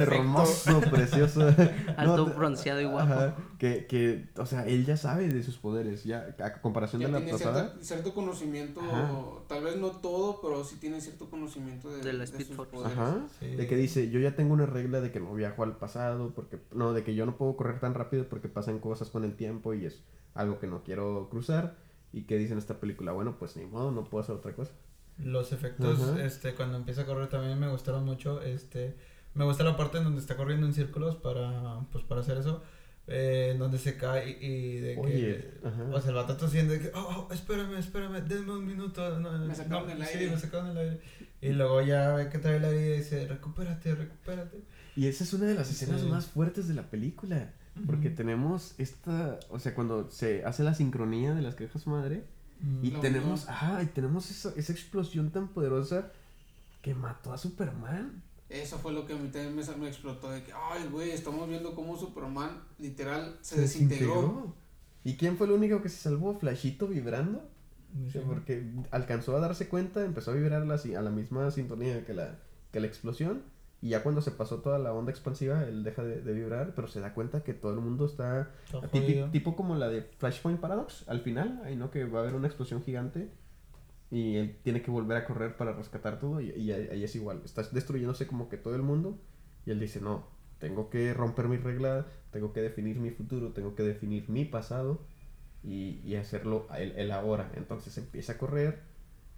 Hermoso, 0.00 0.80
precioso. 0.90 1.46
Alto, 1.96 2.26
No, 2.28 2.34
bronceado 2.34 2.80
y 2.80 2.84
guapo. 2.84 3.12
Ajá, 3.12 3.36
que, 3.58 3.86
que, 3.86 4.28
o 4.36 4.46
sea, 4.46 4.66
él 4.66 4.84
ya 4.84 4.96
sabe 4.96 5.28
de 5.28 5.42
sus 5.42 5.56
poderes, 5.56 6.04
ya, 6.04 6.34
a 6.40 6.60
comparación 6.60 7.00
Ya 7.02 7.08
de 7.08 7.12
la 7.12 7.18
tiene 7.20 7.32
pasada. 7.32 7.60
cierta- 7.70 7.84
cierto 7.84 8.14
conocimiento, 8.14 8.80
Ajá. 8.80 9.10
tal 9.48 9.64
vez 9.64 9.76
no 9.76 9.88
todo, 9.92 10.40
pero 10.42 10.64
sí 10.64 10.76
tiene 10.76 11.00
cierto 11.00 11.30
conocimiento 11.30 11.90
de, 11.90 12.02
De 12.02 12.12
la 12.12 12.18
de 12.20 12.24
Speed 12.24 12.46
sus 12.48 12.56
Force. 12.56 12.70
poderes. 12.72 12.98
Ajá. 12.98 13.26
Sí. 13.40 13.46
De 13.56 13.66
que 13.66 13.76
dice, 13.76 14.10
yo 14.10 14.20
ya 14.20 14.36
tengo 14.36 14.52
una 14.52 14.66
regla 14.66 15.00
de 15.00 15.10
que 15.10 15.20
no 15.20 15.32
viajo 15.34 15.62
al 15.62 15.76
pasado, 15.76 16.32
porque, 16.34 16.58
no, 16.72 16.92
de 16.92 17.02
que 17.02 17.14
yo 17.14 17.24
no 17.26 17.36
puedo 17.36 17.56
correr 17.56 17.80
tan 17.80 17.94
rápido 17.94 18.28
porque 18.28 18.48
pasan 18.48 18.78
cosas 18.78 19.10
con 19.10 19.24
el 19.24 19.36
tiempo 19.36 19.74
y 19.74 19.86
es 19.86 20.02
algo 20.34 20.58
que 20.58 20.66
no 20.66 20.82
quiero 20.82 21.28
cruzar. 21.30 21.82
Y 22.14 22.22
que 22.22 22.38
dice 22.38 22.52
en 22.52 22.58
esta 22.58 22.78
película, 22.78 23.10
bueno, 23.10 23.36
pues 23.38 23.56
ni 23.56 23.66
modo, 23.66 23.90
no 23.90 24.04
puedo 24.04 24.22
hacer 24.22 24.36
otra 24.36 24.54
cosa. 24.54 24.70
Los 25.18 25.52
efectos, 25.52 26.00
Ajá. 26.00 26.24
este, 26.24 26.54
cuando 26.54 26.76
empieza 26.76 27.02
a 27.02 27.06
correr 27.06 27.28
también 27.28 27.58
me 27.58 27.68
gustaron 27.68 28.04
mucho, 28.04 28.40
este, 28.40 28.96
me 29.34 29.44
gusta 29.44 29.64
la 29.64 29.76
parte 29.76 29.98
en 29.98 30.04
donde 30.04 30.20
está 30.20 30.36
corriendo 30.36 30.64
en 30.64 30.74
círculos 30.74 31.16
para, 31.16 31.80
pues, 31.90 32.04
para 32.04 32.20
hacer 32.20 32.38
eso, 32.38 32.62
eh, 33.06 33.50
en 33.52 33.58
donde 33.58 33.78
se 33.78 33.96
cae 33.96 34.30
y, 34.40 34.44
y 34.46 34.76
de 34.80 34.96
Oye, 34.98 35.12
que, 35.60 35.66
ajá. 35.68 35.82
o 35.92 36.00
sea, 36.00 36.10
el 36.10 36.16
vato 36.16 36.36
tosiendo 36.36 36.72
de 36.72 36.80
que, 36.80 36.90
oh, 36.94 37.26
oh, 37.28 37.32
espérame, 37.32 37.74
espérame, 37.78 38.22
denme 38.26 38.52
un 38.52 38.66
minuto, 38.66 39.18
no, 39.20 39.30
Me 39.46 39.54
sacaron 39.54 39.86
no, 39.88 39.92
el 39.94 40.06
sí, 40.06 40.18
aire. 40.18 40.30
me 40.30 40.38
sacaron 40.40 40.68
el 40.70 40.78
aire, 40.78 41.00
y 41.42 41.48
luego 41.50 41.82
ya 41.82 42.14
ve 42.14 42.28
que 42.30 42.38
trae 42.38 42.56
el 42.56 42.64
aire 42.64 42.94
y 42.94 42.98
dice, 42.98 43.26
recupérate, 43.28 43.94
recupérate, 43.94 44.62
Y 44.96 45.06
esa 45.08 45.24
es 45.24 45.32
una 45.34 45.46
de 45.46 45.54
las 45.54 45.70
escenas 45.70 46.00
Sí. 46.00 46.06
más 46.08 46.26
fuertes 46.26 46.66
de 46.68 46.74
la 46.74 46.82
película. 46.90 47.52
Porque 47.86 48.06
Ujú. 48.06 48.16
tenemos 48.18 48.74
esta, 48.78 49.40
o 49.50 49.58
sea, 49.58 49.74
cuando 49.74 50.08
se 50.08 50.44
hace 50.44 50.62
la 50.62 50.74
sincronía 50.74 51.34
de 51.34 51.42
las 51.42 51.56
cajas 51.56 51.88
madre. 51.88 52.22
Y 52.82 52.92
La 52.92 53.00
tenemos, 53.00 53.42
unión. 53.42 53.52
ajá, 53.54 53.82
y 53.82 53.86
tenemos 53.86 54.30
esa, 54.30 54.52
esa 54.56 54.72
explosión 54.72 55.30
tan 55.30 55.48
poderosa 55.48 56.12
que 56.82 56.94
mató 56.94 57.32
a 57.32 57.36
Superman. 57.38 58.22
Eso 58.48 58.78
fue 58.78 58.92
lo 58.92 59.06
que 59.06 59.14
a 59.14 59.16
mí 59.16 59.28
también 59.28 59.54
me, 59.56 59.62
me 59.76 59.88
explotó. 59.88 60.30
De 60.30 60.42
que, 60.42 60.52
ay, 60.52 60.86
güey, 60.90 61.10
estamos 61.10 61.48
viendo 61.48 61.74
cómo 61.74 61.96
Superman 61.98 62.62
literal 62.78 63.38
se, 63.40 63.60
desintegró. 63.60 64.54
¿Y 65.02 65.16
quién 65.16 65.36
fue 65.36 65.46
el 65.46 65.52
único 65.54 65.82
que 65.82 65.88
se 65.88 65.96
salvó? 65.96 66.34
Flashito 66.38 66.86
vibrando. 66.86 67.42
O 68.06 68.10
sea, 68.10 68.22
Sí. 68.22 68.26
porque 68.28 68.70
alcanzó 68.90 69.36
a 69.36 69.40
darse 69.40 69.68
cuenta, 69.68 70.04
empezó 70.04 70.32
a 70.32 70.34
vibrar 70.34 70.62
a 70.62 70.64
la, 70.64 70.78
si- 70.78 70.94
a 70.94 71.02
la 71.02 71.10
misma 71.10 71.50
sintonía 71.50 72.04
que 72.04 72.12
la, 72.14 72.38
que 72.72 72.80
la 72.80 72.86
explosión. 72.86 73.42
Y 73.80 73.90
ya 73.90 74.02
cuando 74.02 74.22
se 74.22 74.30
pasó 74.30 74.60
toda 74.62 74.78
la 74.78 74.92
onda 74.94 75.10
expansiva, 75.10 75.62
él 75.64 75.84
deja 75.84 76.02
de, 76.02 76.22
de 76.22 76.32
vibrar, 76.32 76.72
pero 76.74 76.88
se 76.88 77.00
da 77.00 77.12
cuenta 77.12 77.42
que 77.44 77.52
todo 77.52 77.72
el 77.74 77.80
mundo 77.80 78.06
está 78.06 78.50
tipo 79.30 79.54
como 79.56 79.74
la 79.76 79.88
de 79.90 80.02
Flashpoint 80.02 80.58
Paradox, 80.58 81.04
al 81.06 81.20
final, 81.20 81.60
ahí 81.64 81.76
no, 81.76 81.90
que 81.90 82.04
va 82.04 82.20
a 82.20 82.22
haber 82.22 82.34
una 82.34 82.46
explosión 82.46 82.82
gigante 82.82 83.30
y 84.14 84.36
él 84.36 84.56
tiene 84.62 84.80
que 84.82 84.90
volver 84.90 85.16
a 85.16 85.24
correr 85.26 85.56
para 85.56 85.72
rescatar 85.72 86.18
todo 86.20 86.40
y, 86.40 86.50
y 86.50 86.72
ahí, 86.72 86.88
ahí 86.92 87.04
es 87.04 87.14
igual, 87.16 87.42
está 87.44 87.62
destruyéndose 87.62 88.26
como 88.26 88.48
que 88.48 88.56
todo 88.56 88.74
el 88.76 88.82
mundo 88.82 89.18
y 89.66 89.70
él 89.72 89.80
dice, 89.80 90.00
no, 90.00 90.24
tengo 90.58 90.88
que 90.90 91.12
romper 91.14 91.48
mi 91.48 91.56
regla, 91.56 92.06
tengo 92.30 92.52
que 92.52 92.60
definir 92.62 92.96
mi 92.98 93.10
futuro, 93.10 93.52
tengo 93.52 93.74
que 93.74 93.82
definir 93.82 94.28
mi 94.28 94.44
pasado 94.44 95.00
y, 95.62 96.00
y 96.04 96.14
hacerlo 96.16 96.66
el, 96.78 96.92
el 96.92 97.10
ahora. 97.10 97.50
Entonces 97.56 97.96
empieza 97.98 98.34
a 98.34 98.38
correr 98.38 98.82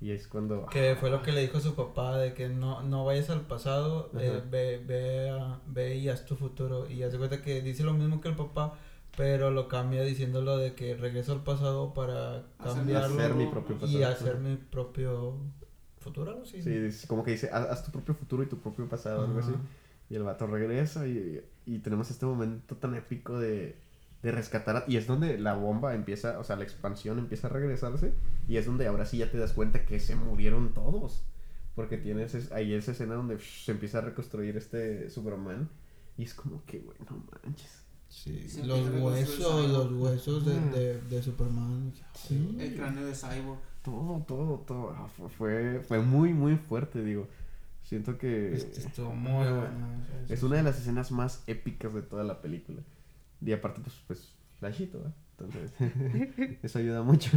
y 0.01 0.11
es 0.11 0.27
cuando... 0.29 0.67
Que 0.67 0.95
fue 1.01 1.09
lo 1.11 1.23
que 1.23 1.33
le 1.33 1.41
dijo 1.41 1.59
su 1.61 1.75
papá 1.75 2.19
de 2.19 2.35
que 2.35 2.49
no, 2.49 2.83
no 2.83 3.05
vayas 3.05 3.31
al 3.31 3.43
pasado, 3.47 4.11
eh, 4.19 4.43
ve, 4.51 4.83
ve, 4.87 5.31
a- 5.31 5.61
ve 5.67 5.97
y 5.97 6.09
haz 6.11 6.27
tu 6.27 6.37
futuro. 6.37 6.91
Y 6.91 7.03
hace 7.03 7.17
cuenta 7.19 7.41
que 7.43 7.63
dice 7.63 7.83
lo 7.83 7.95
mismo 7.95 8.21
que 8.21 8.29
el 8.29 8.37
papá, 8.37 8.79
pero 9.17 9.51
lo 9.51 9.69
cambia 9.69 10.03
diciéndolo 10.03 10.57
de 10.59 10.75
que 10.75 10.95
regreso 10.97 11.33
al 11.33 11.43
pasado 11.43 11.95
para 11.95 12.47
cambiarlo 12.75 13.15
hacer 13.17 13.35
mi 13.35 13.47
propio 13.47 13.77
pasado. 13.79 13.99
y 13.99 14.03
hacer 14.05 14.37
mi 14.39 14.57
propio 14.57 15.39
futuro. 15.99 16.45
Sí, 16.45 16.63
es 16.87 17.07
como 17.07 17.25
que 17.25 17.33
dice, 17.33 17.51
haz, 17.53 17.85
tu 17.85 17.91
propio 17.91 18.15
futuro 18.15 18.43
y 18.43 18.47
tu 18.47 18.59
propio 18.59 18.89
pasado, 18.89 19.25
algo 19.25 19.39
así. 19.41 19.53
Y 20.09 20.15
el 20.15 20.23
vato 20.23 20.47
regresa 20.47 21.07
y, 21.09 21.43
y 21.65 21.79
tenemos 21.81 22.11
este 22.11 22.27
momento 22.27 22.77
tan 22.77 22.95
épico 22.95 23.39
de, 23.41 23.77
de 24.23 24.31
rescatar. 24.33 24.77
a- 24.77 24.85
y 24.87 24.97
es 24.99 25.07
donde 25.09 25.37
la 25.39 25.55
bomba 25.55 25.95
empieza, 25.95 26.39
o 26.39 26.45
sea, 26.45 26.55
la 26.57 26.63
expansión 26.63 27.19
empieza 27.19 27.49
a 27.49 27.51
regresarse. 27.51 28.13
Y 28.47 28.57
es 28.57 28.67
donde 28.67 28.87
ahora 28.87 29.05
sí 29.05 29.19
ya 29.19 29.31
te 29.31 29.39
das 29.39 29.53
cuenta 29.53 29.85
que 29.85 29.99
se 29.99 30.15
murieron 30.15 30.75
todos. 30.75 31.25
Porque 31.75 31.99
tienes 31.99 32.35
es- 32.35 32.53
ahí 32.53 32.73
esa 32.73 32.93
escena 32.93 33.15
donde 33.17 33.37
psh, 33.39 33.65
se 33.65 33.73
empieza 33.73 33.99
a 33.99 34.03
reconstruir 34.03 34.57
este 34.57 35.11
Superman. 35.11 35.69
Y 36.17 36.23
es 36.23 36.35
como 36.35 36.65
que, 36.67 36.79
güey, 36.79 36.99
no 37.11 37.25
manches. 37.43 37.83
Sí, 38.09 38.47
los 38.65 38.89
huesos, 39.01 39.71
los 39.71 39.93
huesos 39.93 40.45
de, 40.47 40.61
de, 40.71 41.01
de 41.03 41.23
Superman. 41.23 41.93
Sí. 42.15 42.57
El 42.59 42.75
cráneo 42.77 43.05
de 43.07 43.15
Cyborg. 43.15 43.59
Todo, 43.83 44.25
todo, 44.27 44.59
todo. 44.67 44.91
Ah, 44.97 45.07
fue, 45.09 45.29
fue, 45.29 45.81
fue 45.87 46.01
muy, 46.01 46.33
muy 46.33 46.57
fuerte, 46.57 47.03
digo. 47.05 47.29
Siento 47.85 48.19
que... 48.19 48.55
Estuvo 48.55 49.13
muy 49.15 49.33
bueno. 49.49 49.87
Es 50.29 50.43
una 50.43 50.57
de 50.57 50.63
las 50.65 50.79
escenas 50.79 51.13
más 51.13 51.45
épicas 51.47 51.95
de 51.95 52.03
toda 52.03 52.25
la 52.25 52.41
película. 52.41 52.83
Y 53.45 53.53
aparte, 53.53 53.81
pues, 53.81 53.95
pues 54.07 54.33
flashito, 54.59 54.99
¿eh? 55.07 55.13
Entonces, 55.39 56.59
eso 56.63 56.79
ayuda 56.79 57.03
mucho. 57.03 57.31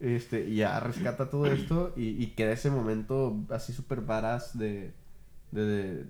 Este, 0.00 0.48
y 0.48 0.56
ya 0.56 0.80
rescata 0.80 1.28
todo 1.28 1.46
esto 1.46 1.92
y, 1.96 2.22
y 2.22 2.28
queda 2.28 2.52
ese 2.52 2.70
momento 2.70 3.36
así 3.50 3.72
súper 3.72 4.00
varas 4.00 4.56
de, 4.58 4.92
de, 5.52 5.62
de- 5.64 5.94
de- 6.04 6.06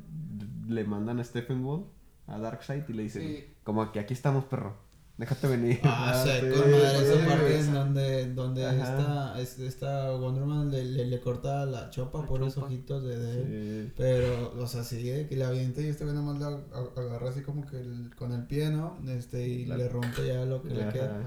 Le 0.68 0.84
mandan 0.84 1.18
a 1.20 1.24
Stephen 1.24 1.64
Wall, 1.64 1.84
a 2.26 2.38
Darkseid, 2.38 2.84
y 2.88 2.92
le 2.92 3.02
dicen, 3.04 3.22
Sí. 3.22 3.44
Como 3.68 3.92
que 3.92 4.00
aquí 4.00 4.14
estamos, 4.14 4.44
perro. 4.44 4.74
Déjate 5.18 5.46
venir. 5.46 5.80
Ah, 5.84 6.14
sí, 6.24 6.30
sí, 6.40 6.46
con 6.58 6.70
madre, 6.70 6.98
sí, 7.00 7.04
esa 7.12 7.26
parte 7.28 7.48
sí. 7.60 7.66
en 7.68 7.74
donde, 7.74 8.34
donde 8.34 8.62
esta, 8.80 9.38
es- 9.40 9.58
esta 9.58 10.12
Wonder 10.12 10.42
Woman 10.44 10.70
le, 10.70 10.84
le, 10.84 11.04
le 11.04 11.20
corta 11.20 11.66
la 11.66 11.90
chopa 11.90 12.20
La 12.20 12.26
por 12.26 12.40
los 12.40 12.56
ojitos 12.56 13.02
de, 13.02 13.18
de 13.18 13.30
él. 13.32 13.86
Sí. 13.88 13.92
Pero, 13.96 14.54
o 14.58 14.66
sea, 14.66 14.84
sigue 14.84 15.26
que 15.28 15.36
le 15.36 15.44
avienta 15.44 15.82
y 15.82 15.86
este 15.88 16.04
güey 16.04 16.16
nomás 16.16 16.38
ag- 16.40 16.62
agarra 16.96 17.28
así 17.28 17.42
como 17.42 17.66
que 17.66 17.76
el- 17.78 18.10
con 18.16 18.32
el 18.32 18.46
pie, 18.46 18.70
¿no? 18.70 18.96
Este, 19.08 19.46
y 19.46 19.66
La- 19.66 19.76
le 19.76 19.88
rompe 19.90 20.24
ya 20.26 20.44
lo 20.46 20.62
que 20.62 20.70
le 20.70 20.88
queda. 20.88 21.20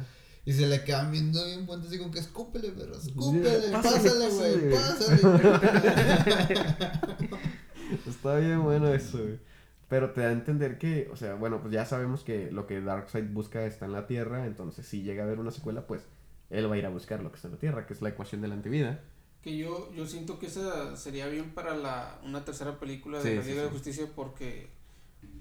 Y 0.45 0.53
se 0.53 0.65
le 0.65 0.83
quedan 0.83 1.11
viendo 1.11 1.45
bien 1.45 1.67
fuerte 1.67 1.85
así 1.87 1.99
como 1.99 2.09
que 2.11 2.17
escúpele, 2.19 2.71
pero 2.75 2.95
escúpele, 2.97 3.67
Pásale, 3.71 4.09
pásale, 4.09 4.29
güey, 4.29 4.71
pásale. 4.71 5.17
pásale. 5.21 6.75
Está 8.09 8.35
bien 8.37 8.63
bueno 8.63 8.87
eso, 8.93 9.17
güey. 9.19 9.50
Pero 9.91 10.11
te 10.13 10.21
da 10.21 10.29
a 10.29 10.31
entender 10.31 10.77
que, 10.79 11.09
o 11.11 11.17
sea, 11.17 11.35
bueno, 11.35 11.59
pues 11.61 11.73
ya 11.73 11.85
sabemos 11.85 12.23
que 12.23 12.49
lo 12.51 12.65
que 12.67 12.81
Darkseid 12.81 13.25
busca 13.33 13.65
está 13.65 13.85
en 13.85 13.91
la 13.93 14.07
Tierra, 14.07 14.45
entonces 14.47 14.85
si 14.87 15.03
llega 15.03 15.23
a 15.23 15.25
haber 15.27 15.39
una 15.39 15.51
secuela, 15.51 15.85
pues 15.87 16.07
él 16.49 16.69
va 16.71 16.75
a 16.75 16.77
ir 16.79 16.85
a 16.85 16.89
buscar 16.89 17.21
lo 17.21 17.29
que 17.31 17.35
está 17.35 17.49
en 17.49 17.55
la 17.55 17.59
Tierra, 17.59 17.85
que 17.87 17.93
es 17.93 18.01
la 18.01 18.09
ecuación 18.09 18.41
de 18.41 18.47
la 18.47 18.55
antivida. 18.55 19.01
Que 19.41 19.57
yo, 19.57 19.91
yo 19.93 20.05
siento 20.05 20.37
que 20.39 20.45
esa 20.47 20.95
sería 20.95 21.27
bien 21.27 21.53
para 21.55 21.75
la, 21.75 22.19
una 22.23 22.45
tercera 22.45 22.79
película 22.79 23.23
de 23.23 23.31
Sí, 23.31 23.35
la 23.35 23.43
sí, 23.43 23.49
Liga 23.49 23.63
de 23.63 23.69
sí. 23.69 23.73
Justicia 23.73 24.07
porque 24.15 24.69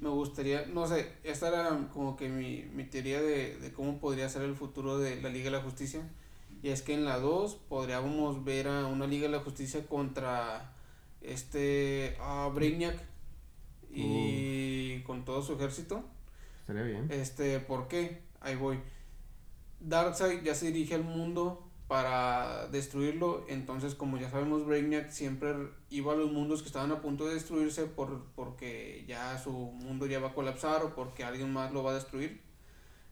me 0.01 0.09
gustaría, 0.09 0.67
no 0.67 0.87
sé, 0.87 1.13
esta 1.25 1.49
era 1.49 1.89
como 1.93 2.17
que 2.17 2.29
mi, 2.31 2.65
mi 2.75 2.85
teoría 2.85 3.21
de, 3.21 3.57
de 3.59 3.73
cómo 3.73 4.01
podría 4.01 4.29
ser 4.31 4.43
el 4.43 4.57
futuro 4.57 4.99
de 4.99 5.21
la 5.21 5.29
Liga 5.29 5.47
de 5.47 5.51
la 5.59 5.63
Justicia. 5.63 6.03
Y 6.63 6.71
es 6.71 6.83
que 6.83 6.95
en 6.95 7.05
la 7.05 7.19
2 7.19 7.57
podríamos 7.69 8.45
ver 8.45 8.69
a 8.69 8.87
una 8.87 9.07
Liga 9.07 9.27
de 9.29 9.33
la 9.37 9.41
Justicia 9.43 9.87
contra 9.87 10.75
este 11.23 12.17
a 12.21 12.49
Brainiac 12.55 12.99
y 13.93 15.03
con 15.03 15.25
todo 15.25 15.43
su 15.43 15.55
ejército. 15.55 16.05
Estaría 16.61 16.83
bien. 16.83 17.09
Este, 17.11 17.61
¿por 17.61 17.89
qué? 17.89 18.23
Ahí 18.41 18.57
voy. 18.57 18.79
Darkseid 19.81 20.43
ya 20.43 20.55
se 20.55 20.67
dirige 20.67 20.95
al 20.95 21.05
mundo 21.05 21.71
para 21.89 22.69
destruirlo, 22.69 23.45
entonces 23.49 23.97
como 23.97 24.17
ya 24.17 24.31
sabemos 24.31 24.65
Brainiac 24.65 25.11
siempre 25.11 25.53
iba 25.89 26.13
a 26.13 26.17
los 26.17 26.31
mundos 26.31 26.63
que 26.63 26.69
estaban 26.69 26.93
a 26.93 27.01
punto 27.01 27.27
de 27.27 27.35
destruirse 27.35 27.87
por, 27.87 28.27
porque 28.37 29.05
ya 29.09 29.37
su 29.39 29.51
mundo 29.51 30.07
ya 30.07 30.21
va 30.21 30.29
a 30.29 30.33
colapsar 30.35 30.85
o 30.85 30.95
porque 30.95 31.25
alguien 31.25 31.53
más 31.53 31.73
lo 31.73 31.83
va 31.83 31.91
a 31.91 31.95
destruir. 31.95 32.43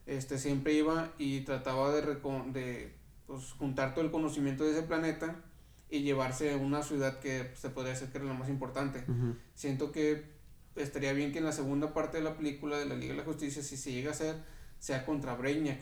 Este 0.07 0.39
siempre 0.39 0.75
iba 0.75 1.11
y 1.19 1.41
trataba 1.41 1.91
de, 1.91 2.03
de 2.53 2.95
pues, 3.27 3.53
juntar 3.55 3.95
todo 3.95 4.05
el 4.05 4.13
conocimiento 4.13 4.63
de 4.63 4.71
ese 4.71 4.83
planeta 4.83 5.43
y 5.91 6.03
llevarse 6.03 6.53
a 6.53 6.57
una 6.57 6.83
ciudad 6.83 7.19
que 7.19 7.51
se 7.57 7.71
podría 7.71 7.95
decir 7.95 8.11
que 8.11 8.19
era 8.19 8.27
la 8.27 8.35
más 8.35 8.49
importante 8.49 9.05
siento 9.55 9.91
que 9.91 10.38
estaría 10.79 11.13
bien 11.13 11.33
que 11.33 11.39
en 11.39 11.45
la 11.45 11.53
segunda 11.53 11.93
parte 11.93 12.19
de 12.19 12.25
la 12.25 12.37
película 12.37 12.79
de 12.79 12.87
la 12.87 12.95
Liga 12.95 13.13
de 13.13 13.19
la 13.19 13.25
Justicia, 13.25 13.63
si 13.63 13.77
se 13.77 13.93
llega 13.93 14.11
a 14.11 14.13
hacer, 14.13 14.37
sea 14.79 15.05
contra 15.05 15.35
Brainiac, 15.35 15.79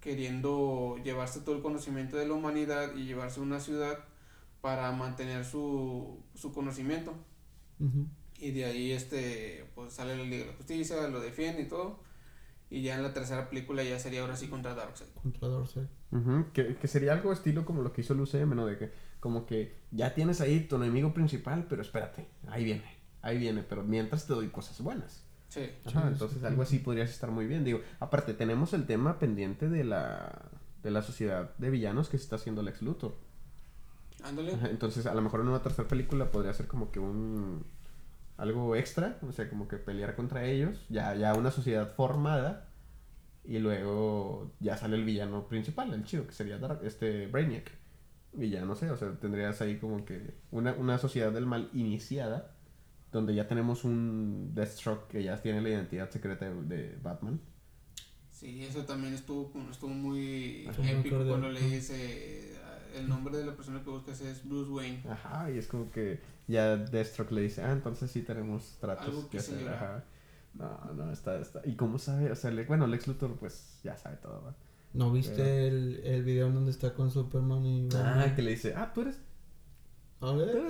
queriendo 0.00 0.96
llevarse 1.04 1.40
todo 1.40 1.56
el 1.56 1.62
conocimiento 1.62 2.16
de 2.16 2.26
la 2.26 2.34
humanidad 2.34 2.94
y 2.94 3.04
llevarse 3.06 3.40
a 3.40 3.42
una 3.42 3.60
ciudad 3.60 3.98
para 4.60 4.90
mantener 4.92 5.44
su, 5.44 6.22
su 6.34 6.52
conocimiento. 6.52 7.14
Y 8.38 8.50
de 8.52 8.64
ahí 8.66 8.92
este 8.92 9.64
pues 9.74 9.92
sale 9.94 10.16
la 10.16 10.24
Liga 10.24 10.44
de 10.44 10.50
la 10.50 10.56
Justicia, 10.56 11.08
lo 11.08 11.20
defiende 11.20 11.62
y 11.62 11.68
todo. 11.68 12.00
Y 12.68 12.82
ya 12.82 12.96
en 12.96 13.02
la 13.02 13.14
tercera 13.14 13.48
película 13.48 13.82
ya 13.84 13.98
sería 13.98 14.22
ahora 14.22 14.36
sí 14.36 14.48
contra 14.48 14.74
Darkseid. 14.74 15.08
Contra 15.22 15.48
Darkseid. 15.48 15.86
Ujú, 16.10 16.46
Que, 16.52 16.76
que 16.76 16.88
sería 16.88 17.12
algo 17.12 17.32
estilo 17.32 17.64
como 17.64 17.82
lo 17.82 17.92
que 17.92 18.00
hizo 18.00 18.12
el 18.14 18.20
UCM, 18.20 18.54
¿no? 18.54 18.66
De 18.66 18.76
que, 18.76 18.90
como 19.20 19.46
que 19.46 19.76
ya 19.92 20.14
tienes 20.14 20.40
ahí 20.40 20.60
tu 20.60 20.76
enemigo 20.76 21.14
principal, 21.14 21.66
pero 21.68 21.82
espérate, 21.82 22.26
ahí 22.48 22.64
viene, 22.64 22.84
ahí 23.26 23.38
viene, 23.38 23.62
pero 23.62 23.82
mientras 23.82 24.26
te 24.26 24.32
doy 24.34 24.48
cosas 24.48 24.80
buenas. 24.80 25.22
Sí. 25.48 25.70
Ajá, 25.84 26.02
Sí, 26.02 26.08
entonces 26.08 26.38
sí. 26.40 26.46
algo 26.46 26.62
así 26.62 26.78
podrías 26.78 27.10
estar 27.10 27.30
muy 27.30 27.46
bien. 27.46 27.64
Digo, 27.64 27.80
aparte, 28.00 28.34
tenemos 28.34 28.72
el 28.72 28.86
tema 28.86 29.18
pendiente 29.18 29.68
de 29.68 29.84
la, 29.84 30.42
de 30.82 30.90
la 30.90 31.02
sociedad 31.02 31.54
de 31.58 31.70
villanos 31.70 32.08
que 32.08 32.18
se 32.18 32.24
está 32.24 32.36
haciendo 32.36 32.62
Lex 32.62 32.82
Luthor. 32.82 33.14
Ándale. 34.24 34.54
Ajá, 34.54 34.68
Entonces, 34.70 35.06
a 35.06 35.14
lo 35.14 35.22
mejor 35.22 35.40
en 35.40 35.48
una 35.48 35.62
tercera 35.62 35.86
película 35.88 36.30
podría 36.30 36.52
ser 36.54 36.66
como 36.66 36.90
que 36.90 36.98
un 36.98 37.64
algo 38.38 38.76
extra, 38.76 39.18
o 39.26 39.32
sea, 39.32 39.48
como 39.48 39.66
que 39.66 39.76
pelear 39.78 40.14
contra 40.14 40.44
ellos, 40.44 40.84
ya 40.90 41.14
ya 41.14 41.32
una 41.34 41.50
sociedad 41.50 41.94
formada 41.94 42.68
y 43.44 43.58
luego 43.60 44.52
ya 44.60 44.76
sale 44.76 44.96
el 44.96 45.04
villano 45.04 45.46
principal, 45.48 45.94
el 45.94 46.04
chido, 46.04 46.26
que 46.26 46.32
sería 46.32 46.58
Dark- 46.58 46.80
este 46.84 47.28
Brainiac. 47.28 47.70
Y 48.38 48.50
ya 48.50 48.62
no 48.66 48.74
sé, 48.74 48.90
o 48.90 48.96
sea, 48.96 49.12
tendrías 49.18 49.60
ahí 49.62 49.78
como 49.78 50.04
que 50.04 50.34
una, 50.50 50.72
una 50.74 50.98
sociedad 50.98 51.32
del 51.32 51.46
mal 51.46 51.70
iniciada, 51.72 52.55
donde 53.12 53.34
ya 53.34 53.46
tenemos 53.48 53.84
un 53.84 54.52
Deathstroke 54.54 55.08
que 55.08 55.22
ya 55.22 55.36
tiene 55.40 55.60
la 55.60 55.68
identidad 55.70 56.10
secreta 56.10 56.44
de, 56.50 56.62
de 56.64 56.98
Batman. 57.02 57.40
Sí, 58.30 58.64
eso 58.64 58.84
también 58.84 59.14
estuvo, 59.14 59.50
estuvo 59.70 59.90
muy 59.90 60.66
Ajá. 60.68 60.90
Épico 60.90 61.24
cuando 61.26 61.48
le 61.48 61.60
dice 61.60 61.94
eh, 61.96 62.56
el 62.96 63.08
nombre 63.08 63.36
de 63.38 63.46
la 63.46 63.54
persona 63.56 63.82
que 63.82 63.88
buscas 63.90 64.20
es 64.20 64.46
Bruce 64.46 64.70
Wayne. 64.70 65.02
Ajá, 65.08 65.50
y 65.50 65.56
es 65.58 65.66
como 65.66 65.90
que 65.90 66.20
ya 66.46 66.76
Deathstroke 66.76 67.32
le 67.32 67.40
dice, 67.42 67.62
ah, 67.62 67.72
entonces 67.72 68.10
sí 68.10 68.22
tenemos 68.22 68.76
tratos 68.80 69.06
Algo 69.06 69.22
que 69.24 69.28
que 69.30 69.38
hacer. 69.38 69.68
Ajá. 69.68 70.04
No, 70.54 70.92
no, 70.94 71.12
está, 71.12 71.38
está. 71.40 71.60
¿Y 71.64 71.76
cómo 71.76 71.98
sabe? 71.98 72.30
O 72.30 72.34
sea, 72.34 72.50
le- 72.50 72.64
bueno, 72.64 72.86
Lex 72.86 73.06
Luthor, 73.08 73.36
pues 73.36 73.78
ya 73.84 73.96
sabe 73.96 74.16
todo, 74.16 74.42
¿va? 74.42 74.54
¿No 74.94 75.12
viste 75.12 75.34
Pero- 75.36 75.48
el, 75.76 76.00
el 76.04 76.22
video 76.22 76.46
en 76.46 76.54
donde 76.54 76.70
está 76.70 76.94
con 76.94 77.10
Superman 77.10 77.64
y 77.66 77.88
Ah, 77.94 78.32
que 78.34 78.42
le 78.42 78.50
dice, 78.52 78.74
ah, 78.76 78.90
tú 78.94 79.02
eres. 79.02 79.18
A 80.20 80.32
ver. 80.32 80.66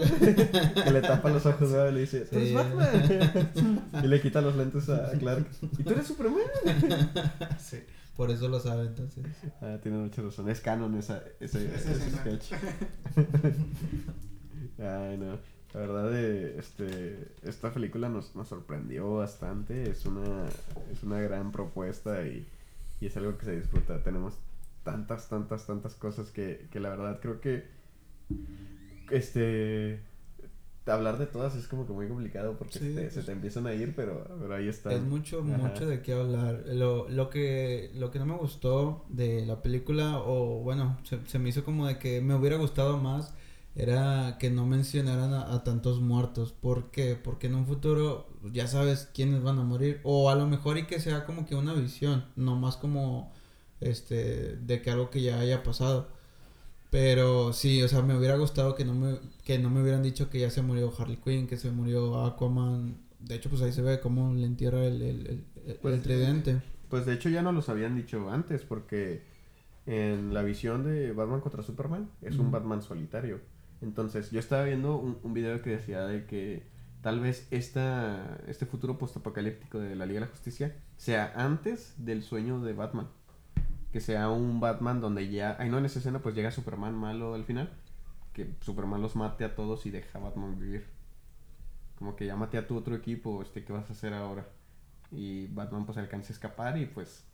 que 0.84 0.90
le 0.90 1.00
tapa 1.02 1.30
los 1.30 1.46
ojos, 1.46 1.74
¿va? 1.74 1.88
Y 1.88 1.92
le 1.94 2.00
dice, 2.00 2.20
tú 2.22 2.36
eres. 2.36 2.54
Batman. 2.54 3.52
y 4.04 4.08
le 4.08 4.20
quita 4.20 4.40
los 4.40 4.56
lentes 4.56 4.88
a 4.88 5.12
Clark. 5.12 5.46
¿Y 5.78 5.82
tú 5.84 5.90
eres 5.90 6.06
Superman? 6.06 6.42
sí. 7.58 7.78
Por 8.16 8.30
eso 8.30 8.48
lo 8.48 8.58
sabe 8.58 8.86
entonces. 8.86 9.24
Ah, 9.60 9.76
tiene 9.82 9.98
mucha 9.98 10.22
razón. 10.22 10.48
Es 10.48 10.60
canon 10.60 10.96
esa, 10.96 11.22
ese, 11.38 11.66
ese 11.74 11.92
escena. 11.92 12.18
sketch. 12.18 12.52
Ay, 14.78 15.18
no. 15.18 15.38
La 15.74 15.80
verdad, 15.80 16.16
eh, 16.16 16.56
este, 16.58 17.28
esta 17.42 17.74
película 17.74 18.08
nos, 18.08 18.34
nos 18.34 18.48
sorprendió 18.48 19.16
bastante. 19.16 19.90
Es 19.90 20.06
una, 20.06 20.46
es 20.90 21.02
una 21.02 21.20
gran 21.20 21.52
propuesta 21.52 22.26
y, 22.26 22.46
y 23.00 23.06
es 23.06 23.16
algo 23.18 23.36
que 23.36 23.44
se 23.44 23.56
disfruta. 23.56 24.02
Tenemos 24.02 24.32
tantas, 24.82 25.28
tantas, 25.28 25.66
tantas 25.66 25.94
cosas 25.94 26.30
que, 26.30 26.68
que 26.72 26.80
la 26.80 26.88
verdad 26.88 27.18
creo 27.20 27.42
que 27.42 27.66
este 29.10 30.00
hablar 30.86 31.18
de 31.18 31.26
todas 31.26 31.54
es 31.56 31.68
como 31.68 31.86
que 31.86 31.92
muy 31.92 32.08
complicado 32.08 32.56
porque 32.58 32.78
Sí, 32.78 32.80
se, 32.80 32.86
te, 32.94 33.10
pues. 33.10 33.14
se 33.14 33.22
te 33.22 33.32
empiezan 33.32 33.66
a 33.66 33.74
ir, 33.74 33.94
pero, 33.96 34.24
pero 34.40 34.54
ahí 34.54 34.68
está. 34.68 34.90
Es 34.94 35.02
mucho, 35.02 35.42
Ajá. 35.42 35.56
mucho 35.58 35.84
de 35.86 36.00
qué 36.02 36.12
hablar. 36.12 36.62
Lo, 36.68 37.08
lo 37.08 37.28
que, 37.28 37.90
lo 37.94 38.10
que 38.12 38.20
no 38.20 38.26
me 38.26 38.36
gustó 38.36 39.04
de 39.08 39.44
la 39.44 39.62
película, 39.62 40.18
o 40.18 40.60
bueno, 40.62 40.98
se, 41.02 41.18
se 41.26 41.38
me 41.40 41.48
hizo 41.48 41.64
como 41.64 41.86
de 41.88 41.98
que 41.98 42.20
me 42.20 42.34
hubiera 42.36 42.56
gustado 42.56 42.96
más, 42.98 43.34
era 43.74 44.36
que 44.38 44.48
no 44.50 44.64
mencionaran 44.64 45.34
a, 45.34 45.52
a 45.54 45.64
tantos 45.64 46.00
muertos. 46.00 46.52
¿Por 46.52 46.90
qué? 46.92 47.16
Porque 47.16 47.48
en 47.48 47.56
un 47.56 47.66
futuro 47.66 48.28
ya 48.52 48.68
sabes 48.68 49.08
quiénes 49.12 49.42
van 49.42 49.58
a 49.58 49.64
morir. 49.64 50.00
O 50.04 50.30
a 50.30 50.36
lo 50.36 50.46
mejor 50.46 50.78
y 50.78 50.86
que 50.86 51.00
sea 51.00 51.24
como 51.26 51.46
que 51.46 51.56
una 51.56 51.74
visión, 51.74 52.26
no 52.36 52.54
más 52.56 52.76
como 52.76 53.32
este 53.80 54.56
de 54.56 54.82
que 54.82 54.90
algo 54.90 55.10
que 55.10 55.20
ya 55.22 55.40
haya 55.40 55.62
pasado. 55.64 56.08
Pero 57.00 57.52
sí, 57.52 57.82
o 57.82 57.88
sea, 57.88 58.00
me 58.00 58.16
hubiera 58.16 58.36
gustado 58.36 58.74
que 58.74 58.84
no 58.86 58.94
me, 58.94 59.18
que 59.44 59.58
no 59.58 59.68
me 59.68 59.82
hubieran 59.82 60.02
dicho 60.02 60.30
que 60.30 60.40
ya 60.40 60.50
se 60.50 60.62
murió 60.62 60.90
Harley 60.98 61.18
Quinn, 61.18 61.46
que 61.46 61.58
se 61.58 61.70
murió 61.70 62.24
Aquaman. 62.24 62.96
De 63.18 63.34
hecho, 63.34 63.50
pues 63.50 63.60
ahí 63.60 63.72
se 63.72 63.82
ve 63.82 64.00
cómo 64.00 64.32
le 64.32 64.46
entierra 64.46 64.82
el, 64.86 65.02
el, 65.02 65.26
el, 65.26 65.44
el- 65.66 65.76
Pues, 65.82 65.94
el 65.94 66.02
tridente. 66.02 66.62
Pues 66.88 67.04
de 67.04 67.12
hecho 67.14 67.28
ya 67.28 67.42
nos 67.42 67.54
los 67.54 67.68
habían 67.68 67.96
dicho 67.96 68.30
antes, 68.30 68.62
porque 68.62 69.22
en 69.86 70.32
la 70.32 70.42
visión 70.42 70.84
de 70.84 71.12
Batman 71.12 71.40
contra 71.40 71.62
Superman 71.62 72.08
es 72.22 72.38
un. 72.38 72.50
Batman 72.50 72.80
solitario. 72.82 73.40
Entonces 73.82 74.30
yo 74.30 74.40
estaba 74.40 74.64
viendo 74.64 74.96
un, 74.96 75.18
un 75.22 75.34
video 75.34 75.60
que 75.60 75.70
decía 75.70 76.06
de 76.06 76.24
que 76.26 76.62
tal 77.02 77.20
vez 77.20 77.46
esta, 77.50 78.38
este 78.48 78.64
futuro 78.66 78.96
postapocalíptico 78.98 79.78
de 79.78 79.96
la 79.96 80.06
Liga 80.06 80.20
de 80.20 80.26
la 80.26 80.32
Justicia 80.32 80.76
sea 80.96 81.32
antes 81.36 81.94
del 81.98 82.22
sueño 82.22 82.60
de 82.60 82.72
Batman. 82.72 83.08
Que 83.96 84.02
sea 84.02 84.28
un 84.28 84.60
Batman 84.60 85.00
donde 85.00 85.30
ya, 85.30 85.56
ahí 85.58 85.70
no 85.70 85.78
en 85.78 85.86
esa 85.86 86.00
escena 86.00 86.18
pues 86.18 86.34
llega 86.34 86.50
Superman 86.50 86.94
malo 86.94 87.32
al 87.32 87.44
final, 87.44 87.72
que 88.34 88.46
Superman 88.60 89.00
los 89.00 89.16
mate 89.16 89.42
a 89.42 89.54
todos 89.56 89.86
y 89.86 89.90
deja 89.90 90.18
a 90.18 90.20
Batman 90.20 90.60
vivir. 90.60 90.84
Como 91.98 92.14
que 92.14 92.26
ya 92.26 92.36
mate 92.36 92.58
a 92.58 92.66
tu 92.66 92.76
otro 92.76 92.94
equipo, 92.94 93.40
este, 93.40 93.64
¿qué 93.64 93.72
vas 93.72 93.88
a 93.88 93.94
hacer 93.94 94.12
ahora? 94.12 94.46
y 95.10 95.46
Batman 95.46 95.86
pues 95.86 95.96
alcance 95.96 96.30
a 96.32 96.34
escapar 96.34 96.76
y 96.76 96.84
pues 96.84 97.24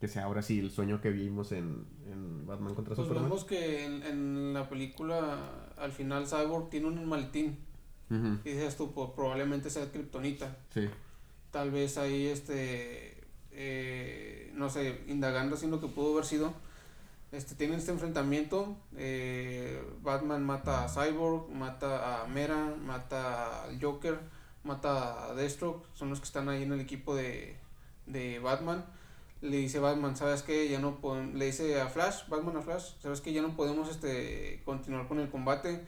que 0.00 0.08
sea 0.08 0.24
ahora 0.24 0.42
sí 0.42 0.58
el 0.58 0.72
sueño 0.72 1.00
que 1.00 1.10
vimos 1.10 1.52
en, 1.52 1.86
en 2.10 2.44
Batman 2.44 2.74
contra 2.74 2.96
Pues 2.96 3.06
Superman. 3.06 3.30
vemos 3.30 3.44
que 3.44 3.84
en, 3.84 4.02
en 4.02 4.52
la 4.52 4.68
película 4.68 5.38
al 5.76 5.92
final 5.92 6.26
Cyborg 6.26 6.70
tiene 6.70 6.88
un 6.88 7.06
maletín. 7.06 7.56
Y 8.10 8.48
dices 8.50 8.76
tú, 8.76 8.92
pues, 8.92 9.10
probablemente 9.14 9.70
sea 9.70 9.92
Kryptonita. 9.92 10.56
Sí, 10.70 10.88
Tal 11.52 11.70
vez 11.70 11.98
ahí, 11.98 12.26
este, 12.26 13.22
eh, 13.52 14.43
no 14.54 14.70
sé, 14.70 15.02
indagando 15.08 15.56
así 15.56 15.66
lo 15.66 15.80
que 15.80 15.88
pudo 15.88 16.12
haber 16.12 16.24
sido. 16.24 16.52
Este, 17.32 17.54
tienen 17.56 17.78
este 17.78 17.90
enfrentamiento. 17.90 18.76
eh, 18.96 19.82
Batman 20.02 20.44
mata 20.44 20.84
a 20.84 20.88
Cyborg, 20.88 21.50
mata 21.50 22.22
a 22.22 22.26
Mera, 22.28 22.74
mata 22.84 23.64
al 23.64 23.80
Joker, 23.80 24.20
mata 24.62 25.30
a 25.30 25.34
Deathstroke. 25.34 25.84
Son 25.94 26.10
los 26.10 26.20
que 26.20 26.26
están 26.26 26.48
ahí 26.48 26.62
en 26.62 26.72
el 26.72 26.80
equipo 26.80 27.14
de, 27.14 27.56
de 28.06 28.38
Batman. 28.38 28.84
Le 29.40 29.56
dice 29.58 29.78
Batman, 29.80 30.16
¿sabes 30.16 30.42
qué? 30.42 30.68
Ya 30.68 30.78
no. 30.78 30.98
Le 31.34 31.46
dice 31.46 31.80
a 31.80 31.88
Flash, 31.88 32.28
Batman 32.28 32.56
a 32.56 32.62
Flash, 32.62 32.92
¿sabes 33.00 33.20
qué? 33.20 33.32
Ya 33.32 33.42
no 33.42 33.56
podemos 33.56 33.90
este, 33.90 34.62
continuar 34.64 35.08
con 35.08 35.18
el 35.18 35.28
combate. 35.28 35.84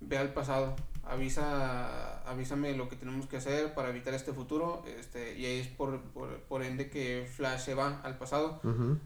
Ve 0.00 0.18
al 0.18 0.32
pasado. 0.32 0.74
Avisa, 1.06 2.20
avísame 2.28 2.74
lo 2.74 2.88
que 2.88 2.96
tenemos 2.96 3.26
que 3.26 3.36
hacer 3.36 3.74
para 3.74 3.90
evitar 3.90 4.14
este 4.14 4.32
futuro. 4.32 4.84
Este, 4.98 5.38
y 5.38 5.44
ahí 5.46 5.58
es 5.58 5.68
por, 5.68 6.00
por, 6.12 6.40
por 6.42 6.62
ende 6.62 6.90
que 6.90 7.28
Flash 7.30 7.60
se 7.60 7.74
va 7.74 8.00
al 8.02 8.18
pasado. 8.18 8.60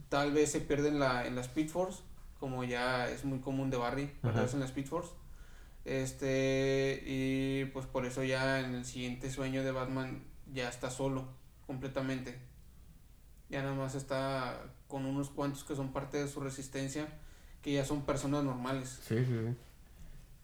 Tal 0.08 0.32
vez 0.32 0.52
se 0.52 0.60
pierde 0.60 0.88
en 0.88 0.98
la, 0.98 1.26
en 1.26 1.34
la 1.34 1.40
Speed 1.42 1.68
Force, 1.68 2.02
como 2.38 2.64
ya 2.64 3.08
es 3.08 3.24
muy 3.24 3.40
común 3.40 3.70
de 3.70 3.76
Barry, 3.76 4.06
perderse 4.22 4.54
en 4.54 4.60
la 4.60 4.66
Speed 4.66 4.86
Force. 4.86 5.10
Este, 5.84 7.02
y 7.06 7.64
pues 7.72 7.86
por 7.86 8.04
eso 8.04 8.22
ya 8.22 8.60
en 8.60 8.74
el 8.74 8.84
siguiente 8.84 9.30
sueño 9.30 9.64
de 9.64 9.72
Batman 9.72 10.22
ya 10.52 10.68
está 10.68 10.90
solo, 10.90 11.26
completamente. 11.66 12.38
Ya 13.48 13.62
nada 13.62 13.74
más 13.74 13.94
está 13.94 14.62
con 14.86 15.06
unos 15.06 15.30
cuantos 15.30 15.64
que 15.64 15.74
son 15.74 15.92
parte 15.92 16.18
de 16.18 16.28
su 16.28 16.40
resistencia, 16.40 17.08
que 17.62 17.72
ya 17.72 17.84
son 17.84 18.02
personas 18.02 18.44
normales. 18.44 19.00
sí, 19.02 19.16
sí, 19.18 19.24
sí. 19.26 19.56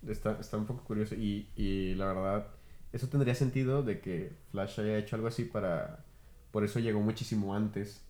Está, 0.09 0.39
está 0.41 0.57
un 0.57 0.67
poco 0.67 0.85
curioso 0.85 1.15
y, 1.15 1.49
y 1.57 1.95
la 1.95 2.07
verdad, 2.07 2.49
eso 2.93 3.09
tendría 3.09 3.35
sentido 3.35 3.83
de 3.83 4.01
que 4.01 4.33
Flash 4.51 4.81
haya 4.81 4.99
hecho 4.99 5.17
algo 5.17 5.29
así 5.29 5.45
para... 5.45 6.05
Por 6.53 6.65
eso 6.65 6.79
llegó 6.81 7.01
muchísimo 7.01 7.55
antes 7.55 8.03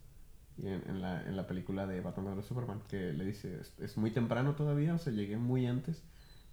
en, 0.59 0.83
en 0.89 1.01
la, 1.03 1.23
en 1.27 1.37
la 1.37 1.47
película 1.47 1.87
de 1.87 2.01
Batman 2.01 2.27
contra 2.27 2.43
Superman, 2.43 2.83
que 2.89 3.13
le 3.13 3.25
dice, 3.25 3.61
es, 3.61 3.75
es 3.81 3.97
muy 3.97 4.11
temprano 4.11 4.55
todavía, 4.55 4.95
o 4.95 4.99
sea, 4.99 5.13
llegué 5.13 5.37
muy 5.37 5.67
antes. 5.67 6.03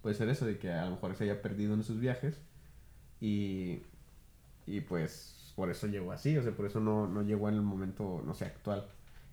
Puede 0.02 0.14
ser 0.16 0.28
eso, 0.28 0.46
de 0.46 0.58
que 0.58 0.70
a 0.72 0.84
lo 0.86 0.92
mejor 0.92 1.14
se 1.16 1.24
haya 1.24 1.42
perdido 1.42 1.74
en 1.74 1.84
sus 1.84 2.00
viajes 2.00 2.40
y, 3.20 3.82
y 4.66 4.80
pues 4.82 5.52
por 5.56 5.70
eso 5.70 5.86
llegó 5.86 6.12
así, 6.12 6.36
o 6.38 6.42
sea, 6.42 6.52
por 6.56 6.66
eso 6.66 6.80
no, 6.80 7.06
no 7.08 7.22
llegó 7.22 7.48
en 7.48 7.56
el 7.56 7.62
momento, 7.62 8.22
no 8.26 8.34
sé, 8.34 8.46
actual. 8.46 8.86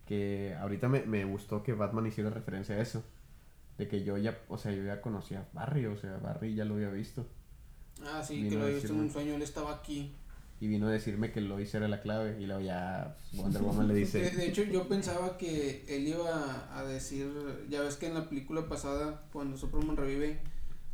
Que 0.06 0.56
ahorita 0.60 0.90
me, 0.90 1.04
me 1.04 1.24
gustó 1.26 1.64
que 1.64 1.74
Batman 1.74 2.08
hiciera 2.08 2.30
referencia 2.32 2.76
a 2.76 2.82
eso. 2.82 3.04
De 3.80 3.88
que 3.88 4.04
yo 4.04 4.18
ya, 4.18 4.38
o 4.50 4.58
sea, 4.58 4.74
yo 4.74 4.84
ya 4.84 5.02
conocía 5.02 5.40
a 5.40 5.46
Barry, 5.54 5.86
o 5.86 5.98
sea, 5.98 6.18
Barry 6.18 6.54
ya 6.54 6.66
lo 6.66 6.76
había 6.76 6.90
visto. 6.90 7.26
Ah, 8.04 8.22
sí, 8.22 8.36
Vino 8.44 8.50
que 8.50 8.56
lo 8.58 8.66
a 8.66 8.70
he 8.70 8.74
visto 8.76 8.94
en 8.94 9.00
un 9.00 9.10
sueño, 9.10 9.34
él 9.36 9.42
estaba 9.42 9.74
aquí. 9.74 10.14
Y 10.62 10.68
vino 10.68 10.88
a 10.88 10.92
decirme 10.92 11.32
que 11.32 11.40
Lois 11.40 11.74
era 11.74 11.88
la 11.88 12.02
clave. 12.02 12.42
Y 12.42 12.46
luego 12.46 12.62
ya 12.62 13.16
Wonder 13.34 13.62
Woman 13.62 13.88
le 13.88 13.94
De, 13.94 14.00
dice... 14.02 14.30
de 14.32 14.48
hecho, 14.48 14.64
yo 14.64 14.90
pensaba 14.90 15.38
que 15.38 15.86
él 15.88 16.10
iba 16.10 16.78
a 16.78 16.84
decir, 16.84 17.32
ya 17.70 17.82
ves 17.82 17.96
que 17.96 18.08
en 18.08 18.16
la 18.16 18.28
película 18.28 18.68
pasada, 18.68 19.24
cuando 19.32 19.56
Superman 19.58 19.96
revive, 19.96 20.40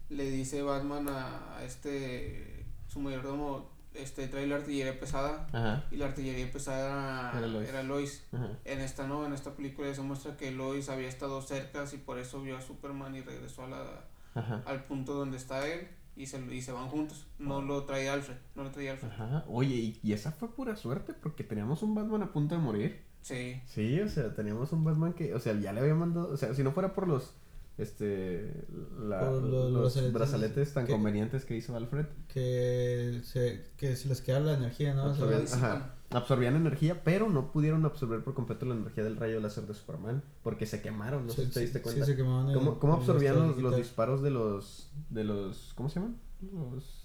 le 0.10 0.30
dice 0.30 0.62
Batman 0.62 1.10
a, 1.10 1.58
a 1.58 1.64
este, 1.66 2.66
su 2.88 3.00
mayordomo, 3.00 3.72
este, 3.98 4.28
trae 4.28 4.48
la 4.48 4.56
artillería 4.58 5.00
pesada, 5.00 5.48
Ajá, 5.52 5.84
y 5.92 5.98
la 5.98 6.06
artillería 6.08 6.52
pesada 6.52 7.38
Era 7.38 7.64
era 7.68 7.84
Lois. 7.84 8.24
En 8.66 8.80
esta 8.82 9.08
no, 9.08 9.26
en 9.26 9.34
esta 9.34 9.52
película 9.56 9.94
se 9.94 10.02
muestra 10.02 10.38
que 10.38 10.52
Lois 10.52 10.90
había 10.90 11.08
estado 11.08 11.42
cerca 11.42 11.86
y 11.92 11.98
por 11.98 12.20
eso 12.20 12.42
vio 12.42 12.58
a 12.58 12.62
Superman 12.62 13.16
y 13.16 13.22
regresó 13.22 13.64
a 13.64 13.68
la, 13.70 14.04
Ajá. 14.34 14.64
al 14.66 14.84
punto 14.86 15.14
donde 15.14 15.38
está 15.38 15.68
él 15.68 15.88
y 16.16 16.28
se, 16.28 16.40
y 16.54 16.62
se 16.62 16.72
van 16.72 16.88
juntos. 16.88 17.28
No 17.40 17.62
lo 17.62 17.84
trae 17.84 18.10
Alfred, 18.10 18.38
no 18.56 18.64
lo 18.64 18.72
trae 18.72 18.90
Alfred. 18.90 19.10
Ajá. 19.12 19.44
Oye, 19.48 19.76
y, 19.76 20.00
y 20.04 20.14
esa 20.14 20.32
fue 20.32 20.50
pura 20.54 20.76
suerte 20.76 21.14
porque 21.14 21.44
teníamos 21.44 21.84
un 21.84 21.96
Batman 21.96 22.24
a 22.24 22.32
punto 22.32 22.56
de 22.56 22.62
morir. 22.62 23.04
Sí. 23.22 23.60
Sí, 23.66 24.00
o 24.02 24.08
sea, 24.08 24.34
teníamos 24.36 24.72
un 24.72 24.84
Batman 24.84 25.14
que, 25.14 25.34
o 25.34 25.40
sea, 25.40 25.54
ya 25.60 25.74
le 25.74 25.80
había 25.82 25.96
mandado, 25.96 26.30
o 26.32 26.38
sea, 26.38 26.54
si 26.54 26.64
no 26.64 26.72
fuera 26.72 26.94
por 26.94 27.08
los 27.08 27.34
este 27.78 28.66
la- 29.00 29.30
los 29.32 29.44
los, 29.44 29.74
brazaletes 29.82 30.14
brazaletes, 30.14 30.74
tan 30.74 30.86
que- 30.86 30.94
convenientes 30.94 31.46
que 31.46 31.56
hizo 31.58 31.76
Alfred. 31.76 32.06
Que 32.28 33.22
se, 33.24 33.72
que 33.78 33.96
se 33.96 34.08
les 34.08 34.22
queda 34.22 34.40
la 34.40 34.54
energía, 34.54 34.94
¿no? 34.94 35.06
O 35.12 35.14
sea, 35.16 35.26
Absorbían, 35.26 35.48
ajá, 35.54 35.96
absorbían 36.12 36.56
energía, 36.56 37.04
pero 37.04 37.30
no 37.30 37.52
pudieron 37.52 37.86
absorber 37.86 38.24
por 38.24 38.34
completo 38.34 38.66
la 38.66 38.76
energía 38.76 39.04
del 39.04 39.18
rayo 39.18 39.40
láser 39.42 39.66
de 39.68 39.74
Superman, 39.74 40.24
porque 40.44 40.66
se 40.66 40.82
quemaron, 40.82 41.26
no 41.28 41.34
sé 41.34 41.42
se- 41.42 41.48
si 41.48 41.54
te 41.54 41.60
diste 41.62 41.80
sí, 41.80 41.84
cuenta. 41.84 42.06
sí, 42.06 42.12
se 42.12 42.18
quemaban 42.18 42.50
el- 42.50 42.54
¿Cómo, 42.56 42.80
cómo 42.80 42.94
absorbían 42.94 43.36
los, 43.36 43.58
los 43.58 43.76
disparos 43.76 44.22
de 44.22 44.30
los, 44.32 44.92
de 45.10 45.24
los, 45.24 45.74
¿cómo 45.76 45.90
se 45.90 46.00
llaman? 46.00 46.18
Los... 46.54 47.05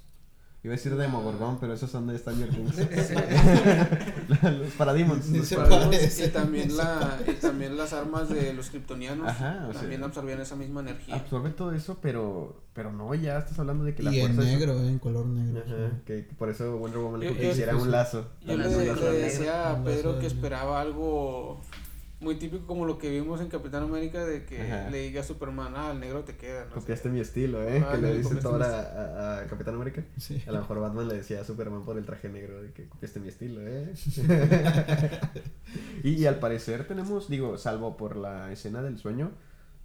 Iba 0.62 0.74
a 0.74 0.76
decir 0.76 0.94
de 0.94 1.00
Demogorgon, 1.02 1.58
pero 1.58 1.72
esos 1.72 1.90
son 1.90 2.06
de 2.06 2.18
Stranger 2.18 2.50
Things. 2.50 2.76
los 4.58 4.72
Parademons. 4.74 5.30
Los 5.30 5.48
se 5.48 5.56
Parademons. 5.56 6.20
Y 6.20 6.28
también, 6.28 6.76
la, 6.76 7.18
y 7.26 7.32
también 7.32 7.76
las 7.78 7.94
armas 7.94 8.28
de 8.28 8.52
los 8.52 8.68
kryptonianos 8.68 9.26
Ajá, 9.26 9.66
o 9.68 9.72
sea, 9.72 9.80
también 9.80 10.04
absorbían 10.04 10.40
esa 10.40 10.56
misma 10.56 10.80
energía. 10.80 11.14
Absorbe 11.14 11.50
todo 11.50 11.72
eso, 11.72 11.98
pero, 12.02 12.60
pero 12.74 12.92
no, 12.92 13.14
ya 13.14 13.38
estás 13.38 13.58
hablando 13.58 13.84
de 13.84 13.94
que 13.94 14.02
la 14.02 14.12
Y 14.12 14.20
en 14.20 14.34
fuerza 14.34 14.52
es- 14.52 14.58
negro, 14.58 14.74
eh, 14.82 14.88
en 14.88 14.98
color 14.98 15.26
negro. 15.26 15.62
Ajá, 15.66 16.00
que, 16.04 16.26
que 16.26 16.34
por 16.34 16.50
eso 16.50 16.76
Wonder 16.76 16.98
Woman 17.00 17.20
le 17.20 17.50
hiciera 17.50 17.74
un 17.74 17.90
lazo. 17.90 18.28
Yo 18.44 18.56
le, 18.58 18.68
le 18.68 19.12
decía 19.12 19.70
a 19.70 19.82
Pedro 19.82 20.18
que 20.18 20.26
esperaba 20.26 20.80
algo 20.82 21.60
muy 22.20 22.36
típico 22.36 22.66
como 22.66 22.84
lo 22.84 22.98
que 22.98 23.08
vimos 23.10 23.40
en 23.40 23.48
Capitán 23.48 23.82
América 23.84 24.24
de 24.24 24.44
que 24.44 24.60
Ajá. 24.60 24.90
le 24.90 24.98
diga 25.02 25.22
a 25.22 25.24
Superman, 25.24 25.72
ah, 25.74 25.90
el 25.92 26.00
negro 26.00 26.22
te 26.22 26.36
queda. 26.36 26.64
No 26.66 26.74
sé. 26.74 26.80
Copiaste 26.80 27.08
mi 27.08 27.20
estilo, 27.20 27.62
¿eh? 27.66 27.82
Ah, 27.86 27.92
que 27.92 28.02
le 28.02 28.18
dice 28.18 28.36
Thor 28.36 28.62
a, 28.62 29.40
a- 29.40 29.46
Capitán 29.46 29.74
América. 29.76 30.04
Sí. 30.18 30.42
A 30.46 30.52
lo 30.52 30.60
mejor 30.60 30.80
Batman 30.80 31.08
le 31.08 31.14
decía 31.14 31.40
a 31.40 31.44
Superman 31.44 31.84
por 31.84 31.96
el 31.96 32.04
traje 32.04 32.28
negro 32.28 32.62
de 32.62 32.72
que 32.72 32.88
copiaste 32.88 33.20
mi 33.20 33.28
estilo, 33.28 33.60
¿eh? 33.66 33.92
y, 36.04 36.10
y 36.10 36.26
al 36.26 36.38
parecer 36.38 36.86
tenemos, 36.86 37.28
digo, 37.28 37.56
salvo 37.58 37.96
por 37.96 38.16
la 38.16 38.52
escena 38.52 38.82
del 38.82 38.98
sueño, 38.98 39.30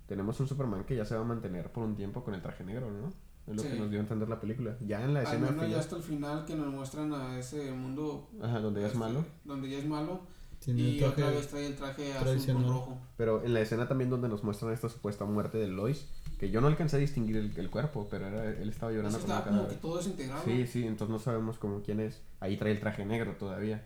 tenemos 0.08 0.40
un 0.40 0.48
Superman 0.48 0.84
que 0.84 0.96
ya 0.96 1.06
se 1.06 1.16
va 1.16 1.22
a 1.22 1.26
mantener 1.26 1.72
por 1.72 1.84
un 1.84 1.96
tiempo 1.96 2.24
con 2.24 2.34
el 2.34 2.42
traje 2.42 2.64
negro, 2.64 2.92
¿no? 2.92 3.14
Es 3.48 3.56
lo 3.56 3.62
Sí. 3.62 3.70
que 3.70 3.76
nos 3.80 3.90
dio 3.92 4.00
a 4.00 4.02
entender 4.02 4.28
la 4.28 4.40
película. 4.40 4.76
Ya 4.82 5.04
en 5.04 5.14
la 5.14 5.20
Al 5.20 5.26
escena 5.28 5.48
menos 5.52 5.62
ya 5.62 5.66
final, 5.68 5.80
hasta 5.80 5.96
el 5.98 6.02
final 6.04 6.46
que 6.46 6.56
nos 6.56 6.68
muestran 6.74 7.14
a 7.14 7.38
ese 7.38 7.72
mundo 7.72 8.28
ajá, 8.42 8.60
donde 8.60 8.82
ya 8.82 8.88
es 8.88 8.96
malo. 8.96 9.24
donde 9.44 9.70
ya 9.70 9.78
es 9.78 9.86
malo 9.86 10.22
Tiene 10.66 10.82
y 10.82 10.92
el 10.98 11.00
traje- 11.00 11.24
otra 11.24 11.30
vez 11.30 11.48
trae 11.48 11.66
el 11.68 11.76
traje 11.76 12.14
azul 12.14 12.54
con 12.54 12.68
rojo. 12.68 13.00
Pero 13.18 13.44
en 13.46 13.54
la 13.54 13.62
escena 13.62 13.88
también 13.88 14.10
donde 14.10 14.28
nos 14.28 14.44
muestran 14.44 14.74
esta 14.74 14.90
supuesta 14.90 15.24
muerte 15.26 15.58
de 15.60 15.68
Lois, 15.68 16.08
que 16.40 16.50
yo 16.50 16.60
no 16.60 16.68
alcancé 16.68 16.98
a 16.98 17.00
distinguir 17.00 17.38
el, 17.38 17.58
el 17.58 17.70
cuerpo, 17.70 18.08
pero 18.10 18.28
era, 18.28 18.50
él 18.50 18.68
estaba 18.70 18.92
llorando 18.92 19.18
Eso 19.18 19.28
como 19.28 19.44
como 19.44 19.68
que 19.68 19.76
todo 19.76 19.98
desintegrado. 19.98 20.44
Sí, 20.44 20.66
sí, 20.68 20.86
entonces 20.86 21.10
no 21.12 21.20
sabemos 21.20 21.58
como 21.60 21.82
quién 21.84 22.00
es. 22.00 22.22
Ahí 22.40 22.58
trae 22.58 22.72
el 22.72 22.80
traje 22.80 23.06
negro 23.06 23.36
todavía. 23.38 23.86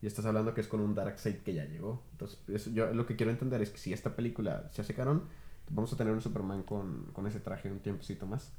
Y 0.00 0.06
estás 0.06 0.24
hablando 0.26 0.54
que 0.54 0.60
es 0.60 0.68
con 0.68 0.80
un 0.80 0.94
Darkseid 0.94 1.36
que 1.38 1.54
ya 1.54 1.64
llegó. 1.64 2.04
Entonces, 2.12 2.38
eso- 2.48 2.70
yo 2.70 2.92
lo 2.94 3.04
que 3.06 3.16
quiero 3.16 3.32
entender 3.32 3.60
es 3.62 3.70
que 3.70 3.78
si 3.78 3.92
esta 3.92 4.14
película 4.14 4.68
se 4.70 4.82
hace 4.82 4.94
canon, 4.94 5.24
vamos 5.70 5.92
a 5.92 5.96
tener 5.96 6.12
un 6.12 6.20
Superman 6.20 6.62
con, 6.62 7.06
con 7.12 7.26
ese 7.26 7.40
traje 7.40 7.70
un 7.72 7.80
tiempecito 7.80 8.26
más. 8.26 8.52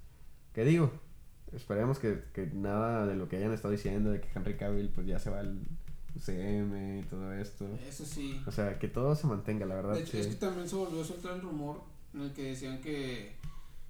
¿Qué 0.53 0.65
digo? 0.65 0.91
Esperemos 1.53 1.97
que, 1.99 2.23
que 2.33 2.47
nada 2.47 3.05
de 3.07 3.15
lo 3.15 3.29
que 3.29 3.37
hayan 3.37 3.53
estado 3.53 3.71
diciendo, 3.71 4.11
de 4.11 4.19
que 4.21 4.27
Henry 4.35 4.55
Cavill 4.57 4.89
pues 4.89 5.07
ya 5.07 5.17
se 5.19 5.29
va 5.29 5.39
al 5.39 5.61
UCM 6.15 6.99
y 6.99 7.03
todo 7.03 7.33
esto. 7.33 7.67
Eso 7.87 8.05
sí. 8.05 8.41
O 8.45 8.51
sea, 8.51 8.77
que 8.79 8.87
todo 8.87 9.15
se 9.15 9.27
mantenga, 9.27 9.65
la 9.65 9.75
verdad. 9.75 9.95
De 9.95 10.01
hecho, 10.01 10.11
sí. 10.11 10.19
es 10.19 10.27
que 10.27 10.35
también 10.35 10.67
se 10.67 10.75
volvió 10.75 11.01
a 11.01 11.05
soltar 11.05 11.33
el 11.33 11.41
rumor 11.41 11.81
en 12.13 12.21
el 12.21 12.33
que 12.33 12.43
decían 12.43 12.81
que, 12.81 13.33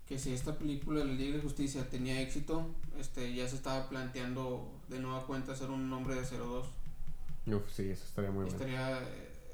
que 0.07 0.20
si 0.20 0.34
esta 0.34 0.57
película, 0.57 1.03
La 1.03 1.13
Liga 1.13 1.38
de 1.38 1.41
Justicia, 1.41 1.89
tenía 1.89 2.22
éxito, 2.22 2.67
este 2.99 3.34
ya 3.34 3.47
se 3.47 3.55
estaba 3.55 3.88
planteando 3.89 4.70
de 4.89 4.99
nueva 4.99 5.26
cuenta 5.26 5.53
hacer 5.53 5.70
un 5.70 5.89
nombre 5.89 6.15
de 6.15 6.22
02. 6.22 6.65
Uf, 7.47 7.72
sí, 7.72 7.89
eso 7.89 8.03
estaría 8.05 8.32
muy 8.32 8.43
bueno. 8.43 8.57
estaría, 8.57 8.99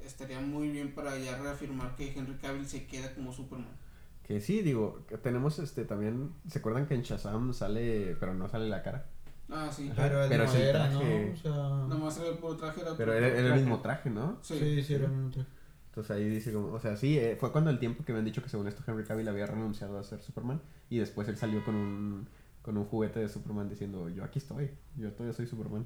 estaría 0.06 0.40
muy 0.40 0.70
bien 0.70 0.94
para 0.94 1.18
ya 1.18 1.38
reafirmar 1.38 1.96
que 1.96 2.12
Henry 2.12 2.36
Cavill 2.36 2.68
se 2.68 2.86
queda 2.88 3.14
como 3.14 3.32
Superman. 3.32 3.86
Que 4.24 4.42
sí, 4.42 4.64
digo, 4.64 5.06
tenemos 5.22 5.60
este 5.60 5.86
también. 5.86 6.34
¿Se 6.50 6.58
acuerdan 6.58 6.88
que 6.88 6.96
en 6.96 7.04
Shazam 7.04 7.54
sale, 7.54 8.16
pero 8.20 8.34
no 8.34 8.50
sale 8.50 8.68
la 8.68 8.82
cara? 8.82 9.06
Ah, 9.50 9.70
sí. 9.72 9.92
Pero 9.96 10.24
el 10.24 10.30
Pero 10.30 10.46
madera, 10.46 10.90
traje. 10.90 11.26
¿no? 11.28 11.34
O 11.34 11.38
sea... 11.38 11.88
Nomás 11.88 12.18
era 12.18 12.30
el 12.30 12.38
puro 12.38 12.58
traje. 12.58 12.82
Era 12.82 12.96
Pero 12.98 13.14
era, 13.14 13.28
era 13.28 13.54
el 13.54 13.54
mismo 13.56 13.80
traje, 13.82 14.10
¿no? 14.10 14.40
Sí. 14.42 14.58
Sí, 14.60 14.84
sí, 14.84 14.94
era 14.96 15.06
el 15.06 15.12
mismo 15.12 15.32
traje. 15.32 15.50
Entonces 15.90 16.12
ahí 16.12 16.28
dice 16.28 16.52
como, 16.52 16.74
o 16.74 16.80
sea, 16.80 16.98
sí, 16.98 17.18
eh, 17.18 17.38
fue 17.40 17.54
cuando 17.54 17.70
el 17.70 17.80
tiempo 17.80 18.04
que 18.04 18.12
habían 18.12 18.26
dicho 18.26 18.44
que 18.44 18.50
según 18.50 18.68
esto 18.68 18.84
Henry 18.86 19.06
Cavill 19.06 19.30
había 19.30 19.46
renunciado 19.46 19.98
a 19.98 20.04
ser 20.04 20.22
Superman 20.22 20.62
y 20.90 20.98
después 20.98 21.28
él 21.30 21.38
salió 21.38 21.64
con 21.64 21.76
un, 21.76 22.28
con 22.62 22.78
un 22.78 22.84
juguete 22.84 23.22
de 23.22 23.30
Superman 23.30 23.70
diciendo, 23.70 24.10
yo 24.10 24.26
aquí 24.26 24.40
estoy, 24.40 24.72
yo 24.98 25.14
todavía 25.14 25.32
soy 25.34 25.48
Superman. 25.48 25.86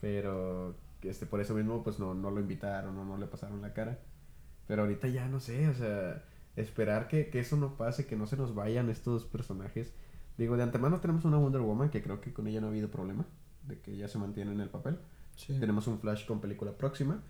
Pero 0.00 0.74
este, 1.02 1.26
por 1.26 1.40
eso 1.40 1.54
mismo 1.54 1.84
pues 1.84 2.00
no, 2.00 2.14
no 2.14 2.30
lo 2.32 2.40
invitaron 2.40 2.96
o 2.98 3.04
no 3.04 3.16
le 3.16 3.26
pasaron 3.26 3.62
la 3.62 3.72
cara. 3.74 3.98
Pero 4.66 4.82
ahorita 4.82 5.06
ya 5.08 5.28
no 5.28 5.38
sé, 5.38 5.68
o 5.68 5.74
sea, 5.74 6.24
esperar 6.56 7.06
que, 7.06 7.30
que 7.30 7.38
eso 7.38 7.56
no 7.56 7.76
pase, 7.76 8.06
que 8.06 8.16
no 8.16 8.26
se 8.26 8.36
nos 8.36 8.54
vayan 8.56 8.90
estos 8.90 9.24
personajes. 9.24 9.92
Digo, 10.38 10.56
de 10.56 10.62
antemano 10.62 11.00
tenemos 11.00 11.24
una 11.24 11.36
Wonder 11.36 11.60
Woman 11.60 11.90
que 11.90 12.02
creo 12.02 12.20
que 12.20 12.32
con 12.32 12.46
ella 12.46 12.60
no 12.60 12.68
ha 12.68 12.70
habido 12.70 12.88
problema, 12.90 13.26
de 13.66 13.78
que 13.80 13.92
ella 13.92 14.08
se 14.08 14.18
mantiene 14.18 14.52
en 14.52 14.60
el 14.60 14.70
papel. 14.70 14.98
Sí. 15.36 15.58
Tenemos 15.60 15.86
un 15.88 15.98
Flash 16.00 16.26
con 16.26 16.40
película 16.40 16.72
próxima. 16.72 17.20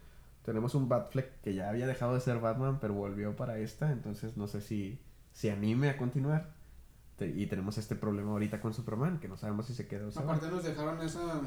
Tenemos 0.45 0.75
un 0.75 0.89
Batfleck 0.89 1.41
que 1.43 1.55
ya 1.55 1.69
había 1.69 1.87
dejado 1.87 2.15
de 2.15 2.21
ser 2.21 2.39
Batman, 2.39 2.79
pero 2.81 2.95
volvió 2.95 3.35
para 3.37 3.59
esta. 3.59 3.91
Entonces 3.93 4.37
no 4.37 4.47
sé 4.47 4.61
si 4.61 4.99
se 5.33 5.51
anime 5.51 5.91
a 5.91 5.97
continuar. 5.97 6.53
Te- 7.17 7.29
y 7.29 7.47
tenemos 7.47 7.77
este 7.79 7.97
problema 7.97 8.31
ahorita 8.31 8.61
con 8.61 8.73
Superman, 8.73 9.19
que 9.21 9.29
no 9.29 9.37
sabemos 9.37 9.67
si 9.67 9.75
se 9.75 9.89
queda 9.89 10.07
o 10.07 10.11
se 10.11 10.21
va. 10.23 10.35
Aparte 10.35 10.49
nos 10.55 10.63
dejaron 10.65 11.03
esa 11.03 11.41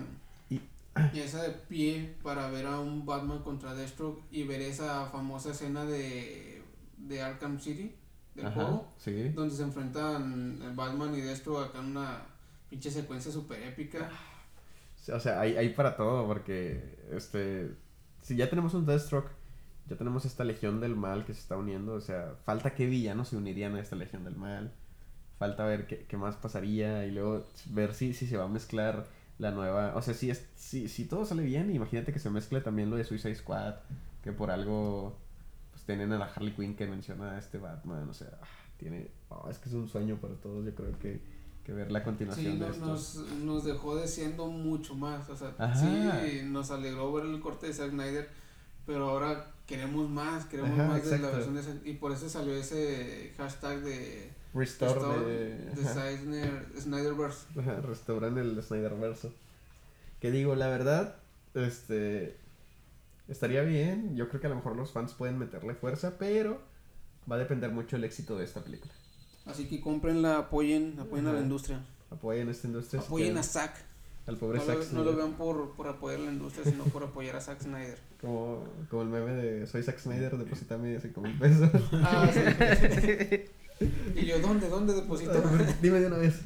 Y- 0.49 0.61
pieza 1.13 1.41
de 1.43 1.51
pie 1.51 2.15
para 2.21 2.49
ver 2.49 2.65
a 2.65 2.79
un 2.79 3.05
Batman 3.05 3.39
contra 3.43 3.73
Deathstroke 3.73 4.21
y 4.31 4.43
ver 4.43 4.61
esa 4.61 5.05
famosa 5.05 5.51
escena 5.51 5.85
de, 5.85 6.61
de 6.97 7.21
Arkham 7.21 7.59
City, 7.59 7.95
Ajá, 8.45 8.55
juego, 8.55 8.87
sí. 8.97 9.29
donde 9.29 9.55
se 9.55 9.63
enfrentan 9.63 10.59
eh, 10.61 10.71
Batman 10.75 11.15
y 11.15 11.21
Deathstroke 11.21 11.69
acá 11.69 11.79
en 11.79 11.85
una 11.85 12.21
pinche 12.69 12.91
secuencia 12.91 13.31
super 13.31 13.61
épica. 13.61 14.09
O 15.11 15.19
sea, 15.19 15.41
hay, 15.41 15.57
hay 15.57 15.69
para 15.69 15.95
todo, 15.95 16.27
porque 16.27 16.99
este 17.11 17.71
si 18.21 18.35
ya 18.35 18.49
tenemos 18.49 18.73
un 18.73 18.85
Deathstroke, 18.85 19.31
ya 19.87 19.97
tenemos 19.97 20.25
esta 20.25 20.43
Legión 20.43 20.79
del 20.79 20.95
Mal 20.95 21.25
que 21.25 21.33
se 21.33 21.41
está 21.41 21.57
uniendo. 21.57 21.93
O 21.93 22.01
sea, 22.01 22.35
falta 22.45 22.73
qué 22.73 22.85
villanos 22.85 23.29
se 23.29 23.37
unirían 23.37 23.75
a 23.75 23.81
esta 23.81 23.95
Legión 23.95 24.23
del 24.23 24.35
Mal. 24.35 24.71
Falta 25.39 25.65
ver 25.65 25.87
qué, 25.87 26.05
qué 26.07 26.17
más 26.17 26.35
pasaría 26.35 27.05
y 27.05 27.11
luego 27.11 27.43
ver 27.67 27.93
si, 27.93 28.13
si 28.13 28.27
se 28.27 28.37
va 28.37 28.45
a 28.45 28.47
mezclar 28.47 29.07
la 29.39 29.51
nueva. 29.51 29.93
O 29.95 30.01
sea, 30.01 30.13
si, 30.13 30.29
es, 30.29 30.47
si, 30.55 30.87
si 30.87 31.05
todo 31.05 31.25
sale 31.25 31.43
bien, 31.43 31.73
imagínate 31.73 32.13
que 32.13 32.19
se 32.19 32.29
mezcle 32.29 32.61
también 32.61 32.89
lo 32.89 32.95
de 32.95 33.03
Suicide 33.03 33.35
Squad, 33.35 33.75
que 34.23 34.31
por 34.31 34.51
algo 34.51 35.17
pues 35.81 35.85
tienen 35.97 36.13
a 36.13 36.19
la 36.19 36.25
Harley 36.25 36.53
Quinn 36.53 36.75
que 36.75 36.85
menciona 36.87 37.31
a 37.31 37.39
este 37.39 37.57
Batman. 37.57 38.07
O 38.09 38.13
sea, 38.13 38.29
tiene. 38.77 39.09
oh, 39.29 39.47
es 39.49 39.57
que 39.57 39.69
es 39.69 39.75
un 39.75 39.87
sueño 39.87 40.17
para 40.17 40.35
todos, 40.35 40.65
yo 40.65 40.73
creo 40.75 40.97
que, 40.99 41.19
que 41.63 41.73
ver 41.73 41.91
la 41.91 42.03
continuación 42.03 42.53
Sí, 42.53 42.59
de 42.59 42.69
esto. 42.69 42.85
nos, 42.85 43.15
nos 43.43 43.63
dejó 43.65 43.95
deseando 43.95 44.47
mucho 44.47 44.95
más. 44.95 45.29
O 45.29 45.35
sea, 45.35 45.53
Ajá. 45.57 45.75
sí, 45.75 46.41
nos 46.45 46.71
alegró 46.71 47.11
ver 47.13 47.25
el 47.25 47.39
corte 47.39 47.67
de 47.67 47.73
Zack 47.73 47.91
Snyder, 47.91 48.29
pero 48.85 49.09
ahora 49.09 49.51
queremos 49.65 50.09
más, 50.09 50.45
queremos 50.45 50.71
Ajá, 50.79 50.87
más 50.89 51.09
de 51.09 51.19
la 51.19 51.29
versión 51.29 51.55
de 51.55 51.61
Zack- 51.63 51.85
Y 51.85 51.93
por 51.93 52.11
eso 52.11 52.29
salió 52.29 52.53
ese 52.55 53.33
hashtag 53.37 53.79
de, 53.81 54.31
Restore, 54.53 54.93
Restore 54.93 55.25
de, 55.25 55.55
de. 55.75 55.83
Snyder, 55.85 56.65
Snyderverse. 56.79 57.45
Restauran 57.83 58.37
el 58.37 58.61
Snyderverso. 58.61 59.31
Que 60.19 60.29
digo, 60.29 60.55
la 60.55 60.67
verdad, 60.67 61.15
este 61.55 62.37
estaría 63.31 63.61
bien. 63.63 64.15
Yo 64.15 64.29
creo 64.29 64.41
que 64.41 64.47
a 64.47 64.49
lo 64.49 64.57
mejor 64.57 64.75
los 64.75 64.91
fans 64.91 65.13
pueden 65.13 65.39
meterle 65.39 65.73
fuerza, 65.73 66.17
pero 66.19 66.61
va 67.29 67.37
a 67.37 67.39
depender 67.39 67.71
mucho 67.71 67.95
el 67.95 68.03
éxito 68.03 68.37
de 68.37 68.45
esta 68.45 68.61
película. 68.61 68.93
Así 69.45 69.67
que 69.67 69.81
comprenla, 69.81 70.37
apoyen, 70.37 70.99
apoyen 70.99 71.27
a 71.27 71.33
la 71.33 71.39
industria. 71.39 71.83
Apoyen 72.11 72.49
esta 72.49 72.67
industria. 72.67 73.01
si 73.01 73.07
Apoyen 73.07 73.37
a. 73.37 73.43
Zack. 73.43 73.83
al 74.27 74.37
pobre 74.37 74.59
No, 74.59 74.65
Zack 74.65 74.91
lo, 74.91 74.99
no 74.99 75.03
lo 75.05 75.15
vean 75.15 75.33
por, 75.33 75.71
por 75.71 75.87
apoyar 75.87 76.19
a 76.19 76.23
la 76.25 76.31
industria, 76.31 76.65
sino 76.65 76.83
por 76.83 77.03
apoyar 77.03 77.37
a 77.37 77.41
Zack 77.41 77.61
Snyder. 77.61 77.97
Como, 78.21 78.63
como 78.91 79.01
el 79.01 79.07
meme 79.07 79.31
de 79.31 79.65
soy 79.65 79.81
Zack 79.81 79.97
Snyder, 79.97 80.37
depositame 80.37 80.99
5 80.99 81.21
mil 81.21 81.39
pesos. 81.39 81.71
Ah, 81.91 82.29
sí. 82.31 83.45
y 84.15 84.25
yo, 84.27 84.39
¿dónde? 84.39 84.69
¿Dónde 84.69 84.93
deposito? 84.93 85.41
Dime 85.81 86.01
de 86.01 86.05
una 86.05 86.17
vez. 86.17 86.41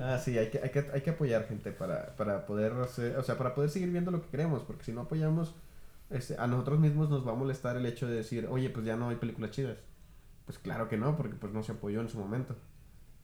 Ah, 0.00 0.18
sí, 0.18 0.38
hay 0.38 0.50
que, 0.50 0.58
hay 0.58 0.70
que, 0.70 0.90
hay 0.92 1.00
que 1.00 1.10
apoyar 1.10 1.46
gente 1.46 1.72
para, 1.72 2.14
para 2.16 2.46
poder 2.46 2.72
hacer, 2.74 3.16
o 3.16 3.22
sea, 3.22 3.36
para 3.36 3.54
poder 3.54 3.70
seguir 3.70 3.90
viendo 3.90 4.10
lo 4.10 4.22
que 4.22 4.28
queremos, 4.28 4.62
porque 4.62 4.84
si 4.84 4.92
no 4.92 5.02
apoyamos, 5.02 5.54
este, 6.10 6.36
a 6.38 6.46
nosotros 6.46 6.78
mismos 6.78 7.10
nos 7.10 7.26
va 7.26 7.32
a 7.32 7.34
molestar 7.34 7.76
el 7.76 7.86
hecho 7.86 8.06
de 8.06 8.16
decir, 8.16 8.46
oye, 8.50 8.70
pues 8.70 8.86
ya 8.86 8.96
no 8.96 9.08
hay 9.08 9.16
películas 9.16 9.50
chidas. 9.50 9.78
Pues 10.46 10.58
claro 10.58 10.88
que 10.88 10.96
no, 10.96 11.16
porque 11.16 11.34
pues 11.36 11.52
no 11.52 11.62
se 11.62 11.72
apoyó 11.72 12.00
en 12.00 12.08
su 12.08 12.18
momento. 12.18 12.56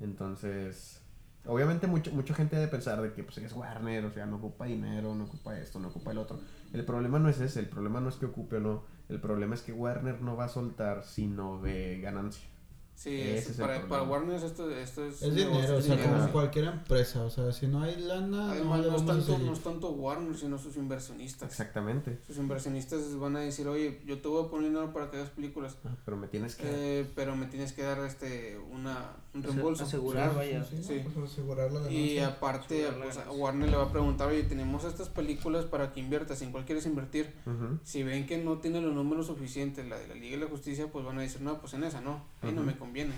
Entonces, 0.00 1.00
obviamente 1.46 1.86
mucho, 1.86 2.12
mucha 2.12 2.34
gente 2.34 2.56
debe 2.56 2.68
pensar 2.68 3.00
de 3.00 3.12
que 3.12 3.22
pues 3.22 3.38
es 3.38 3.52
Warner, 3.52 4.04
o 4.04 4.10
sea, 4.10 4.26
no 4.26 4.36
ocupa 4.36 4.66
dinero, 4.66 5.14
no 5.14 5.24
ocupa 5.24 5.58
esto, 5.58 5.78
no 5.78 5.88
ocupa 5.88 6.10
el 6.12 6.18
otro. 6.18 6.38
El 6.72 6.84
problema 6.84 7.18
no 7.18 7.28
es 7.28 7.40
ese, 7.40 7.60
el 7.60 7.68
problema 7.68 8.00
no 8.00 8.08
es 8.08 8.16
que 8.16 8.26
ocupe 8.26 8.56
o 8.56 8.60
no, 8.60 8.84
el 9.08 9.20
problema 9.20 9.54
es 9.54 9.62
que 9.62 9.72
Warner 9.72 10.20
no 10.20 10.36
va 10.36 10.46
a 10.46 10.48
soltar 10.48 11.04
si 11.04 11.26
no 11.26 11.60
ve 11.60 12.00
ganancia. 12.02 12.46
Sí, 12.96 13.20
Ese 13.20 13.38
es- 13.38 13.50
es 13.50 13.56
para, 13.56 13.86
para. 13.88 14.02
Warner 14.04 14.36
esto, 14.42 14.70
esto 14.70 15.04
es... 15.04 15.20
Es 15.20 15.28
un 15.28 15.34
negocio, 15.34 15.56
dinero, 15.60 15.74
o 15.74 15.78
es 15.78 15.84
sea, 15.84 15.96
dinero, 15.96 16.12
como 16.14 16.26
sí. 16.26 16.32
cualquier 16.32 16.64
empresa, 16.66 17.22
o 17.24 17.28
sea, 17.30 17.52
si 17.52 17.66
no 17.66 17.82
hay 17.82 17.96
lana, 17.96 18.52
Además, 18.52 18.80
le 18.80 18.90
no 18.90 18.96
es, 18.96 19.04
tanto, 19.06 19.38
no 19.38 19.52
es 19.52 19.60
tanto 19.60 19.90
Warner, 19.90 20.36
sino 20.36 20.58
sus 20.58 20.76
inversionistas. 20.76 21.50
Exactamente. 21.50 22.18
Sus 22.26 22.38
inversionistas 22.38 23.16
van 23.18 23.36
a 23.36 23.40
decir, 23.40 23.66
oye, 23.68 24.00
yo 24.06 24.20
te 24.20 24.28
voy 24.28 24.44
a 24.44 24.48
poner 24.48 24.68
dinero 24.70 24.92
para 24.92 25.10
que 25.10 25.16
hagas 25.18 25.30
películas, 25.30 25.76
Ah, 25.84 25.96
Pero 26.04 26.16
me 26.16 26.28
tienes 26.28 26.54
que... 26.54 27.00
eh, 27.00 27.06
pero 27.16 27.34
me 27.36 27.46
tienes 27.46 27.72
que 27.72 27.82
dar 27.82 27.98
este 28.04 28.56
una 28.70 29.10
un 29.34 29.42
reembolso. 29.42 29.82
asegurar, 29.84 30.30
Sí, 30.30 30.36
vaya. 30.36 30.64
sí, 30.64 30.82
Sí. 30.84 31.02
pues 31.12 31.30
asegurar 31.32 31.72
la 31.72 31.90
Y 31.90 32.14
ganancia. 32.16 32.26
aparte, 32.28 32.86
Asegurar 32.86 32.98
la 32.98 33.04
pues, 33.12 33.26
a. 33.26 33.30
Warner 33.32 33.68
le 33.70 33.76
va 33.76 33.82
a 33.84 33.90
preguntar, 33.92 34.28
oye, 34.28 34.44
tenemos 34.44 34.84
estas 34.84 35.08
películas 35.08 35.64
para 35.64 35.92
que 35.92 35.98
inviertas, 36.00 36.40
¿en 36.42 36.52
cuál 36.52 36.64
quieres 36.64 36.86
invertir? 36.86 37.34
Ujú. 37.44 37.80
Si 37.82 38.04
ven 38.04 38.26
que 38.26 38.38
no 38.38 38.58
tiene 38.58 38.80
los 38.80 38.94
números 38.94 39.26
suficientes 39.26 39.86
la 39.88 39.98
de 39.98 40.06
la 40.06 40.14
Liga 40.14 40.36
de 40.38 40.44
la 40.44 40.50
Justicia, 40.50 40.86
pues 40.92 41.04
van 41.04 41.18
a 41.18 41.22
decir, 41.22 41.40
no, 41.42 41.58
pues 41.60 41.74
en 41.74 41.82
esa 41.82 42.00
no, 42.00 42.22
ahí 42.40 42.52
no 42.52 42.60
Ujú. 42.60 42.70
me 42.70 42.76
conviene. 42.84 43.14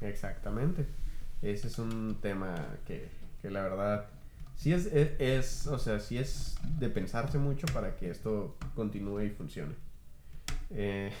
Exactamente. 0.00 0.86
Ese 1.42 1.66
es 1.66 1.78
un 1.78 2.18
tema 2.20 2.54
que, 2.86 3.08
que 3.42 3.50
la 3.50 3.62
verdad 3.62 4.06
sí 4.56 4.72
es, 4.72 4.86
es, 4.86 5.66
o 5.66 5.78
sea, 5.78 6.00
sí 6.00 6.18
es 6.18 6.56
de 6.78 6.88
pensarse 6.88 7.38
mucho 7.38 7.66
para 7.72 7.96
que 7.96 8.10
esto 8.10 8.56
continúe 8.74 9.22
y 9.22 9.30
funcione. 9.30 9.74
Eh, 10.70 11.12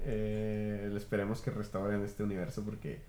eh, 0.00 0.92
esperemos 0.96 1.40
que 1.40 1.50
restauren 1.50 2.02
este 2.02 2.22
universo 2.22 2.62
porque 2.62 3.00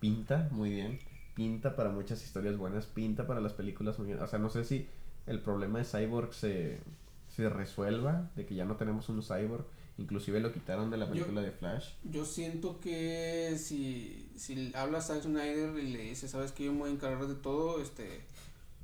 pinta 0.00 0.48
muy 0.50 0.70
bien, 0.70 0.98
pinta 1.34 1.76
para 1.76 1.90
muchas 1.90 2.22
historias 2.22 2.56
buenas, 2.56 2.86
pinta 2.86 3.26
para 3.26 3.40
las 3.40 3.52
películas 3.52 3.98
muy 3.98 4.08
bien. 4.08 4.20
O 4.20 4.26
sea, 4.26 4.38
no 4.38 4.50
sé 4.50 4.64
si 4.64 4.88
el 5.26 5.40
problema 5.40 5.78
de 5.78 5.84
Cyborg 5.84 6.32
se, 6.32 6.78
se 7.28 7.48
resuelva, 7.48 8.30
de 8.36 8.46
que 8.46 8.54
ya 8.54 8.64
no 8.64 8.76
tenemos 8.76 9.08
un 9.08 9.22
Cyborg. 9.22 9.64
Inclusive 9.98 10.40
lo 10.40 10.52
quitaron 10.52 10.90
de 10.90 10.96
la 10.96 11.06
Yo- 11.06 11.12
película 11.12 11.40
de 11.42 11.50
Flash. 11.50 11.90
Yo 12.04 12.24
siento 12.24 12.80
que 12.80 13.56
si, 13.58 14.30
si 14.36 14.72
hablas 14.74 15.10
a 15.10 15.14
Zack 15.14 15.24
Snyder 15.24 15.76
y 15.78 15.88
le 15.92 16.02
dices, 16.04 16.30
sabes 16.30 16.52
que 16.52 16.64
yo 16.64 16.72
me 16.72 16.78
voy 16.80 16.90
a 16.90 16.92
encargar 16.92 17.26
de 17.26 17.34
todo, 17.34 17.82
este, 17.82 18.22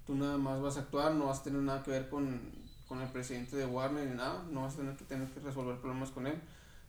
tú 0.06 0.14
nada 0.16 0.36
más 0.38 0.60
vas 0.60 0.76
a 0.76 0.80
actuar, 0.80 1.14
no 1.14 1.26
vas 1.26 1.40
a 1.40 1.44
tener 1.44 1.60
nada 1.62 1.82
que 1.82 1.92
ver 1.92 2.08
con, 2.08 2.40
con 2.88 3.00
el 3.00 3.08
presidente 3.08 3.56
de 3.56 3.64
Warner 3.64 4.08
ni 4.08 4.16
nada, 4.16 4.44
no 4.50 4.62
vas 4.62 4.74
a 4.74 4.78
tener 4.78 4.96
que 4.96 5.04
tener 5.04 5.28
que 5.28 5.40
resolver 5.40 5.76
problemas 5.78 6.10
con 6.10 6.26
él. 6.26 6.34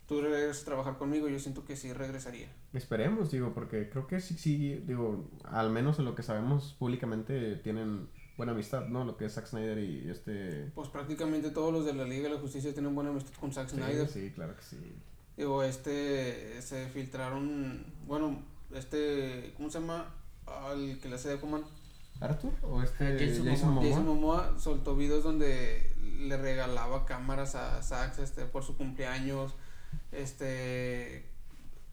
Tú 0.08 0.22
regresas 0.22 0.62
a 0.62 0.66
trabajar 0.66 0.98
conmigo, 1.00 1.28
yo 1.30 1.40
siento 1.40 1.66
que 1.66 1.76
sí 1.76 1.92
regresaría. 1.92 2.48
Esperemos, 2.74 3.32
digo, 3.32 3.54
porque 3.56 3.90
creo 3.90 4.06
que 4.06 4.20
sí, 4.22 4.36
sí, 4.38 4.76
digo, 4.86 5.28
al 5.46 5.72
menos 5.72 5.98
en 5.98 6.06
lo 6.06 6.14
que 6.14 6.22
sabemos 6.22 6.76
públicamente 6.78 7.56
tienen 7.56 8.08
buena 8.38 8.52
amistad, 8.54 8.88
¿no? 8.88 9.06
Lo 9.06 9.18
que 9.18 9.26
es 9.26 9.34
Zack 9.34 9.48
Snyder 9.48 9.78
y 9.80 10.10
este... 10.10 10.72
Pues 10.76 10.90
prácticamente 10.90 11.52
todos 11.52 11.72
los 11.74 11.86
de 11.86 11.94
la 11.94 12.04
Liga 12.06 12.24
de 12.30 12.36
la 12.36 12.40
Justicia 12.42 12.74
tienen 12.74 12.94
buena 12.96 13.10
amistad 13.12 13.34
con 13.40 13.54
Zack 13.54 13.70
Sí, 13.70 13.76
Snyder. 13.78 14.08
sí, 14.08 14.32
claro 14.36 14.56
que 14.56 14.62
sí. 14.64 14.78
Digo, 15.38 15.64
este, 15.64 16.62
se 16.62 16.88
filtraron, 16.90 17.86
bueno, 18.06 18.42
este, 18.74 19.54
¿cómo 19.58 19.70
se 19.70 19.80
llama? 19.80 20.14
Al 20.46 21.00
que 21.02 21.10
le 21.10 21.16
hace 21.16 21.30
de 21.30 21.36
Aquaman. 21.36 21.64
¿Arthur? 22.22 22.54
¿O 22.62 22.82
este 22.82 23.06
Ah, 23.08 23.18
Jason 23.20 23.46
Jason. 23.46 23.70
Momoa? 23.74 23.84
Jason 23.90 24.06
Momoa 24.06 24.60
soltó 24.60 24.96
videos 24.96 25.24
donde 25.24 25.92
le 26.20 26.38
regalaba 26.38 27.06
cámaras 27.06 27.56
a 27.56 27.82
Zack 27.84 28.20
este, 28.20 28.46
por 28.46 28.64
su 28.64 28.78
cumpleaños, 28.78 29.54
este, 30.14 31.26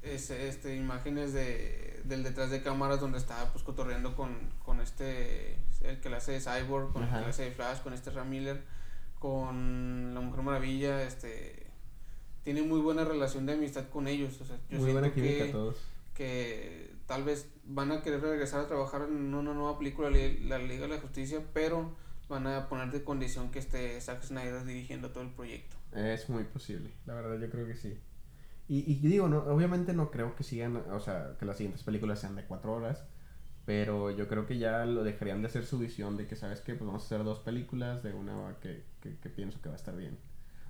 este, 0.02 0.48
este 0.48 0.76
imágenes 0.76 1.32
de, 1.32 2.00
del 2.04 2.22
detrás 2.22 2.50
de 2.50 2.62
cámaras 2.62 3.00
donde 3.00 3.18
estaba 3.18 3.52
pues 3.52 3.64
cotorreando 3.64 4.16
con, 4.16 4.36
con 4.64 4.80
este, 4.80 5.56
el 5.82 6.00
que 6.00 6.10
le 6.10 6.16
hace 6.16 6.32
de 6.32 6.40
Cyborg, 6.40 6.92
con 6.92 7.02
el 7.04 7.08
que 7.08 7.20
le 7.20 7.26
hace 7.26 7.44
de 7.44 7.50
Flash, 7.52 7.80
con 7.82 7.92
este 7.92 8.10
Ram 8.10 8.28
Miller, 8.28 8.62
con 9.18 10.12
la 10.14 10.20
Mujer 10.20 10.42
Maravilla, 10.42 11.02
este, 11.02 11.66
tiene 12.42 12.62
muy 12.62 12.80
buena 12.80 13.04
relación 13.04 13.46
de 13.46 13.52
amistad 13.52 13.88
con 13.88 14.08
ellos, 14.08 14.40
o 14.40 14.44
sea, 14.44 14.58
yo 14.68 14.78
Muy 14.78 14.92
buena 14.92 15.12
química 15.12 15.46
que 15.46 15.52
todos. 15.52 15.76
que 16.14 16.90
tal 17.06 17.22
vez 17.22 17.46
van 17.64 17.92
a 17.92 18.02
querer 18.02 18.20
regresar 18.20 18.60
a 18.60 18.66
trabajar 18.66 19.02
en 19.02 19.32
una 19.32 19.54
nueva 19.54 19.78
película, 19.78 20.10
la 20.10 20.58
Liga 20.58 20.82
de 20.82 20.88
la 20.88 21.00
Justicia, 21.00 21.40
pero 21.54 21.94
van 22.28 22.46
a 22.46 22.68
poner 22.68 22.90
de 22.90 23.04
condición 23.04 23.50
que 23.50 23.58
esté 23.60 24.00
Zack 24.00 24.22
Snyder 24.24 24.64
dirigiendo 24.64 25.10
todo 25.10 25.22
el 25.22 25.30
proyecto. 25.30 25.76
Es 25.94 26.28
muy 26.28 26.44
posible, 26.44 26.90
la 27.06 27.14
verdad 27.14 27.38
yo 27.38 27.50
creo 27.50 27.66
que 27.66 27.76
sí. 27.76 27.96
Y, 28.72 28.90
y 28.90 28.94
digo, 29.06 29.28
no, 29.28 29.40
obviamente 29.40 29.92
no 29.92 30.10
creo 30.10 30.34
que 30.34 30.44
sigan, 30.44 30.76
o 30.76 30.98
sea, 30.98 31.36
que 31.38 31.44
las 31.44 31.58
siguientes 31.58 31.82
películas 31.82 32.20
sean 32.20 32.36
de 32.36 32.46
cuatro 32.46 32.72
horas, 32.72 33.04
pero 33.66 34.10
yo 34.10 34.28
creo 34.28 34.46
que 34.46 34.56
ya 34.56 34.86
lo 34.86 35.04
dejarían 35.04 35.42
de 35.42 35.48
hacer 35.48 35.66
su 35.66 35.78
visión 35.78 36.16
de 36.16 36.26
que, 36.26 36.36
¿sabes 36.36 36.62
qué? 36.62 36.72
Pues 36.74 36.86
vamos 36.86 37.02
a 37.02 37.04
hacer 37.04 37.22
dos 37.22 37.40
películas 37.40 38.02
de 38.02 38.14
una 38.14 38.56
que, 38.62 38.82
que, 39.02 39.18
que 39.18 39.28
pienso 39.28 39.60
que 39.60 39.68
va 39.68 39.74
a 39.74 39.76
estar 39.76 39.94
bien. 39.94 40.16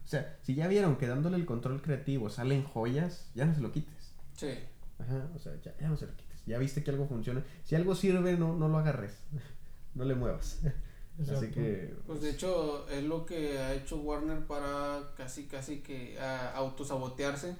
O 0.05 0.09
sea, 0.09 0.37
si 0.43 0.57
ya 0.57 0.67
vieron 0.67 0.97
que 0.97 1.07
dándole 1.07 1.37
el 1.37 1.47
control 1.47 1.81
creativo 1.81 2.29
salen 2.29 2.65
joyas, 2.65 3.31
ya 3.37 3.45
no 3.45 3.55
se 3.55 3.61
lo 3.61 3.71
quites. 3.71 4.17
Sí. 4.33 4.51
Ajá, 4.99 5.29
o 5.37 5.39
sea, 5.39 5.53
ya, 5.63 5.73
ya 5.79 5.89
no 5.89 5.97
se 5.97 6.07
lo 6.07 6.17
quites. 6.17 6.45
Ya 6.45 6.59
viste 6.59 6.83
que 6.83 6.91
algo 6.91 7.07
funciona. 7.07 7.45
Si 7.63 7.77
algo 7.77 7.95
sirve, 7.95 8.37
no, 8.37 8.57
no 8.57 8.67
lo 8.67 8.79
agarres. 8.79 9.17
no 9.95 10.05
le 10.05 10.17
muevas. 10.17 10.61
Así 11.21 11.51
que... 11.51 11.95
Pues 12.07 12.21
de 12.21 12.31
hecho 12.31 12.89
es 12.89 13.05
lo 13.05 13.27
que 13.27 13.59
ha 13.59 13.75
hecho 13.75 13.99
Warner 13.99 14.47
para 14.47 15.13
casi 15.17 15.45
casi 15.45 15.79
que 15.79 16.19
ah, 16.21 16.53
autosabotearse 16.57 17.55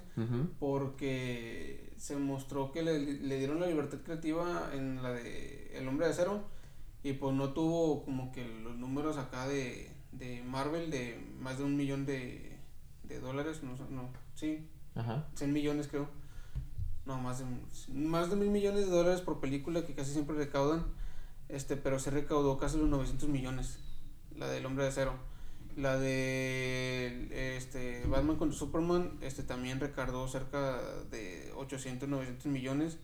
porque 0.59 1.93
se 1.97 2.15
mostró 2.17 2.71
que 2.71 2.81
le, 2.81 2.99
le 2.99 3.37
dieron 3.37 3.59
la 3.59 3.67
libertad 3.67 3.99
creativa 4.03 4.71
en 4.73 5.01
la 5.01 5.11
de 5.11 5.71
El 5.77 5.87
Hombre 5.87 6.07
de 6.07 6.13
Acero 6.13 6.41
y 7.03 7.13
pues 7.13 7.35
no 7.35 7.53
tuvo 7.53 8.03
como 8.03 8.31
que 8.31 8.45
los 8.45 8.75
números 8.75 9.17
acá 9.17 9.47
de, 9.47 9.91
de 10.11 10.41
Marvel 10.43 10.89
de 10.89 11.19
más 11.39 11.57
de 11.57 11.63
un 11.63 11.75
millón 11.77 12.05
de, 12.05 12.57
de 13.03 13.19
dólares, 13.19 13.61
no, 13.63 13.77
sé, 13.77 13.83
no, 13.89 14.09
sí, 14.35 14.67
Ajá. 14.95 15.25
100 15.35 15.53
millones 15.53 15.87
creo. 15.87 16.07
No, 17.05 17.17
más 17.17 17.39
de, 17.39 17.45
más 17.93 18.29
de 18.29 18.37
mil 18.37 18.49
millones 18.49 18.85
de 18.85 18.91
dólares 18.91 19.21
por 19.21 19.41
película 19.41 19.85
que 19.85 19.93
casi 19.93 20.13
siempre 20.13 20.37
recaudan. 20.37 20.85
Este, 21.53 21.77
pero 21.77 21.99
se 21.99 22.09
recaudó 22.09 22.57
casi 22.57 22.77
los 22.77 22.89
900 22.89 23.29
millones. 23.29 23.77
La 24.35 24.47
del 24.47 24.65
Hombre 24.65 24.83
de 24.83 24.89
Acero. 24.89 25.13
La 25.77 25.97
de 25.97 27.55
este, 27.57 28.05
Batman 28.07 28.35
contra 28.37 28.57
Superman 28.57 29.17
este, 29.21 29.43
también 29.43 29.79
recaudó 29.79 30.27
cerca 30.27 30.81
de 31.11 31.51
800, 31.55 32.09
900 32.09 32.45
millones. 32.47 32.97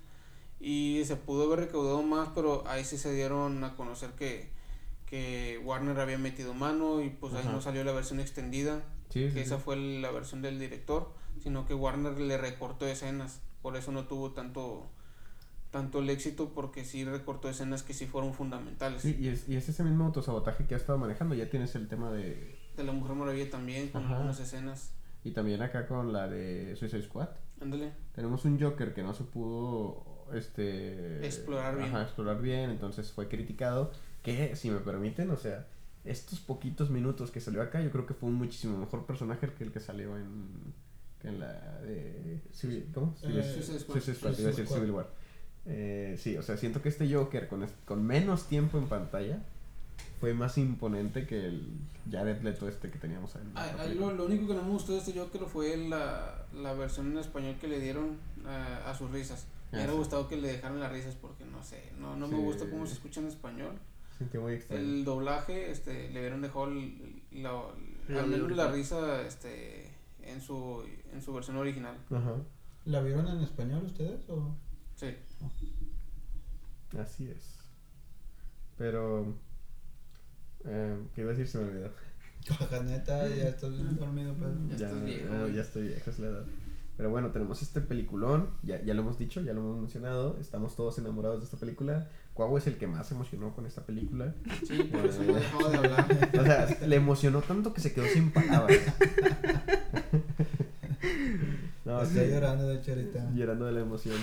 Y 0.60 1.04
se 1.06 1.16
pudo 1.16 1.46
haber 1.46 1.68
recaudado 1.68 2.02
más, 2.04 2.30
pero 2.36 2.64
ahí 2.68 2.84
sí 2.84 2.98
se 2.98 3.14
dieron 3.14 3.64
a 3.64 3.76
conocer 3.76 4.12
que, 4.12 4.50
que 5.06 5.62
Warner 5.64 6.00
había 6.00 6.18
metido 6.18 6.54
mano 6.54 7.02
y 7.02 7.10
pues 7.10 7.34
ahí 7.34 7.42
Ajá. 7.42 7.52
no 7.52 7.62
salió 7.62 7.84
la 7.84 7.92
versión 7.94 8.20
extendida 8.20 8.84
Sí, 9.10 9.28
sí, 9.30 9.34
que 9.34 9.34
sí. 9.34 9.40
esa 9.40 9.58
fue 9.58 9.76
la 9.78 10.12
versión 10.12 10.42
del 10.42 10.60
director, 10.60 11.12
sino 11.42 11.66
que 11.66 11.74
Warner 11.74 12.20
le 12.20 12.38
recortó 12.38 12.86
escenas, 12.88 13.40
por 13.62 13.76
eso 13.78 13.92
no 13.92 14.06
tuvo 14.06 14.32
tanto 14.34 14.86
tanto 15.72 16.00
el 16.00 16.10
éxito 16.10 16.52
porque 16.54 16.84
sí 16.86 17.04
recortó 17.06 17.50
escenas 17.50 17.84
que 17.84 17.94
sí 17.94 18.06
fueron 18.08 18.34
fundamentales. 18.34 19.02
Sí, 19.02 19.16
y 19.20 19.28
es, 19.28 19.48
y 19.48 19.56
es 19.56 19.70
ese 19.70 19.84
mismo 19.84 20.06
autosabotaje 20.06 20.66
que 20.66 20.74
ha 20.74 20.78
estado 20.78 20.98
manejando. 20.98 21.36
Ya 21.36 21.50
tienes 21.50 21.76
el 21.76 21.88
tema 21.88 22.12
de. 22.12 22.58
De 22.76 22.84
la 22.84 22.92
Mujer 22.92 23.16
Maravilla 23.16 23.50
también 23.50 23.90
con 23.90 24.04
Ajá. 24.04 24.16
algunas 24.16 24.40
escenas. 24.40 24.92
Y 25.24 25.32
también 25.32 25.62
acá 25.62 25.86
con 25.88 26.14
la 26.14 26.28
de 26.28 26.76
Suicide 26.76 27.04
Squad. 27.04 27.30
Ándale. 27.62 27.92
Tenemos 28.16 28.46
un 28.46 28.60
Joker 28.60 28.94
que 28.94 29.04
no 29.04 29.14
se 29.14 29.24
pudo. 29.26 30.26
Este. 30.34 31.26
Explorar 31.26 31.76
bien. 31.78 31.90
Ajá, 31.90 32.04
explorar 32.04 32.42
bien. 32.42 32.70
Entonces 32.70 33.12
fue 33.12 33.28
criticado. 33.28 33.92
Que, 34.24 34.56
si 34.56 34.70
me 34.70 34.80
permiten, 34.80 35.30
o 35.32 35.38
sea. 35.38 35.68
Estos 36.06 36.40
poquitos 36.40 36.90
minutos 36.90 37.30
que 37.30 37.42
salió 37.42 37.62
acá, 37.62 37.82
yo 37.82 37.92
creo 37.92 38.06
que 38.06 38.14
fue 38.14 38.30
un 38.30 38.36
muchísimo 38.36 38.78
mejor 38.78 39.06
personaje 39.06 39.50
que 39.54 39.66
el 39.66 39.72
que 39.74 39.82
salió 39.82 40.18
en. 40.18 40.74
Que 41.20 41.28
en 41.28 41.42
la 41.42 41.52
de. 41.82 42.42
Civil- 42.54 42.90
¿Cómo? 42.94 43.14
Eh, 43.22 43.28
Civil- 43.28 43.44
Suicide 43.44 43.80
Squad. 43.80 43.94
Suicide 43.96 44.16
Squad, 44.16 44.30
iba 44.32 44.48
a 44.48 44.52
decir 44.52 44.66
Suicide 44.66 44.80
Civil 44.80 44.92
War. 44.92 45.10
Eh, 45.66 46.16
sí, 46.20 46.36
o 46.38 46.42
sea, 46.44 46.58
siento 46.58 46.82
que 46.82 46.90
este 46.90 47.14
Joker 47.14 47.48
con, 47.48 47.64
es- 47.64 47.74
con 47.86 48.06
menos 48.06 48.48
tiempo 48.48 48.78
en 48.78 48.88
pantalla 48.88 49.40
fue 50.20 50.34
más 50.34 50.58
imponente 50.58 51.26
que 51.28 51.46
el 51.46 51.68
Jared 52.12 52.42
Leto 52.42 52.68
este 52.68 52.90
que 52.90 52.98
teníamos 52.98 53.36
Ah, 53.36 53.40
ah, 53.56 53.84
película. 53.84 54.08
lo, 54.12 54.14
lo 54.18 54.26
único 54.26 54.48
que 54.48 54.54
no 54.56 54.64
me 54.64 54.70
gustó 54.72 54.94
de 54.94 55.00
este 55.00 55.14
Joker 55.18 55.42
fue 55.44 55.78
la, 55.78 56.46
la 56.54 56.74
versión 56.74 57.12
en 57.12 57.18
español 57.18 57.56
que 57.62 57.68
le 57.68 57.80
dieron 57.80 58.18
ah, 58.46 58.84
a 58.90 58.96
sus 58.96 59.12
risas. 59.12 59.46
Me 59.72 59.78
Ah, 59.78 59.82
hubiera 59.82 59.92
sí. 59.94 59.98
gustado 60.00 60.28
que 60.28 60.38
le 60.38 60.48
dejaran 60.54 60.80
las 60.80 60.92
risas 60.92 61.16
porque 61.16 61.46
no 61.46 61.64
sé, 61.64 61.84
no, 62.00 62.16
no 62.16 62.28
me 62.28 62.38
Sí. 62.38 62.42
gusta 62.42 62.70
cómo 62.70 62.86
se 62.88 62.94
escucha 62.94 63.20
en 63.22 63.28
español. 63.28 63.74
Sintió 64.18 64.42
muy 64.42 64.54
extraño. 64.54 64.82
El 64.82 65.06
doblaje, 65.06 65.72
este, 65.72 66.10
le 66.10 66.20
hubieran 66.20 66.42
dejado 66.42 66.66
el- 66.70 67.22
la, 67.32 67.52
La 68.10 68.22
al 68.22 68.28
menos 68.28 68.52
la 68.52 68.66
original. 68.68 68.74
risa, 68.74 69.22
este, 69.22 69.92
en 70.24 70.42
su, 70.42 70.84
en 71.14 71.22
su 71.22 71.34
versión 71.34 71.58
original. 71.58 71.96
Ajá, 72.12 72.34
¿La 72.86 73.02
vieron 73.02 73.28
en 73.28 73.42
español 73.42 73.84
ustedes 73.86 74.28
o...? 74.30 74.56
Sí. 74.96 75.16
Así 77.00 77.30
es. 77.30 77.58
Pero. 78.78 79.34
Eh, 80.66 80.98
¿Qué 81.16 81.22
iba 81.22 81.32
a 81.32 81.34
decir? 81.34 81.48
Se 81.48 81.58
me 81.60 81.66
olvidó. 81.70 81.92
Neta, 82.86 83.28
ya 83.28 83.50
estás 83.50 83.72
bien 83.72 83.98
dormido, 83.98 84.34
Pedro. 84.34 84.56
Ya 84.70 84.78
Ya, 84.78 84.88
estás 84.88 85.06
viejo, 85.06 85.48
ya 85.50 85.62
estoy 85.62 85.88
viejo, 85.88 86.10
es 86.10 86.20
la 86.20 86.28
edad. 86.28 86.46
Pero 86.98 87.10
bueno, 87.12 87.32
tenemos 87.32 87.62
este 87.62 87.80
peliculón, 87.80 88.50
ya, 88.64 88.82
ya 88.84 88.94
lo 88.94 89.02
hemos 89.02 89.18
dicho, 89.18 89.40
ya 89.42 89.54
lo 89.54 89.62
hemos 89.62 89.78
mencionado, 89.80 90.38
estamos 90.42 90.76
todos 90.76 90.98
enamorados 90.98 91.40
de 91.40 91.46
esta 91.46 91.58
película. 91.58 92.10
Cuau 92.34 92.58
es 92.58 92.68
el 92.68 92.78
que 92.78 92.88
más 92.88 93.08
se 93.08 93.14
emocionó 93.16 93.54
con 93.56 93.66
esta 93.66 93.86
película. 93.86 94.34
Sí, 94.68 94.84
por 94.92 95.06
eso 95.06 95.24
no 95.24 95.34
dejaba 95.34 95.70
de 95.70 95.78
hablar. 95.78 96.30
O 96.40 96.44
sea, 96.44 96.78
le 96.88 96.96
emocionó 96.96 97.42
tanto 97.42 97.74
que 97.74 97.82
se 97.82 97.94
quedó 97.94 98.06
sin 98.08 98.32
palabras. 98.32 98.78
No, 101.86 102.02
Estoy 102.04 102.26
sí. 102.26 102.32
llorando, 102.32 102.68
de 102.68 102.76
hecho, 102.76 102.92
ahorita. 102.92 103.32
llorando 103.34 103.66
de 103.66 103.72
la 103.72 103.80
emoción. 103.80 104.16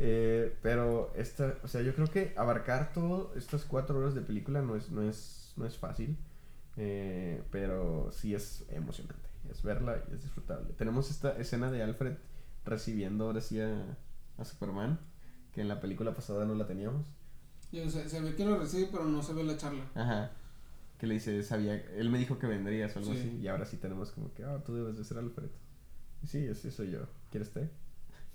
Eh, 0.00 0.56
pero 0.62 1.12
esta, 1.16 1.56
o 1.64 1.68
sea, 1.68 1.82
yo 1.82 1.92
creo 1.94 2.06
que 2.06 2.32
abarcar 2.36 2.92
todo 2.92 3.32
estas 3.36 3.64
cuatro 3.64 3.98
horas 3.98 4.14
de 4.14 4.20
película 4.20 4.62
no 4.62 4.76
es, 4.76 4.90
no 4.90 5.02
es, 5.02 5.52
no 5.56 5.66
es 5.66 5.76
fácil. 5.76 6.16
eh, 6.76 7.42
pero 7.50 8.10
sí 8.12 8.34
es 8.34 8.64
emocionante. 8.70 9.26
Es 9.50 9.62
verla 9.64 10.00
y 10.10 10.14
es 10.14 10.22
disfrutable. 10.22 10.72
Tenemos 10.74 11.10
esta 11.10 11.36
escena 11.38 11.70
de 11.72 11.82
Alfred 11.82 12.14
recibiendo 12.64 13.24
ahora 13.26 13.40
sí 13.40 13.60
a, 13.60 13.96
a 14.36 14.44
Superman, 14.44 15.00
que 15.52 15.60
en 15.62 15.66
la 15.68 15.80
película 15.80 16.14
pasada 16.14 16.44
no 16.44 16.54
la 16.54 16.66
teníamos. 16.66 17.06
Se 17.72 18.20
ve 18.20 18.34
que 18.36 18.44
lo 18.44 18.58
recibe, 18.58 18.88
pero 18.92 19.04
no 19.06 19.22
se 19.22 19.32
ve 19.34 19.42
la 19.42 19.56
charla. 19.56 19.84
Ajá. 19.94 20.30
Que 20.98 21.06
le 21.08 21.14
dice, 21.14 21.42
sabía, 21.42 21.74
él 21.96 22.10
me 22.10 22.18
dijo 22.18 22.38
que 22.38 22.46
vendrías 22.46 22.94
o 22.94 23.00
algo 23.00 23.12
Sí. 23.12 23.18
así. 23.18 23.36
Y 23.42 23.48
ahora 23.48 23.66
sí 23.66 23.76
tenemos 23.78 24.10
como 24.12 24.32
que, 24.34 24.44
ah, 24.44 24.62
tú 24.64 24.74
debes 24.74 24.96
de 24.96 25.04
ser 25.04 25.18
Alfred. 25.18 25.48
Y 26.22 26.26
sí, 26.28 26.46
ese 26.46 26.70
soy 26.70 26.90
yo. 26.92 27.00
¿Quieres 27.30 27.50
té? 27.52 27.68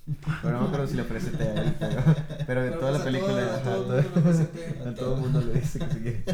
Bueno, 0.06 0.58
no 0.58 0.62
me 0.62 0.68
acuerdo 0.68 0.88
si 0.88 0.96
le 0.96 1.02
ofrece 1.04 1.32
té 1.32 1.44
a 1.44 1.54
él, 1.64 1.76
pero, 1.80 2.02
pero 2.46 2.64
en 2.64 2.68
Pero 2.72 2.80
toda 2.80 2.92
la 2.92 3.00
a 3.00 3.04
película, 3.06 3.62
todo- 3.64 3.96
a 3.96 4.00
ajá, 4.00 4.94
todo 4.96 5.16
el 5.16 5.22
mundo 5.22 5.42
le 5.42 5.54
dice 5.60 5.80
que 5.80 5.86
se 5.88 6.02
quiere 6.02 6.18
té. 6.20 6.34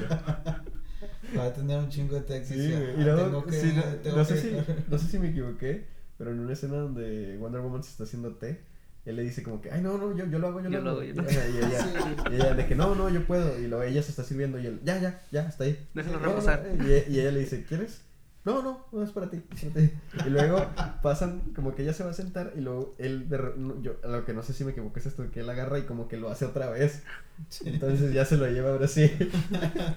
Va 1.38 1.46
a 1.46 1.54
tener 1.54 1.78
un 1.78 1.90
chingo 1.90 2.16
de 2.16 2.22
textos. 2.22 2.58
Sí. 2.58 2.64
Y 2.98 3.02
luego, 3.04 3.22
tengo 3.26 3.46
que- 3.46 3.62
sí, 3.62 3.74
no, 3.76 3.84
tengo 4.02 4.18
no 4.18 4.26
sé 4.26 4.34
que- 4.34 4.41
si, 4.41 4.82
no 4.90 4.98
sé 4.98 5.08
si 5.08 5.20
me 5.20 5.30
equivoqué, 5.30 5.86
pero 6.18 6.32
en 6.32 6.40
una 6.40 6.54
escena 6.54 6.78
donde 6.78 7.38
Wonder 7.38 7.62
Woman 7.62 7.84
se 7.84 7.91
está 7.91 8.04
haciendo 8.06 8.34
té, 8.36 8.60
él 9.06 9.16
le 9.16 9.22
dice 9.24 9.44
como 9.44 9.62
que, 9.62 9.72
ay, 9.72 9.82
no, 9.82 9.98
no, 10.00 10.16
yo, 10.18 10.26
yo 10.26 10.40
lo 10.40 10.48
hago, 10.48 10.62
yo, 10.62 10.70
Yo 10.70 10.80
lo 10.80 10.84
lo 10.86 10.90
hago. 10.91 11.00
hago, 11.02 11.04
yo 11.08 11.14
Y, 11.14 11.16
lo 11.16 11.22
ajá, 11.22 11.48
y 11.48 11.58
ella, 11.58 11.80
Sí. 11.84 12.16
y 12.32 12.36
ella 12.36 12.54
de 12.56 12.66
que, 12.68 12.76
no, 12.76 12.96
no, 12.96 13.10
yo 13.10 13.24
puedo. 13.26 13.60
Y 13.60 13.68
luego 13.68 13.84
ella 13.84 14.02
se 14.02 14.10
está 14.10 14.24
sirviendo 14.24 14.60
y 14.60 14.66
él, 14.66 14.80
ya, 14.84 15.00
ya, 15.00 15.22
ya, 15.32 15.41
está 15.48 15.64
ahí. 15.66 15.78
Déjalo 15.94 16.18
No, 16.18 16.24
no, 16.24 16.30
reposar. 16.30 16.66
Y, 16.80 16.91
e- 16.91 17.06
y 17.10 17.20
ella 17.20 17.32
le 17.32 17.40
dice, 17.41 17.64
¿quieres? 17.64 18.02
No, 18.49 18.61
no, 18.61 18.85
no 18.91 19.03
es 19.03 19.11
para 19.11 19.30
ti. 19.30 19.41
es 19.53 19.65
para 19.65 19.73
ti". 19.85 19.91
Y 20.26 20.30
luego 20.30 20.65
pasan, 21.01 21.41
como 21.55 21.76
que 21.76 21.84
ella 21.84 21.93
se 21.93 22.03
va 22.03 22.11
a 22.11 22.13
sentar 22.13 22.53
y 22.55 22.61
luego 22.61 22.95
él, 22.97 23.30
de 23.30 23.38
yo, 23.81 23.95
lo 24.03 24.26
que 24.26 24.34
no 24.34 24.43
sé 24.43 24.53
si 24.53 24.63
me 24.63 24.71
equivoqué 24.71 24.99
es 24.99 25.05
esto, 25.07 25.30
que 25.31 25.41
él 25.41 25.49
agarra 25.49 25.80
y 25.80 25.84
como 25.84 26.07
que 26.07 26.17
lo 26.17 26.30
hace 26.30 26.45
otra 26.45 26.69
vez. 26.69 27.03
Entonces 27.63 28.13
ya 28.13 28.26
se 28.26 28.38
lo 28.38 28.47
lleva 28.47 28.71
ahora 28.71 28.88
sí. 28.88 29.09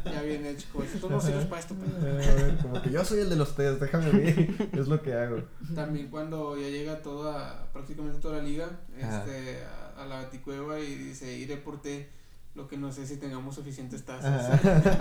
Ya 0.04 0.22
viene 0.22 0.50
hecho. 0.50 0.68
Como, 0.72 0.84
tú 0.84 1.10
no 1.10 1.20
sirves 1.20 1.46
para 1.46 1.60
esto. 1.60 1.74
Eh, 2.04 2.58
como 2.62 2.80
que 2.80 2.90
yo 2.90 3.04
soy 3.04 3.20
el 3.20 3.30
de 3.30 3.36
los 3.36 3.54
test, 3.56 3.80
déjame 3.80 4.12
mí, 4.12 4.56
es 4.72 4.88
lo 4.88 5.02
que 5.02 5.14
hago. 5.14 5.42
También 5.74 6.08
cuando 6.08 6.56
ya 6.56 6.68
llega 6.68 7.02
toda, 7.02 7.72
prácticamente 7.72 8.20
toda 8.20 8.38
la 8.38 8.44
liga, 8.44 8.68
este, 8.96 9.64
a, 9.64 10.02
a 10.02 10.06
la 10.06 10.16
baticueva 10.22 10.78
y 10.78 10.94
dice, 10.94 11.36
iré 11.36 11.56
por 11.56 11.82
té, 11.82 12.08
lo 12.54 12.68
que 12.68 12.76
no 12.76 12.92
sé 12.92 13.06
si 13.06 13.16
tengamos 13.16 13.54
suficientes 13.54 14.04
tazas. 14.04 14.60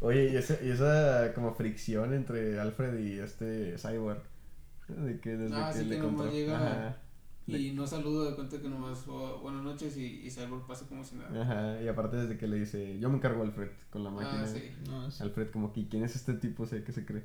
Oye, 0.00 0.30
y 0.32 0.36
esa, 0.36 0.62
y 0.62 0.70
esa 0.70 1.32
como 1.34 1.52
fricción 1.54 2.14
entre 2.14 2.58
Alfred 2.60 2.98
y 3.00 3.18
este 3.18 3.76
Cyborg. 3.78 4.22
De 4.88 5.20
que 5.20 5.36
desde 5.36 5.54
Ah, 5.56 5.70
que 5.72 5.80
sí, 5.80 5.84
le 5.86 5.96
que 5.96 6.02
nomás 6.02 6.16
contó. 6.22 6.32
llega- 6.32 6.56
Ajá, 6.56 6.96
Y 7.46 7.72
no 7.72 7.86
saludo 7.86 8.28
de 8.30 8.36
cuenta 8.36 8.58
que 8.60 8.68
nomás, 8.68 9.04
oh, 9.08 9.40
buenas 9.40 9.62
noches 9.62 9.96
y, 9.96 10.20
y 10.26 10.30
Cyborg 10.30 10.66
pasa 10.66 10.86
como 10.86 11.04
si 11.04 11.16
nada. 11.16 11.42
ajá. 11.42 11.82
Y 11.82 11.88
aparte 11.88 12.16
desde 12.16 12.38
que 12.38 12.46
le 12.46 12.58
dice, 12.60 12.98
yo 12.98 13.08
me 13.10 13.16
encargo 13.16 13.42
Alfred 13.42 13.70
con 13.90 14.04
la 14.04 14.10
máquina. 14.10 14.44
Ah, 14.44 14.46
sí. 14.46 14.70
No, 14.88 15.10
sí. 15.10 15.22
Alfred 15.22 15.50
como 15.50 15.72
que 15.72 15.88
quién 15.88 16.04
es 16.04 16.14
este 16.16 16.34
tipo, 16.34 16.64
sé 16.66 16.84
que 16.84 16.92
se 16.92 17.04
cree. 17.04 17.24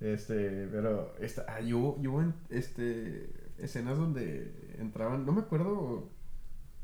Este, 0.00 0.66
pero 0.68 1.14
esta, 1.20 1.44
ah, 1.48 1.60
y 1.60 1.74
hubo, 1.74 1.98
y 2.02 2.06
hubo 2.06 2.22
en- 2.22 2.34
este 2.48 3.30
escenas 3.58 3.98
donde 3.98 4.74
entraban, 4.78 5.26
no 5.26 5.32
me 5.32 5.42
acuerdo 5.42 6.08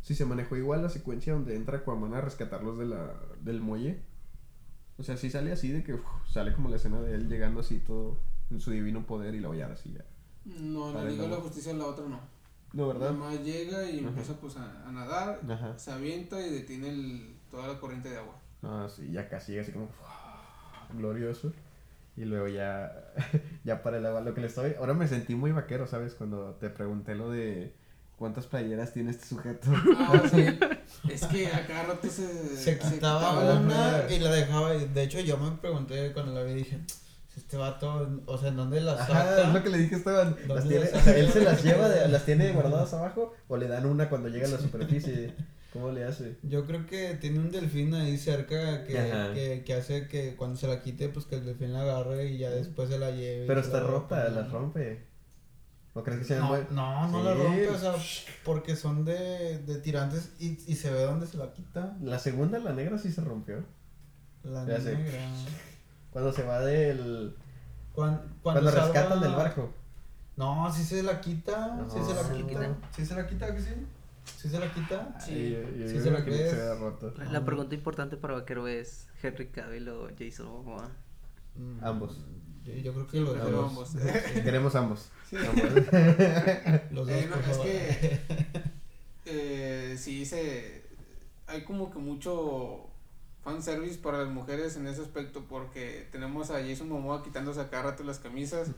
si 0.07 0.15
se 0.15 0.25
manejó 0.25 0.55
igual 0.55 0.83
la 0.83 0.89
secuencia 0.89 1.33
donde 1.33 1.57
entra 1.57 1.79
Aquaman 1.79 2.15
a 2.15 2.21
rescatarlos 2.21 2.79
de 2.79 2.87
la, 2.87 3.13
del 3.41 3.61
muelle. 3.61 3.99
O 4.99 5.03
sea, 5.03 5.17
sí 5.17 5.31
sale 5.31 5.51
así 5.51 5.73
de 5.73 5.83
que 5.83 5.95
uf, 5.95 6.05
sale 6.31 6.53
como 6.53 6.69
la 6.69 6.77
escena 6.77 7.01
de 7.01 7.13
él 7.17 7.29
llegando 7.29 7.59
así 7.59 7.81
todo 7.81 8.17
en 8.53 8.61
su 8.61 8.71
divino 8.71 9.05
poder 9.05 9.35
y 9.35 9.41
luego 9.41 9.57
ya 9.57 9.67
así 9.67 9.93
ya. 9.93 10.05
No, 10.45 10.93
la 10.93 11.05
Liga 11.07 11.25
de 11.25 11.31
la 11.31 11.37
Justicia 11.39 11.73
la 11.73 11.87
otra 11.87 12.07
no. 12.07 12.21
No, 12.73 12.87
¿verdad? 12.87 13.11
Nomás 13.11 13.43
llega 13.43 13.91
y 13.91 13.99
Ajá. 13.99 14.09
empieza 14.11 14.35
pues 14.35 14.57
a, 14.57 14.87
a 14.89 14.93
nadar, 14.93 15.41
Ajá. 15.51 15.77
se 15.77 15.91
avienta 15.91 16.41
y 16.41 16.51
detiene 16.51 16.89
el, 16.91 17.35
toda 17.51 17.67
la 17.67 17.81
corriente 17.81 18.09
de 18.09 18.19
agua. 18.19 18.37
No, 18.63 18.89
sí, 18.89 19.11
ya 19.11 19.29
casi 19.29 19.59
así 19.59 19.73
como 19.73 19.87
uf, 19.87 20.97
glorioso. 20.97 21.53
Y 22.17 22.27
luego 22.27 22.47
ya, 22.47 23.13
ya 23.65 23.83
para 23.83 23.99
el 23.99 24.07
agua. 24.07 24.21
Lo 24.21 24.35
que 24.35 24.41
le 24.41 24.47
estoy. 24.47 24.75
Ahora 24.79 24.95
me 24.95 25.09
sentí 25.09 25.35
muy 25.35 25.51
vaquero, 25.51 25.89
¿sabes? 25.89 26.15
Cuando 26.15 26.55
te 26.55 26.71
pregunté 26.71 27.17
lo 27.17 27.29
de 27.29 27.75
cuántas 28.17 28.47
playeras 28.47 28.93
tiene 28.93 29.11
este 29.11 29.27
sujeto. 29.27 29.69
Ah, 29.99 30.23
sí. 30.31 30.45
Es 31.11 31.25
que 31.27 31.47
a 31.49 31.67
cada 31.67 31.83
rato 31.85 32.09
se, 32.09 32.57
Se 32.57 32.79
quitaba 32.79 33.43
la 33.45 33.55
una 33.61 34.05
y 34.11 34.19
la 34.19 34.33
dejaba. 34.33 34.73
De 34.75 35.03
hecho, 35.03 35.21
yo 35.21 35.37
me 35.39 35.51
pregunté 35.59 36.13
cuando 36.13 36.33
la 36.35 36.43
vi, 36.43 36.55
dije, 36.55 36.81
este 37.37 37.57
vato, 37.57 38.23
o 38.27 38.39
sea, 38.39 38.49
¿en 38.49 38.57
dónde 38.57 38.81
la 38.81 38.97
saca? 38.97 39.21
Ajá, 39.21 39.43
es 39.49 39.55
lo 39.55 39.63
que 39.63 39.69
le 39.71 39.79
dije 39.79 39.95
a 39.95 39.99
Esteban. 39.99 40.37
¿Dónde 40.47 40.55
Las 40.55 40.65
las 40.65 40.69
tiene, 40.69 40.87
saca? 40.87 40.99
o 40.99 41.03
sea, 41.05 41.17
él 41.19 41.31
se 41.31 41.41
las 41.43 41.63
lleva, 41.65 41.89
de- 41.89 42.09
las 42.09 42.25
tiene 42.25 42.53
guardadas 42.53 42.95
abajo 42.95 43.35
o 43.49 43.57
le 43.57 43.69
dan 43.69 43.87
una 43.87 44.09
cuando 44.09 44.29
llega 44.29 44.47
a 44.47 44.51
la 44.51 44.59
superficie. 44.59 45.35
¿Cómo 45.73 45.93
le 45.93 46.05
hace? 46.05 46.39
Yo 46.43 46.65
creo 46.65 46.87
que 46.87 47.17
tiene 47.21 47.39
un 47.39 47.51
delfín 47.51 47.93
ahí 47.95 48.17
cerca 48.17 48.85
que, 48.85 48.95
que, 49.35 49.63
que 49.67 49.75
hace 49.75 50.09
que 50.09 50.35
cuando 50.35 50.57
se 50.57 50.67
la 50.69 50.81
quite, 50.81 51.11
pues 51.11 51.27
que 51.27 51.35
el 51.35 51.45
delfín 51.45 51.75
la 51.75 51.83
agarre 51.83 52.31
y 52.31 52.39
ya 52.39 52.49
después 52.49 52.89
se 52.89 52.99
la 52.99 53.11
lleve. 53.11 53.45
Pero 53.47 53.61
está 53.61 53.81
la 53.83 53.87
rota, 53.87 54.27
las 54.31 54.51
rompe. 54.51 55.05
¿O 55.99 56.03
crees 56.05 56.19
que 56.21 56.25
sea 56.27 56.41
No, 56.41 56.49
buen- 56.49 56.67
no, 56.71 57.09
no 57.09 57.19
Sí. 57.21 57.25
la 57.25 57.35
rompe, 57.35 57.69
o 57.71 57.79
sea, 57.79 57.95
porque 58.45 58.77
son 58.77 59.05
de, 59.07 59.59
de 59.61 59.79
tirantes 59.81 60.33
y, 60.39 60.59
y 60.71 60.75
se 60.77 60.91
ve 60.91 61.03
dónde 61.03 61.27
se 61.27 61.39
la 61.39 61.53
quita. 61.53 61.97
La 62.03 62.19
segunda, 62.19 62.59
la 62.59 62.73
negra, 62.75 62.99
sí 62.99 63.11
se 63.11 63.23
rompió. 63.23 63.65
La 64.45 64.67
Ya 64.67 64.79
sé. 64.81 64.95
negra. 64.95 65.19
Cuando 66.13 66.33
se 66.33 66.43
va 66.43 66.61
del. 66.61 67.35
Cuan- 67.95 68.21
Cuando, 68.43 68.71
salva- 68.71 68.85
rescatan 68.93 69.21
del 69.21 69.33
barco. 69.35 69.73
No, 70.37 70.71
sí 70.71 70.85
se 70.85 71.03
la 71.03 71.19
quita, 71.21 71.79
sí 71.91 71.99
No, 71.99 72.07
se 72.07 72.15
la 72.15 72.23
sí 72.25 72.35
quita. 72.35 72.49
quita. 72.49 72.77
Sí 72.95 73.07
se 73.07 73.15
la 73.15 73.27
quita, 73.27 73.55
que 73.55 73.61
sí. 73.63 73.71
Sí 74.37 74.49
se 74.51 74.59
la 74.59 74.71
quita. 74.75 75.17
Sí. 75.19 75.33
Ay, 75.33 75.51
yo- 75.53 75.77
yo 75.85 75.89
Sí 75.89 76.01
se 76.01 76.11
la 76.11 76.19
que 76.19 76.31
crees. 76.31 76.51
se 76.51 76.75
roto. 76.75 77.15
La, 77.17 77.25
la 77.33 77.45
pregunta 77.47 77.75
importante 77.75 78.19
para 78.19 78.35
Vaquero 78.35 78.69
es 78.69 79.09
Henry 79.23 79.49
Cavill 79.49 79.89
o 79.89 80.09
Jason 80.19 80.47
Momoa. 80.47 80.91
Mm, 81.55 81.83
Ambos. 81.83 82.27
Yo, 82.67 82.93
creo 82.93 83.07
que 83.07 83.21
los 83.21 83.31
prefiero 83.31 83.57
dos. 83.63 83.71
ambos. 83.71 83.91
Queremos 84.45 84.75
ambos. 84.75 85.09
Sí. 85.29 85.37
Los 86.91 87.07
dos, 87.07 87.17
Eh, 87.17 87.29
no, 87.31 87.53
es 87.53 87.59
que 87.59 88.21
eh, 89.27 89.97
sí 89.99 90.25
se 90.25 90.83
hay 91.47 91.63
como 91.63 91.93
que 91.93 91.99
mucho 91.99 92.87
fanservice 93.45 93.99
para 93.99 94.19
las 94.19 94.29
mujeres 94.29 94.77
en 94.77 94.89
ese 94.89 95.03
aspecto 95.03 95.45
porque 95.49 96.09
tenemos 96.11 96.51
a 96.51 96.55
Jason 96.55 96.89
Momoa 96.89 97.23
quitándose 97.23 97.61
a 97.61 97.71
cada 97.71 97.85
rato 97.85 98.03
las 98.03 98.19
camisas 98.19 98.71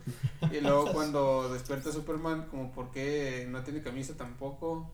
y 0.52 0.60
luego 0.60 0.92
cuando 0.92 1.50
despierta 1.50 1.90
Superman 1.90 2.48
como 2.50 2.72
por 2.72 2.90
qué 2.90 3.46
no 3.48 3.62
tiene 3.62 3.80
camisa 3.80 4.14
tampoco 4.18 4.92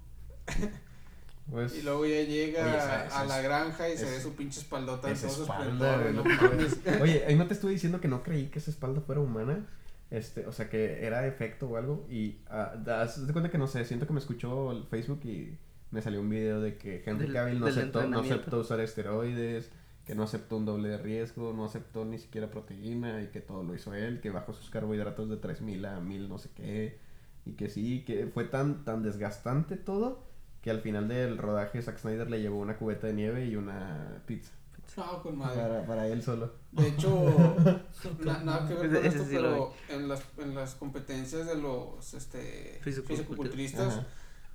Pues, 1.51 1.77
y 1.77 1.83
luego 1.83 2.07
ya 2.07 2.23
llega 2.23 2.65
Oye, 2.65 2.77
esa- 2.79 3.07
esa 3.07 3.21
a 3.21 3.25
la 3.27 3.43
granja 3.43 3.89
y 3.91 3.99
se 3.99 4.07
ve 4.07 4.21
su 4.21 4.33
pinche 4.35 4.61
espaldota 4.61 5.11
en 5.11 5.17
todo 5.17 5.29
su 5.31 5.43
espalda, 5.43 5.63
esplendor, 5.65 6.03
güey, 6.03 6.15
no 6.15 6.25
no 6.25 6.43
mames. 6.43 6.79
Oye, 7.03 7.25
ahí 7.27 7.37
no 7.37 7.47
te 7.47 7.55
estuve 7.55 7.73
diciendo 7.73 8.01
que 8.01 8.09
no 8.09 8.23
creí 8.23 8.47
que 8.47 8.59
esa 8.59 8.71
espalda 8.71 9.01
fuera 9.03 9.21
humana. 9.21 9.67
Este, 10.11 10.47
o 10.47 10.53
sea, 10.53 10.69
que 10.71 11.05
era 11.05 11.27
efecto 11.27 11.69
o 11.69 11.77
algo. 11.77 12.07
Y 12.09 12.39
ah, 12.49 12.75
das 12.83 13.27
de 13.27 13.33
cuenta 13.33 13.51
que 13.51 13.59
no 13.59 13.67
sé, 13.67 13.85
siento 13.85 14.07
que 14.07 14.13
me 14.13 14.21
escuchó 14.21 14.73
el 14.73 14.85
Facebook 14.85 15.21
y 15.25 15.59
me 15.91 16.01
salió 16.03 16.21
un 16.21 16.31
video 16.31 16.61
de 16.61 16.77
que 16.79 17.03
Henry 17.05 17.27
Del- 17.27 17.33
Cavill 17.35 17.61
no 17.61 17.67
aceptó, 17.67 18.07
no 18.07 18.21
aceptó 18.21 18.59
usar 18.61 18.81
esteroides, 18.81 19.71
que 20.07 20.15
no 20.15 20.23
aceptó 20.23 20.57
un 20.57 20.65
doble 20.67 20.89
de 20.89 20.99
riesgo, 20.99 21.53
no 21.53 21.65
aceptó 21.65 22.05
ni 22.05 22.19
siquiera 22.19 22.51
proteína 22.51 23.23
y 23.23 23.29
que 23.29 23.41
todo 23.41 23.63
lo 23.65 23.75
hizo 23.75 23.93
él, 23.95 24.21
que 24.21 24.31
bajó 24.31 24.53
sus 24.55 24.71
carbohidratos 24.71 25.29
de 25.29 25.37
3000 25.37 25.85
a 25.85 26.01
1000 26.01 26.29
no 26.29 26.39
sé 26.39 26.49
qué. 26.55 26.99
Y 27.47 27.53
que 27.53 27.69
sí, 27.69 28.05
que 28.07 28.27
fue 28.33 28.45
tan, 28.45 28.85
tan 28.85 29.03
desgastante 29.03 29.77
todo 29.77 30.24
que 30.65 30.71
al 30.71 30.81
final 30.81 31.07
del 31.09 31.37
rodaje 31.37 31.83
Zack 31.83 31.99
Snyder 31.99 32.31
le 32.31 32.41
llevó 32.41 32.59
una 32.59 32.79
cubeta 32.79 33.07
de 33.07 33.13
nieve 33.13 33.45
y 33.45 33.55
una 33.55 34.23
pizza. 34.25 34.51
No, 34.97 35.23
con 35.23 35.37
madre. 35.37 35.61
Para, 35.61 35.87
para 35.87 36.07
él 36.09 36.23
solo. 36.23 36.55
De 36.73 36.89
hecho, 36.89 37.55
na- 38.25 38.39
nada 38.43 38.67
que 38.67 38.73
ver 38.75 38.89
con 38.95 39.05
esto, 39.07 39.25
sí 39.25 39.31
pero 39.33 39.75
en 39.91 40.09
las, 40.09 40.23
en 40.39 40.55
las 40.55 40.75
competencias 40.77 41.47
de 41.47 41.57
los 41.57 42.15
este, 42.15 42.79
Fisiculturistas. 42.83 43.07
fisicoculturistas, 43.19 44.01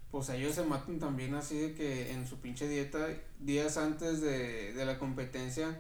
pues 0.10 0.30
ellos 0.30 0.56
se 0.56 0.64
matan 0.64 0.98
también 0.98 1.36
así 1.36 1.60
de 1.60 1.74
que 1.76 2.12
en 2.12 2.26
su 2.26 2.40
pinche 2.40 2.68
dieta, 2.68 3.06
días 3.40 3.78
antes 3.78 4.22
de, 4.22 4.74
de 4.74 4.86
la 4.86 4.98
competencia, 4.98 5.80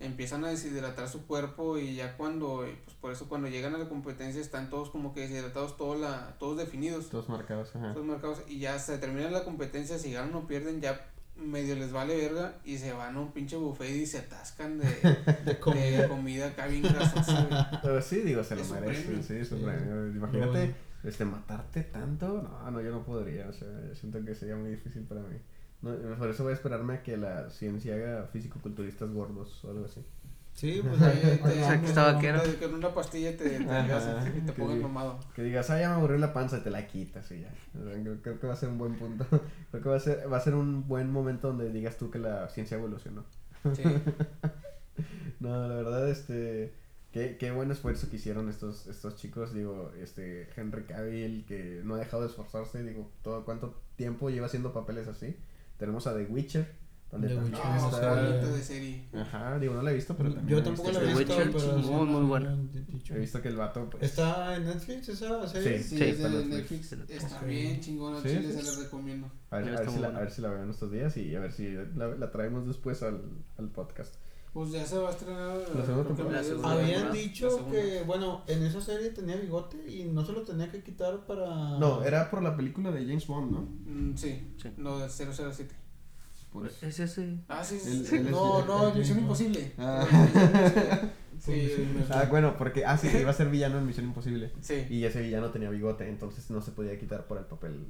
empiezan 0.00 0.44
a 0.44 0.48
deshidratar 0.48 1.08
su 1.08 1.26
cuerpo 1.26 1.78
y 1.78 1.94
ya 1.94 2.16
cuando, 2.16 2.66
y 2.66 2.72
pues 2.84 2.96
por 2.96 3.12
eso 3.12 3.28
cuando 3.28 3.48
llegan 3.48 3.74
a 3.74 3.78
la 3.78 3.88
competencia 3.88 4.40
están 4.40 4.70
todos 4.70 4.90
como 4.90 5.12
que 5.14 5.20
deshidratados, 5.20 5.76
todo 5.76 5.94
la, 5.94 6.36
todos 6.38 6.56
definidos, 6.58 7.08
Todos 7.10 7.28
marcados, 7.28 7.74
ajá. 7.76 7.92
todos 7.92 8.06
marcados, 8.06 8.40
y 8.48 8.58
ya 8.58 8.78
se 8.78 8.98
termina 8.98 9.30
la 9.30 9.44
competencia, 9.44 9.98
si 9.98 10.12
ganan 10.12 10.34
o 10.34 10.46
pierden, 10.46 10.80
ya 10.80 11.06
medio 11.36 11.74
les 11.74 11.90
vale 11.92 12.16
verga 12.16 12.54
y 12.66 12.76
se 12.78 12.92
van 12.92 13.16
a 13.16 13.20
un 13.20 13.32
pinche 13.32 13.56
buffet 13.56 13.90
y 13.96 14.04
se 14.06 14.18
atascan 14.18 14.78
de, 14.78 14.86
De 15.44 15.58
comida. 15.58 16.02
de 16.02 16.08
comida 16.08 16.46
acá 16.48 16.66
bien 16.66 16.82
grasosa. 16.82 17.80
Pero 17.82 18.02
sí, 18.02 18.20
digo, 18.20 18.42
se 18.44 18.56
lo 18.56 18.64
merecen, 18.64 19.22
sí, 19.22 19.44
Sí. 19.44 19.54
Imagínate, 19.54 20.48
bueno. 20.48 20.74
este, 21.04 21.24
matarte 21.24 21.82
tanto, 21.84 22.42
no, 22.42 22.70
no, 22.70 22.80
yo 22.82 22.90
no 22.90 23.02
podría, 23.04 23.48
o 23.48 23.52
sea, 23.52 23.68
yo 23.88 23.94
siento 23.94 24.22
que 24.24 24.34
sería 24.34 24.56
muy 24.56 24.70
difícil 24.70 25.02
para 25.02 25.20
mí. 25.22 25.36
No, 25.82 25.94
por 26.18 26.28
eso 26.28 26.42
voy 26.44 26.52
a 26.52 26.56
esperarme 26.56 26.94
a 26.94 27.02
que 27.02 27.16
la 27.16 27.48
ciencia 27.50 27.94
haga 27.94 28.26
físico-culturistas 28.26 29.10
gordos 29.12 29.64
o 29.64 29.70
algo 29.70 29.86
así. 29.86 30.04
Sí, 30.52 30.82
pues 30.86 31.00
ahí 31.00 31.20
ahí 31.24 31.38
Te- 31.38 31.62
O 31.62 31.64
sea, 31.64 31.80
que 31.80 31.92
vaquero. 31.92 32.42
te- 32.42 32.56
Con 32.56 32.74
una 32.74 32.92
pastilla 32.92 33.34
te, 33.36 33.48
te, 33.48 33.64
Ajá, 33.70 34.24
te 34.44 34.52
pongas 34.52 34.78
mamado. 34.78 35.20
Que 35.34 35.42
digas, 35.42 35.70
ah, 35.70 35.80
ya 35.80 35.88
me 35.88 35.94
aburrió 35.94 36.18
la 36.18 36.32
panza, 36.34 36.58
y 36.58 36.60
te 36.60 36.70
la 36.70 36.86
quitas 36.86 37.30
y 37.32 37.40
ya. 37.40 37.54
O 37.80 37.84
sea, 37.84 37.94
creo, 38.02 38.20
creo 38.20 38.40
que 38.40 38.46
va 38.46 38.52
a 38.52 38.56
ser 38.56 38.68
un 38.68 38.76
buen 38.78 38.96
punto. 38.96 39.24
Creo 39.70 39.82
que 39.82 39.88
va 39.88 39.96
a 39.96 40.00
ser, 40.00 40.30
va 40.30 40.36
a 40.36 40.40
ser 40.40 40.54
un 40.54 40.86
buen 40.88 41.10
momento 41.10 41.48
donde 41.48 41.70
digas 41.70 41.96
tú 41.96 42.10
que 42.10 42.18
la 42.18 42.48
ciencia 42.48 42.76
evolucionó. 42.76 43.24
Sí. 43.74 43.82
No, 45.40 45.66
la 45.68 45.74
verdad, 45.76 46.08
este. 46.10 46.74
Qué, 47.12 47.36
qué 47.38 47.50
buen 47.50 47.70
esfuerzo 47.70 48.08
que 48.10 48.16
hicieron 48.16 48.48
estos, 48.48 48.86
estos 48.86 49.16
chicos. 49.16 49.54
Digo, 49.54 49.90
este. 49.98 50.48
Henry 50.56 50.82
Cavill, 50.84 51.44
que 51.46 51.80
no 51.84 51.94
ha 51.94 51.98
dejado 51.98 52.22
de 52.22 52.28
esforzarse. 52.28 52.82
Digo, 52.84 53.10
todo 53.22 53.44
cuánto 53.44 53.74
tiempo 53.96 54.28
lleva 54.30 54.46
haciendo 54.46 54.72
papeles 54.72 55.08
así. 55.08 55.34
Tenemos 55.80 56.06
a 56.06 56.14
The 56.14 56.26
Witcher, 56.26 56.66
donde 57.10 57.26
The 57.28 57.34
Witcher, 57.38 57.64
No, 57.64 57.88
está. 57.90 58.22
de 58.22 58.62
serie. 58.62 59.08
Ajá, 59.14 59.58
digo, 59.58 59.74
no 59.74 59.82
la 59.82 59.90
he 59.90 59.94
visto, 59.94 60.16
pero 60.16 60.32
también. 60.32 60.58
Yo 60.58 60.62
tampoco 60.62 60.92
la 60.92 61.00
he 61.00 61.06
visto, 61.06 61.18
Witcher, 61.18 61.50
pero 61.52 61.72
muy, 61.78 61.82
sí 61.82 61.90
muy 61.90 62.22
buena. 62.26 62.56
He 63.10 63.18
visto 63.18 63.42
que 63.42 63.48
el 63.48 63.56
vato, 63.56 63.90
pues. 63.90 64.02
¿Está 64.04 64.54
en 64.54 64.66
Netflix 64.66 65.08
esa 65.08 65.48
serie? 65.48 65.82
Sí. 65.82 65.96
Sí, 65.96 66.04
es 66.04 66.16
está 66.20 66.28
en 66.28 66.50
Netflix. 66.50 66.92
Netflix. 66.92 67.10
Está 67.24 67.38
Ok. 67.40 67.46
bien 67.46 67.80
chingona, 67.80 68.20
Sí, 68.20 68.28
chile 68.28 68.52
sí. 68.52 68.60
se 68.60 68.62
la 68.76 68.84
recomiendo. 68.84 69.30
A 69.50 69.56
ver, 69.58 69.74
a 69.76 69.80
ver 69.80 69.90
si 69.90 69.98
la, 69.98 70.06
a 70.08 70.20
ver 70.20 70.30
si 70.30 70.42
la 70.42 70.48
veo 70.50 70.62
en 70.62 70.70
estos 70.70 70.92
días 70.92 71.16
y 71.16 71.34
a 71.34 71.40
ver 71.40 71.52
si 71.52 71.72
la, 71.96 72.08
la 72.08 72.30
traemos 72.30 72.66
después 72.68 73.02
al, 73.02 73.22
al 73.58 73.68
podcast. 73.70 74.14
Pues 74.52 74.72
ya 74.72 74.84
se 74.84 74.98
va 74.98 75.08
a 75.08 75.12
estrenar 75.12 75.56
La 75.58 75.64
segunda 75.64 75.84
creo 75.84 76.02
que 76.02 76.08
temporada. 76.08 76.24
mediados 76.42 76.46
de 76.46 76.50
segunda 76.50 76.72
Habían 76.72 76.88
temporada. 76.88 77.14
la 77.14 77.20
dicho 77.20 77.50
segunda. 77.50 77.70
que, 77.80 78.02
bueno, 78.02 78.42
en 78.48 78.62
esa 78.64 78.80
serie 78.80 79.10
tenía 79.10 79.36
bigote 79.36 79.76
y 79.88 80.04
no 80.04 80.24
se 80.26 80.32
lo 80.32 80.42
tenía 80.42 80.70
que 80.70 80.82
quitar 80.82 81.24
para... 81.26 81.78
No, 81.78 82.02
era 82.02 82.28
por 82.30 82.42
la 82.42 82.56
película 82.56 82.90
de 82.90 83.06
James 83.06 83.26
Bond, 83.28 83.52
¿no? 83.52 83.60
Mm, 83.60 84.16
sí, 84.16 84.52
Sí. 84.60 84.68
no, 84.76 84.98
del 84.98 85.08
007. 85.10 85.74
Por 86.52 86.66
eso. 86.66 86.84
Es 86.84 86.98
ese. 86.98 87.38
Ah, 87.48 87.62
sí, 87.62 87.78
sí. 87.78 88.02
es- 88.16 88.22
No, 88.28 88.58
él- 88.58 88.66
no, 88.66 88.88
él- 88.88 88.98
Misión 88.98 89.20
Imposible. 89.20 89.72
Ah. 89.78 90.04
Sí, 91.40 91.72
Ah, 92.10 92.26
bueno, 92.28 92.54
porque. 92.58 92.84
Ah, 92.84 92.98
sí, 92.98 93.08
iba 93.18 93.30
a 93.30 93.32
ser 93.32 93.48
villano 93.48 93.78
en 93.78 93.86
Misión 93.86 94.04
Imposible. 94.04 94.52
sí. 94.60 94.84
Y 94.90 95.04
ese 95.04 95.22
villano 95.22 95.48
tenía 95.50 95.70
bigote, 95.70 96.06
entonces 96.06 96.50
no 96.50 96.60
se 96.60 96.72
podía 96.72 96.98
quitar 96.98 97.26
por 97.26 97.38
el 97.38 97.44
papel. 97.46 97.86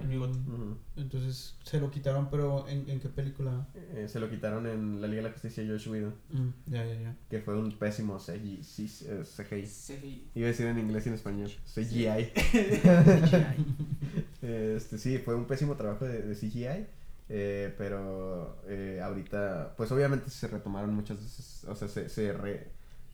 El 0.00 0.08
bigote. 0.08 0.38
Ujú. 0.38 0.76
Entonces 0.96 1.56
se 1.62 1.78
lo 1.80 1.90
quitaron, 1.90 2.28
pero 2.30 2.66
¿en, 2.68 2.88
en 2.88 3.00
qué 3.00 3.08
película? 3.08 3.66
Eh, 3.74 4.06
se 4.08 4.18
lo 4.20 4.30
quitaron 4.30 4.66
en 4.66 5.00
La 5.00 5.06
Liga 5.06 5.22
de 5.22 5.28
la 5.28 5.32
Justicia 5.32 5.64
Josh 5.66 5.88
Whedon, 5.88 6.14
Mm, 6.30 6.48
ya, 6.66 6.84
ya, 6.86 6.94
ya. 7.00 7.16
que 7.28 7.40
fue 7.40 7.56
un 7.58 7.72
pésimo 7.78 8.18
CGI. 8.18 8.60
eh, 9.06 9.22
CGI. 9.24 9.66
Sí. 9.66 10.28
Iba 10.34 10.46
a 10.46 10.50
decir 10.50 10.66
en 10.66 10.78
inglés 10.78 11.06
y 11.06 11.08
en 11.10 11.14
español. 11.16 11.50
CGI. 11.74 12.32
Este, 14.42 14.96
sí, 14.98 15.18
fue 15.18 15.34
un 15.34 15.44
pésimo 15.46 15.76
trabajo 15.76 16.04
de, 16.06 16.22
de 16.22 16.34
CGI. 16.34 16.86
eh, 17.28 17.74
pero 17.78 18.56
eh, 18.66 19.00
ahorita, 19.02 19.74
pues 19.76 19.92
obviamente 19.92 20.30
se 20.30 20.48
retomaron 20.48 20.94
muchas 20.94 21.18
veces, 21.20 21.64
o 21.68 21.74
sea, 21.76 21.88
se, 21.88 22.08
se 22.08 22.32
re- 22.32 22.68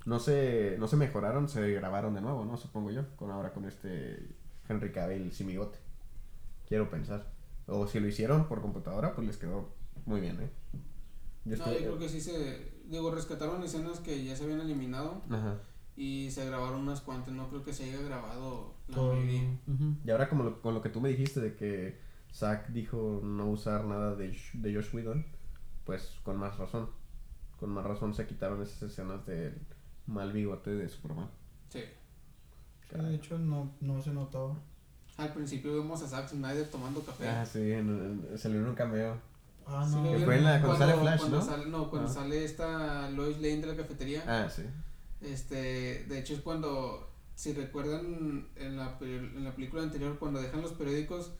no 0.06 0.20
se, 0.20 0.76
no 0.78 0.86
se 0.88 0.96
mejoraron, 0.96 1.48
se 1.48 1.72
grabaron 1.72 2.14
de 2.14 2.20
nuevo, 2.20 2.44
¿no? 2.44 2.56
Supongo 2.56 2.90
yo, 2.92 3.04
con 3.16 3.30
ahora 3.30 3.52
con 3.52 3.64
este 3.66 4.20
Henry 4.68 4.92
Cavill 4.92 5.32
sin 5.32 5.48
bigote. 5.48 5.78
Quiero 6.66 6.90
pensar. 6.90 7.32
O 7.66 7.86
si 7.86 7.98
lo 8.00 8.06
hicieron 8.08 8.46
por 8.48 8.60
computadora, 8.62 9.14
pues 9.14 9.26
les 9.26 9.36
quedó 9.36 9.74
muy 10.04 10.20
bien, 10.20 10.40
¿eh? 10.40 10.50
Yo 11.44 11.56
No, 11.56 11.72
yo 11.72 11.78
creo 11.78 11.98
que 11.98 12.08
sí 12.08 12.20
se. 12.20 12.72
Digo, 12.86 13.10
rescataron 13.10 13.62
escenas 13.62 14.00
que 14.00 14.24
ya 14.24 14.36
se 14.36 14.44
habían 14.44 14.60
eliminado 14.60 15.22
Ajá. 15.30 15.58
y 15.96 16.30
se 16.30 16.44
grabaron 16.46 16.80
unas 16.82 17.00
cuantas. 17.00 17.34
No 17.34 17.48
creo 17.48 17.64
que 17.64 17.72
se 17.72 17.84
haya 17.84 18.00
grabado 18.02 18.74
la 18.88 18.96
mayoría. 18.96 19.58
Ujú. 19.66 19.96
Y 20.04 20.10
ahora 20.10 20.28
como 20.28 20.44
lo- 20.44 20.62
con 20.62 20.74
lo 20.74 20.82
que 20.82 20.88
tú 20.90 21.00
me 21.00 21.08
dijiste 21.08 21.40
de 21.40 21.54
que 21.56 21.98
Zack 22.32 22.68
dijo 22.68 23.20
no 23.22 23.48
usar 23.50 23.84
nada 23.84 24.14
de, 24.14 24.36
de 24.54 24.74
Josh 24.74 24.94
Whedon, 24.94 25.24
pues 25.84 26.14
con 26.22 26.36
más 26.36 26.56
razón. 26.58 26.90
Con 27.58 27.70
más 27.70 27.84
razón 27.84 28.12
se 28.14 28.26
quitaron 28.26 28.60
esas 28.62 28.82
escenas 28.82 29.24
del 29.26 29.60
mal 30.06 30.32
bigote 30.32 30.70
de 30.70 30.88
Superman. 30.88 31.30
Sí. 31.68 31.80
Sí, 32.90 32.96
de 32.98 33.14
hecho 33.16 33.38
no, 33.38 33.72
no 33.80 34.00
se 34.02 34.12
notaba. 34.12 34.56
Al 35.16 35.32
principio 35.32 35.74
vemos 35.74 36.02
a 36.02 36.08
Zack 36.08 36.28
Snyder 36.28 36.68
tomando 36.68 37.00
café. 37.00 37.26
Ah, 37.28 37.46
sí, 37.46 37.58
en- 37.72 38.26
en- 38.32 38.38
salió 38.38 38.60
en 38.60 38.66
un 38.66 38.74
cameo. 38.74 39.16
Ah, 39.66 39.84
Sí, 39.88 39.96
no. 39.96 40.02
vieron 40.02 40.24
fue 40.24 40.36
en 40.36 40.44
la- 40.44 40.60
cuando 40.60 40.78
sale 40.78 40.94
Flash, 41.00 41.18
cuando 41.20 41.38
¿no? 41.38 41.44
Sale, 41.44 41.66
no, 41.66 41.90
cuando 41.90 42.08
Ah. 42.08 42.12
sale 42.12 42.44
esta 42.44 43.10
Lois 43.10 43.36
Lane 43.38 43.56
de 43.62 43.66
la 43.66 43.76
cafetería. 43.76 44.22
Ah, 44.26 44.48
sí. 44.54 44.62
Este, 45.22 46.04
de 46.04 46.18
hecho 46.18 46.34
es 46.34 46.40
cuando, 46.40 47.08
si 47.34 47.52
recuerdan 47.54 48.46
en 48.56 48.76
la, 48.76 48.96
en 49.00 49.42
la 49.44 49.54
película 49.54 49.82
anterior, 49.82 50.18
cuando 50.18 50.40
dejan 50.40 50.60
los 50.62 50.72
periódicos, 50.72 51.32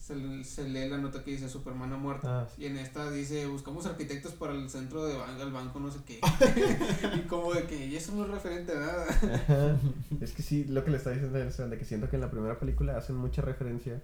se, 0.00 0.44
se 0.44 0.68
lee 0.68 0.88
la 0.88 0.96
nota 0.96 1.22
que 1.22 1.32
dice 1.32 1.48
Superman 1.48 1.92
ha 1.92 1.98
muerto. 1.98 2.26
Ah, 2.28 2.46
sí. 2.48 2.62
Y 2.62 2.66
en 2.66 2.78
esta 2.78 3.10
dice, 3.10 3.46
buscamos 3.46 3.84
arquitectos 3.84 4.32
para 4.32 4.54
el 4.54 4.68
centro 4.70 5.04
de 5.04 5.16
banco, 5.16 5.42
el 5.42 5.52
banco, 5.52 5.78
no 5.78 5.90
sé 5.90 6.00
qué. 6.06 6.20
y 7.16 7.20
como 7.28 7.52
de 7.52 7.64
que, 7.64 7.86
y 7.86 7.94
eso 7.94 8.12
no 8.14 8.24
es 8.24 8.30
referente 8.30 8.72
a 8.72 8.80
nada. 8.80 9.06
Ajá. 9.08 9.76
es 10.20 10.32
que 10.32 10.42
sí, 10.42 10.64
lo 10.64 10.84
que 10.84 10.90
le 10.90 10.96
está 10.96 11.10
diciendo 11.10 11.38
es 11.38 11.56
de 11.58 11.78
que 11.78 11.84
siento 11.84 12.08
que 12.08 12.16
en 12.16 12.22
la 12.22 12.30
primera 12.30 12.58
película 12.58 12.96
hacen 12.96 13.16
mucha 13.16 13.42
referencia 13.42 14.02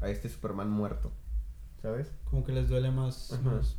a 0.00 0.08
este 0.08 0.28
Superman 0.28 0.70
muerto. 0.70 1.10
¿Sabes? 1.82 2.12
Como 2.30 2.44
que 2.44 2.52
les 2.52 2.68
duele 2.68 2.92
más. 2.92 3.32
Ajá. 3.32 3.42
más. 3.42 3.76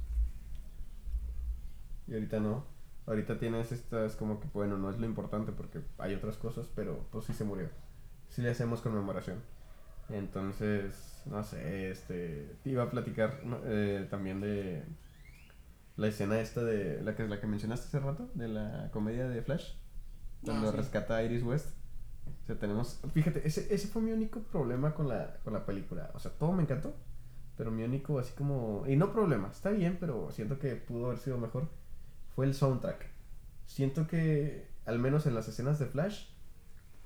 Y 2.07 2.13
ahorita 2.13 2.39
no. 2.41 2.65
Ahorita 3.07 3.39
tienes 3.39 3.71
estas 3.71 4.15
como 4.17 4.41
que, 4.41 4.47
bueno, 4.53 4.77
no 4.77 4.89
es 4.89 4.99
lo 4.99 5.05
importante 5.05 5.53
porque 5.53 5.79
hay 5.99 6.15
otras 6.15 6.35
cosas, 6.37 6.67
pero 6.75 7.07
pues 7.11 7.25
sí 7.25 7.33
se 7.33 7.45
murió. 7.45 7.69
Sí 8.29 8.41
le 8.41 8.49
hacemos 8.49 8.81
conmemoración. 8.81 9.37
Entonces, 10.09 11.21
no 11.25 11.43
sé, 11.43 11.89
este... 11.91 12.57
Te 12.63 12.69
iba 12.69 12.83
a 12.83 12.89
platicar 12.91 13.41
eh, 13.65 14.07
también 14.09 14.39
de 14.41 14.83
la 15.97 16.07
escena 16.07 16.39
esta 16.39 16.63
de 16.63 17.01
la 17.01 17.15
que, 17.15 17.27
la 17.27 17.39
que 17.39 17.47
mencionaste 17.47 17.87
hace 17.87 17.99
rato, 17.99 18.29
de 18.35 18.47
la 18.47 18.89
comedia 18.91 19.27
de 19.27 19.41
Flash, 19.41 19.73
cuando 20.43 20.67
Ah, 20.67 20.71
sí. 20.71 20.77
rescata 20.77 21.15
a 21.17 21.23
Iris 21.23 21.43
West. 21.43 21.69
O 22.43 22.45
sea, 22.45 22.57
tenemos... 22.59 23.01
Fíjate, 23.13 23.47
ese, 23.47 23.73
ese 23.73 23.87
fue 23.87 24.01
mi 24.01 24.11
único 24.11 24.41
problema 24.43 24.93
con 24.93 25.07
la, 25.07 25.37
con 25.43 25.53
la 25.53 25.65
película. 25.65 26.11
O 26.13 26.19
sea, 26.19 26.31
todo 26.31 26.51
me 26.51 26.63
encantó. 26.63 26.95
Pero 27.57 27.71
mi 27.71 27.83
único, 27.83 28.19
así 28.19 28.33
como. 28.33 28.83
Y 28.85 28.97
no 28.97 29.13
problema, 29.13 29.49
está 29.49 29.69
bien, 29.69 29.95
pero 29.97 30.29
siento 30.31 30.59
que 30.59 30.75
pudo 30.75 31.05
haber 31.05 31.19
sido 31.19 31.37
mejor. 31.37 31.69
Fue 32.35 32.45
el 32.45 32.53
soundtrack. 32.53 33.05
Siento 33.65 34.07
que, 34.07 34.67
al 34.85 34.99
menos 34.99 35.25
en 35.25 35.35
las 35.35 35.47
escenas 35.47 35.79
de 35.79 35.85
Flash, 35.85 36.25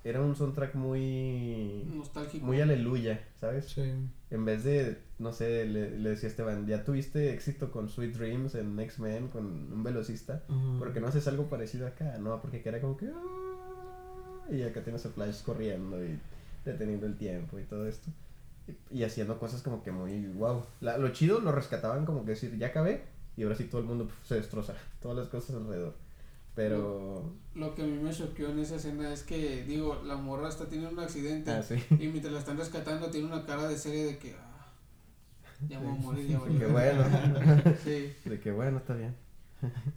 era 0.04 0.22
un 0.22 0.36
soundtrack 0.36 0.76
muy. 0.76 1.84
Nostálgico. 1.94 2.46
Muy 2.46 2.62
aleluya, 2.62 3.24
¿sabes? 3.40 3.66
Sí. 3.70 3.92
En 4.32 4.46
vez 4.46 4.64
de, 4.64 4.98
no 5.18 5.34
sé, 5.34 5.66
le, 5.66 5.98
le 5.98 6.10
decía 6.12 6.28
a 6.28 6.32
Esteban, 6.32 6.68
ya 6.68 6.84
tuviste 6.84 7.34
éxito 7.34 7.72
con 7.72 7.90
Sweet 7.90 8.16
Dreams 8.16 8.56
en 8.56 8.80
X-Men, 8.80 9.28
con 9.30 9.46
un 9.74 9.84
velocista. 9.84 10.44
Porque 10.80 11.00
no 11.00 11.08
haces 11.08 11.28
algo 11.28 11.50
parecido 11.50 11.88
acá, 11.88 12.18
no, 12.20 12.42
porque 12.42 12.62
era 12.64 12.80
como 12.80 12.96
que. 12.98 13.08
"Ah", 13.08 14.52
Y 14.52 14.62
acá 14.64 14.82
tienes 14.84 15.06
a 15.06 15.10
Flash 15.10 15.44
corriendo 15.44 16.04
y 16.04 16.20
deteniendo 16.66 17.06
el 17.06 17.18
tiempo 17.18 17.60
y 17.60 17.64
todo 17.64 17.88
esto. 17.88 18.10
Y, 18.92 19.00
y 19.00 19.04
haciendo 19.04 19.40
cosas 19.40 19.62
como 19.62 19.84
que 19.84 19.92
muy 19.92 20.28
wow. 20.28 20.64
La- 20.82 20.98
lo 20.98 21.10
chido 21.10 21.40
lo 21.40 21.52
rescataban 21.52 22.06
como 22.06 22.24
que 22.26 22.32
decir, 22.32 22.58
ya 22.58 22.68
acabé. 22.68 23.04
Y 23.38 23.44
ahora 23.44 23.56
sí 23.56 23.66
todo 23.66 23.82
el 23.82 23.88
mundo 23.88 24.06
pf, 24.06 24.28
se 24.28 24.36
destroza. 24.36 24.74
Todas 25.02 25.18
las 25.18 25.28
cosas 25.28 25.56
alrededor. 25.56 25.94
Pero. 26.60 27.24
Lo 27.56 27.74
que 27.74 27.84
a 27.84 27.86
mí 27.86 27.98
me 27.98 28.12
choqueó 28.12 28.50
en 28.52 28.60
esa 28.60 28.76
escena 28.76 29.14
es 29.14 29.24
que, 29.24 29.64
digo, 29.64 30.02
la 30.06 30.18
morra 30.18 30.50
está 30.50 30.66
teniendo 30.66 30.92
un 30.92 31.00
accidente. 31.00 31.50
Ah, 31.52 31.64
sí. 31.64 31.76
Y 31.92 32.08
mientras 32.08 32.34
la 32.34 32.40
están 32.40 32.58
rescatando, 32.58 33.10
tiene 33.10 33.28
una 33.28 33.46
cara 33.46 33.66
de 33.70 33.78
serie 33.78 34.04
de 34.06 34.18
que. 34.18 34.36
ah, 34.36 34.68
ya 35.70 35.80
voy 35.80 35.88
a 35.88 35.92
morir, 35.92 36.28
ya 36.28 36.38
voy 36.40 36.56
a 36.56 36.60
Qué 36.60 36.68
morir. 36.68 36.72
bueno. 36.72 37.76
Sí, 37.84 38.14
De 38.26 38.40
que 38.42 38.52
bueno, 38.52 38.78
está 38.80 38.94
bien. 38.94 39.16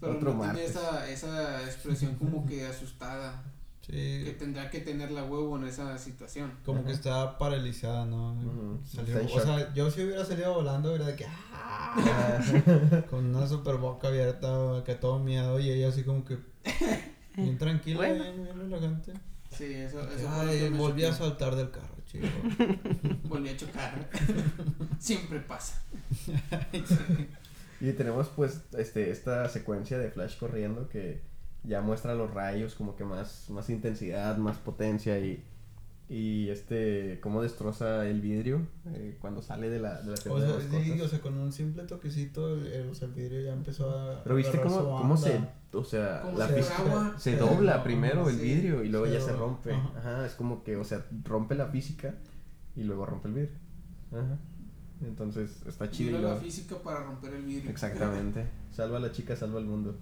pero 0.00 0.12
Otro 0.14 0.34
no 0.34 0.42
tiene 0.42 0.64
esa, 0.64 1.08
esa 1.10 1.64
expresión 1.64 2.14
como 2.14 2.46
que 2.46 2.64
asustada. 2.64 3.42
Que 3.86 4.36
tendrá 4.38 4.70
que 4.70 4.80
tener 4.80 5.10
la 5.10 5.24
huevo 5.24 5.56
en 5.58 5.64
esa 5.64 5.98
situación. 5.98 6.52
Como 6.64 6.84
que 6.84 6.92
está 6.92 7.36
paralizada, 7.36 8.06
¿no? 8.06 8.80
Salió- 8.84 9.18
o 9.18 9.22
shock. 9.28 9.42
sea, 9.42 9.74
yo 9.74 9.90
si 9.90 10.04
hubiera 10.04 10.24
salido 10.24 10.54
volando, 10.54 10.90
hubiera 10.90 11.06
de 11.06 11.16
que. 11.16 11.26
¡ah! 11.28 12.38
Con 13.10 13.34
una 13.34 13.46
super 13.48 13.76
boca 13.76 14.08
abierta, 14.08 14.82
que 14.86 14.94
todo 14.94 15.18
miedo, 15.18 15.58
y 15.58 15.70
ella 15.70 15.88
así 15.88 16.04
como 16.04 16.24
que. 16.24 16.38
Bien 17.36 17.58
tranquila, 17.58 17.96
Bueno. 17.96 18.22
bien, 18.22 18.44
bien 18.44 18.58
relajante. 18.70 19.12
Sí, 19.50 19.64
eso, 19.74 20.00
eso 20.10 20.28
Ay, 20.30 20.68
volví 20.70 21.04
a 21.04 21.12
saltar 21.12 21.56
del 21.56 21.70
carro, 21.70 21.96
chico. 22.06 22.26
Volví 23.24 23.48
a 23.50 23.56
chocar. 23.56 24.08
Siempre 24.98 25.40
pasa. 25.40 25.82
Y 27.80 27.92
tenemos 27.92 28.28
pues 28.28 28.60
este 28.78 29.10
esta 29.10 29.48
secuencia 29.48 29.98
de 29.98 30.10
Flash 30.10 30.38
corriendo 30.38 30.88
que 30.88 31.20
ya 31.64 31.80
muestra 31.80 32.14
los 32.14 32.32
rayos 32.32 32.74
como 32.74 32.96
que 32.96 33.04
más 33.04 33.48
más 33.50 33.70
intensidad, 33.70 34.36
más 34.38 34.56
potencia 34.58 35.18
y 35.18 35.44
y 36.08 36.50
este 36.50 37.20
cómo 37.22 37.40
destroza 37.42 38.06
el 38.06 38.20
vidrio 38.20 38.60
eh, 38.92 39.16
cuando 39.20 39.40
sale 39.40 39.70
de 39.70 39.78
la 39.78 40.02
de 40.02 40.08
la 40.08 40.12
O 40.32 40.40
sea, 40.40 40.60
sí, 40.82 41.00
o 41.00 41.08
sea, 41.08 41.20
con 41.20 41.38
un 41.38 41.52
simple 41.52 41.84
toquecito, 41.84 42.52
el, 42.54 42.66
el- 42.66 42.88
o 42.90 42.94
sea, 42.94 43.08
el 43.08 43.14
vidrio 43.14 43.40
ya 43.40 43.52
empezó 43.52 43.88
a. 43.90 44.22
Pero 44.22 44.34
viste 44.36 44.60
cómo, 44.60 44.98
cómo 44.98 45.16
se 45.16 45.40
o 45.72 45.84
sea, 45.84 46.22
la 46.36 46.48
fuera 46.48 46.62
física 46.62 47.14
se 47.16 47.36
dobla 47.36 47.78
no, 47.78 47.84
primero 47.84 48.28
el 48.28 48.36
sí. 48.36 48.42
vidrio 48.42 48.84
y 48.84 48.88
luego 48.90 49.06
Se 49.06 49.12
ya 49.12 49.20
se 49.20 49.32
rompe. 49.32 49.72
Ajá. 49.72 49.92
Ajá, 49.98 50.26
es 50.26 50.34
como 50.34 50.62
que, 50.64 50.76
o 50.76 50.84
sea, 50.84 51.06
rompe 51.24 51.54
la 51.54 51.68
física 51.68 52.14
y 52.76 52.82
luego 52.82 53.06
rompe 53.06 53.28
el 53.28 53.34
vidrio. 53.34 53.56
Ajá. 54.10 54.36
Entonces, 55.02 55.62
está 55.66 55.90
chido 55.90 56.18
y 56.18 56.22
la 56.22 56.36
física 56.36 56.76
para 56.76 57.02
romper 57.04 57.32
el 57.34 57.42
vidrio. 57.44 57.70
Exactamente. 57.70 58.44
Salva 58.70 58.98
a 58.98 59.00
la 59.00 59.12
chica, 59.12 59.34
salva 59.34 59.58
al 59.60 59.66
mundo. 59.66 59.96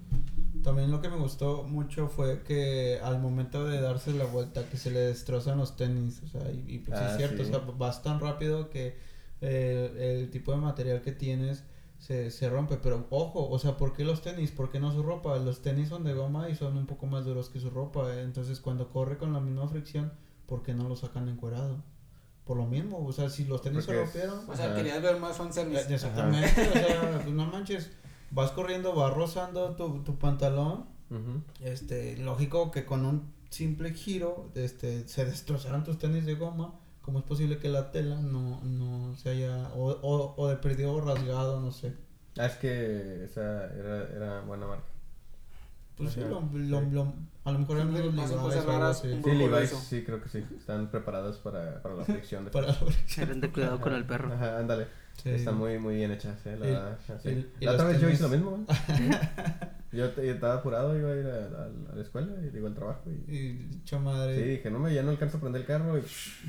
También 0.63 0.91
lo 0.91 1.01
que 1.01 1.09
me 1.09 1.17
gustó 1.17 1.63
mucho 1.63 2.09
fue 2.09 2.43
que 2.43 2.99
al 3.03 3.19
momento 3.21 3.65
de 3.65 3.81
darse 3.81 4.13
la 4.13 4.25
vuelta, 4.27 4.69
que 4.69 4.77
se 4.77 4.91
le 4.91 5.01
destrozan 5.01 5.59
los 5.59 5.77
tenis, 5.77 6.21
o 6.23 6.29
sea, 6.29 6.51
y, 6.53 6.65
y 6.75 6.79
pues 6.79 6.99
sí 6.99 7.05
Ah, 7.07 7.11
es 7.13 7.17
cierto, 7.17 7.45
sí. 7.45 7.51
o 7.51 7.55
sea, 7.55 7.59
vas 7.79 8.03
tan 8.03 8.21
rápido 8.21 8.69
que 8.69 8.97
eh, 9.41 10.19
el 10.21 10.31
tipo 10.31 10.53
de 10.53 10.59
material 10.59 11.01
que 11.03 11.13
tienes 11.13 11.65
se, 11.99 12.31
se 12.31 12.49
rompe, 12.51 12.77
pero 12.77 13.07
ojo, 13.11 13.49
o 13.49 13.59
sea, 13.59 13.77
¿por 13.77 13.93
qué 13.95 14.05
los 14.05 14.23
tenis? 14.23 14.51
¿Por 14.51 14.71
qué 14.71 14.81
no 14.81 14.93
su 14.93 15.03
ropa? 15.03 15.37
Los 15.39 15.63
tenis 15.63 15.89
son 15.89 16.05
de 16.05 16.13
goma 16.15 16.49
y 16.51 16.55
son 16.55 16.77
un 16.77 16.87
poco 16.87 17.07
más 17.07 17.25
duros 17.25 17.49
que 17.49 17.59
su 17.61 17.71
ropa, 17.71 18.13
eh, 18.15 18.23
entonces 18.23 18.61
cuando 18.61 18.91
corre 18.91 19.17
con 19.19 19.33
la 19.33 19.41
misma 19.41 19.67
fricción, 19.69 20.13
¿por 20.47 20.63
qué 20.63 20.75
no 20.75 20.89
lo 20.89 20.97
sacan 20.97 21.29
encuerado? 21.29 21.83
Por 22.45 22.57
lo 22.57 22.67
mismo, 22.67 22.99
o 23.07 23.13
sea, 23.13 23.31
si 23.31 23.45
los 23.45 23.63
tenis 23.63 23.85
Porque 23.87 23.93
se 23.93 24.03
es- 24.03 24.27
rompieron, 24.27 24.51
O 24.51 24.57
sea, 24.57 24.75
querías 24.75 25.01
ver 25.01 25.19
más 25.21 25.37
eh, 25.37 25.39
fanservice. 25.39 25.95
Exactamente, 25.95 26.69
o 26.69 26.73
sea, 26.73 27.21
pues 27.23 27.35
no 27.35 27.47
manches, 27.47 27.91
vas 28.31 28.51
corriendo, 28.53 28.95
vas 28.95 29.13
rozando 29.15 29.75
tu, 29.77 30.03
tu 30.03 30.19
pantalón, 30.19 30.87
Ujú. 31.11 31.43
este, 31.61 32.17
lógico 32.19 32.71
que 32.71 32.85
con 32.87 33.05
un 33.07 33.33
simple 33.51 33.93
giro, 33.95 34.51
este, 34.55 35.09
se 35.09 35.25
destrozaron 35.25 35.85
tus 35.85 35.99
tenis 35.99 36.25
de 36.27 36.35
goma, 36.35 36.75
¿cómo 37.03 37.19
es 37.21 37.25
posible 37.25 37.59
que 37.59 37.69
la 37.69 37.91
tela 37.91 38.17
no, 38.21 38.61
no 38.63 39.17
se 39.17 39.31
haya, 39.31 39.71
o, 39.75 39.91
o, 39.91 40.35
o 40.37 40.49
de 40.49 40.57
perdido 40.57 41.01
rasgado, 41.01 41.61
no 41.61 41.73
sé? 41.73 41.95
Ah, 42.39 42.47
es 42.47 42.55
que 42.57 43.25
esa 43.25 43.67
era, 43.75 44.03
era 44.17 44.41
buena 44.43 44.67
marca. 44.67 44.85
Pues 45.97 46.13
sí, 46.15 46.21
lo, 46.21 46.41
lo, 46.41 46.81
sí. 46.81 46.87
lo- 46.93 47.13
a 47.45 47.53
lo 47.53 47.59
mejor 47.59 47.77
eran 47.77 47.93
Siempre 47.93 48.13
los 48.27 48.31
cosas 48.43 48.65
raras, 48.65 48.99
Sí, 49.01 49.09
de 49.09 49.35
Levi's, 49.35 49.71
sí, 49.71 50.03
creo 50.05 50.23
que 50.23 50.29
sí. 50.29 50.39
Están 50.59 50.91
preparadas 50.91 51.37
para, 51.39 51.83
para 51.83 51.95
la 51.95 52.05
fricción 52.07 52.45
de 52.47 52.51
Para 52.51 52.69
la 52.69 52.73
fricción. 52.75 53.29
Ten 53.29 53.41
de 53.41 53.51
cuidado 53.51 53.81
con 53.81 53.93
el 53.95 54.05
perro. 54.07 54.33
Ajá, 54.33 54.59
ándale. 54.59 54.87
Sí. 55.23 55.29
Están 55.31 55.57
muy, 55.59 55.79
muy 55.79 55.97
bien 55.97 56.11
eh. 56.13 56.57
La, 56.57 56.67
verdad, 56.67 56.99
sí. 57.23 57.29
y- 57.29 57.51
y 57.61 57.65
La 57.67 57.73
otra 57.73 57.87
vez 57.89 58.01
yo 58.01 58.09
hice 58.09 58.23
lo 58.23 58.29
mismo, 58.31 58.65
yo, 59.93 60.09
te- 60.11 60.27
yo 60.27 60.33
estaba 60.33 60.55
apurado, 60.55 60.99
iba 60.99 61.11
a 61.11 61.17
ir 61.17 61.27
a, 61.27 61.31
a- 61.65 61.93
a 61.93 61.95
la 61.97 62.03
escuela 62.03 62.33
y 62.43 62.49
digo 62.51 62.67
al 62.69 62.75
trabajo. 62.75 63.03
Y, 63.11 63.35
Y 63.35 63.69
hecho 63.83 63.99
sí, 64.35 64.43
dije, 64.43 64.71
no, 64.71 64.79
me, 64.79 64.95
ya 64.95 65.03
no 65.03 65.11
alcanzo 65.11 65.37
a 65.37 65.41
prender 65.41 65.61
el 65.63 65.67
carro. 65.67 65.99
Y 65.99 66.03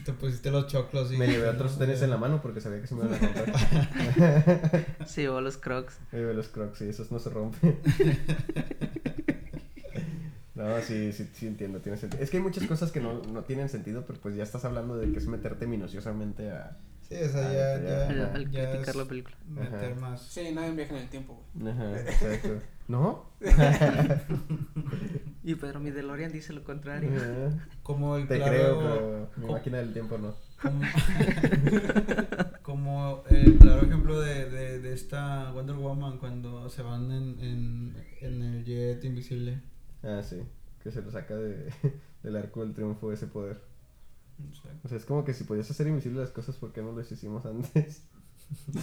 te 0.06 0.14
pusiste 0.14 0.52
los 0.52 0.68
choclos 0.68 1.12
y... 1.12 1.18
me 1.18 1.28
llevé 1.28 1.50
otros 1.50 1.78
tenis 1.78 2.02
en 2.04 2.12
la 2.12 2.18
mano 2.18 2.42
porque 2.42 2.62
sabía 2.62 2.80
que 2.82 2.88
se 2.88 2.96
me 2.96 3.06
iban 3.06 3.14
a 3.16 3.18
romper. 3.20 4.86
Se 5.06 5.22
llevó 5.24 5.42
los 5.42 5.58
crocs. 5.58 6.00
me 6.12 6.20
llevé 6.20 6.34
los 6.34 6.48
crocs 6.48 6.82
y 6.82 6.90
esos 6.90 7.12
no 7.12 7.20
se 7.20 7.30
rompen. 7.30 7.78
No, 10.56 10.80
sí, 10.82 11.12
sí, 11.14 11.28
sí 11.34 11.48
entiendo, 11.48 11.80
tiene 11.80 11.98
sentido. 11.98 12.22
Es 12.22 12.30
que 12.30 12.38
hay 12.38 12.44
muchas 12.44 12.66
cosas 12.68 12.92
que 12.92 13.00
no, 13.00 13.22
no 13.34 13.42
tienen 13.44 13.70
sentido, 13.70 14.04
pero 14.06 14.20
pues 14.20 14.36
ya 14.36 14.44
estás 14.44 14.64
hablando 14.66 14.98
de 14.98 15.12
que 15.12 15.18
es 15.18 15.26
meterte 15.28 15.66
minuciosamente 15.66 16.52
a... 16.52 16.78
Sí, 17.12 17.18
o 17.24 17.30
sea, 17.30 17.52
ya, 17.52 17.84
ya. 17.84 17.90
ya, 18.08 18.08
Al, 18.08 18.36
al 18.36 18.52
ya 18.52 18.70
criticar 18.70 18.90
es 18.90 18.96
la 18.96 19.06
película. 19.06 19.36
meter 19.48 19.92
Ajá. 19.92 20.00
más... 20.02 20.22
Sí, 20.22 20.52
nadie 20.54 20.72
viaja 20.72 20.96
en 20.96 21.02
el 21.02 21.10
tiempo, 21.10 21.44
güey. 21.54 21.74
Ajá, 21.74 22.00
exacto. 22.02 22.62
¿No? 22.88 23.26
Y 25.44 25.56
Pedro, 25.56 25.80
mi 25.80 25.90
DeLorean 25.92 26.32
dice 26.32 26.54
lo 26.54 26.64
contrario. 26.64 27.10
Ajá. 27.16 27.68
Como 27.84 28.16
el 28.16 28.28
Te 28.28 28.38
claro... 28.38 28.52
creo, 28.52 28.80
pero 28.80 29.30
mi 29.38 29.52
máquina 29.54 29.78
del 29.80 29.92
tiempo 29.94 30.18
no. 30.20 30.36
Como, 30.62 30.82
como 32.62 33.24
el 33.30 33.58
claro 33.58 33.86
ejemplo 33.86 34.20
de, 34.22 34.50
de, 34.50 34.80
de 34.80 34.94
esta 34.94 35.52
Wonder 35.52 35.76
Woman 35.76 36.18
cuando 36.20 36.70
se 36.70 36.82
van 36.84 37.12
en, 37.12 37.40
en, 37.40 37.96
en 38.22 38.42
el 38.44 38.64
jet 38.66 39.04
invisible. 39.04 39.62
Ah, 40.04 40.22
sí. 40.24 40.42
Que 40.84 40.92
se 40.92 41.02
lo 41.02 41.12
saca 41.12 41.36
de, 41.36 41.72
del 42.24 42.36
arco 42.36 42.62
del 42.62 42.74
triunfo 42.74 43.12
ese 43.12 43.28
poder. 43.28 43.60
O 44.50 44.56
sea, 44.56 44.72
O 44.84 44.88
sea, 44.88 44.98
es 44.98 45.06
como 45.06 45.24
que 45.26 45.34
si 45.34 45.44
podías 45.44 45.70
hacer 45.70 45.88
invisible 45.88 46.20
las 46.22 46.32
cosas, 46.32 46.56
¿por 46.58 46.72
qué 46.72 46.82
no 46.82 46.94
las 46.94 47.12
hicimos 47.12 47.46
antes? 47.46 48.04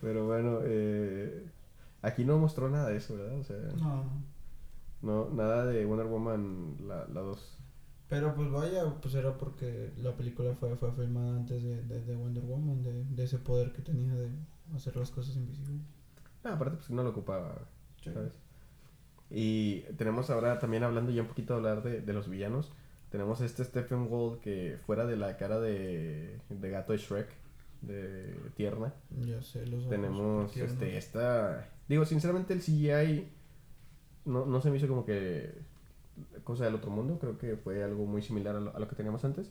Pero 0.00 0.26
bueno, 0.26 0.58
eh, 0.64 1.44
aquí 2.02 2.24
no 2.24 2.38
mostró 2.38 2.68
nada 2.68 2.88
de 2.88 2.96
eso, 2.96 3.16
¿verdad? 3.16 3.38
O 3.38 3.44
sea, 3.44 3.56
no. 3.80 4.04
no, 5.02 5.30
nada 5.30 5.66
de 5.66 5.84
Wonder 5.84 6.06
Woman 6.06 6.76
la, 6.86 7.06
la 7.08 7.20
2. 7.20 7.58
Pero 8.08 8.34
pues 8.34 8.50
vaya, 8.50 8.84
pues 9.00 9.14
era 9.14 9.38
porque 9.38 9.92
la 9.96 10.14
película 10.16 10.54
fue, 10.54 10.76
fue 10.76 10.92
filmada 10.92 11.36
antes 11.36 11.62
de, 11.62 11.82
de, 11.82 12.02
de 12.04 12.16
Wonder 12.16 12.44
Woman, 12.44 12.82
de, 12.82 13.04
de 13.04 13.24
ese 13.24 13.38
poder 13.38 13.72
que 13.72 13.82
tenía 13.82 14.12
de 14.14 14.28
hacer 14.74 14.96
las 14.96 15.10
cosas 15.10 15.36
invisibles. 15.36 15.82
Ah, 16.44 16.54
aparte, 16.54 16.76
pues 16.76 16.90
no 16.90 17.02
lo 17.02 17.10
ocupaba, 17.10 17.68
Sí. 18.02 18.10
¿sabes? 18.12 18.32
Y 19.30 19.80
tenemos 19.96 20.28
ahora 20.28 20.58
también 20.58 20.82
hablando 20.82 21.10
ya 21.12 21.22
un 21.22 21.28
poquito 21.28 21.54
de 21.54 21.58
hablar 21.60 21.82
de, 21.84 22.00
de 22.02 22.12
los 22.12 22.28
villanos. 22.28 22.72
Tenemos 23.12 23.40
este 23.42 23.62
Stephen 23.64 24.06
Wall 24.10 24.40
que 24.40 24.78
fuera 24.86 25.06
de 25.06 25.16
la 25.16 25.36
cara 25.36 25.60
de, 25.60 26.40
de 26.48 26.70
gato 26.70 26.92
de 26.92 26.98
Shrek, 26.98 27.28
de 27.82 28.34
tierna. 28.56 28.92
Ya 29.20 29.40
sé, 29.42 29.66
los 29.66 29.88
Tenemos 29.88 30.56
este 30.56 30.96
esta 30.96 31.68
digo 31.88 32.04
sinceramente 32.06 32.54
el 32.54 32.60
CGI 32.60 33.28
no, 34.24 34.46
no 34.46 34.60
se 34.62 34.70
me 34.70 34.78
hizo 34.78 34.88
como 34.88 35.04
que 35.04 35.52
cosa 36.44 36.64
del 36.64 36.74
otro 36.76 36.90
mundo 36.90 37.18
creo 37.18 37.36
que 37.38 37.56
fue 37.56 37.82
algo 37.84 38.06
muy 38.06 38.22
similar 38.22 38.56
a 38.56 38.60
lo, 38.60 38.74
a 38.74 38.78
lo 38.78 38.88
que 38.88 38.94
teníamos 38.96 39.24
antes 39.24 39.50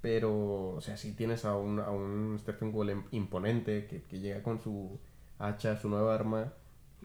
pero 0.00 0.70
o 0.76 0.80
sea 0.80 0.96
si 0.96 1.12
tienes 1.12 1.44
a 1.44 1.56
un, 1.56 1.80
a 1.80 1.90
un 1.90 2.38
Stephen 2.38 2.74
Wall 2.74 2.90
im- 2.90 3.04
imponente 3.10 3.86
que, 3.86 4.02
que 4.02 4.20
llega 4.20 4.42
con 4.42 4.60
su 4.60 4.98
hacha 5.38 5.76
su 5.76 5.88
nueva 5.88 6.14
arma 6.14 6.52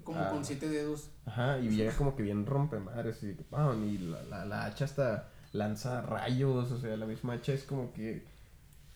Como 0.04 0.20
Ah. 0.20 0.30
con 0.30 0.46
siete 0.46 0.70
dedos. 0.70 1.10
ajá 1.26 1.60
y 1.60 1.70
llega 1.70 1.92
como 1.98 2.16
que 2.16 2.24
bien 2.24 2.46
rompe 2.46 2.80
madres 2.80 3.22
y, 3.24 3.34
¡pam! 3.34 3.84
y 3.86 3.98
la, 3.98 4.22
la, 4.24 4.46
la 4.46 4.66
hacha 4.66 4.86
hasta 4.86 5.30
lanza 5.52 6.02
rayos 6.02 6.72
o 6.72 6.80
sea 6.80 6.96
la 6.98 7.06
misma 7.06 7.34
hacha 7.34 7.54
es 7.54 7.64
como 7.64 7.92
que 7.94 8.24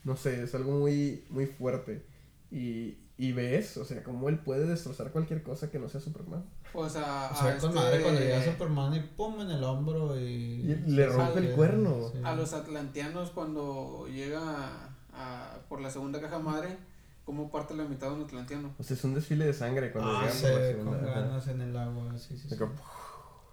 no 0.04 0.16
sé 0.16 0.44
es 0.44 0.54
algo 0.56 0.72
muy 0.80 1.24
muy 1.30 1.46
fuerte 1.48 2.06
y, 2.52 2.98
y 3.18 3.32
ves, 3.32 3.78
o 3.78 3.86
sea, 3.86 4.04
cómo 4.04 4.30
él 4.30 4.38
puede 4.38 4.68
destrozar 4.68 5.12
cualquier 5.12 5.42
cosa 5.42 5.72
que 5.72 5.80
no 5.80 5.90
sea 5.90 6.00
Superman. 6.02 6.44
O 6.76 6.88
sea, 6.88 7.32
O 7.32 7.36
sea, 7.36 7.56
a, 7.56 7.58
con 7.58 7.70
este- 7.70 7.80
madre 7.80 8.02
cuando 8.02 8.20
llega 8.20 8.44
Superman 8.44 8.94
y 8.96 9.00
pum 9.00 9.42
en 9.42 9.50
el 9.50 9.64
hombro 9.64 10.20
y... 10.20 10.24
Y 10.24 10.76
le 10.88 11.08
rompe 11.08 11.40
el 11.40 11.52
cuerno. 11.56 12.10
Sí. 12.12 12.20
a 12.24 12.36
los 12.36 12.54
atlanteanos 12.54 13.32
cuando 13.32 14.06
llega 14.08 14.92
a, 15.14 15.58
por 15.68 15.82
la 15.82 15.90
segunda 15.90 16.22
caja 16.22 16.38
madre, 16.38 16.78
¿cómo 17.26 17.50
parte 17.52 17.74
la 17.76 17.86
mitad 17.86 18.10
de 18.10 18.16
un 18.16 18.22
atlanteano? 18.24 18.72
O 18.78 18.84
sea, 18.84 18.96
es 18.98 19.04
un 19.04 19.16
desfile 19.16 19.46
de 19.46 19.54
sangre 19.54 19.92
cuando 19.92 20.12
Ah, 20.12 20.22
llegan 20.22 20.36
sí, 20.36 20.42
por 20.44 20.52
la 20.52 20.60
con 20.60 20.68
segunda. 20.94 21.12
ajá. 21.12 21.22
ganas 21.22 21.48
en 21.48 21.62
el 21.62 21.78
agua, 21.78 22.18
sí, 22.20 22.38
sí, 22.38 22.50
sí. 22.50 22.56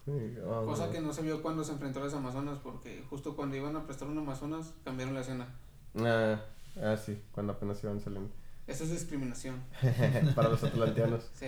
Ah, 0.06 0.62
Cosa 0.64 0.86
no. 0.86 0.92
que 0.92 1.00
no 1.00 1.12
se 1.12 1.22
vio 1.22 1.42
cuando 1.42 1.64
se 1.64 1.72
enfrentó 1.72 2.00
a 2.00 2.04
las 2.04 2.14
Amazonas, 2.14 2.58
porque 2.58 3.04
justo 3.08 3.36
cuando 3.36 3.56
iban 3.56 3.76
a 3.76 3.84
prestar 3.86 4.08
un 4.08 4.18
Amazonas, 4.18 4.74
cambiaron 4.84 5.14
la 5.14 5.20
escena. 5.20 5.48
Ah, 5.96 6.40
ah, 6.82 6.96
sí, 6.96 7.22
cuando 7.32 7.52
apenas 7.52 7.82
iban 7.84 8.00
saliendo. 8.00 8.30
Eso 8.66 8.84
es 8.84 8.90
discriminación. 8.90 9.64
Para 10.34 10.48
los 10.48 10.62
atlanteanos. 10.64 11.30
Sí. 11.34 11.46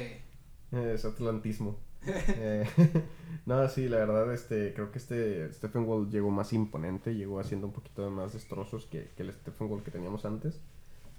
Eh, 0.72 0.92
Es 0.94 1.04
atlantismo. 1.04 1.78
Eh, 2.04 2.66
no, 3.46 3.68
sí, 3.68 3.88
la 3.88 3.98
verdad, 3.98 4.32
este, 4.34 4.74
creo 4.74 4.90
que 4.90 4.98
este 4.98 5.52
Stephen 5.52 5.84
Wall 5.84 6.10
llegó 6.10 6.30
más 6.32 6.52
imponente, 6.52 7.14
llegó 7.14 7.38
haciendo 7.38 7.68
un 7.68 7.72
poquito 7.72 8.10
más 8.10 8.32
destrozos 8.32 8.86
que, 8.86 9.12
que 9.16 9.22
el 9.22 9.32
Stephen 9.32 9.70
Wall 9.70 9.84
que 9.84 9.92
teníamos 9.92 10.24
antes. 10.24 10.60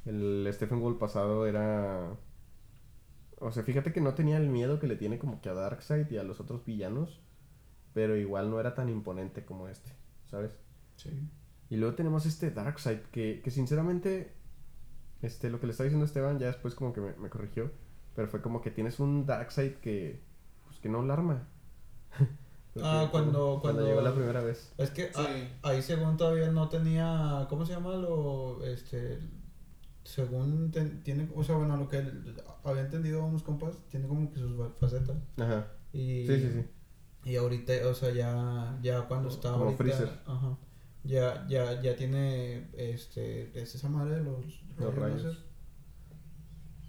El 0.05 0.49
Stephen 0.53 0.81
Wall 0.81 0.97
pasado 0.97 1.47
era... 1.47 2.17
O 3.39 3.51
sea, 3.53 3.63
fíjate 3.63 3.93
que 3.93 4.01
no 4.01 4.13
tenía 4.13 4.37
el 4.37 4.49
miedo 4.49 4.79
que 4.79 4.87
le 4.87 4.97
tiene 4.97 5.19
como 5.19 5.41
que 5.41 5.49
a 5.49 5.53
Darkseid 5.53 6.09
y 6.11 6.17
a 6.17 6.23
los 6.23 6.39
otros 6.41 6.65
villanos, 6.65 7.21
pero 7.93 8.15
igual 8.17 8.49
no 8.49 8.59
era 8.59 8.73
tan 8.75 8.89
imponente 8.89 9.45
como 9.45 9.67
este, 9.67 9.91
¿sabes? 10.25 10.51
Sí. 10.95 11.09
Y 11.69 11.77
luego 11.77 11.95
tenemos 11.95 12.25
este 12.25 12.51
Darkseid 12.51 12.99
que, 13.11 13.41
que 13.43 13.51
sinceramente, 13.51 14.33
este, 15.21 15.49
lo 15.49 15.59
que 15.59 15.65
le 15.67 15.71
está 15.71 15.83
diciendo 15.83 16.05
Esteban 16.05 16.37
ya 16.39 16.47
después 16.47 16.75
como 16.75 16.93
que 16.93 17.01
me, 17.01 17.13
me 17.15 17.29
corrigió, 17.29 17.71
pero 18.15 18.27
fue 18.27 18.41
como 18.41 18.61
que 18.61 18.69
tienes 18.71 18.99
un 18.99 19.25
Darkseid 19.25 19.75
que, 19.75 20.21
pues 20.67 20.79
que 20.79 20.89
no 20.89 21.01
alarma. 21.01 21.47
Porque 22.73 22.87
Ah, 22.89 23.07
cuando- 23.11 23.59
cuando- 23.61 23.85
llegó 23.85 24.01
la 24.01 24.13
primera 24.15 24.41
vez. 24.41 24.73
Es 24.79 24.89
que 24.89 25.03
Sí. 25.05 25.11
ah, 25.15 25.69
ahí 25.69 25.81
según 25.83 26.17
todavía 26.17 26.49
no 26.51 26.69
tenía, 26.69 27.45
¿cómo 27.47 27.65
se 27.67 27.73
llama? 27.73 27.93
Lo, 27.95 28.63
este, 28.65 29.19
según 30.03 30.71
ten- 30.71 31.03
tiene, 31.03 31.29
o 31.35 31.43
sea, 31.43 31.55
bueno, 31.55 31.77
lo 31.77 31.87
que 31.87 32.03
había 32.63 32.81
entendido 32.81 33.23
unos 33.25 33.43
compas, 33.43 33.77
tiene 33.89 34.07
como 34.07 34.31
que 34.31 34.39
sus 34.39 34.57
fa- 34.57 34.71
facetas. 34.79 35.17
Ajá. 35.37 35.67
Y, 35.93 36.25
Sí, 36.25 36.39
sí, 36.39 36.51
sí. 36.51 36.65
Y 37.25 37.35
ahorita, 37.37 37.73
o 37.89 37.93
sea, 37.93 38.11
ya, 38.11 38.77
ya 38.81 39.01
cuando 39.07 39.29
está 39.29 39.51
como 39.51 39.65
ahorita, 39.65 39.83
Freezer. 39.83 40.09
ajá, 40.25 40.57
ya, 41.03 41.45
ya, 41.47 41.81
ya 41.81 41.95
tiene, 41.95 42.67
este, 42.77 43.57
es 43.61 43.75
esa 43.75 43.89
madre 43.89 44.15
de 44.15 44.23
los, 44.23 44.63
Los 44.77 44.95
rayos. 44.95 45.23
láser. 45.23 45.39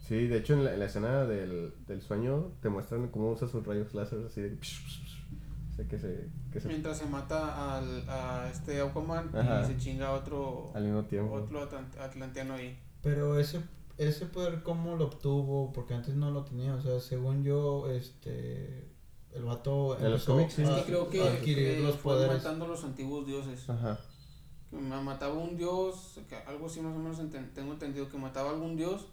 Sí, 0.06 0.26
de 0.26 0.36
hecho 0.38 0.54
en 0.54 0.64
la, 0.64 0.74
en 0.74 0.80
la 0.80 0.86
escena 0.86 1.24
del, 1.24 1.72
del 1.86 2.02
sueño 2.02 2.52
te 2.60 2.68
muestran 2.68 3.08
cómo 3.08 3.30
usa 3.30 3.48
sus 3.48 3.64
rayos 3.66 3.94
láser 3.94 4.24
así 4.26 4.42
de... 4.42 4.58
O 5.70 5.76
sea, 5.76 5.88
que 5.88 5.98
se... 5.98 6.28
Que 6.52 6.60
se 6.60 6.68
Mientras 6.68 6.98
se 6.98 7.06
mata 7.06 7.78
al, 7.78 8.04
a 8.08 8.48
este 8.52 8.80
Aquaman 8.80 9.30
Ajá. 9.34 9.62
y 9.62 9.66
se 9.66 9.76
chinga 9.78 10.08
a 10.08 10.12
otro, 10.12 10.70
al 10.74 10.84
mismo 10.84 11.04
tiempo. 11.06 11.32
otro 11.34 11.68
atlant- 11.68 11.98
atlanteano 11.98 12.54
ahí. 12.54 12.78
Pero 13.02 13.38
ese, 13.40 13.60
ese 13.98 14.26
poder, 14.26 14.62
¿cómo 14.62 14.94
lo 14.96 15.06
obtuvo? 15.06 15.72
Porque 15.72 15.94
antes 15.94 16.14
no 16.14 16.30
lo 16.30 16.44
tenía, 16.44 16.74
o 16.74 16.80
sea, 16.82 17.00
según 17.00 17.42
yo, 17.42 17.90
este, 17.90 18.86
el 19.34 19.42
vato 19.44 19.98
En 19.98 20.10
los 20.10 20.24
cómics, 20.24 20.54
sí. 20.54 20.62
Es 20.62 20.68
a- 20.68 20.76
que 20.76 20.82
creo 20.84 21.08
que 21.10 21.20
adquirir 21.22 21.68
eh, 21.68 21.80
los 21.82 21.96
fue 21.96 22.14
poderes. 22.14 22.36
matando 22.38 22.64
a 22.64 22.68
los 22.68 22.84
antiguos 22.84 23.26
dioses. 23.26 23.68
Ajá. 23.68 23.98
Mataba 24.70 25.34
un 25.34 25.56
dios, 25.56 26.18
que 26.28 26.36
algo 26.36 26.66
así 26.66 26.80
más 26.80 26.94
o 26.96 26.98
menos 26.98 27.18
enten- 27.20 27.52
tengo 27.52 27.72
entendido, 27.72 28.08
que 28.08 28.18
mataba 28.18 28.50
a 28.50 28.52
algún 28.54 28.76
dios 28.76 29.06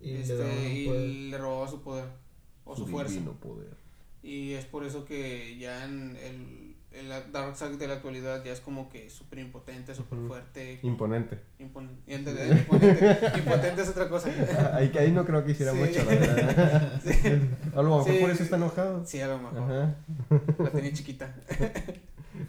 Y 0.00 0.12
este, 0.12 0.36
le 0.38 0.72
y 0.74 1.30
le 1.30 1.38
robaba 1.38 1.68
su 1.68 1.80
poder 1.82 2.06
o 2.64 2.74
su 2.76 2.86
fuerza. 2.86 3.12
divino 3.14 3.32
poder. 3.34 3.76
Y 4.22 4.52
es 4.52 4.64
por 4.64 4.84
eso 4.84 5.04
que 5.04 5.58
ya 5.58 5.84
en 5.84 6.16
el, 6.16 6.61
el 6.94 7.32
Darkseid 7.32 7.78
de 7.78 7.86
la 7.88 7.94
actualidad 7.94 8.44
ya 8.44 8.52
es 8.52 8.60
como 8.60 8.88
que 8.88 9.08
súper 9.10 9.38
impotente, 9.40 9.94
súper 9.94 10.18
fuerte. 10.26 10.78
Imponente. 10.82 11.38
Impon- 11.58 11.88
y 12.06 12.14
ente- 12.14 12.48
imponente. 12.58 13.18
Impotente 13.38 13.82
es 13.82 13.88
otra 13.88 14.08
cosa. 14.08 14.28
Ahí, 14.74 14.90
que 14.90 14.98
ahí 14.98 15.10
no 15.12 15.24
creo 15.24 15.44
que 15.44 15.52
hiciera 15.52 15.72
Sí. 15.72 15.78
mucho, 15.78 15.98
la 16.04 16.04
verdad. 16.16 17.00
Sí, 17.02 17.12
A 17.74 17.82
lo 17.82 17.96
mejor 17.98 18.04
Sí. 18.12 18.18
por 18.20 18.30
eso 18.30 18.42
está 18.42 18.56
enojado. 18.56 19.04
sí, 19.06 19.20
a 19.20 19.28
lo 19.28 19.38
mejor. 19.38 19.58
Ajá. 19.58 19.94
La 20.58 20.70
tenía 20.70 20.92
chiquita. 20.92 21.34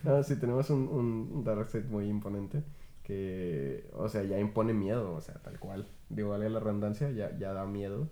No, 0.03 0.23
sí, 0.23 0.35
tenemos 0.37 0.69
un, 0.69 0.87
un 0.87 1.43
Darkseid 1.43 1.85
muy 1.85 2.05
imponente 2.07 2.63
que, 3.03 3.89
o 3.93 4.07
sea, 4.07 4.23
ya 4.23 4.39
impone 4.39 4.73
miedo, 4.73 5.13
o 5.13 5.21
sea, 5.21 5.35
tal 5.35 5.59
cual. 5.59 5.87
Digo, 6.09 6.29
vale 6.29 6.49
la 6.49 6.59
redundancia, 6.59 7.11
ya, 7.11 7.37
ya 7.37 7.53
da 7.53 7.65
miedo. 7.65 8.07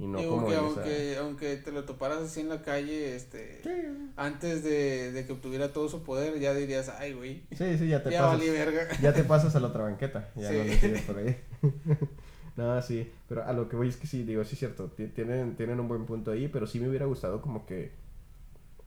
Y 0.00 0.06
no 0.06 0.18
Digo 0.18 0.30
como 0.36 0.46
que 0.48 0.54
esa- 0.54 0.62
aunque, 0.64 1.16
aunque 1.18 1.56
te 1.58 1.72
lo 1.72 1.84
toparas 1.84 2.18
así 2.22 2.40
en 2.40 2.48
la 2.48 2.62
calle, 2.62 3.14
este, 3.14 3.60
Sí, 3.62 4.10
antes 4.16 4.64
de, 4.64 5.12
de 5.12 5.26
que 5.26 5.32
obtuviera 5.34 5.74
todo 5.74 5.90
su 5.90 6.02
poder, 6.02 6.40
ya 6.40 6.54
dirías, 6.54 6.88
ay, 6.88 7.12
güey, 7.12 7.44
sí, 7.52 7.76
sí, 7.76 7.86
ya 7.88 8.02
te 8.02 8.10
ya 8.10 8.22
pasas. 8.22 8.38
valí 8.38 8.50
verga. 8.50 8.88
Ya 9.02 9.12
te 9.12 9.24
pasas 9.24 9.54
a 9.56 9.60
la 9.60 9.68
otra 9.68 9.82
banqueta, 9.84 10.30
ya 10.36 10.48
Sí. 10.48 10.56
no 10.56 10.64
le 10.64 10.78
sigues 10.78 11.02
por 11.02 11.18
ahí. 11.18 11.36
no, 12.56 12.80
sí, 12.82 13.12
pero 13.28 13.44
a 13.44 13.52
lo 13.52 13.68
que 13.68 13.76
voy 13.76 13.88
es 13.88 13.98
que 13.98 14.06
sí, 14.06 14.22
digo, 14.24 14.42
sí 14.44 14.54
es 14.54 14.58
cierto, 14.60 14.86
ti- 14.88 15.08
tienen, 15.08 15.54
tienen 15.56 15.78
un 15.80 15.88
buen 15.88 16.06
punto 16.06 16.30
ahí, 16.30 16.48
pero 16.48 16.66
sí 16.66 16.80
me 16.80 16.88
hubiera 16.88 17.04
gustado 17.06 17.42
como 17.42 17.66
que, 17.66 17.92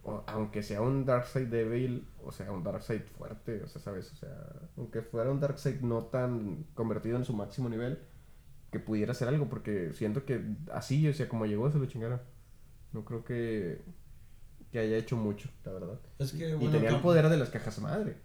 o- 0.03 0.23
aunque 0.25 0.63
sea 0.63 0.81
un 0.81 1.05
Darkseid 1.05 1.47
débil, 1.47 2.07
o 2.25 2.31
sea, 2.31 2.51
un 2.51 2.63
Darkseid 2.63 3.01
fuerte, 3.17 3.61
o 3.63 3.67
sea, 3.67 3.79
¿sabes? 3.81 4.11
O 4.11 4.15
sea, 4.15 4.35
aunque 4.77 5.03
fuera 5.03 5.29
un 5.29 5.39
Darkseid 5.39 5.81
no 5.81 6.05
tan 6.05 6.65
convertido 6.73 7.17
en 7.17 7.25
su 7.25 7.33
máximo 7.33 7.69
nivel, 7.69 7.99
que 8.73 8.79
pudiera 8.81 9.13
hacer 9.13 9.29
algo, 9.29 9.47
porque 9.47 9.93
siento 9.93 10.25
que 10.25 10.41
así, 10.73 11.07
o 11.07 11.13
sea, 11.13 11.29
como 11.29 11.45
llegó, 11.45 11.71
se 11.71 11.77
lo 11.79 11.85
chingaron. 11.85 12.19
No 12.91 13.05
creo 13.05 13.23
que, 13.23 13.81
que 14.71 14.79
haya 14.79 14.97
hecho 14.97 15.15
mucho, 15.15 15.47
la 15.63 15.71
verdad. 15.71 15.99
Es 16.19 16.33
que, 16.33 16.49
y 16.49 16.53
bueno, 16.55 16.71
tenía 16.71 16.89
el 16.89 16.99
poder 17.01 17.29
de 17.29 17.37
las 17.37 17.49
cajas 17.49 17.79
madre. 17.79 18.17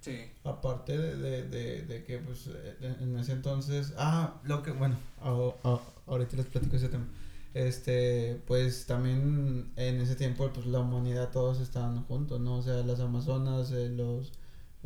Sí. 0.00 0.18
Aparte 0.44 0.96
de, 0.96 1.16
de, 1.16 1.42
de, 1.48 1.82
de 1.82 2.04
que, 2.04 2.18
pues, 2.18 2.48
en 2.80 3.18
ese 3.18 3.32
entonces. 3.32 3.92
Ah, 3.98 4.40
lo 4.44 4.62
que. 4.62 4.70
Bueno, 4.70 4.96
a- 5.20 5.52
a- 5.68 5.80
ahorita 6.06 6.36
les 6.38 6.46
platico 6.46 6.76
ese 6.76 6.88
tema. 6.88 7.06
Este, 7.54 8.40
pues 8.46 8.86
también 8.86 9.72
en 9.76 10.00
ese 10.00 10.14
tiempo, 10.14 10.50
pues 10.52 10.66
la 10.66 10.80
humanidad 10.80 11.30
todos 11.30 11.60
estaban 11.60 12.02
juntos, 12.04 12.38
¿no? 12.40 12.58
O 12.58 12.62
sea, 12.62 12.82
las 12.84 13.00
Amazonas, 13.00 13.72
eh, 13.72 13.88
los. 13.88 14.32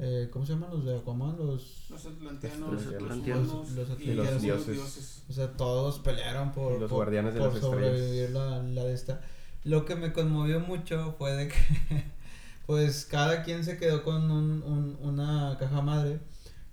Eh, 0.02 0.28
¿Cómo 0.32 0.46
se 0.46 0.52
llaman 0.54 0.70
los 0.70 0.84
de 0.84 0.96
Aquaman? 0.96 1.36
Los. 1.38 1.86
Los 1.90 2.06
atlanteanos, 2.06 2.70
Los 2.72 2.86
los, 2.86 2.94
atlanteanos. 2.94 3.70
Los- 3.72 4.00
y, 4.00 4.04
y 4.10 4.14
los 4.14 4.30
los 4.32 4.42
dioses. 4.42 4.74
dioses. 4.74 5.22
O 5.28 5.32
sea, 5.32 5.52
todos 5.52 5.98
pelearon 5.98 6.52
por, 6.52 6.72
los 6.80 6.88
por- 6.88 6.96
guardianes 6.98 7.34
de 7.34 7.40
por 7.40 7.52
las 7.52 7.60
sobrevivir 7.60 8.30
la, 8.30 8.62
la 8.62 8.84
de 8.84 8.94
esta. 8.94 9.20
Lo 9.64 9.84
que 9.84 9.94
me 9.96 10.12
conmovió 10.12 10.60
mucho 10.60 11.14
fue 11.18 11.32
de 11.32 11.48
que, 11.48 11.54
pues, 12.66 13.04
cada 13.04 13.42
quien 13.42 13.62
se 13.64 13.76
quedó 13.76 14.02
con 14.02 14.30
un, 14.30 14.62
un- 14.62 14.98
una 15.02 15.56
caja 15.58 15.82
madre. 15.82 16.18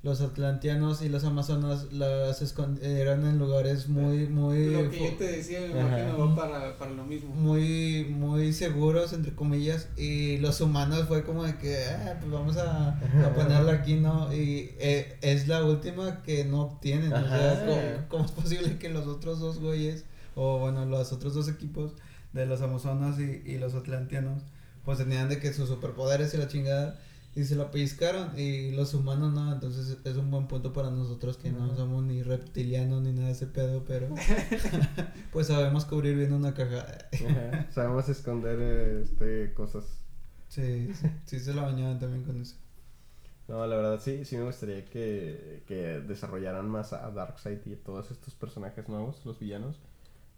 Los 0.03 0.21
atlanteanos 0.21 1.01
y 1.01 1.09
los 1.09 1.23
amazonas 1.23 1.91
las 1.91 2.41
escondieron 2.43 3.25
en 3.25 3.39
lugares 3.39 3.89
muy, 3.89 4.27
muy, 4.27 4.67
Lo 4.67 4.89
que 4.91 4.99
yo 5.11 5.17
te 5.17 5.23
decía, 5.25 5.59
me 5.59 5.81
imagino, 5.81 6.35
para, 6.35 6.77
para 6.77 6.91
lo 6.91 7.03
mismo. 7.03 7.33
muy, 7.33 8.05
muy 8.09 8.53
seguros, 8.53 9.11
entre 9.13 9.33
comillas, 9.33 9.89
y 9.97 10.37
los 10.37 10.61
humanos 10.61 11.05
fue 11.07 11.23
como 11.23 11.43
de 11.43 11.57
que, 11.57 11.83
ah, 11.85 12.15
pues 12.19 12.31
vamos 12.31 12.57
a, 12.57 12.89
a 12.89 13.33
ponerla 13.33 13.73
aquí, 13.73 13.95
¿no? 13.95 14.31
Y 14.31 14.75
eh, 14.77 15.17
es 15.21 15.47
la 15.47 15.63
última 15.65 16.21
que 16.21 16.45
no 16.45 16.61
obtienen, 16.61 17.11
o 17.11 17.27
sea. 17.27 17.65
¿cómo, 17.65 17.81
cómo 18.07 18.25
es 18.25 18.31
posible 18.31 18.77
que 18.77 18.89
los 18.89 19.07
otros 19.07 19.39
dos 19.39 19.59
güeyes, 19.59 20.05
o 20.35 20.59
bueno, 20.59 20.85
los 20.85 21.11
otros 21.11 21.33
dos 21.33 21.49
equipos 21.49 21.93
de 22.33 22.45
los 22.45 22.61
amazonas 22.61 23.19
y, 23.19 23.41
y 23.49 23.57
los 23.57 23.73
atlanteanos, 23.73 24.43
pues 24.85 24.99
tenían 24.99 25.27
de 25.27 25.39
que 25.39 25.51
sus 25.53 25.67
superpoderes 25.67 26.33
y 26.35 26.37
la 26.37 26.47
chingada, 26.47 26.99
y 27.37 27.43
se 27.43 27.55
la 27.55 27.69
pellizcaron, 27.69 28.31
y 28.35 28.71
los 28.71 28.95
humanos 28.95 29.31
no, 29.31 29.53
entonces 29.53 29.99
es 30.03 30.17
un 30.17 30.31
buen 30.31 30.47
punto 30.47 30.73
para 30.73 30.89
nosotros 30.89 31.37
que 31.37 31.51
no 31.51 31.75
somos 31.75 32.03
ni 32.03 32.23
reptilianos 32.23 33.03
ni 33.03 33.13
nada 33.13 33.27
de 33.27 33.33
ese 33.33 33.45
pedo, 33.45 33.83
pero 33.85 34.07
pues 35.31 35.45
sabemos 35.45 35.85
cubrir 35.85 36.17
bien 36.17 36.33
una 36.33 36.55
caja. 36.55 36.87
Ajá. 37.13 37.67
Sabemos 37.71 38.09
esconder 38.09 38.59
este, 39.03 39.53
cosas. 39.53 39.85
Sí, 40.47 40.91
sí, 40.95 41.07
sí 41.25 41.39
se 41.39 41.53
la 41.53 41.61
bañaban 41.61 41.99
también 41.99 42.23
con 42.23 42.41
eso. 42.41 42.55
No, 43.47 43.67
la 43.67 43.75
verdad 43.75 44.01
sí, 44.01 44.25
sí 44.25 44.35
me 44.35 44.45
gustaría 44.45 44.83
que, 44.85 45.63
que 45.67 45.99
desarrollaran 45.99 46.67
más 46.67 46.91
a 46.91 47.11
Darkseid 47.11 47.59
y 47.67 47.75
todos 47.75 48.09
estos 48.09 48.33
personajes 48.33 48.89
nuevos, 48.89 49.23
los 49.25 49.37
villanos, 49.37 49.79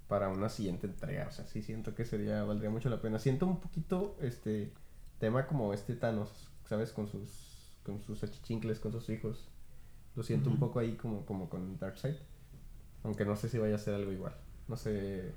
para 0.09 0.27
una 0.27 0.49
siguiente 0.49 0.87
entrega. 0.87 1.27
O 1.29 1.31
sea, 1.31 1.47
sí 1.47 1.61
siento 1.61 1.95
que 1.95 2.03
sería, 2.03 2.43
valdría 2.43 2.69
mucho 2.69 2.89
la 2.89 3.01
pena. 3.01 3.19
Siento 3.19 3.47
un 3.47 3.61
poquito 3.61 4.17
este 4.19 4.73
tema 5.17 5.47
como 5.47 5.73
este 5.73 5.95
Thanos, 5.95 6.48
¿sabes? 6.69 6.93
Con 6.93 7.07
sus, 7.07 7.73
con 7.83 7.99
sus 8.03 8.23
achichincles, 8.23 8.79
con 8.79 8.91
sus 8.91 9.09
hijos. 9.09 9.49
Lo 10.15 10.21
siento 10.23 10.49
un 10.49 10.59
poco 10.59 10.79
ahí 10.79 10.95
como, 10.95 11.25
como 11.25 11.49
con 11.49 11.77
Darkseid. 11.79 12.15
Aunque 13.03 13.25
no 13.25 13.35
sé 13.35 13.49
si 13.49 13.57
vaya 13.57 13.75
a 13.75 13.79
ser 13.79 13.95
algo 13.95 14.11
igual. 14.11 14.35
No 14.67 14.77
sé. 14.77 15.33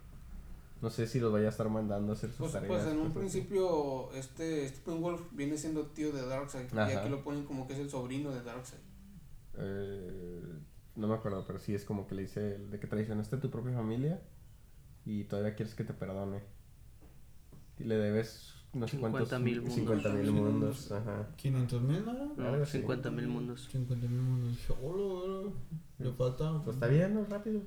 No 0.83 0.91
sé 0.91 1.07
si 1.07 1.21
los 1.21 1.33
vaya 1.33 1.47
a 1.47 1.51
estar 1.51 1.69
mandando 1.69 2.13
a 2.13 2.17
hacer 2.17 2.31
sus 2.31 2.39
Pues, 2.39 2.53
tareas. 2.53 2.69
pues 2.73 2.93
en 2.93 2.99
un 3.01 3.07
así. 3.07 3.19
principio, 3.19 4.13
este 4.13 4.69
Steppenwolf 4.69 5.23
viene 5.33 5.57
siendo 5.57 5.87
tío 5.87 6.13
de 6.13 6.27
Darkseid. 6.27 6.67
Y 6.75 6.79
aquí 6.79 7.09
lo 7.09 7.23
ponen 7.23 7.45
como 7.45 7.67
que 7.67 7.75
es 7.75 7.79
el 7.79 7.89
sobrino 7.89 8.31
de 8.33 8.43
Darkseid. 8.43 8.81
Eh, 9.55 10.43
no 10.97 11.07
me 11.09 11.15
acuerdo, 11.15 11.47
pero 11.47 11.59
sí 11.59 11.75
es 11.75 11.85
como 11.85 12.07
que 12.07 12.15
le 12.17 12.23
dice 12.23 12.59
de 12.59 12.81
que 12.81 12.87
traicionaste 12.89 13.37
a 13.37 13.41
tu 13.41 13.51
propia 13.51 13.73
familia 13.75 14.21
y 15.05 15.25
todavía 15.25 15.55
quieres 15.55 15.75
que 15.75 15.85
te 15.85 15.95
perdone. 15.95 16.43
Y 17.79 17.85
le 17.85 17.97
debes 17.97 18.55
no 18.74 18.89
sé 18.89 18.99
cuántos 18.99 19.28
50,000 19.28 19.61
mundos. 19.61 19.74
50 19.74 20.09
mil 20.11 20.27
50,000 20.27 20.32
mundos. 20.32 20.93
Ajá. 20.93 21.28
500 21.36 21.82
mil, 21.82 22.05
¿no? 22.07 22.44
Algo 22.47 22.62
así. 22.62 22.78
50 22.78 23.11
mil 23.11 23.28
mundos. 23.28 23.69
50 23.70 24.07
mil 24.09 24.20
monos. 24.20 24.59
Hola, 24.82 25.03
hola. 25.03 25.51
Le 25.99 26.12
falta 26.12 26.62
Pues 26.65 26.77
está 26.77 26.86
bien, 26.89 27.15
¿no? 27.15 27.24
Rápido. 27.27 27.61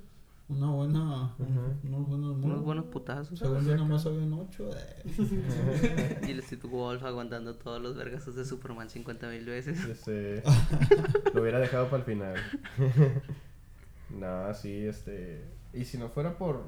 una 0.48 0.70
buena. 0.70 1.34
Ujú. 1.38 1.60
Unos 1.84 2.08
buenos 2.08 2.30
Unos 2.30 2.38
monos. 2.38 2.64
buenos 2.64 2.84
putazos. 2.86 3.38
Según 3.38 3.64
yo, 3.64 3.76
nomás 3.76 4.04
habían 4.06 4.32
8. 4.32 4.70
Y 6.26 6.30
el 6.32 6.42
Steve 6.42 6.68
Wolf 6.68 7.02
aguantando 7.04 7.54
todos 7.56 7.80
los 7.80 7.96
vergazos 7.96 8.34
de 8.34 8.44
Superman 8.44 8.90
50 8.90 9.28
mil 9.28 9.44
veces. 9.44 9.84
Este, 9.84 10.42
lo 11.34 11.40
hubiera 11.40 11.58
dejado 11.60 11.86
para 11.86 11.98
el 11.98 12.04
final. 12.04 12.34
no, 14.10 14.54
sí, 14.54 14.86
este. 14.86 15.44
Y 15.72 15.84
si 15.84 15.98
no 15.98 16.08
fuera 16.08 16.36
por. 16.36 16.62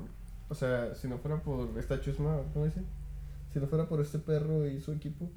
O 0.48 0.54
sea, 0.54 0.94
si 0.94 1.08
no 1.08 1.18
fuera 1.18 1.42
por 1.42 1.76
esta 1.78 2.00
chusma, 2.00 2.40
¿cómo 2.52 2.64
dice? 2.64 2.82
Si 3.52 3.58
no 3.58 3.66
fuera 3.66 3.88
por 3.88 4.00
este 4.00 4.18
perro 4.18 4.66
y 4.66 4.80
su 4.80 4.92
equipo. 4.92 5.30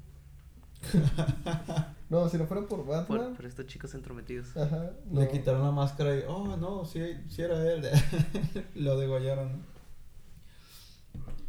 no, 2.10 2.28
si 2.28 2.38
no 2.38 2.46
fuera 2.46 2.66
por 2.66 2.84
Batman. 2.84 3.34
por 3.34 3.46
estos 3.46 3.66
chicos 3.66 3.94
entrometidos. 3.94 4.56
Ajá. 4.56 4.92
No. 5.08 5.20
Le 5.20 5.28
quitaron 5.28 5.62
la 5.62 5.70
máscara 5.70 6.16
y. 6.16 6.24
Oh, 6.28 6.56
no, 6.56 6.84
sí, 6.84 7.00
sí 7.28 7.42
era 7.42 7.72
él. 7.72 7.86
Lo 8.74 8.98
degollaron. 8.98 9.62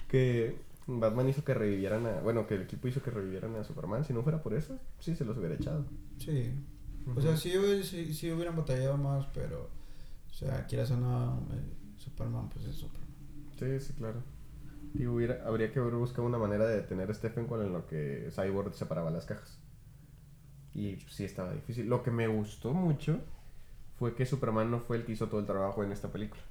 Que 0.07 0.61
Batman 0.85 1.29
hizo 1.29 1.43
que 1.43 1.53
revivieran 1.53 2.05
a. 2.05 2.19
Bueno, 2.21 2.47
que 2.47 2.55
el 2.55 2.61
equipo 2.61 2.87
hizo 2.87 3.01
que 3.01 3.11
revivieran 3.11 3.55
a 3.55 3.63
Superman. 3.63 4.05
Si 4.05 4.13
no 4.13 4.21
fuera 4.21 4.41
por 4.41 4.53
eso, 4.53 4.77
sí 4.99 5.15
se 5.15 5.25
los 5.25 5.37
hubiera 5.37 5.55
echado. 5.55 5.85
Sí. 6.19 6.53
O 7.15 7.21
sea, 7.21 7.35
sí, 7.35 7.51
sí, 7.83 8.13
sí 8.13 8.31
hubieran 8.31 8.55
batallado 8.55 8.97
más, 8.97 9.25
pero. 9.33 9.69
O 10.29 10.33
sea, 10.33 10.65
quieras 10.65 10.91
o 10.91 10.97
no, 10.97 11.45
Superman, 11.97 12.49
pues 12.49 12.65
es 12.65 12.75
Superman. 12.75 13.09
Sí, 13.57 13.79
sí, 13.79 13.93
claro. 13.93 14.23
Digo, 14.93 15.13
hubiera, 15.13 15.45
habría 15.45 15.71
que 15.71 15.79
haber 15.79 15.95
buscado 15.95 16.27
una 16.27 16.37
manera 16.37 16.65
de 16.65 16.75
detener 16.75 17.09
a 17.09 17.13
Stephen 17.13 17.47
con 17.47 17.61
en 17.61 17.73
lo 17.73 17.87
que 17.87 18.29
Cyborg 18.31 18.73
separaba 18.75 19.09
las 19.09 19.25
cajas. 19.25 19.59
Y 20.73 20.97
sí 21.09 21.23
estaba 21.23 21.51
difícil. 21.51 21.87
Lo 21.87 22.03
que 22.03 22.11
me 22.11 22.27
gustó 22.27 22.73
mucho 22.73 23.19
fue 23.97 24.15
que 24.15 24.25
Superman 24.25 24.69
no 24.69 24.79
fue 24.79 24.97
el 24.97 25.05
que 25.05 25.13
hizo 25.13 25.27
todo 25.27 25.39
el 25.39 25.45
trabajo 25.45 25.83
en 25.83 25.91
esta 25.91 26.11
película. 26.11 26.41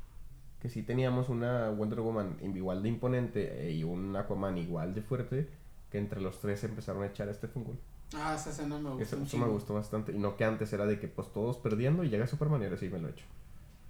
Que 0.61 0.69
sí 0.69 0.83
teníamos 0.83 1.29
una 1.29 1.71
Wonder 1.71 2.01
Woman 2.01 2.37
igual 2.43 2.83
de 2.83 2.89
imponente 2.89 3.67
eh, 3.67 3.73
y 3.73 3.85
un 3.85 4.15
Aquaman 4.17 4.59
igual 4.59 4.95
de 4.95 5.03
fuerte, 5.03 5.49
que 5.91 5.99
entre 5.99 6.21
los 6.21 6.41
tres 6.41 6.63
empezaron 6.65 7.03
a 7.03 7.07
echar 7.07 7.29
a 7.29 7.35
Stephen 7.35 7.65
Wolf. 7.65 7.81
Ah, 8.15 8.35
esa 8.35 8.51
escena 8.51 8.79
me 8.79 8.91
gustó. 8.91 9.03
Eso, 9.03 9.23
eso 9.23 9.39
me 9.39 9.47
gustó 9.47 9.75
bastante. 9.75 10.13
Y 10.13 10.19
no 10.19 10.37
que 10.37 10.45
antes 10.45 10.73
era 10.73 10.87
de 10.87 10.99
que 10.99 11.09
pues 11.09 11.33
todos 11.33 11.59
perdiendo 11.59 12.05
y 12.05 12.11
llega 12.11 12.27
Superman 12.27 12.61
y 12.63 12.65
ahora 12.65 12.77
sí 12.77 12.89
me 12.89 12.99
lo 12.99 13.09
echo. 13.09 13.25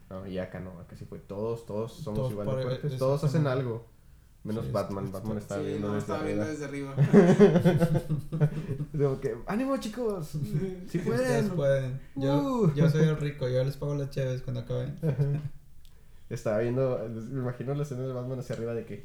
No, 0.08 0.26
y 0.26 0.38
acá 0.38 0.60
no, 0.60 0.78
acá 0.78 0.94
sí 0.96 1.06
fue 1.06 1.18
todos, 1.18 1.64
todos 1.64 1.92
somos 1.94 2.18
Todos 2.18 2.32
igual 2.32 2.56
de 2.56 2.62
fuertes, 2.62 2.98
todos 2.98 3.24
hacen 3.24 3.46
algo. 3.46 3.86
Menos 4.44 4.64
Sí, 4.66 4.72
Batman, 4.72 5.04
está- 5.06 5.18
Batman 5.18 5.38
está 5.38 5.56
Sí, 5.58 5.64
viendo 5.66 5.88
no, 5.88 5.94
desde 5.94 6.00
estaba 6.12 6.22
viendo 6.24 6.42
arriba. 6.42 6.52
desde 6.52 6.64
arriba. 6.64 6.94
Digo 8.92 9.20
que, 9.20 9.36
ánimo 9.46 9.76
chicos, 9.76 10.28
si 10.88 10.98
Ustedes 10.98 11.04
pueden. 11.04 11.50
pueden. 11.50 12.00
Yo, 12.16 12.42
Uh. 12.42 12.74
yo 12.74 12.90
soy 12.90 13.04
el 13.04 13.16
rico, 13.18 13.48
yo 13.48 13.62
les 13.62 13.76
pago 13.76 13.94
las 13.94 14.10
chaves 14.10 14.42
cuando 14.42 14.60
acaben. 14.62 14.98
Estaba 16.28 16.58
viendo, 16.58 16.98
me 17.30 17.40
imagino 17.40 17.74
la 17.74 17.82
escena 17.84 18.02
de 18.02 18.12
Batman 18.12 18.38
hacia 18.40 18.56
arriba 18.56 18.72
de 18.74 18.84
que, 18.86 19.04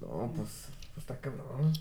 no, 0.00 0.32
pues, 0.34 0.48
pues 0.94 0.98
está 0.98 1.16
cabrón. 1.20 1.72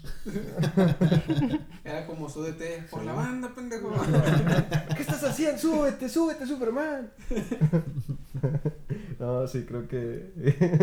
Era 1.85 2.07
como 2.07 2.27
DT. 2.27 2.87
Por 2.89 2.99
Sí. 3.01 3.05
la 3.05 3.13
banda, 3.13 3.53
pendejo. 3.55 3.91
¿Qué 4.95 5.01
estás 5.03 5.23
haciendo? 5.23 5.59
Súbete, 5.61 6.09
súbete, 6.09 6.45
Superman. 6.47 7.11
no, 9.19 9.47
sí, 9.47 9.65
creo 9.65 9.87
que 9.87 10.31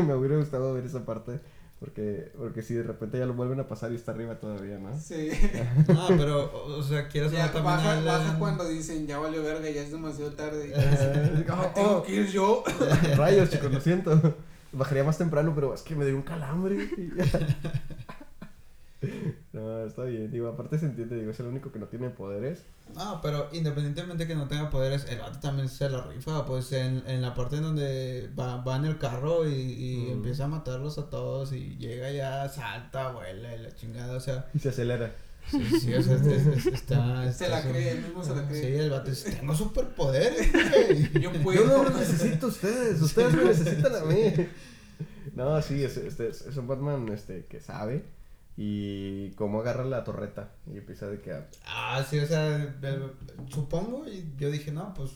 me 0.07 0.15
hubiera 0.15 0.37
gustado 0.37 0.73
ver 0.75 0.85
esa 0.87 1.05
parte. 1.05 1.41
Porque, 1.79 2.33
porque 2.39 2.63
si 2.63 2.73
de 2.73 2.83
repente 2.85 3.19
ya 3.19 3.27
lo 3.27 3.35
vuelven 3.35 3.61
a 3.61 3.69
pasar 3.69 3.93
y 3.93 3.97
está 3.97 4.13
arriba 4.13 4.41
todavía, 4.41 4.79
¿no? 4.79 4.99
Sí. 4.99 5.31
No, 5.89 6.09
pero, 6.09 6.51
o 6.79 6.83
sea, 6.83 7.07
quieres 7.09 7.33
Ya, 7.33 7.49
baja, 7.49 7.99
al- 7.99 8.05
baja 8.05 8.39
cuando 8.39 8.67
dicen 8.67 9.07
ya 9.07 9.19
valió 9.19 9.43
verga, 9.43 9.69
ya 9.69 9.83
es 9.83 9.91
demasiado 9.93 10.33
tarde. 10.33 10.73
Ah, 11.49 11.73
Tengo 11.75 11.99
oh, 11.99 12.03
que 12.03 12.15
ir 12.15 12.27
yo. 12.29 12.65
Rayos, 13.17 13.51
chicos, 13.51 13.71
lo 13.73 13.81
siento. 13.83 14.37
Bajaría 14.73 15.05
más 15.05 15.19
temprano, 15.19 15.53
pero 15.55 15.75
es 15.75 15.83
que 15.83 15.95
me 15.95 16.05
dio 16.07 16.17
un 16.17 16.23
calambre. 16.23 16.89
No, 19.53 19.87
está 19.87 20.05
bien. 20.05 20.31
Digo, 20.31 20.49
aparte 20.49 20.79
se 20.79 20.87
entiende, 20.87 21.17
digo, 21.17 21.31
es 21.31 21.41
el 21.41 21.47
único 21.47 21.73
que 21.73 21.79
no 21.79 21.87
tiene 21.87 22.11
poderes. 22.11 22.61
No, 22.95 23.21
pero 23.23 23.49
independientemente 23.53 24.27
que 24.27 24.35
no 24.35 24.47
tenga 24.49 24.69
poderes, 24.71 25.07
el 25.09 25.19
vato 25.19 25.41
también 25.41 25.69
se 25.69 25.89
la 25.89 26.03
rifa. 26.03 26.45
Pues 26.45 26.71
en, 26.73 27.03
en 27.07 27.23
la 27.23 27.35
parte 27.35 27.57
en 27.57 27.63
donde 27.63 28.31
va, 28.39 28.57
va 28.63 28.77
en 28.77 28.85
el 28.85 28.99
carro 28.99 29.49
y, 29.49 29.53
y 29.55 29.97
Mm. 30.09 30.13
empieza 30.13 30.45
a 30.45 30.49
matarlos 30.49 30.99
a 30.99 31.09
todos 31.09 31.53
y 31.53 31.77
llega 31.79 32.11
ya, 32.13 32.49
salta, 32.49 33.13
vuela 33.13 33.55
y 33.57 33.63
la 33.63 33.75
chingada. 33.75 34.17
O 34.17 34.21
sea, 34.21 34.47
Y 34.55 34.59
se 34.59 34.69
acelera. 34.69 35.11
sí, 35.51 35.65
sí, 35.81 35.95
o 35.95 36.03
sea, 36.03 36.17
es- 36.17 36.27
es- 36.27 36.47
es- 36.47 36.67
está, 36.67 37.23
Se 37.33 37.45
está 37.45 37.49
la 37.49 37.63
su- 37.63 37.69
cree, 37.71 37.91
él 37.93 38.03
mismo 38.03 38.23
se 38.23 38.37
la 38.37 38.47
cree. 38.47 38.61
Sí, 38.61 38.67
el 38.81 38.91
vato 38.91 39.11
dice: 39.11 39.33
Tengo 39.33 39.55
superpoderes, 39.57 40.53
güey. 40.53 41.23
Yo 41.23 41.33
puedo. 41.43 41.61
Yo 41.63 41.67
no 41.67 41.83
los 41.85 41.95
necesito 41.97 42.47
a 42.47 42.49
ustedes, 42.51 43.01
ustedes 43.01 43.33
me 43.35 43.45
necesitan 43.45 43.95
a 43.97 44.01
mí. 44.05 44.33
No, 45.35 45.61
sí, 45.63 45.83
es, 45.83 45.97
este, 45.97 46.29
es, 46.29 46.43
es 46.43 46.57
un 46.57 46.67
Batman 46.69 47.09
este, 47.09 47.47
que 47.47 47.61
sabe 47.61 48.05
y 48.57 49.31
cómo 49.33 49.61
agarra 49.61 49.85
la 49.85 50.05
torreta 50.05 50.53
y 50.67 50.79
empieza 50.79 51.07
de 51.09 51.21
que... 51.21 51.35
Ah, 51.67 52.05
sí, 52.09 52.19
o 52.19 52.27
sea, 52.27 52.75
supongo, 53.49 54.07
y 54.09 54.33
yo 54.39 54.51
dije, 54.51 54.73
no, 54.73 54.95
pues 54.95 55.11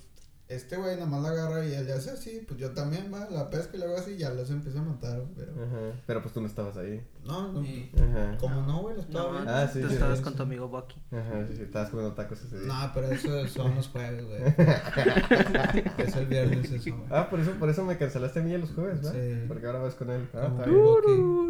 este 0.51 0.77
güey 0.77 0.99
nomás 0.99 1.23
la 1.23 1.29
agarra 1.29 1.65
y 1.65 1.73
él 1.73 1.87
le 1.87 1.93
hace 1.93 2.11
así, 2.11 2.45
pues 2.47 2.59
yo 2.59 2.73
también, 2.73 3.09
va, 3.15 3.31
la 3.31 3.49
pesca 3.49 3.77
y 3.77 3.79
luego 3.79 3.97
así, 3.97 4.17
ya 4.17 4.31
los 4.31 4.51
empieza 4.51 4.81
a 4.81 4.83
matar, 4.83 5.23
pero... 5.37 5.53
Ajá. 5.53 6.03
Pero 6.07 6.23
pues 6.23 6.35
tú 6.35 6.41
no 6.41 6.49
estabas 6.49 6.77
ahí. 6.77 7.01
No, 7.25 7.53
no, 7.53 7.61
Ajá. 7.61 8.37
como 8.39 8.63
no, 8.63 8.81
güey, 8.83 8.97
lo 8.97 9.03
estaba 9.03 9.27
No, 9.27 9.33
viendo. 9.33 9.53
Ah, 9.53 9.69
sí, 9.69 9.81
tú 9.81 9.89
sí, 9.89 9.95
estabas 9.95 10.19
sí, 10.19 10.25
con 10.25 10.33
sí. 10.33 10.37
tu 10.37 10.43
amigo 10.43 10.69
Bucky. 10.69 11.01
Ajá, 11.13 11.47
sí, 11.47 11.57
sí, 11.57 11.63
estabas 11.63 11.91
comiendo 11.91 12.15
tacos 12.17 12.43
ese 12.43 12.59
día. 12.59 12.67
No, 12.67 12.91
pero 12.93 13.13
eso 13.13 13.47
son 13.47 13.77
los 13.77 13.89
jueves, 13.89 14.25
güey. 14.27 14.43
es 15.99 16.17
el 16.17 16.27
viernes 16.27 16.71
eso, 16.71 16.97
güey. 16.97 17.09
Ah, 17.11 17.31
por 17.31 17.39
eso, 17.39 17.53
por 17.53 17.71
eso 17.71 17.85
me 17.85 17.97
cancelaste 17.97 18.41
a 18.41 18.43
mí 18.43 18.59
los 18.59 18.73
jueves, 18.73 19.03
¿no? 19.03 19.13
Sí. 19.13 19.45
Porque 19.47 19.67
ahora 19.67 19.79
vas 19.79 19.95
con 19.95 20.11
él. 20.11 20.29
Ah, 20.35 20.49
Como 20.49 20.63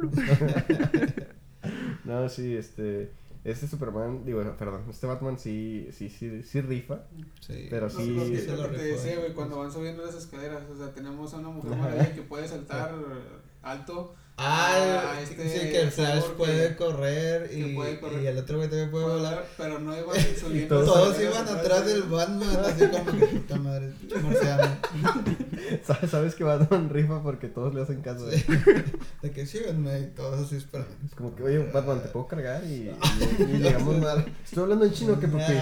está 0.09 0.21
bien. 1.17 1.27
No, 2.11 2.29
sí, 2.29 2.57
este... 2.57 3.13
Este 3.43 3.67
Superman, 3.67 4.23
digo, 4.27 4.43
perdón, 4.59 4.85
este 4.91 5.07
Batman 5.07 5.39
sí, 5.39 5.89
sí, 5.93 6.11
sí, 6.11 6.43
sí 6.43 6.61
rifa. 6.61 7.05
Sí. 7.41 7.69
Pero 7.71 7.87
No, 7.87 7.91
sí- 7.91 8.15
lo 8.15 8.25
que, 8.27 8.39
se 8.39 8.55
lo 8.55 8.71
que 8.71 8.77
te 8.77 8.83
decía, 8.83 9.19
güey, 9.19 9.33
cuando 9.33 9.59
van 9.61 9.73
subiendo 9.73 10.05
las 10.05 10.15
escaleras, 10.15 10.63
o 10.71 10.77
sea, 10.77 10.93
tenemos 10.93 11.33
a 11.33 11.39
una 11.39 11.49
mujer 11.49 11.75
maravilla 11.75 12.15
que 12.15 12.21
puede 12.21 12.47
saltar 12.47 12.95
alto. 13.63 14.15
Ah, 14.43 15.13
a 15.13 15.27
sí, 15.27 15.35
este 15.35 15.49
sí, 15.51 15.71
que 15.71 15.81
el 15.83 15.91
Flash 15.93 16.25
puede 16.39 16.75
correr 16.75 17.51
y, 17.55 17.75
puede 17.75 18.01
correr. 18.01 18.23
y 18.23 18.27
el 18.27 18.39
otro 18.39 18.57
güey 18.57 18.71
también 18.71 18.91
puede 18.91 19.05
puede 19.05 19.17
volar. 19.19 19.35
volar, 19.35 19.49
pero 19.59 19.79
no 19.81 19.95
iban 19.99 20.17
subiendo. 20.41 20.83
todos- 20.83 21.21
iban 21.21 21.47
atrás 21.47 21.85
del 21.85 22.03
Batman, 22.05 22.57
así 22.65 22.87
como 22.89 23.05
que 23.19 23.27
puta 23.27 23.57
madre, 23.57 23.93
marciano. 24.23 24.77
¿Sabes, 25.87 26.11
sabes 26.11 26.35
que 26.35 26.45
Batman 26.45 26.89
rifa 26.89 27.23
porque 27.23 27.49
todos 27.49 27.75
le 27.75 27.83
hacen 27.83 28.01
caso. 28.01 28.31
Sí. 28.31 28.43
De 29.23 29.31
que 29.31 29.45
síganme 29.45 30.01
y 30.01 30.07
todos 30.07 30.41
así 30.47 30.57
esperando. 30.57 30.91
Es 31.07 31.15
como 31.15 31.35
que, 31.37 31.43
oye, 31.43 31.59
Batman, 31.73 32.01
¿te 32.03 32.09
puedo 32.09 32.27
cargar? 32.27 32.65
Y, 32.65 32.91
y, 33.39 33.43
y 33.43 33.59
llegamos 33.59 33.99
mal. 33.99 34.25
Estoy 34.43 34.63
hablando 34.63 34.87
en 34.87 34.93
chino, 34.93 35.21
que 35.21 35.29
papi. 35.29 35.55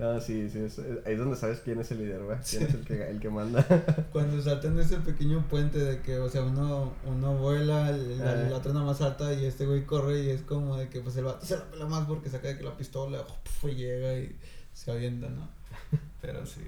Ah, 0.00 0.14
no, 0.14 0.20
sí, 0.20 0.48
sí, 0.48 0.58
es- 0.60 0.78
ahí 0.78 1.12
es 1.12 1.18
donde 1.18 1.36
sabes 1.36 1.60
quién 1.60 1.78
es 1.80 1.90
el 1.90 1.98
líder, 1.98 2.20
¿verdad? 2.22 2.44
Quién 2.48 2.62
es 2.62 2.74
el 2.74 2.84
que, 2.84 3.10
el 3.10 3.20
que 3.20 3.28
manda. 3.28 3.64
Cuando 4.12 4.40
saltan 4.40 4.78
ese 4.78 4.96
pequeño 4.98 5.46
puente 5.48 5.78
de 5.78 6.00
que, 6.00 6.18
o 6.18 6.28
sea, 6.28 6.42
uno, 6.42 6.92
uno 7.06 7.36
vuela, 7.36 7.90
el, 7.90 8.18
la, 8.18 8.30
Ah. 8.32 8.34
la 8.50 8.56
otra 8.56 8.72
nada 8.72 8.86
más 8.86 8.98
salta 8.98 9.32
y 9.34 9.44
este 9.44 9.66
güey 9.66 9.84
corre 9.84 10.22
y 10.22 10.30
es 10.30 10.42
como 10.42 10.76
de 10.78 10.88
que 10.88 11.00
pues 11.00 11.16
el 11.16 11.24
vato 11.24 11.44
se 11.44 11.56
la 11.56 11.64
pela 11.70 11.86
más 11.86 12.06
porque 12.06 12.30
saca 12.30 12.48
de 12.48 12.56
que 12.56 12.64
la 12.64 12.76
pistola 12.76 13.24
y 13.64 13.74
llega 13.74 14.14
y 14.18 14.36
se 14.72 14.90
avienta, 14.90 15.28
¿no? 15.28 15.48
Pero 16.22 16.46
sí, 16.46 16.62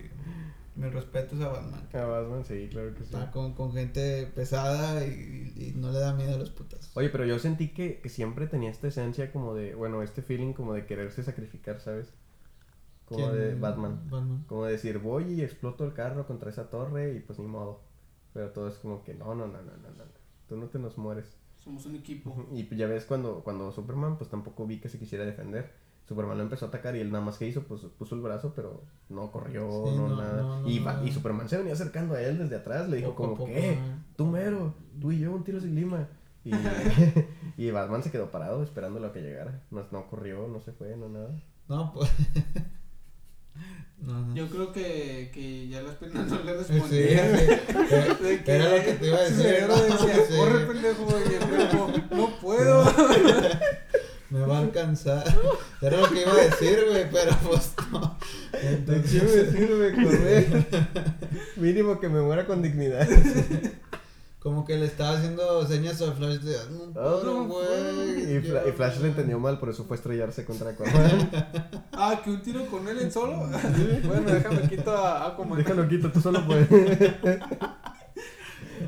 mis 0.76 0.92
respetos 0.92 1.40
a 1.40 1.48
Batman. 1.48 1.88
A 1.92 2.04
Batman, 2.04 2.44
sí, 2.46 2.68
claro 2.70 2.92
que 2.94 2.98
sí. 3.00 3.04
Está 3.04 3.30
con, 3.30 3.54
con 3.54 3.72
gente 3.72 4.26
pesada 4.34 5.04
y, 5.06 5.52
y 5.56 5.72
no 5.78 5.90
le 5.90 5.98
da 6.00 6.12
miedo 6.14 6.34
a 6.34 6.38
los 6.38 6.50
putas. 6.50 6.90
Oye, 6.94 7.08
pero 7.10 7.24
yo 7.26 7.38
sentí 7.38 7.68
que, 7.68 8.00
que 8.00 8.08
siempre 8.08 8.46
tenía 8.46 8.70
esta 8.70 8.88
esencia 8.88 9.30
como 9.32 9.54
de, 9.54 9.74
bueno, 9.74 10.02
este 10.02 10.20
feeling 10.22 10.52
como 10.52 10.74
de 10.74 10.84
quererse 10.86 11.22
sacrificar, 11.22 11.80
¿sabes? 11.80 12.12
Como 13.12 13.30
¿Quién? 13.30 13.38
de 13.38 13.54
Batman. 13.54 14.00
Batman. 14.10 14.44
Como 14.48 14.64
de 14.64 14.72
decir, 14.72 14.98
voy 14.98 15.24
y 15.34 15.42
exploto 15.42 15.84
el 15.84 15.92
carro 15.92 16.26
contra 16.26 16.50
esa 16.50 16.68
torre 16.70 17.14
y 17.14 17.20
pues 17.20 17.38
ni 17.38 17.46
modo. 17.46 17.80
Pero 18.32 18.50
todo 18.50 18.68
es 18.68 18.74
como 18.76 19.02
que, 19.04 19.14
no, 19.14 19.34
no, 19.34 19.46
no, 19.46 19.58
no, 19.62 19.72
no, 19.76 19.90
no. 19.90 20.04
no. 20.04 20.10
Tú 20.48 20.56
no 20.56 20.66
te 20.66 20.78
nos 20.78 20.98
mueres. 20.98 21.36
Somos 21.58 21.86
un 21.86 21.94
equipo. 21.96 22.46
Y 22.52 22.74
ya 22.76 22.86
ves 22.86 23.04
cuando, 23.04 23.44
cuando 23.44 23.70
Superman, 23.72 24.16
pues 24.18 24.28
tampoco 24.30 24.66
vi 24.66 24.80
que 24.80 24.88
se 24.88 24.98
quisiera 24.98 25.24
defender. 25.24 25.70
Superman 26.08 26.36
lo 26.36 26.42
empezó 26.42 26.64
a 26.64 26.68
atacar 26.68 26.96
y 26.96 27.00
él 27.00 27.12
nada 27.12 27.24
más 27.24 27.38
que 27.38 27.46
hizo, 27.46 27.62
pues 27.62 27.82
puso 27.82 28.16
el 28.16 28.22
brazo, 28.22 28.52
pero 28.56 28.82
no 29.08 29.30
corrió, 29.30 29.70
Sí, 29.86 29.96
no, 29.96 30.08
no, 30.08 30.16
nada. 30.16 30.42
no, 30.42 30.60
no, 30.62 30.68
y, 30.68 30.84
y 31.04 31.12
Superman 31.12 31.48
se 31.48 31.56
venía 31.58 31.74
acercando 31.74 32.14
a 32.14 32.20
él 32.20 32.38
desde 32.38 32.56
atrás, 32.56 32.88
le 32.88 32.96
dijo 32.96 33.10
Poco 33.10 33.22
a 33.22 33.26
como, 33.26 33.38
poco, 33.38 33.50
¿qué? 33.50 33.72
eh. 33.74 33.78
Tú 34.16 34.26
mero, 34.26 34.74
tú 35.00 35.12
y 35.12 35.20
yo, 35.20 35.32
un 35.32 35.44
tiro 35.44 35.60
sin 35.60 35.74
lima. 35.76 36.08
Y, 36.44 36.50
y 37.56 37.70
Batman 37.70 38.02
se 38.02 38.10
quedó 38.10 38.32
parado 38.32 38.64
esperando 38.64 38.98
lo 38.98 39.12
que 39.12 39.22
llegara. 39.22 39.62
No, 39.70 39.84
no 39.92 40.08
corrió, 40.08 40.48
no 40.48 40.60
se 40.60 40.72
fue, 40.72 40.96
no 40.96 41.08
nada. 41.08 41.40
No, 41.68 41.92
pues. 41.94 42.10
no, 43.98 44.20
no. 44.26 44.34
Yo 44.34 44.48
creo 44.48 44.72
que, 44.72 45.30
que 45.32 45.68
ya 45.68 45.80
las 45.82 45.94
piernas 45.96 46.26
no 46.28 46.42
le 46.42 46.52
Sí, 46.64 46.72
respondían. 46.72 47.38
sí. 47.38 47.44
De 48.24 48.42
Era 48.46 48.76
lo 48.76 48.84
que 48.84 48.92
te 48.94 49.06
iba 49.06 49.18
a 49.18 49.22
decir, 49.22 49.64
¿no? 49.68 49.76
decía, 49.82 50.24
Sí. 50.28 50.36
corre 50.36 50.66
pendejo, 50.66 51.08
y 51.30 51.34
el 51.34 51.40
cuerpo, 51.48 51.92
no 52.10 52.36
puedo. 52.40 52.84
Me 54.30 54.40
va 54.40 54.56
a 54.56 54.60
alcanzar. 54.62 55.24
Era 55.82 55.98
lo 55.98 56.08
que 56.08 56.22
iba 56.22 56.32
a 56.32 56.36
decir, 56.36 56.84
güey, 56.88 57.04
pero 57.10 57.36
pues 57.46 57.74
no. 57.92 58.18
¿De 58.52 58.58
qué 58.60 58.66
me 58.66 58.72
Entonces, 58.94 59.52
sirve 59.52 59.92
correr? 59.92 60.66
Mínimo 61.56 62.00
que 62.00 62.08
me 62.08 62.22
muera 62.22 62.46
con 62.46 62.62
dignidad. 62.62 63.06
Como 64.42 64.64
que 64.64 64.76
le 64.76 64.86
estaba 64.86 65.16
haciendo 65.18 65.64
señas 65.66 66.02
a 66.02 66.12
Flash 66.12 66.38
de. 66.40 66.56
No, 66.70 66.92
puedo, 66.92 67.44
güey. 67.44 68.36
y, 68.36 68.40
Fla- 68.40 68.66
y 68.68 68.72
Flash 68.72 68.98
le 69.00 69.08
entendió 69.08 69.38
mal, 69.38 69.58
por 69.60 69.68
eso 69.70 69.84
fue 69.84 69.94
a 69.94 69.98
estrellarse 69.98 70.44
contra 70.44 70.70
Aquaman. 70.72 71.30
Ah, 71.92 72.20
que 72.24 72.30
un 72.30 72.42
tiro 72.42 72.66
con 72.66 72.86
él 72.88 72.98
en 72.98 73.12
solo. 73.12 73.36
bueno, 74.04 74.32
déjame 74.32 74.68
quito 74.68 74.90
a 74.90 75.28
Aquaman. 75.28 75.58
Déjalo 75.58 75.86
quito, 75.88 76.10
tú 76.10 76.20
solo 76.20 76.44
puedes. 76.44 76.68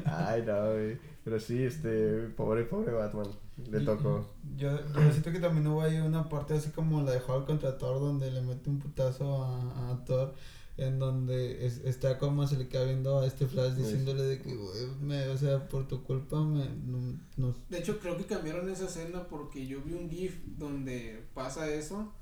Ay, 0.06 0.42
no, 0.46 0.72
güey. 0.72 0.98
Pero 1.24 1.40
sí, 1.40 1.62
este, 1.62 2.28
pobre, 2.36 2.64
pobre 2.64 2.92
Batman. 2.92 3.26
Le 3.70 3.80
tocó. 3.80 4.26
Yo, 4.56 4.70
yo 4.76 5.10
siento 5.12 5.30
que 5.30 5.38
también 5.38 5.66
hubo 5.68 5.80
ahí 5.82 5.96
una 5.98 6.28
parte 6.28 6.54
así 6.54 6.70
como 6.70 7.00
la 7.02 7.12
de 7.12 7.18
Hulk 7.18 7.46
contra 7.46 7.78
Thor, 7.78 8.00
donde 8.00 8.30
le 8.30 8.42
mete 8.42 8.68
un 8.68 8.78
putazo 8.80 9.44
a, 9.44 9.92
a 9.92 10.04
Thor. 10.04 10.34
En 10.76 10.98
donde 10.98 11.64
es- 11.66 11.78
está 11.84 12.18
como 12.18 12.46
se 12.48 12.56
le 12.56 12.66
queda 12.68 12.82
viendo 12.84 13.20
a 13.20 13.26
este 13.26 13.46
Flash 13.46 13.74
diciéndole 13.74 14.24
de 14.24 14.42
que, 14.42 14.56
güey, 14.56 14.86
me- 15.00 15.28
o 15.28 15.38
sea, 15.38 15.68
por 15.68 15.86
tu 15.86 16.02
culpa 16.02 16.40
me, 16.40 16.64
no, 16.68 17.16
no- 17.36 17.54
De 17.70 17.78
hecho, 17.78 18.00
creo 18.00 18.16
que 18.16 18.24
cambiaron 18.24 18.68
esa 18.68 18.86
escena 18.86 19.28
porque 19.28 19.66
yo 19.68 19.80
vi 19.82 19.92
un 19.94 20.10
GIF 20.10 20.36
donde 20.58 21.28
pasa 21.32 21.68
eso 21.72 22.12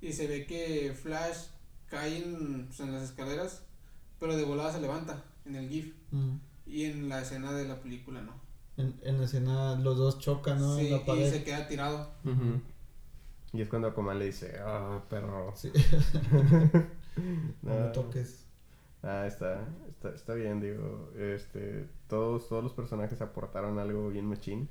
y 0.00 0.12
se 0.12 0.28
ve 0.28 0.46
que 0.46 0.94
Flash 0.94 1.46
cae 1.88 2.18
en, 2.18 2.66
pues, 2.66 2.78
en 2.80 2.92
las 2.92 3.02
escaleras, 3.02 3.62
pero 4.20 4.36
de 4.36 4.44
volada 4.44 4.72
se 4.72 4.80
levanta 4.80 5.24
en 5.44 5.56
el 5.56 5.68
GIF. 5.68 5.92
Y 6.66 6.84
en 6.84 7.08
la 7.08 7.22
escena 7.22 7.52
de 7.52 7.66
la 7.66 7.80
película 7.80 8.20
no. 8.22 8.32
En, 8.76 8.94
en 9.02 9.18
la 9.18 9.24
escena 9.24 9.74
los 9.74 9.96
dos 9.96 10.20
chocan, 10.20 10.60
¿no? 10.60 10.76
sí, 10.78 10.86
en 10.86 11.04
la 11.06 11.16
y 11.16 11.30
se 11.30 11.42
queda 11.42 11.66
tirado. 11.66 12.10
Y 13.52 13.62
es 13.62 13.68
cuando 13.68 13.88
Aquaman 13.88 14.18
le 14.20 14.26
dice, 14.26 14.54
ah, 14.60 15.02
perro. 15.08 15.52
Sí. 15.56 15.72
No. 17.62 17.74
No 17.74 17.80
me 17.86 17.86
toques. 17.92 18.44
Ah, 19.02 19.26
está, 19.26 19.64
está, 19.88 20.10
está 20.14 20.34
bien, 20.34 20.60
digo, 20.60 21.10
este, 21.16 21.86
todos, 22.08 22.48
todos 22.48 22.64
los 22.64 22.72
personajes 22.72 23.20
aportaron 23.22 23.78
algo 23.78 24.08
bien 24.08 24.26
machín. 24.26 24.68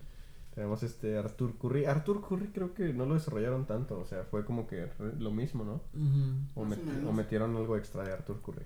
Tenemos 0.54 0.82
este 0.84 1.18
Arthur 1.18 1.56
Curry. 1.58 1.86
Arthur 1.86 2.28
Curry 2.28 2.48
creo 2.48 2.74
que 2.74 2.92
no 2.94 3.06
lo 3.06 3.14
desarrollaron 3.14 3.66
tanto, 3.66 4.00
o 4.00 4.06
sea, 4.06 4.24
fue 4.26 4.44
como 4.44 4.68
que 4.68 4.90
lo 5.20 5.32
mismo, 5.32 5.64
¿no? 5.64 5.82
O, 6.56 6.66
met- 6.66 6.84
metieron 7.14 7.56
algo 7.56 7.78
extra 7.78 8.04
de 8.04 8.12
Arthur 8.12 8.42
Curry. 8.42 8.66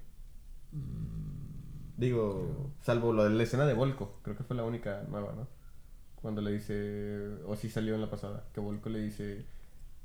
Mm, 0.71 1.41
Digo, 1.97 2.71
salvo 2.81 3.13
lo 3.13 3.25
de 3.25 3.29
la 3.29 3.43
escena 3.43 3.65
de 3.67 3.73
Volko, 3.75 4.19
creo 4.23 4.35
que 4.35 4.43
fue 4.43 4.55
la 4.55 4.63
única 4.63 5.03
nueva, 5.09 5.33
¿no? 5.33 5.47
Cuando 6.15 6.41
le 6.41 6.51
dice, 6.53 7.29
o 7.45 7.55
sí 7.55 7.69
salió 7.69 7.93
en 7.93 8.01
la 8.01 8.09
pasada, 8.09 8.45
que 8.53 8.59
Volko 8.59 8.89
le 8.89 8.99
dice 8.99 9.45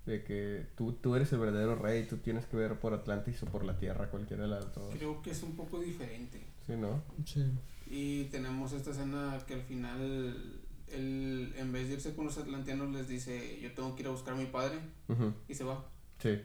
de 0.06 0.22
que 0.22 0.66
tú, 0.76 0.92
tú 0.92 1.14
eres 1.16 1.32
el 1.32 1.40
verdadero 1.40 1.74
rey, 1.74 2.06
tú 2.06 2.18
tienes 2.18 2.46
que 2.46 2.56
ver 2.56 2.78
por 2.78 2.94
Atlantis 2.94 3.42
o 3.42 3.46
por 3.46 3.64
la 3.64 3.76
Tierra, 3.76 4.08
cualquiera 4.08 4.44
de 4.44 4.48
las 4.48 4.72
dos. 4.72 4.94
Creo 4.94 5.20
que 5.20 5.32
es 5.32 5.42
un 5.42 5.56
poco 5.56 5.80
diferente. 5.80 6.40
Sí, 6.66 6.74
¿no? 6.76 7.02
Sí. 7.24 7.44
Y 7.88 8.24
tenemos 8.24 8.72
esta 8.72 8.90
escena 8.90 9.38
que 9.46 9.54
al 9.54 9.62
final, 9.62 10.60
él, 10.88 11.54
en 11.56 11.72
vez 11.72 11.88
de 11.88 11.94
irse 11.94 12.14
con 12.14 12.26
los 12.26 12.38
atlanteanos, 12.38 12.90
les 12.92 13.08
dice: 13.08 13.60
Yo 13.60 13.72
tengo 13.74 13.94
que 13.94 14.02
ir 14.02 14.08
a 14.08 14.12
buscar 14.12 14.34
a 14.34 14.36
mi 14.36 14.46
padre. 14.46 14.78
Y 15.48 15.54
se 15.54 15.64
va. 15.64 15.84
Sí. 16.18 16.40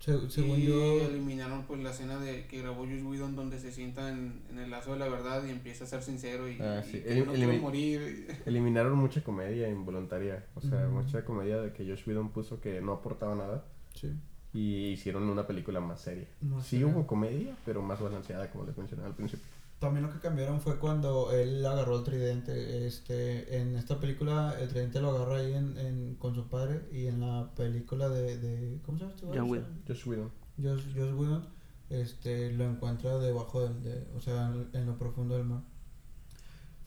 Se- 0.00 0.30
según 0.30 0.60
y 0.60 0.66
yo. 0.66 1.00
eliminaron 1.08 1.64
pues 1.64 1.82
la 1.82 1.90
escena 1.90 2.18
de 2.18 2.46
que 2.46 2.60
grabó 2.62 2.84
Josh 2.86 3.02
Whedon 3.02 3.34
donde 3.34 3.58
se 3.58 3.72
sienta 3.72 4.08
en, 4.10 4.42
en 4.50 4.58
el 4.58 4.70
lazo 4.70 4.92
de 4.92 4.98
la 5.00 5.08
verdad 5.08 5.42
y 5.44 5.50
empieza 5.50 5.84
a 5.84 5.86
ser 5.88 6.02
sincero 6.02 6.48
y, 6.48 6.56
Ah, 6.60 6.82
y 6.86 6.90
sí. 6.90 7.02
Elim- 7.04 7.26
no 7.26 7.34
elimi- 7.34 7.60
morir. 7.60 8.28
Eliminaron 8.46 8.96
mucha 8.96 9.22
comedia 9.24 9.68
involuntaria. 9.68 10.46
O 10.54 10.60
sea, 10.60 10.86
Ujú. 10.86 11.02
mucha 11.02 11.24
comedia 11.24 11.58
de 11.60 11.72
que 11.72 11.84
Josh 11.84 12.06
Whedon 12.08 12.30
puso 12.30 12.60
que 12.60 12.80
no 12.80 12.92
aportaba 12.92 13.34
nada. 13.34 13.64
Sí. 13.94 14.12
Y 14.54 14.86
hicieron 14.92 15.24
una 15.28 15.46
película 15.46 15.80
más 15.80 16.00
seria. 16.00 16.26
Más 16.40 16.64
sí 16.64 16.78
seria. 16.78 16.86
hubo 16.86 17.06
comedia, 17.06 17.54
pero 17.66 17.82
más 17.82 18.00
balanceada, 18.00 18.50
como 18.50 18.64
les 18.64 18.78
mencionaba 18.78 19.08
al 19.08 19.14
principio. 19.14 19.44
También 19.78 20.04
lo 20.06 20.12
que 20.12 20.18
cambiaron 20.18 20.60
fue 20.60 20.78
cuando 20.78 21.30
él 21.30 21.64
agarró 21.64 21.98
el 21.98 22.04
tridente. 22.04 22.86
Este, 22.86 23.58
en 23.60 23.76
esta 23.76 24.00
película 24.00 24.56
el 24.60 24.68
tridente 24.68 25.00
lo 25.00 25.10
agarra 25.10 25.36
ahí 25.36 25.52
en, 25.54 25.78
en- 25.78 26.14
con 26.16 26.34
su 26.34 26.48
padre 26.48 26.82
y 26.92 27.06
en 27.06 27.20
la 27.20 27.50
película 27.54 28.08
de, 28.08 28.38
de 28.38 28.80
¿cómo 28.84 28.98
se 28.98 29.04
llama? 29.04 29.14
este? 29.14 29.26
John 29.38 29.50
Whedon. 29.50 29.82
Josh 29.86 30.06
Whedon. 30.08 30.30
Josh, 30.60 30.82
Josh 30.96 31.12
Whedon, 31.14 31.46
este, 31.90 32.52
lo 32.52 32.64
encuentra 32.64 33.18
debajo 33.18 33.62
del, 33.62 33.82
de, 33.84 34.04
o 34.16 34.20
sea, 34.20 34.46
en, 34.48 34.68
en 34.72 34.86
lo 34.86 34.98
profundo 34.98 35.36
del 35.36 35.44
mar. 35.46 35.60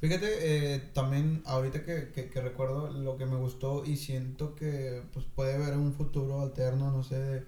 Fíjate, 0.02 0.28
eh, 0.76 0.80
también 0.94 1.44
ahorita 1.46 1.86
que, 1.86 2.12
que, 2.12 2.30
que 2.30 2.42
recuerdo 2.42 2.90
lo 2.92 3.18
que 3.18 3.26
me 3.28 3.38
gustó 3.38 3.86
y 3.86 3.96
siento 3.98 4.56
que 4.56 5.04
pues 5.14 5.26
puede 5.28 5.54
haber 5.56 5.78
un 5.78 5.94
futuro 5.94 6.42
alterno, 6.42 6.92
no 6.92 7.04
sé, 7.04 7.20
de, 7.20 7.46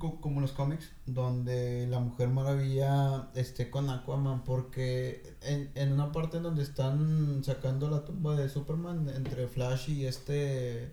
co- 0.00 0.20
como 0.20 0.40
los 0.40 0.50
cómics, 0.50 0.90
donde 1.06 1.86
la 1.86 2.00
Mujer 2.00 2.28
Maravilla 2.28 3.30
esté 3.36 3.70
con 3.70 3.88
Aquaman, 3.88 4.42
porque 4.42 5.22
en, 5.42 5.70
en 5.76 5.92
una 5.92 6.10
parte 6.10 6.38
en 6.38 6.42
donde 6.42 6.64
están 6.64 7.42
sacando 7.44 7.88
la 7.88 8.04
tumba 8.04 8.34
de 8.34 8.48
Superman 8.48 9.08
entre 9.14 9.46
Flash 9.46 9.90
y 9.90 10.06
este, 10.06 10.90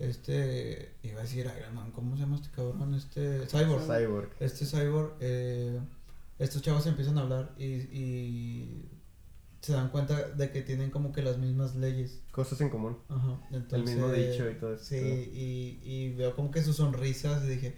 este, 0.00 0.94
iba 1.04 1.20
a 1.20 1.22
decir 1.22 1.48
Iron 1.58 1.74
Man, 1.76 1.92
¿cómo 1.92 2.16
se 2.16 2.22
llama 2.22 2.36
este 2.36 2.48
cabrón? 2.50 2.94
Este, 2.94 3.46
Cyborg. 3.46 3.82
Cyborg. 3.86 4.30
Este 4.40 4.66
Cyborg, 4.66 5.12
eh, 5.20 5.78
estos 6.40 6.62
chavos 6.62 6.86
empiezan 6.86 7.18
a 7.18 7.22
hablar 7.22 7.52
y, 7.58 7.64
y 7.66 8.88
se 9.60 9.72
dan 9.72 9.88
cuenta 9.90 10.28
de 10.30 10.50
que 10.50 10.62
tienen 10.62 10.90
como 10.90 11.12
que 11.12 11.20
las 11.22 11.36
mismas 11.38 11.74
leyes. 11.74 12.20
Cosas 12.30 12.60
en 12.60 12.70
común. 12.70 12.96
Ajá, 13.08 13.40
El 13.72 13.82
mismo 13.84 14.08
dicho 14.10 14.48
y 14.48 14.54
todo 14.54 14.74
eso. 14.74 14.84
Sí, 14.84 14.96
y, 14.96 15.80
y 15.82 16.14
veo 16.14 16.34
como 16.36 16.50
que 16.50 16.62
sus 16.62 16.76
sonrisas 16.76 17.44
y 17.44 17.48
dije... 17.48 17.74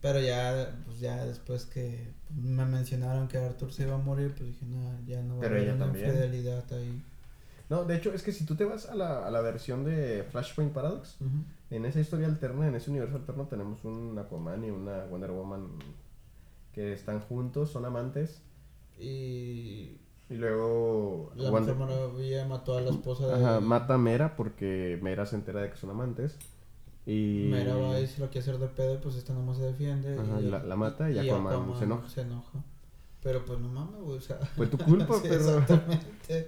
Pero 0.00 0.18
ya, 0.20 0.76
pues 0.86 0.98
ya 1.00 1.24
después 1.26 1.66
que 1.66 2.08
me 2.34 2.64
mencionaron 2.64 3.28
que 3.28 3.36
Arthur 3.38 3.72
se 3.72 3.82
iba 3.82 3.94
a 3.94 3.98
morir, 3.98 4.32
pues 4.36 4.48
dije, 4.48 4.64
no, 4.66 4.98
ya 5.06 5.22
no 5.22 5.34
va 5.36 5.40
Pero 5.42 5.54
a 5.54 5.58
haber 5.58 5.68
ella 5.68 5.74
una 5.76 5.84
también. 5.86 6.06
infidelidad 6.06 6.64
ahí. 6.72 7.02
No, 7.68 7.84
de 7.84 7.96
hecho, 7.96 8.12
es 8.12 8.22
que 8.22 8.32
si 8.32 8.44
tú 8.46 8.56
te 8.56 8.64
vas 8.64 8.86
a 8.86 8.94
la, 8.94 9.26
a 9.26 9.30
la 9.30 9.40
versión 9.42 9.84
de 9.84 10.24
Flashpoint 10.30 10.72
Paradox, 10.72 11.16
en 11.70 11.84
esa 11.84 12.00
historia 12.00 12.26
alterna, 12.26 12.66
en 12.66 12.74
ese 12.74 12.90
universo 12.90 13.16
alterno, 13.16 13.46
tenemos 13.46 13.84
un 13.84 14.18
Aquaman 14.18 14.64
y 14.64 14.70
una 14.70 15.04
Wonder 15.04 15.30
Woman 15.30 15.68
que 16.72 16.92
están 16.92 17.20
juntos, 17.20 17.70
son 17.70 17.84
amantes. 17.84 18.42
Y 18.98 19.98
Y 20.28 20.34
luego 20.34 21.32
la 21.36 21.50
Wonder- 21.50 21.76
Maravilla 21.76 22.46
mató 22.46 22.76
a 22.76 22.80
la 22.80 22.90
esposa 22.90 23.26
de... 23.28 23.34
Ajá, 23.34 23.60
mata 23.60 23.94
a 23.94 23.98
Mera 23.98 24.34
porque 24.36 24.98
Mera 25.02 25.26
se 25.26 25.36
entera 25.36 25.60
de 25.62 25.70
que 25.70 25.76
son 25.76 25.90
amantes. 25.90 26.36
Y 27.06 27.48
Mera 27.50 27.74
va 27.76 27.98
y 27.98 28.06
se 28.06 28.20
lo 28.20 28.26
quiere 28.28 28.40
hacer 28.40 28.58
de 28.58 28.68
pedo, 28.68 29.00
pues 29.00 29.16
esta 29.16 29.32
nomás 29.32 29.56
se 29.56 29.64
defiende. 29.64 30.18
Ajá, 30.18 30.40
la- 30.40 30.62
la 30.62 30.76
mata 30.76 31.10
y 31.10 31.18
Aquaman 31.18 31.74
se 31.78 31.84
enoja. 31.84 32.08
se 32.08 32.20
enoja. 32.22 32.62
Pero 33.22 33.44
pues 33.44 33.58
no 33.58 33.68
mames, 33.68 34.00
güey, 34.00 34.18
o 34.18 34.20
sea... 34.20 34.36
Fue 34.56 34.66
tu 34.66 34.78
culpa, 34.78 35.14
sí, 35.22 35.28
perro. 35.28 35.58
Exactamente. 35.58 36.46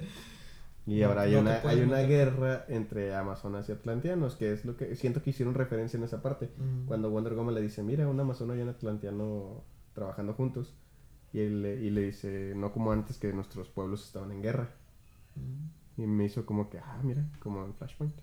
Y 0.87 1.01
No- 1.01 1.09
ahora 1.09 1.23
hay 1.23 1.33
no 1.35 1.41
una, 1.41 1.61
hay 1.65 1.81
una 1.81 1.99
guerra 2.01 2.65
entre 2.69 3.15
amazonas 3.15 3.69
y 3.69 3.73
atlanteanos, 3.73 4.37
que 4.37 4.53
es 4.53 4.65
lo 4.65 4.77
que 4.77 4.95
siento 4.97 5.23
que 5.23 5.31
hicieron 5.31 5.55
referencia 5.55 5.97
en 5.97 6.05
esa 6.05 6.23
parte. 6.23 6.51
Mm. 6.57 6.87
Cuando 6.87 7.11
Wonder 7.11 7.35
Woman 7.35 7.55
le 7.55 7.61
dice, 7.63 7.83
mira, 7.83 8.09
un 8.09 8.19
amazono 8.21 8.55
y 8.57 8.61
un 8.61 8.69
atlanteano 8.69 9.65
trabajando 9.95 10.35
juntos. 10.35 10.75
Y, 11.33 11.41
él, 11.41 11.63
le- 11.63 11.77
y 11.81 11.91
le 11.91 12.03
dice, 12.03 12.53
no 12.57 12.73
como 12.73 12.93
antes 12.93 13.19
que 13.19 13.33
nuestros 13.33 13.69
pueblos 13.69 14.05
estaban 14.07 14.33
en 14.33 14.43
guerra. 14.43 14.71
Mm. 15.37 16.03
Y 16.03 16.07
me 16.07 16.25
hizo 16.25 16.45
como 16.47 16.69
que, 16.71 16.79
ah, 16.79 17.01
mira, 17.03 17.25
como 17.39 17.65
en 17.65 17.75
Flashpoint. 17.75 18.15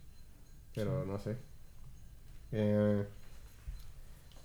Pero 0.75 1.05
no 1.05 1.17
sé. 1.19 1.37
Eh, 2.51 3.05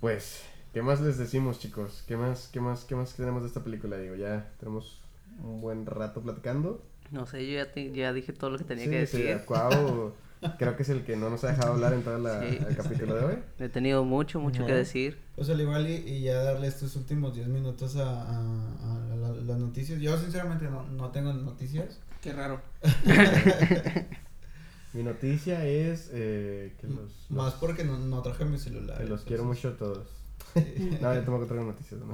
pues, 0.01 0.43
¿qué 0.73 0.83
más 0.83 1.01
les 1.01 1.19
decimos, 1.19 1.59
chicos? 1.59 2.05
¿Qué 2.07 2.17
más, 2.17 2.49
qué 2.53 2.61
más, 2.61 2.85
qué 2.85 2.95
más 2.95 3.15
tenemos 3.15 3.43
de 3.43 3.49
esta 3.49 3.63
película? 3.65 3.97
Digo, 3.99 4.15
ya 4.17 4.51
tenemos 4.61 5.01
un 5.43 5.61
buen 5.61 5.87
rato 5.87 6.21
platicando. 6.21 6.83
No 7.11 7.27
sé, 7.27 7.47
yo 7.47 7.55
ya, 7.59 7.73
te- 7.73 7.93
ya 7.93 8.13
dije 8.13 8.33
todo 8.33 8.51
lo 8.51 8.59
que 8.59 8.65
tenía 8.65 8.85
Sí, 8.85 8.91
que 8.91 9.07
sí, 9.07 9.23
decir. 9.23 9.45
Cuau, 9.47 10.13
creo 10.59 10.77
que 10.77 10.83
es 10.83 10.89
el 10.89 11.05
que 11.05 11.17
no 11.17 11.31
nos 11.31 11.45
ha 11.45 11.49
dejado 11.49 11.73
hablar 11.75 11.93
en 11.95 12.03
todo 12.03 12.19
la- 12.19 12.41
Sí. 12.43 12.59
el 12.69 12.77
capítulo 12.77 13.15
de 13.15 13.25
hoy. 13.25 13.39
He 13.59 13.69
tenido 13.69 14.05
mucho, 14.05 14.41
mucho 14.41 14.65
que 14.67 14.73
Ajá. 14.73 14.79
decir. 14.81 15.19
Pues 15.37 15.49
al 15.51 15.61
igual 15.61 15.89
y, 15.89 15.95
y 15.95 16.21
ya 16.23 16.43
darle 16.43 16.67
estos 16.67 16.97
últimos 16.97 17.35
10 17.35 17.49
minutos 17.49 17.97
a, 17.97 18.23
a- 18.23 18.39
a 19.13 19.17
la- 19.17 19.33
las 19.43 19.59
noticias. 19.59 20.01
Yo 20.01 20.19
sinceramente 20.19 20.67
no, 20.67 20.83
no 20.89 21.11
tengo 21.11 21.33
noticias. 21.33 21.99
Qué 22.21 22.33
raro. 22.33 22.61
Mi 24.95 25.03
noticia 25.03 25.67
es 25.67 26.09
eh, 26.13 26.75
que 26.81 26.87
los, 26.87 27.27
Más 27.31 27.53
los- 27.53 27.55
porque 27.55 27.85
no, 27.85 27.99
no 27.99 28.23
traje 28.23 28.45
mi 28.45 28.59
celular. 28.59 28.97
que 28.99 29.05
los 29.07 29.23
quiero 29.25 29.45
mucho 29.45 29.69
a 29.69 29.77
todos. 29.77 30.09
sí. 30.55 30.99
No, 31.03 31.13
yo 31.15 31.21
tampoco 31.23 31.47
traigo 31.47 31.65
noticias. 31.67 32.01
No, 32.01 32.07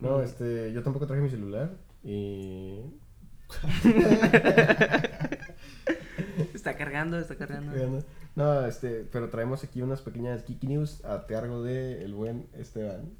no 0.00 0.18
Mm. 0.18 0.22
este, 0.22 0.72
yo 0.72 0.82
tampoco 0.82 1.06
traje 1.06 1.22
mi 1.22 1.30
celular 1.30 1.70
y... 2.04 2.80
Está 6.54 6.76
cargando, 6.76 7.18
está 7.18 7.36
cargando. 7.36 8.02
No, 8.36 8.66
este, 8.66 9.06
pero 9.12 9.28
traemos 9.28 9.62
aquí 9.64 9.82
unas 9.82 10.00
pequeñas 10.02 10.44
Geeky 10.44 10.66
News 10.66 11.04
a 11.04 11.26
cargo 11.26 11.62
de 11.62 12.04
el 12.04 12.14
buen 12.14 12.46
Esteban. 12.54 13.10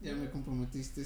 Ya 0.00 0.14
me 0.14 0.30
comprometiste. 0.30 1.02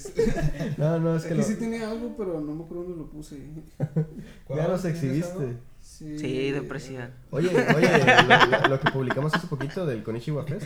No, 0.77 0.99
no, 0.99 1.15
es 1.15 1.23
que 1.23 1.29
Aquí 1.29 1.37
lo, 1.37 1.43
sí 1.43 1.55
tenía 1.55 1.89
algo, 1.89 2.15
pero 2.17 2.39
no 2.41 2.53
me 2.53 2.63
acuerdo 2.63 2.83
dónde 2.83 2.97
lo 2.97 3.09
puse. 3.09 3.37
Ya 4.49 4.67
nos 4.67 4.81
¿Tienes 4.81 4.85
exhibiste. 4.85 5.57
Sí, 5.99 6.17
Sí, 6.17 6.51
depresión. 6.51 7.11
Oye, 7.31 7.49
oye, 7.49 7.89
lo, 8.27 8.45
lo- 8.61 8.67
lo 8.69 8.79
que 8.79 8.89
publicamos 8.91 9.33
hace 9.33 9.47
poquito 9.47 9.85
del 9.85 10.01
Konishiwa 10.03 10.45
Fest. 10.45 10.65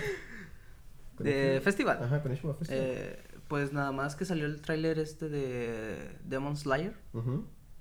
De 1.19 1.59
festival. 1.63 1.99
Ajá, 2.03 2.21
Konishiwa 2.21 2.53
Fest. 2.55 2.71
Eh, 2.73 3.19
pues 3.47 3.73
nada 3.73 3.91
más 3.91 4.15
que 4.15 4.25
salió 4.25 4.45
el 4.45 4.61
tráiler 4.61 4.99
este 4.99 5.29
de 5.29 6.17
Demon 6.23 6.55
Slayer. 6.57 6.95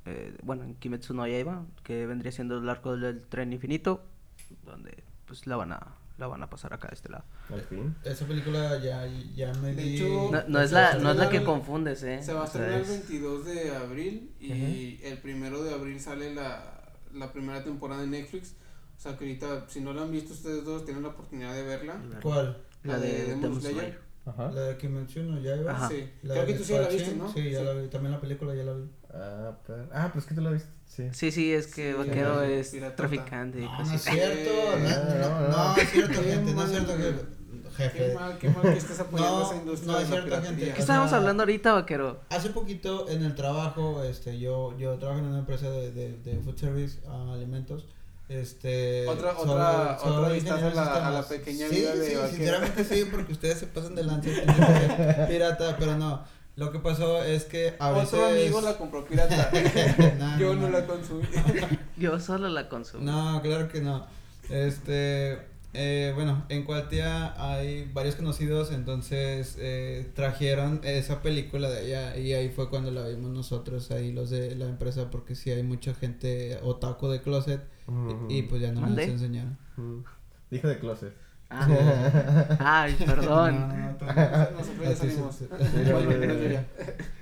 Eh, 0.07 0.37
bueno, 0.43 0.65
en 0.65 0.75
Kimetsu 0.77 1.15
no 1.15 1.27
Yaiba, 1.27 1.65
que 1.85 2.07
vendría 2.07 2.33
siendo 2.33 2.59
el 2.59 2.69
arco 2.69 2.97
del 2.97 3.21
tren 3.23 3.53
infinito, 3.53 4.03
donde 4.65 5.05
pues 5.27 5.47
la 5.47 5.57
van 5.57 5.73
a 5.73 5.95
la 6.19 6.27
van 6.27 6.43
a 6.43 6.51
pasar 6.51 6.73
acá 6.75 6.89
a 6.91 6.95
este 6.95 7.09
lado. 7.09 7.25
Al 7.53 7.63
fin. 7.63 7.95
Esa 8.05 8.27
película 8.27 8.79
ya, 8.81 9.07
ya 9.35 9.53
me 9.55 9.75
De 9.75 9.83
di. 9.83 9.97
hecho, 9.97 10.31
No, 10.31 10.43
no 10.49 10.61
es 10.61 10.71
la 10.73 10.95
no 10.95 11.11
es 11.13 11.17
la 11.17 11.29
que 11.31 11.43
confundes, 11.43 12.03
eh. 12.03 12.23
Se 12.23 12.33
va 12.33 12.41
a 12.41 12.45
O 12.45 12.47
sea, 12.47 12.61
estrenar 12.63 12.81
el 12.81 12.83
es- 12.83 13.09
22 13.09 13.45
de 13.47 13.77
abril 13.77 14.33
y 14.41 15.01
el 15.05 15.19
primero 15.19 15.63
de 15.65 15.73
abril 15.75 15.99
sale 16.01 16.35
la, 16.35 16.82
la 17.15 17.33
primera 17.33 17.63
temporada 17.65 18.01
de 18.03 18.07
Netflix. 18.09 18.55
O 18.97 19.01
sea 19.01 19.17
que 19.19 19.25
ahorita, 19.25 19.67
si 19.69 19.81
no 19.81 19.93
la 19.93 20.03
han 20.03 20.13
visto 20.13 20.33
ustedes 20.33 20.65
dos, 20.65 20.85
tienen 20.85 21.03
la 21.03 21.09
oportunidad 21.11 21.55
de 21.55 21.63
verla. 21.65 22.01
¿Cuál? 22.23 22.57
La 22.85 22.99
de 22.99 23.25
Demon 23.25 23.41
Demon 23.43 23.61
Slayer. 23.61 23.77
Slayer. 23.79 23.99
Ajá. 24.25 24.51
La 24.53 24.61
de 24.61 24.77
que 24.79 24.89
menciono, 24.89 25.41
ya 25.41 25.57
iba. 25.57 25.73
Ajá. 25.73 25.89
Sí, 25.89 26.09
La 26.23 26.35
creo 26.35 26.47
que 26.47 26.53
de 26.53 26.59
tú 26.61 26.65
sí 26.65 26.73
la 26.75 26.89
viste, 26.89 27.17
¿no? 27.17 27.33
Sí, 27.33 27.51
ya 27.51 27.63
la 27.63 27.73
vi. 27.75 27.89
También 27.89 28.13
la 28.13 28.21
película 28.21 28.55
ya 28.55 28.63
la 28.63 28.75
vi. 28.75 28.85
Ah, 29.13 29.59
pero... 29.67 29.89
ah, 29.93 30.11
pues 30.13 30.27
que 30.27 30.35
tú 30.35 30.41
la 30.43 30.51
viste. 30.53 30.69
Sí. 30.87 31.09
Sí, 31.13 31.31
sí, 31.33 31.53
es 31.53 31.67
que 31.67 31.91
Sí, 31.93 31.99
Vaquero 31.99 32.37
la- 32.37 32.49
es 32.49 32.77
traficante 32.95 33.59
y 33.61 33.65
No, 33.65 33.85
no 33.85 33.93
es 33.95 34.03
cierto. 34.03 34.51
Eh, 34.51 34.79
No, 34.83 35.19
no, 35.19 35.19
no, 35.19 35.49
no, 35.49 35.49
no. 35.75 35.77
es 35.77 35.91
cierto, 35.91 36.23
gente. 36.23 36.55
No 36.55 36.63
es 36.65 36.71
cierto, 36.71 36.97
güey. 36.97 37.15
Jefe. 37.73 37.99
Qué 38.09 38.15
mal, 38.15 38.39
qué 38.39 38.49
mal 38.51 38.63
que 38.63 38.77
estés 38.79 39.01
apoyando 39.01 39.39
No, 39.41 39.47
esa 39.47 39.57
industria 39.57 39.93
no 39.93 39.99
es 40.01 40.09
cierto, 40.09 40.43
gente. 40.43 40.65
¿Qué 40.65 40.73
O 40.73 40.77
estábamos 40.77 41.11
sea, 41.11 41.19
hablando 41.19 41.43
ahorita, 41.43 41.73
Vaquero? 41.73 42.21
Hace 42.31 42.51
poquito 42.51 43.09
en 43.09 43.25
el 43.25 43.35
trabajo, 43.35 44.03
este, 44.05 44.39
yo, 44.39 44.77
yo 44.79 44.95
trabajo 44.99 45.21
en 45.21 45.27
una 45.27 45.39
empresa 45.41 45.71
de, 45.71 45.91
de, 45.93 46.13
de 46.19 46.41
food 46.41 46.57
service 46.57 46.99
a 47.09 47.33
alimentos. 47.35 47.85
Este, 48.29 49.07
Otra- 49.09 49.35
soy- 49.35 49.51
otra- 49.51 50.29
vistazo 50.33 50.67
ingeniero 50.67 50.81
a 50.81 51.11
la- 51.11 51.19
a 51.19 51.29
pequeña 51.29 51.69
Sí, 51.69 51.75
vida 51.77 51.95
de 51.95 52.09
sí, 52.09 52.15
vaquero. 52.15 52.29
sinceramente 52.37 52.85
sí, 52.85 53.05
porque 53.11 53.33
ustedes 53.33 53.59
se 53.59 53.67
pasan 53.67 53.95
de 53.95 54.05
lanza, 54.05 54.31
pirata, 55.29 55.77
pero 55.79 55.99
no. 55.99 56.25
Lo 56.57 56.71
que 56.71 56.79
pasó 56.79 57.23
es 57.25 57.45
que 57.45 57.75
a 57.79 57.91
veces... 57.93 58.13
Otro 58.15 58.27
amigo 58.27 58.61
la 58.61 58.77
compró 58.79 59.05
pirata. 59.07 59.51
No, 60.19 60.39
Yo 60.39 60.55
no, 60.55 60.63
no 60.63 60.69
no. 60.69 60.79
la 60.79 60.87
consumí. 60.87 61.25
Yo 61.97 62.21
solo 62.21 62.49
la 62.49 62.69
consumo. 62.69 63.03
No, 63.05 63.41
claro 63.43 63.69
que 63.69 63.81
no. 63.81 64.07
Este, 64.51 65.39
eh, 65.75 66.13
bueno, 66.15 66.45
en 66.49 66.65
Cuatia 66.65 67.35
hay 67.43 67.91
varios 67.93 68.17
conocidos, 68.17 68.73
entonces 68.73 69.57
eh, 69.59 70.11
trajeron 70.15 70.81
esa 70.85 71.23
película 71.23 71.71
de 71.71 71.79
allá 71.79 72.17
y 72.17 72.35
ahí 72.35 72.51
fue 72.51 72.69
cuando 72.69 72.91
la 72.91 73.09
vimos 73.09 73.31
nosotros, 73.31 73.91
ahí 73.91 74.13
los 74.13 74.31
de 74.31 74.55
la 74.55 74.67
empresa, 74.67 75.11
porque 75.11 75.35
sí 75.35 75.51
hay 75.51 75.63
mucha 75.63 75.95
gente 75.95 76.59
otaku 76.63 77.09
de 77.09 77.23
closet 77.23 77.63
y, 78.29 78.39
y, 78.39 78.43
pues 78.43 78.61
ya 78.61 78.73
no 78.73 78.83
¿Mandé? 78.83 79.07
nos 79.07 79.15
enseñaron. 79.15 79.59
Dijo 80.51 80.69
de 80.69 80.79
closet. 80.79 81.15
Ah, 81.55 82.57
ay, 82.59 82.97
perdón. 83.05 83.69
No, 83.69 83.93
Nosotros 84.53 84.99
sí 84.99 85.47
Bueno. 85.93 86.65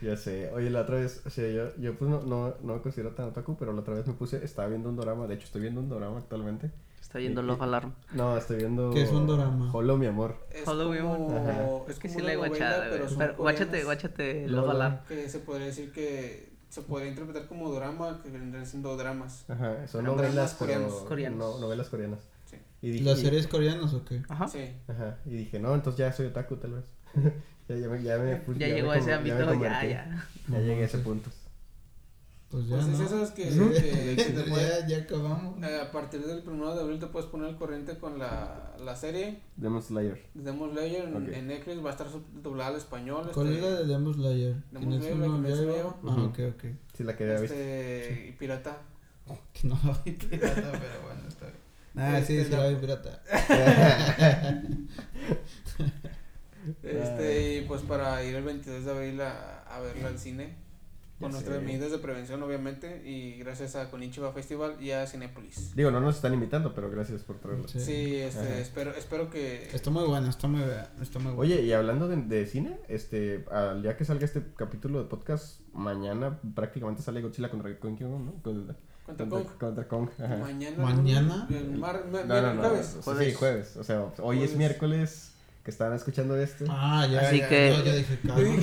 Ya 0.03 0.17
sé. 0.17 0.51
Oye, 0.55 0.71
la 0.71 0.83
otra 0.83 0.97
vez, 0.97 1.23
o 1.27 1.31
sea, 1.31 1.49
yo, 1.51 1.77
yo 1.77 1.97
pues 1.97 2.11
no, 2.11 2.23
no, 2.23 2.55
no 2.63 2.75
me 2.75 2.81
considero 2.81 3.11
tan 3.11 3.27
otaku, 3.27 3.57
pero 3.57 3.73
la 3.73 3.81
otra 3.81 3.95
vez 3.95 4.07
me 4.07 4.13
puse, 4.15 4.45
estaba 4.45 4.69
viendo 4.69 4.89
un 4.89 4.97
drama, 4.97 5.27
de 5.27 5.35
hecho 5.35 5.47
estoy 5.47 5.63
viendo 5.63 5.81
un 5.81 5.89
drama 5.89 6.19
actualmente. 6.19 6.71
Está 7.11 7.19
viendo 7.19 7.43
Love 7.43 7.63
Alarm. 7.63 7.93
No, 8.13 8.37
estoy 8.37 8.59
viendo. 8.59 8.91
¿Qué 8.93 9.03
es 9.03 9.11
un 9.11 9.27
dorama? 9.27 9.69
Holo, 9.73 9.97
mi 9.97 10.07
amor. 10.07 10.37
Es 10.53 10.63
Follow 10.63 10.93
me, 10.93 11.01
como, 11.01 11.37
Ajá. 11.37 11.91
es 11.91 11.99
que 11.99 12.07
como 12.07 12.21
sí 12.21 12.25
la 12.25 12.33
he 12.33 12.37
guachado, 12.37 12.85
pero 13.19 13.35
guáchate, 13.37 13.67
coreanas, 13.67 13.85
guáchate 13.85 14.47
Love. 14.49 14.71
Alarm. 14.71 14.99
Que 15.09 15.29
se 15.29 15.41
podría 15.41 15.67
decir 15.67 15.91
que 15.91 16.51
se 16.69 16.83
podría 16.83 17.09
interpretar 17.09 17.49
como 17.49 17.73
drama, 17.73 18.21
que 18.23 18.31
vendrían 18.31 18.65
siendo 18.65 18.97
dramas. 18.97 19.45
Ajá, 19.49 19.89
son 19.89 20.05
novelas 20.05 20.55
coreanos. 20.55 20.93
pero- 20.99 21.09
Coreanos. 21.09 21.39
No, 21.41 21.59
novelas 21.59 21.89
coreanas. 21.89 22.21
Sí. 22.49 22.59
Y 22.81 22.91
dije, 22.91 23.05
¿Las 23.07 23.19
series 23.19 23.49
coreanas 23.49 23.93
o 23.93 24.05
qué? 24.05 24.23
Ajá. 24.29 24.47
Sí. 24.47 24.73
Ajá, 24.87 25.19
y 25.27 25.31
dije, 25.31 25.59
no, 25.59 25.75
entonces 25.75 25.99
ya 25.99 26.13
soy 26.13 26.27
otaku 26.27 26.59
tal 26.59 26.75
vez. 26.75 26.85
ya, 27.69 27.75
ya 27.75 27.89
me, 27.89 28.03
ya 28.05 28.19
me, 28.19 28.41
Ya 28.57 28.69
me 28.69 28.73
llegó 28.73 28.93
a 28.93 28.99
ese 28.99 29.13
ámbito, 29.13 29.53
ya, 29.61 29.85
ya. 29.85 30.27
Ya 30.47 30.59
llegué 30.61 30.83
a 30.83 30.87
ese 30.87 30.99
punto. 30.99 31.29
Pues 32.51 32.67
ya, 32.67 32.77
Pues 32.79 32.89
es 32.89 32.99
¿no? 32.99 33.07
eso, 33.07 33.23
es 33.23 33.31
que, 33.31 33.49
Sí. 33.53 33.59
que- 33.59 34.17
que 34.17 34.25
te 34.33 34.43
puede- 34.51 34.81
ya, 34.81 34.87
ya 34.89 34.99
acabamos. 35.05 35.63
eh, 35.63 35.81
a 35.81 35.93
partir 35.93 36.21
del 36.27 36.43
1 36.49 36.75
de 36.75 36.81
abril 36.81 36.99
te 36.99 37.07
puedes 37.07 37.29
poner 37.29 37.49
al 37.49 37.57
corriente 37.57 37.97
con 37.99 38.19
la, 38.19 38.75
la 38.85 38.97
serie 38.97 39.41
Demon 39.57 39.81
Slayer. 39.83 40.21
de 40.35 40.43
Demon 40.43 40.73
Slayer 40.73 41.05
en, 41.05 41.17
Ok. 41.17 41.33
en 41.33 41.47
Netflix, 41.47 41.85
va 41.85 41.91
a 41.91 41.93
estar 41.93 42.09
doblada 42.43 42.71
al 42.71 42.77
español. 42.77 43.31
¿Cuál 43.33 43.53
este, 43.53 43.59
es 43.59 43.63
la 43.73 43.79
de 43.81 43.87
Demon 43.87 44.15
Slayer? 44.15 44.55
Demon 44.73 44.81
¿Kimetsu 44.81 45.15
Slayer, 45.15 45.31
la 45.31 45.49
Yaiba? 45.49 45.73
Yaiba. 45.75 45.97
Ah, 46.03 46.07
Ujú. 46.07 46.21
ok, 46.25 46.39
ok. 46.57 46.65
Sí, 46.97 47.05
la 47.05 47.17
que 47.17 47.23
había 47.25 47.41
visto. 47.41 47.55
este, 47.57 48.27
y 48.31 48.33
pirata. 48.33 48.79
Que 49.53 49.69
no 49.69 49.79
la 49.85 50.01
vi 50.05 50.11
pirata, 50.13 50.55
pero 50.73 51.03
bueno, 51.05 51.29
está 51.29 51.47
bien. 51.47 51.61
Ah, 51.97 52.21
sí, 52.25 52.37
Este, 52.37 52.45
sí 52.45 52.51
la- 52.51 52.65
la 52.65 52.69
vi 52.71 52.77
pirata. 52.77 53.23
Este, 56.83 57.59
y 57.59 57.61
pues 57.63 57.83
para 57.83 58.23
ir 58.25 58.35
el 58.35 58.43
22 58.45 58.85
de 58.85 58.91
abril 58.91 59.21
a, 59.21 59.61
a 59.63 59.81
verla 59.81 60.09
al 60.09 60.19
cine. 60.19 60.57
Con 61.21 61.33
nuestras 61.33 61.59
sé. 61.59 61.63
medidas 61.65 61.91
de 61.91 61.99
prevención, 61.99 62.43
obviamente. 62.43 63.03
Y 63.07 63.39
gracias 63.39 63.77
a 63.77 63.91
Konichiwa 63.91 64.33
Festival 64.33 64.77
y 64.81 64.91
a 64.93 65.07
Cinépolis. 65.07 65.75
Digo, 65.77 65.91
no 65.91 66.01
nos 66.01 66.17
están 66.17 66.33
invitando, 66.35 66.75
pero 66.75 66.91
gracias 66.91 67.23
por 67.23 67.39
traerlo. 67.39 67.69
Sí. 67.69 67.79
Sí, 67.81 68.17
este, 68.17 68.61
espero, 68.61 68.93
espero 68.95 69.29
que. 69.31 69.69
Está 69.75 69.91
muy 69.91 70.05
buena, 70.09 70.31
está 70.31 70.49
muy, 70.49 70.63
está 71.03 71.19
muy 71.19 71.33
buena. 71.33 71.55
Oye, 71.55 71.63
y 71.63 71.73
hablando 71.73 72.09
de, 72.09 72.17
de 72.17 72.47
cine, 72.47 72.79
este, 72.89 73.45
al 73.51 73.83
día 73.83 73.97
que 73.97 74.05
salga 74.05 74.25
este 74.25 74.43
capítulo 74.57 75.03
de 75.03 75.09
podcast, 75.09 75.61
mañana 75.75 76.41
prácticamente 76.55 77.03
sale 77.03 77.21
Godzilla 77.21 77.51
contra 77.51 77.71
King 77.79 77.97
Kong, 77.97 78.01
¿no? 78.25 78.35
Con- 78.43 78.77
Contra 79.07 79.27
contra, 79.29 79.43
Kong. 79.59 79.59
contra 79.59 79.89
Kong. 79.89 80.09
ajá. 80.23 80.37
Mañana. 80.37 80.77
¿Mañana? 80.79 81.49
El 81.51 81.79
mar, 81.79 82.05
ma- 82.13 82.23
No, 82.23 82.41
no, 82.43 82.55
no. 82.55 82.61
jueves. 82.63 82.87
Sí, 82.87 83.01
Jueves. 83.03 83.37
jueves. 83.37 83.77
O 83.77 83.83
sea, 83.85 84.03
hoy 84.03 84.13
Jueves. 84.37 84.51
es 84.53 84.57
miércoles 84.57 85.30
que 85.65 85.71
estaban 85.71 85.95
escuchando 85.95 86.37
esto. 86.37 86.65
Ah, 86.69 87.07
ya, 87.11 87.21
Así 87.21 87.39
ya, 87.39 87.49
que- 87.49 87.83
ya 87.85 87.95
dije, 87.95 88.19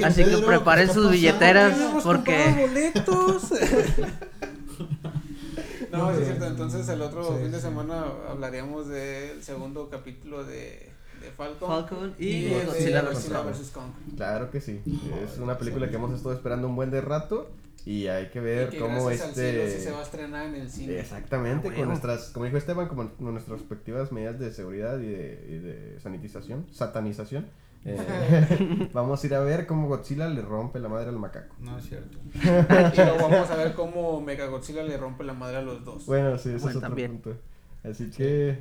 Así 0.06 0.24
que 0.24 0.30
Pedro, 0.30 0.42
¿qué 0.42 0.46
preparen 0.48 0.94
sus 0.94 1.10
billeteras. 1.12 1.74
¿Por 1.74 1.80
qué 1.80 1.84
no 1.86 1.90
hemos 1.92 2.04
porque- 2.04 2.68
boletos? 2.68 3.52
no, 5.92 6.12
es 6.12 6.26
cierto. 6.26 6.46
Entonces, 6.48 6.88
el 6.90 7.02
otro 7.02 7.24
sí, 7.24 7.42
fin 7.44 7.52
de 7.52 7.58
sí. 7.58 7.64
semana 7.64 8.06
hablaríamos 8.30 8.88
del 8.88 9.44
segundo 9.44 9.90
capítulo 9.90 10.44
de, 10.44 10.90
de 11.22 11.32
Falcon. 11.36 11.70
Falcon 11.70 12.16
y, 12.20 12.28
y 12.28 12.50
Godzilla 12.54 13.02
Godzilla, 13.02 13.42
vs. 13.42 13.72
Kong. 13.74 13.92
Claro 14.16 14.52
que 14.52 14.62
sí. 14.62 14.82
Es 15.24 15.38
una 15.40 15.58
película 15.58 15.90
que 15.90 15.96
hemos 15.96 16.14
estado 16.14 16.34
esperando 16.34 16.68
un 16.68 16.76
buen 16.76 16.92
de 16.92 17.02
rato 17.02 17.50
y 17.90 18.08
hay 18.08 18.30
que 18.30 18.40
Y 18.40 18.42
ver 18.42 18.70
que 18.70 18.80
cómo 18.80 19.06
gracias 19.06 19.30
al 19.30 19.36
cielo 19.36 19.62
este... 19.64 19.78
sí 19.80 19.84
se 19.86 19.92
va 19.92 20.00
a 20.00 20.04
estrenar 20.04 20.46
en 20.48 20.56
el 20.56 20.70
cine. 20.70 21.00
Exactamente, 21.00 21.70
Ah, 21.70 21.74
con 21.76 21.88
nuestras, 21.88 22.30
como 22.32 22.46
dijo 22.46 22.58
Esteban, 22.58 22.88
como 22.88 23.10
con 23.16 23.34
nuestras 23.34 23.60
respectivas 23.60 24.12
medidas 24.12 24.40
de 24.40 24.52
seguridad 24.52 25.00
y 25.00 25.06
de, 25.08 25.46
y 25.50 25.58
de 25.60 26.00
sanitización, 26.02 26.68
satanización. 26.72 27.48
eh, 27.86 27.98
vamos 28.94 29.24
a 29.24 29.28
ir 29.28 29.34
a 29.36 29.40
ver 29.40 29.66
cómo 29.68 29.88
Godzilla 29.88 30.28
le 30.28 30.42
rompe 30.42 30.80
la 30.80 30.90
madre 30.90 31.10
al 31.10 31.18
macaco. 31.20 31.56
No 31.60 31.78
es 31.78 31.86
cierto. 31.86 32.18
Y 32.94 32.98
luego 33.04 33.30
vamos 33.30 33.50
a 33.50 33.56
ver 33.56 33.74
cómo 33.74 34.22
Mechagodzilla 34.22 34.84
le 34.84 34.98
rompe 34.98 35.24
la 35.24 35.34
madre 35.34 35.58
a 35.58 35.62
los 35.62 35.84
dos. 35.86 36.06
Bueno, 36.06 36.38
sí, 36.38 36.50
ese 36.50 36.60
Bueno, 36.60 36.70
es 36.70 36.76
otro 36.78 36.82
también. 36.82 37.12
punto. 37.22 37.42
Así 37.84 38.10
que, 38.12 38.60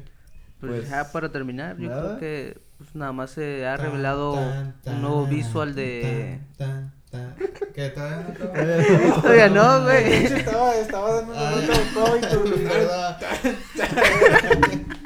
Pues, 0.60 0.72
Pues, 0.72 0.88
ya 0.88 1.10
para 1.12 1.30
terminar, 1.32 1.78
yo 1.78 1.92
creo 1.92 2.16
que 2.18 2.60
pues, 2.78 2.94
nada 2.94 3.12
más 3.12 3.30
se 3.32 3.66
ha 3.66 3.76
Tan, 3.76 3.86
revelado 3.86 4.34
tan, 4.82 4.96
un 4.96 5.00
nuevo 5.02 5.22
tan, 5.22 5.30
visual 5.30 5.74
de... 5.74 6.40
¿Qué 7.74 7.90
tal? 7.90 8.34
Todavía 8.36 9.48
no, 9.48 9.80
De 9.80 10.02
güey. 10.02 10.26
hecho, 10.26 10.34
estaba, 10.36 10.74
estaba 10.76 11.12
dando 11.14 11.32
una 11.32 11.40
Ah. 11.48 12.16
y 12.16 12.20
tu- 12.34 12.64
Verdad. 12.64 13.18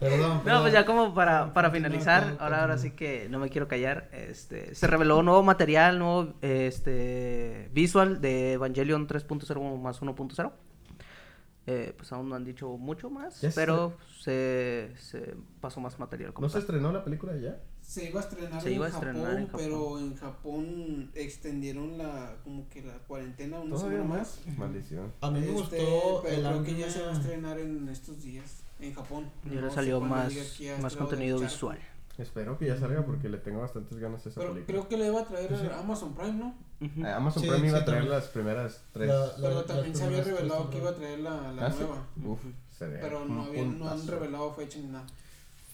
Perdón. 0.00 0.42
No, 0.46 0.60
pues 0.60 0.72
ya 0.72 0.86
como 0.86 1.12
para, 1.12 1.52
para 1.52 1.70
finalizar, 1.72 2.36
ahora, 2.38 2.60
ahora 2.62 2.78
sí 2.78 2.92
que 2.92 3.28
no 3.28 3.40
me 3.40 3.48
quiero 3.50 3.66
callar, 3.66 4.08
este, 4.12 4.74
se 4.76 4.86
reveló 4.86 5.22
nuevo 5.24 5.42
material, 5.42 5.98
nuevo, 5.98 6.34
este, 6.40 7.68
visual 7.72 8.20
de 8.20 8.52
Evangelion 8.52 9.08
3.0 9.08 9.76
más 9.80 10.00
1.0. 10.00 10.52
Eh, 11.66 11.94
pues 11.96 12.12
aún 12.12 12.28
no 12.28 12.36
han 12.36 12.44
dicho 12.44 12.68
mucho 12.78 13.10
más, 13.10 13.40
Ya 13.42 13.50
pero 13.54 13.92
se, 14.20 14.92
se 14.96 15.34
pasó 15.60 15.80
más 15.80 15.98
material. 15.98 16.32
¿no 16.40 16.48
se 16.48 16.60
estrenó 16.60 16.92
la 16.92 17.02
película 17.04 17.36
ya? 17.36 17.56
Se 17.88 18.04
iba 18.10 18.20
a 18.20 18.22
estrenar, 18.22 18.60
Se 18.60 18.68
en, 18.68 18.74
iba 18.74 18.86
a 18.86 18.90
Japón, 18.90 19.08
estrenar 19.08 19.38
en 19.38 19.46
Japón. 19.46 19.60
pero 19.64 19.98
en 19.98 20.16
Japón 20.16 21.10
extendieron 21.14 21.96
la 21.96 22.36
como 22.44 22.68
que 22.68 22.82
la 22.82 22.92
cuarentena 22.98 23.60
una 23.60 23.76
¿Todavía 23.76 24.02
semana 24.02 24.18
más? 24.18 24.40
Maldición. 24.58 25.12
A 25.22 25.30
mí 25.30 25.40
me 25.40 25.46
Este, 25.46 25.52
gustó 25.58 26.20
pero 26.22 26.28
el 26.34 26.40
creo 26.42 26.48
anime. 26.50 26.66
que 26.66 26.76
ya 26.76 26.90
se 26.90 27.00
va 27.02 27.08
a 27.08 27.12
estrenar 27.14 27.58
en 27.58 27.88
estos 27.88 28.22
días 28.22 28.62
en 28.78 28.92
Japón. 28.94 29.30
Y 29.42 29.48
No 29.48 29.54
ahora 29.60 29.70
sé 29.70 29.74
salió 29.76 30.00
más, 30.02 30.34
más 30.82 30.96
contenido 30.96 31.38
visual. 31.38 31.78
Espero 32.18 32.58
que 32.58 32.66
ya 32.66 32.76
salga 32.76 33.06
porque 33.06 33.30
le 33.30 33.38
tengo 33.38 33.60
bastantes 33.60 33.96
ganas 33.98 34.26
a 34.26 34.28
esa 34.28 34.38
Pero 34.40 34.52
película. 34.52 34.66
creo 34.80 34.88
que 34.90 34.96
le 34.98 35.06
iba 35.06 35.20
a 35.22 35.24
traer 35.24 35.48
Pues 35.48 35.60
sí. 35.60 35.66
a 35.68 35.78
Amazon 35.78 36.14
Prime, 36.14 36.32
¿no? 36.32 36.54
Ujú. 36.82 37.06
Ah, 37.06 37.16
Amazon 37.16 37.42
Sí, 37.42 37.48
Prime 37.48 37.68
iba 37.68 37.78
sí, 37.78 37.82
a 37.82 37.84
traer 37.86 38.00
también. 38.02 38.18
las 38.20 38.28
primeras 38.28 38.82
tres. 38.92 39.08
La- 39.08 39.32
Pero 39.36 39.54
la- 39.54 39.64
también 39.64 39.88
las 39.90 39.98
se 39.98 40.04
había 40.04 40.24
revelado 40.24 40.68
que 40.68 40.76
iba 40.78 40.90
a 40.90 40.94
traer 40.94 41.20
la, 41.20 41.52
la 41.52 41.66
Ah, 41.66 41.70
sí. 41.72 41.78
nueva. 41.80 42.06
Uf, 42.24 42.40
se 42.76 42.86
ve 42.86 42.98
Pero 43.00 43.24
no, 43.24 43.44
habían, 43.44 43.78
no 43.78 43.88
han 43.88 44.06
revelado 44.06 44.52
fecha 44.52 44.78
ni 44.78 44.88
nada. 44.88 45.06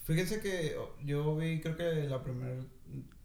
Fíjense 0.05 0.39
que 0.39 0.77
yo 1.03 1.35
vi, 1.35 1.59
creo 1.61 1.75
que 1.75 2.07
la 2.07 2.23
primera 2.23 2.55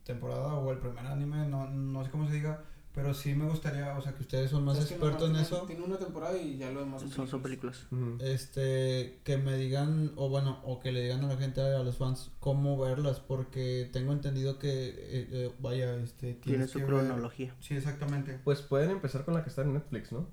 temporada 0.04 0.54
o 0.54 0.72
el 0.72 0.78
primer 0.78 1.06
anime, 1.06 1.46
no, 1.46 1.68
no 1.70 2.04
sé 2.04 2.10
cómo 2.10 2.26
se 2.26 2.34
diga, 2.34 2.64
pero 2.94 3.14
sí 3.14 3.34
me 3.34 3.46
gustaría, 3.48 3.96
o 3.96 4.02
sea, 4.02 4.12
que 4.14 4.22
ustedes 4.22 4.50
son 4.50 4.64
más 4.64 4.78
expertos 4.80 5.22
en 5.28 5.32
tiene- 5.34 5.42
eso, 5.42 5.62
Tiene 5.66 5.84
una 5.84 5.98
temporada 5.98 6.36
y 6.36 6.56
ya 6.56 6.70
lo 6.72 6.80
demás 6.80 7.02
Son, 7.02 7.28
son 7.28 7.42
películas. 7.42 7.86
Este, 8.20 9.20
que 9.24 9.36
me 9.36 9.56
digan, 9.56 10.12
o 10.16 10.28
bueno, 10.28 10.58
o 10.64 10.80
que 10.80 10.90
le 10.90 11.02
digan 11.02 11.22
a 11.24 11.28
la 11.28 11.36
gente, 11.36 11.60
a 11.60 11.82
los 11.84 11.98
fans, 11.98 12.30
cómo 12.40 12.78
verlas, 12.78 13.20
porque 13.20 13.88
tengo 13.92 14.12
entendido 14.12 14.58
que, 14.58 14.88
eh, 14.88 15.28
eh, 15.30 15.52
vaya, 15.60 15.94
este, 15.96 16.34
Tiene 16.34 16.66
su 16.66 16.78
que 16.78 16.84
ver- 16.86 16.94
cronología. 17.04 17.54
Sí, 17.60 17.74
exactamente. 17.76 18.40
Pues 18.42 18.62
pueden 18.62 18.90
empezar 18.90 19.24
con 19.24 19.34
la 19.34 19.42
que 19.44 19.50
está 19.50 19.62
en 19.62 19.74
Netflix, 19.74 20.10
¿no? 20.12 20.26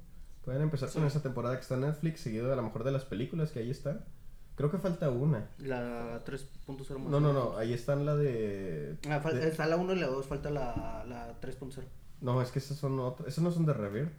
Pueden 0.46 0.62
empezar 0.62 0.90
con 0.90 1.06
esa 1.06 1.22
temporada 1.22 1.56
que 1.56 1.62
está 1.62 1.76
en 1.76 1.82
Netflix, 1.82 2.22
seguido 2.22 2.52
a 2.52 2.56
lo 2.56 2.64
mejor 2.64 2.86
de 2.86 2.92
las 2.94 3.04
películas 3.04 3.52
que 3.52 3.60
ahí 3.60 3.70
están. 3.70 4.06
Creo 4.58 4.70
que 4.72 4.80
falta 4.80 5.10
una. 5.10 5.48
La 5.60 6.26
3.0 6.26 6.98
más 7.00 7.10
No, 7.10 7.20
no, 7.22 7.32
no, 7.32 7.56
ahí 7.58 7.74
están 7.74 8.06
la 8.06 8.16
de... 8.16 8.98
Ah, 9.08 9.22
fal- 9.24 9.34
de- 9.36 9.48
Está 9.48 9.66
la 9.68 9.78
1 9.78 9.94
y 9.94 10.00
la 10.00 10.08
2, 10.08 10.26
falta 10.26 10.50
la, 10.50 11.06
la 11.08 11.40
3.0. 11.40 11.84
No, 12.22 12.42
es 12.42 12.50
que 12.52 12.58
esas 12.60 12.76
son 12.78 13.00
otras, 13.00 13.30
esas 13.30 13.44
no 13.44 13.52
son 13.52 13.66
de 13.68 13.74
Rebirth. 13.74 14.12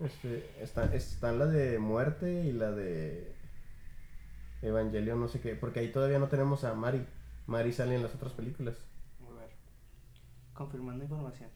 Este, 0.00 0.50
está, 0.62 0.94
están 0.94 1.38
la 1.38 1.46
de 1.46 1.78
muerte 1.78 2.44
y 2.46 2.52
la 2.52 2.70
de 2.72 3.34
Evangelion, 4.62 5.20
no 5.20 5.28
sé 5.28 5.40
qué, 5.40 5.54
porque 5.54 5.80
ahí 5.80 5.92
todavía 5.92 6.18
no 6.18 6.28
tenemos 6.28 6.64
a 6.64 6.74
Mari. 6.74 7.06
Mari 7.46 7.72
sale 7.72 7.94
en 7.96 8.02
las 8.02 8.14
otras 8.14 8.32
películas. 8.32 8.76
A 9.30 9.38
ver. 9.38 9.50
Confirmando 10.54 11.04
información. 11.04 11.50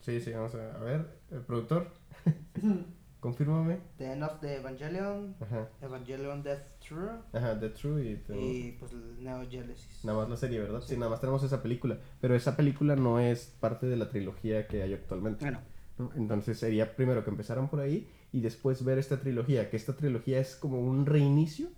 Sí, 0.00 0.20
sí, 0.20 0.32
vamos 0.32 0.54
a, 0.56 0.74
a 0.74 0.78
ver, 0.80 1.06
el 1.30 1.40
productor, 1.42 1.92
confírmame. 3.22 3.78
The 3.96 4.12
End 4.12 4.22
of 4.22 4.40
the 4.40 4.56
Evangelion, 4.56 5.34
Ajá, 5.40 5.68
Evangelion 5.80 6.42
Death 6.42 6.62
True 6.86 7.08
ajá, 7.32 7.58
The 7.58 7.70
True 7.70 8.04
y... 8.04 8.16
tenemos- 8.16 8.44
y 8.54 8.72
pues 8.78 8.92
el 8.92 9.22
Neo 9.24 9.48
Genesis. 9.48 10.04
Nada 10.04 10.18
más 10.18 10.28
la 10.28 10.36
serie, 10.36 10.58
¿verdad? 10.60 10.80
Sí. 10.82 10.88
Sí. 10.88 10.96
nada 10.98 11.10
más 11.10 11.20
tenemos 11.20 11.42
esa 11.42 11.62
película. 11.62 11.98
Pero 12.20 12.34
esa 12.34 12.56
película 12.56 12.96
no 12.96 13.18
es 13.20 13.46
parte 13.60 13.86
de 13.86 13.96
la 13.96 14.10
trilogía 14.10 14.66
que 14.66 14.82
hay 14.82 14.92
actualmente. 14.92 15.44
Bueno, 15.44 15.60
¿no? 15.98 16.10
Entonces 16.16 16.58
sería 16.58 16.94
primero 16.96 17.22
que 17.24 17.30
empezaran 17.30 17.70
por 17.70 17.80
ahí 17.80 18.10
y 18.32 18.40
después 18.40 18.84
ver 18.84 18.98
esta 18.98 19.18
trilogía. 19.20 19.70
Que 19.70 19.76
esta 19.76 19.94
trilogía 19.96 20.38
es 20.40 20.56
como 20.56 20.80
un 20.80 21.06
reinicio. 21.06 21.68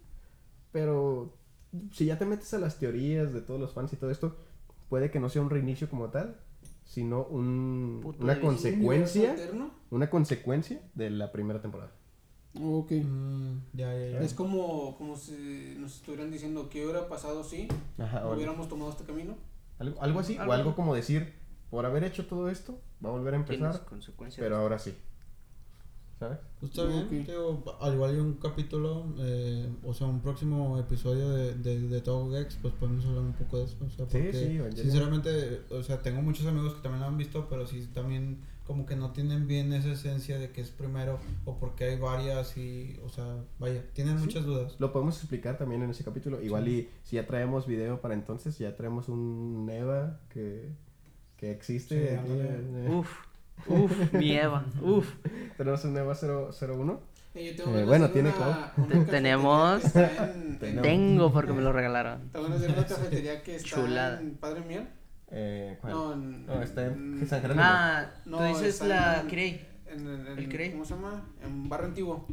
Pero 0.72 1.36
si 1.92 2.06
ya 2.06 2.18
te 2.18 2.24
metes 2.26 2.52
a 2.54 2.58
las 2.58 2.78
teorías 2.78 3.32
de 3.32 3.40
todos 3.42 3.60
los 3.60 3.72
fans 3.72 3.92
y 3.92 3.96
todo 3.96 4.10
esto, 4.10 4.36
puede 4.88 5.10
que 5.10 5.20
no 5.20 5.28
sea 5.28 5.42
un 5.42 5.50
reinicio 5.50 5.88
como 5.88 6.08
tal, 6.10 6.36
sino 6.84 7.24
un, 7.24 8.14
una 8.20 8.40
consecuencia. 8.40 9.34
Una 9.90 10.10
consecuencia 10.10 10.80
de 10.94 11.10
la 11.10 11.32
primera 11.32 11.60
temporada. 11.60 11.92
Ok. 12.60 12.92
Mm, 12.92 13.58
ya, 13.72 13.92
ya, 13.94 14.10
ya. 14.10 14.20
Es 14.20 14.34
como, 14.34 14.96
como 14.96 15.16
si 15.16 15.76
nos 15.78 15.96
estuvieran 15.96 16.30
diciendo 16.30 16.68
que 16.70 16.84
hubiera 16.84 17.08
pasado 17.08 17.42
si 17.42 17.68
Ajá, 17.98 18.28
hubiéramos 18.28 18.68
tomado 18.68 18.90
este 18.90 19.04
camino. 19.04 19.34
algo, 19.78 20.00
algo 20.00 20.20
así, 20.20 20.36
Algo 20.38 20.52
o 20.52 20.54
algo 20.54 20.74
como 20.76 20.94
decir, 20.94 21.34
por 21.70 21.84
haber 21.86 22.04
hecho 22.04 22.26
todo 22.26 22.48
esto, 22.48 22.78
va 23.04 23.08
a 23.08 23.12
volver 23.12 23.34
a 23.34 23.38
empezar. 23.38 23.84
consecuencias. 23.84 24.42
Pero 24.42 24.56
ahora 24.56 24.78
sí. 24.78 24.94
¿Sabes? 26.18 26.38
Pues 26.60 26.70
está 26.70 26.84
bien, 26.84 27.00
Ok. 27.04 27.10
digo, 27.10 27.76
al 27.80 27.94
igual 27.94 28.10
hay 28.12 28.20
un 28.20 28.34
capítulo, 28.34 29.04
eh, 29.18 29.68
o 29.84 29.92
sea, 29.92 30.06
un 30.06 30.20
próximo 30.20 30.78
episodio 30.78 31.28
de, 31.30 31.54
de, 31.54 31.80
de 31.88 32.00
Gex, 32.00 32.56
pues 32.62 32.72
podemos 32.74 33.04
hablar 33.06 33.22
un 33.24 33.32
poco 33.32 33.58
de 33.58 33.64
eso, 33.64 33.76
o 33.84 33.90
sea, 33.90 34.06
Sí, 34.06 34.12
porque 34.12 34.32
sí, 34.32 34.38
Evangelion. 34.56 34.72
sinceramente, 34.76 35.62
o 35.70 35.82
sea, 35.82 36.00
tengo 36.02 36.22
muchos 36.22 36.46
amigos 36.46 36.74
que 36.74 36.82
también 36.82 37.00
lo 37.00 37.06
han 37.08 37.18
visto, 37.18 37.46
pero 37.50 37.66
sí 37.66 37.88
también 37.92 38.38
como 38.64 38.86
que 38.86 38.96
no 38.96 39.10
tienen 39.10 39.46
bien 39.46 39.72
esa 39.74 39.90
esencia 39.92 40.38
de 40.38 40.50
que 40.50 40.62
es 40.62 40.70
primero 40.70 41.18
o 41.44 41.58
porque 41.58 41.84
hay 41.84 41.98
varias 41.98 42.56
y, 42.56 42.98
o 43.04 43.08
sea, 43.10 43.44
vaya, 43.58 43.82
tienen 43.92 44.16
Sí. 44.18 44.24
muchas 44.24 44.44
dudas. 44.46 44.76
Lo 44.78 44.90
podemos 44.92 45.18
explicar 45.18 45.58
también 45.58 45.82
en 45.82 45.90
ese 45.90 46.02
capítulo. 46.04 46.40
Igual 46.40 46.68
y 46.68 46.88
si 47.02 47.16
ya 47.16 47.26
traemos 47.26 47.66
video 47.66 48.00
para 48.00 48.14
entonces, 48.14 48.56
ya 48.56 48.74
traemos 48.74 49.10
un 49.10 49.66
Neva 49.66 50.20
que, 50.30 50.70
que 51.36 51.50
existe. 51.50 52.08
Sí, 52.08 52.14
aquí, 52.14 52.30
eh, 52.32 52.88
Uf, 52.90 53.10
uf, 53.66 54.12
mi 54.12 54.32
Eva, 54.36 54.64
uf. 54.82 55.08
Tenemos 55.56 55.84
un 55.84 55.94
Neva 55.94 56.14
0, 56.14 56.50
01. 56.52 57.00
Eh, 57.34 57.52
yo 57.56 57.64
tengo 57.64 57.78
Eh, 57.78 57.84
bueno, 57.84 58.10
tiene 58.10 58.30
una- 58.30 58.72
una 58.76 58.88
Te- 59.06 59.10
tenemos- 59.10 59.96
en- 59.96 60.58
en- 60.62 60.82
Tengo 60.82 61.32
porque 61.32 61.52
me 61.52 61.62
lo 61.62 61.72
regalaron. 61.72 62.30
Hacer 62.32 62.70
una 62.70 62.86
cafetería 62.86 63.42
que 63.42 63.56
está 63.56 63.68
Chulada. 63.68 64.20
en 64.20 64.36
Padre 64.36 64.60
Miel. 64.62 64.88
Eh, 65.30 65.78
¿cuál? 65.80 65.92
No, 65.92 66.12
en, 66.12 66.46
No, 66.46 66.62
está 66.62 66.86
en 66.86 67.18
en- 67.20 67.26
San 67.28 67.40
Jerónimo. 67.40 67.64
Ah, 67.66 68.06
No, 68.24 68.38
tú 68.38 68.44
dices 68.44 68.80
la 68.82 69.20
en- 69.22 69.26
Kirei. 69.26 69.66
En, 69.86 70.00
en- 70.06 70.26
en- 70.28 70.38
¿El 70.38 70.48
Kirei? 70.48 70.70
¿Cómo 70.72 70.84
se 70.84 70.94
llama? 70.94 71.24
En 71.42 71.68
Barrio 71.68 71.88
Antiguo. 71.88 72.26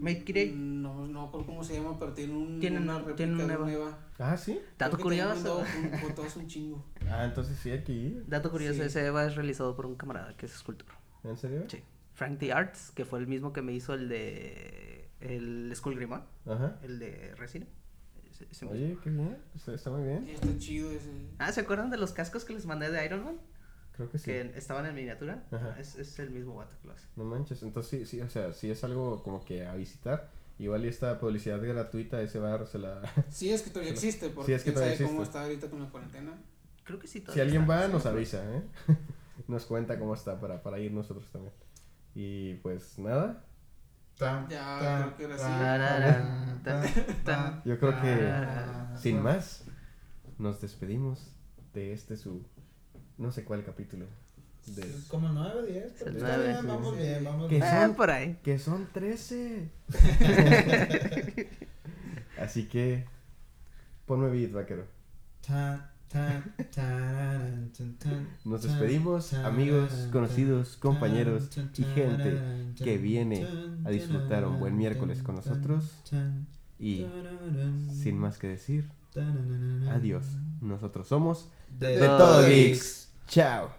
Made 0.00 0.24
Kirei. 0.24 0.52
No, 0.52 1.06
no 1.06 1.26
recuerdo 1.26 1.46
cómo 1.46 1.64
se 1.64 1.74
llama, 1.74 1.98
pero 1.98 2.12
tiene 2.12 2.34
un, 2.34 2.60
Tiene 2.60 2.78
una 2.78 2.92
un- 2.92 2.98
réplica 2.98 3.16
tiene 3.16 3.32
un 3.32 3.38
de 3.38 3.46
Neva. 3.46 3.66
Neva. 3.66 3.98
Ah, 4.18 4.36
sí. 4.36 4.60
Dato 4.78 4.98
curioso. 4.98 5.64
fotos 6.00 6.36
un 6.36 6.46
chingo. 6.46 6.84
Ah, 7.10 7.24
entonces 7.24 7.58
sí 7.58 7.70
ir. 7.70 8.24
Dato 8.26 8.50
curioso, 8.50 8.74
Sí. 8.80 8.82
ese 8.82 9.04
Eva 9.06 9.26
es 9.26 9.34
realizado 9.36 9.74
por 9.76 9.86
un 9.86 9.96
camarada 9.96 10.34
que 10.36 10.46
es 10.46 10.54
escultor. 10.54 10.88
¿En 11.24 11.36
serio? 11.36 11.64
Sí. 11.68 11.78
Frank 12.14 12.38
The 12.38 12.52
Arts, 12.52 12.90
que 12.94 13.04
fue 13.04 13.18
el 13.18 13.26
mismo 13.26 13.52
que 13.52 13.60
me 13.62 13.72
hizo 13.72 13.94
el 13.94 14.08
de 14.08 15.08
el 15.20 15.72
Skull 15.74 15.94
Grimón, 15.96 16.22
Ajá. 16.46 16.78
el 16.82 16.98
de 16.98 17.34
Resina. 17.36 17.66
Ese- 18.30 18.46
ese 18.50 18.64
mismo. 18.64 18.70
Oye, 18.80 18.98
qué 19.04 19.10
bien. 19.10 19.36
Está, 19.54 19.74
está 19.74 19.90
muy 19.90 20.04
bien. 20.04 20.28
Está 20.28 20.56
chido 20.58 20.90
ese. 20.90 21.10
Ah, 21.38 21.52
¿se 21.52 21.60
acuerdan 21.60 21.90
de 21.90 21.96
los 21.98 22.12
cascos 22.12 22.44
que 22.44 22.52
les 22.54 22.64
mandé 22.66 22.90
de 22.90 23.04
Iron 23.04 23.24
Man? 23.24 23.36
Creo 23.92 24.10
que 24.10 24.18
sí. 24.18 24.24
Que 24.26 24.40
estaban 24.56 24.86
en 24.86 24.94
miniatura. 24.94 25.44
Ajá. 25.50 25.76
Es, 25.78 25.96
es 25.96 26.18
el 26.18 26.30
mismo 26.30 26.54
vato 26.56 26.74
que 26.80 26.88
lo 26.88 26.94
hace. 26.94 27.06
No 27.16 27.24
manches. 27.24 27.62
Entonces 27.62 27.90
sí, 27.90 28.06
sí, 28.06 28.20
o 28.22 28.28
sea, 28.30 28.52
sí 28.52 28.70
es 28.70 28.82
algo 28.84 29.22
como 29.22 29.44
que 29.44 29.66
a 29.66 29.74
visitar. 29.74 30.30
Igual 30.58 30.84
y 30.84 30.88
esta 30.88 31.18
publicidad 31.18 31.60
gratuita, 31.60 32.20
ese 32.22 32.38
bar 32.38 32.66
se 32.66 32.78
la... 32.78 33.00
Sí, 33.30 33.50
es 33.52 33.62
que 33.62 33.70
todavía 33.70 33.92
existe, 33.92 34.28
porque 34.30 34.46
Sí, 34.46 34.52
es 34.54 34.60
que 34.62 34.64
quién 34.64 34.74
todavía 34.74 34.96
sabe 34.96 35.08
cómo 35.08 35.20
existe. 35.22 35.38
está 35.38 35.44
ahorita 35.46 35.70
con 35.70 35.80
la 35.82 35.90
cuarentena. 35.90 36.32
Creo 36.84 36.98
que 36.98 37.06
sí. 37.06 37.18
si 37.18 37.20
todavía 37.24 37.42
alguien 37.44 37.62
está. 37.62 37.80
va, 37.80 37.88
nos 37.88 38.06
avisa, 38.06 38.42
¿eh? 38.56 38.62
Nos 39.48 39.66
cuenta 39.66 39.98
cómo 39.98 40.14
está 40.14 40.38
para, 40.40 40.62
para 40.62 40.78
ir 40.78 40.92
nosotros 40.92 41.26
también. 41.32 41.52
Y 42.14 42.54
pues 42.56 42.98
nada, 42.98 43.44
Tan, 44.18 44.46
Ya, 44.48 44.78
tan, 44.78 45.02
creo 45.14 45.16
que 45.16 45.24
era 45.24 45.34
así. 45.34 47.00
tan, 47.24 47.62
yo 47.64 47.78
creo 47.78 48.00
que 48.00 48.98
sin 48.98 49.20
más, 49.22 49.64
nos 50.38 50.60
despedimos 50.60 51.34
de 51.72 51.92
este 51.92 52.16
su... 52.16 52.44
No 53.18 53.30
sé 53.32 53.44
cuál 53.44 53.64
capítulo. 53.64 54.06
De... 54.66 54.86
Como 55.08 55.28
9, 55.28 55.66
10. 55.72 56.02
El 56.02 56.16
Está 56.16 56.36
nueve. 56.36 56.52
bien, 56.52 56.66
vamos 56.68 56.94
Sí. 56.96 57.02
bien, 57.02 57.24
vamos 57.24 57.48
¿Qué 57.48 57.54
bien. 57.56 57.68
Ah, 57.68 57.86
son? 57.86 57.96
por 57.96 58.10
ahí. 58.10 58.38
Que 58.42 58.58
son 58.58 58.88
13. 58.92 59.68
Así 62.40 62.64
que... 62.68 63.04
Ponme 64.06 64.28
beat, 64.30 64.52
vaquero. 64.52 64.84
Nos 68.44 68.62
despedimos, 68.62 69.32
amigos, 69.34 70.08
conocidos, 70.12 70.76
compañeros 70.76 71.48
y 71.76 71.82
gente 71.84 72.40
que 72.76 72.98
viene 72.98 73.46
a 73.84 73.90
disfrutar 73.90 74.46
un 74.46 74.60
buen 74.60 74.76
miércoles 74.76 75.22
con 75.22 75.36
nosotros. 75.36 75.90
Y 76.78 77.06
sin 77.92 78.18
más 78.18 78.38
que 78.38 78.48
decir, 78.48 78.90
adiós. 79.90 80.24
Nosotros 80.60 81.08
somos 81.08 81.48
De, 81.78 81.98
de 81.98 82.06
Todo. 82.06 82.46
Geeks. 82.46 83.08
Chao. 83.28 83.70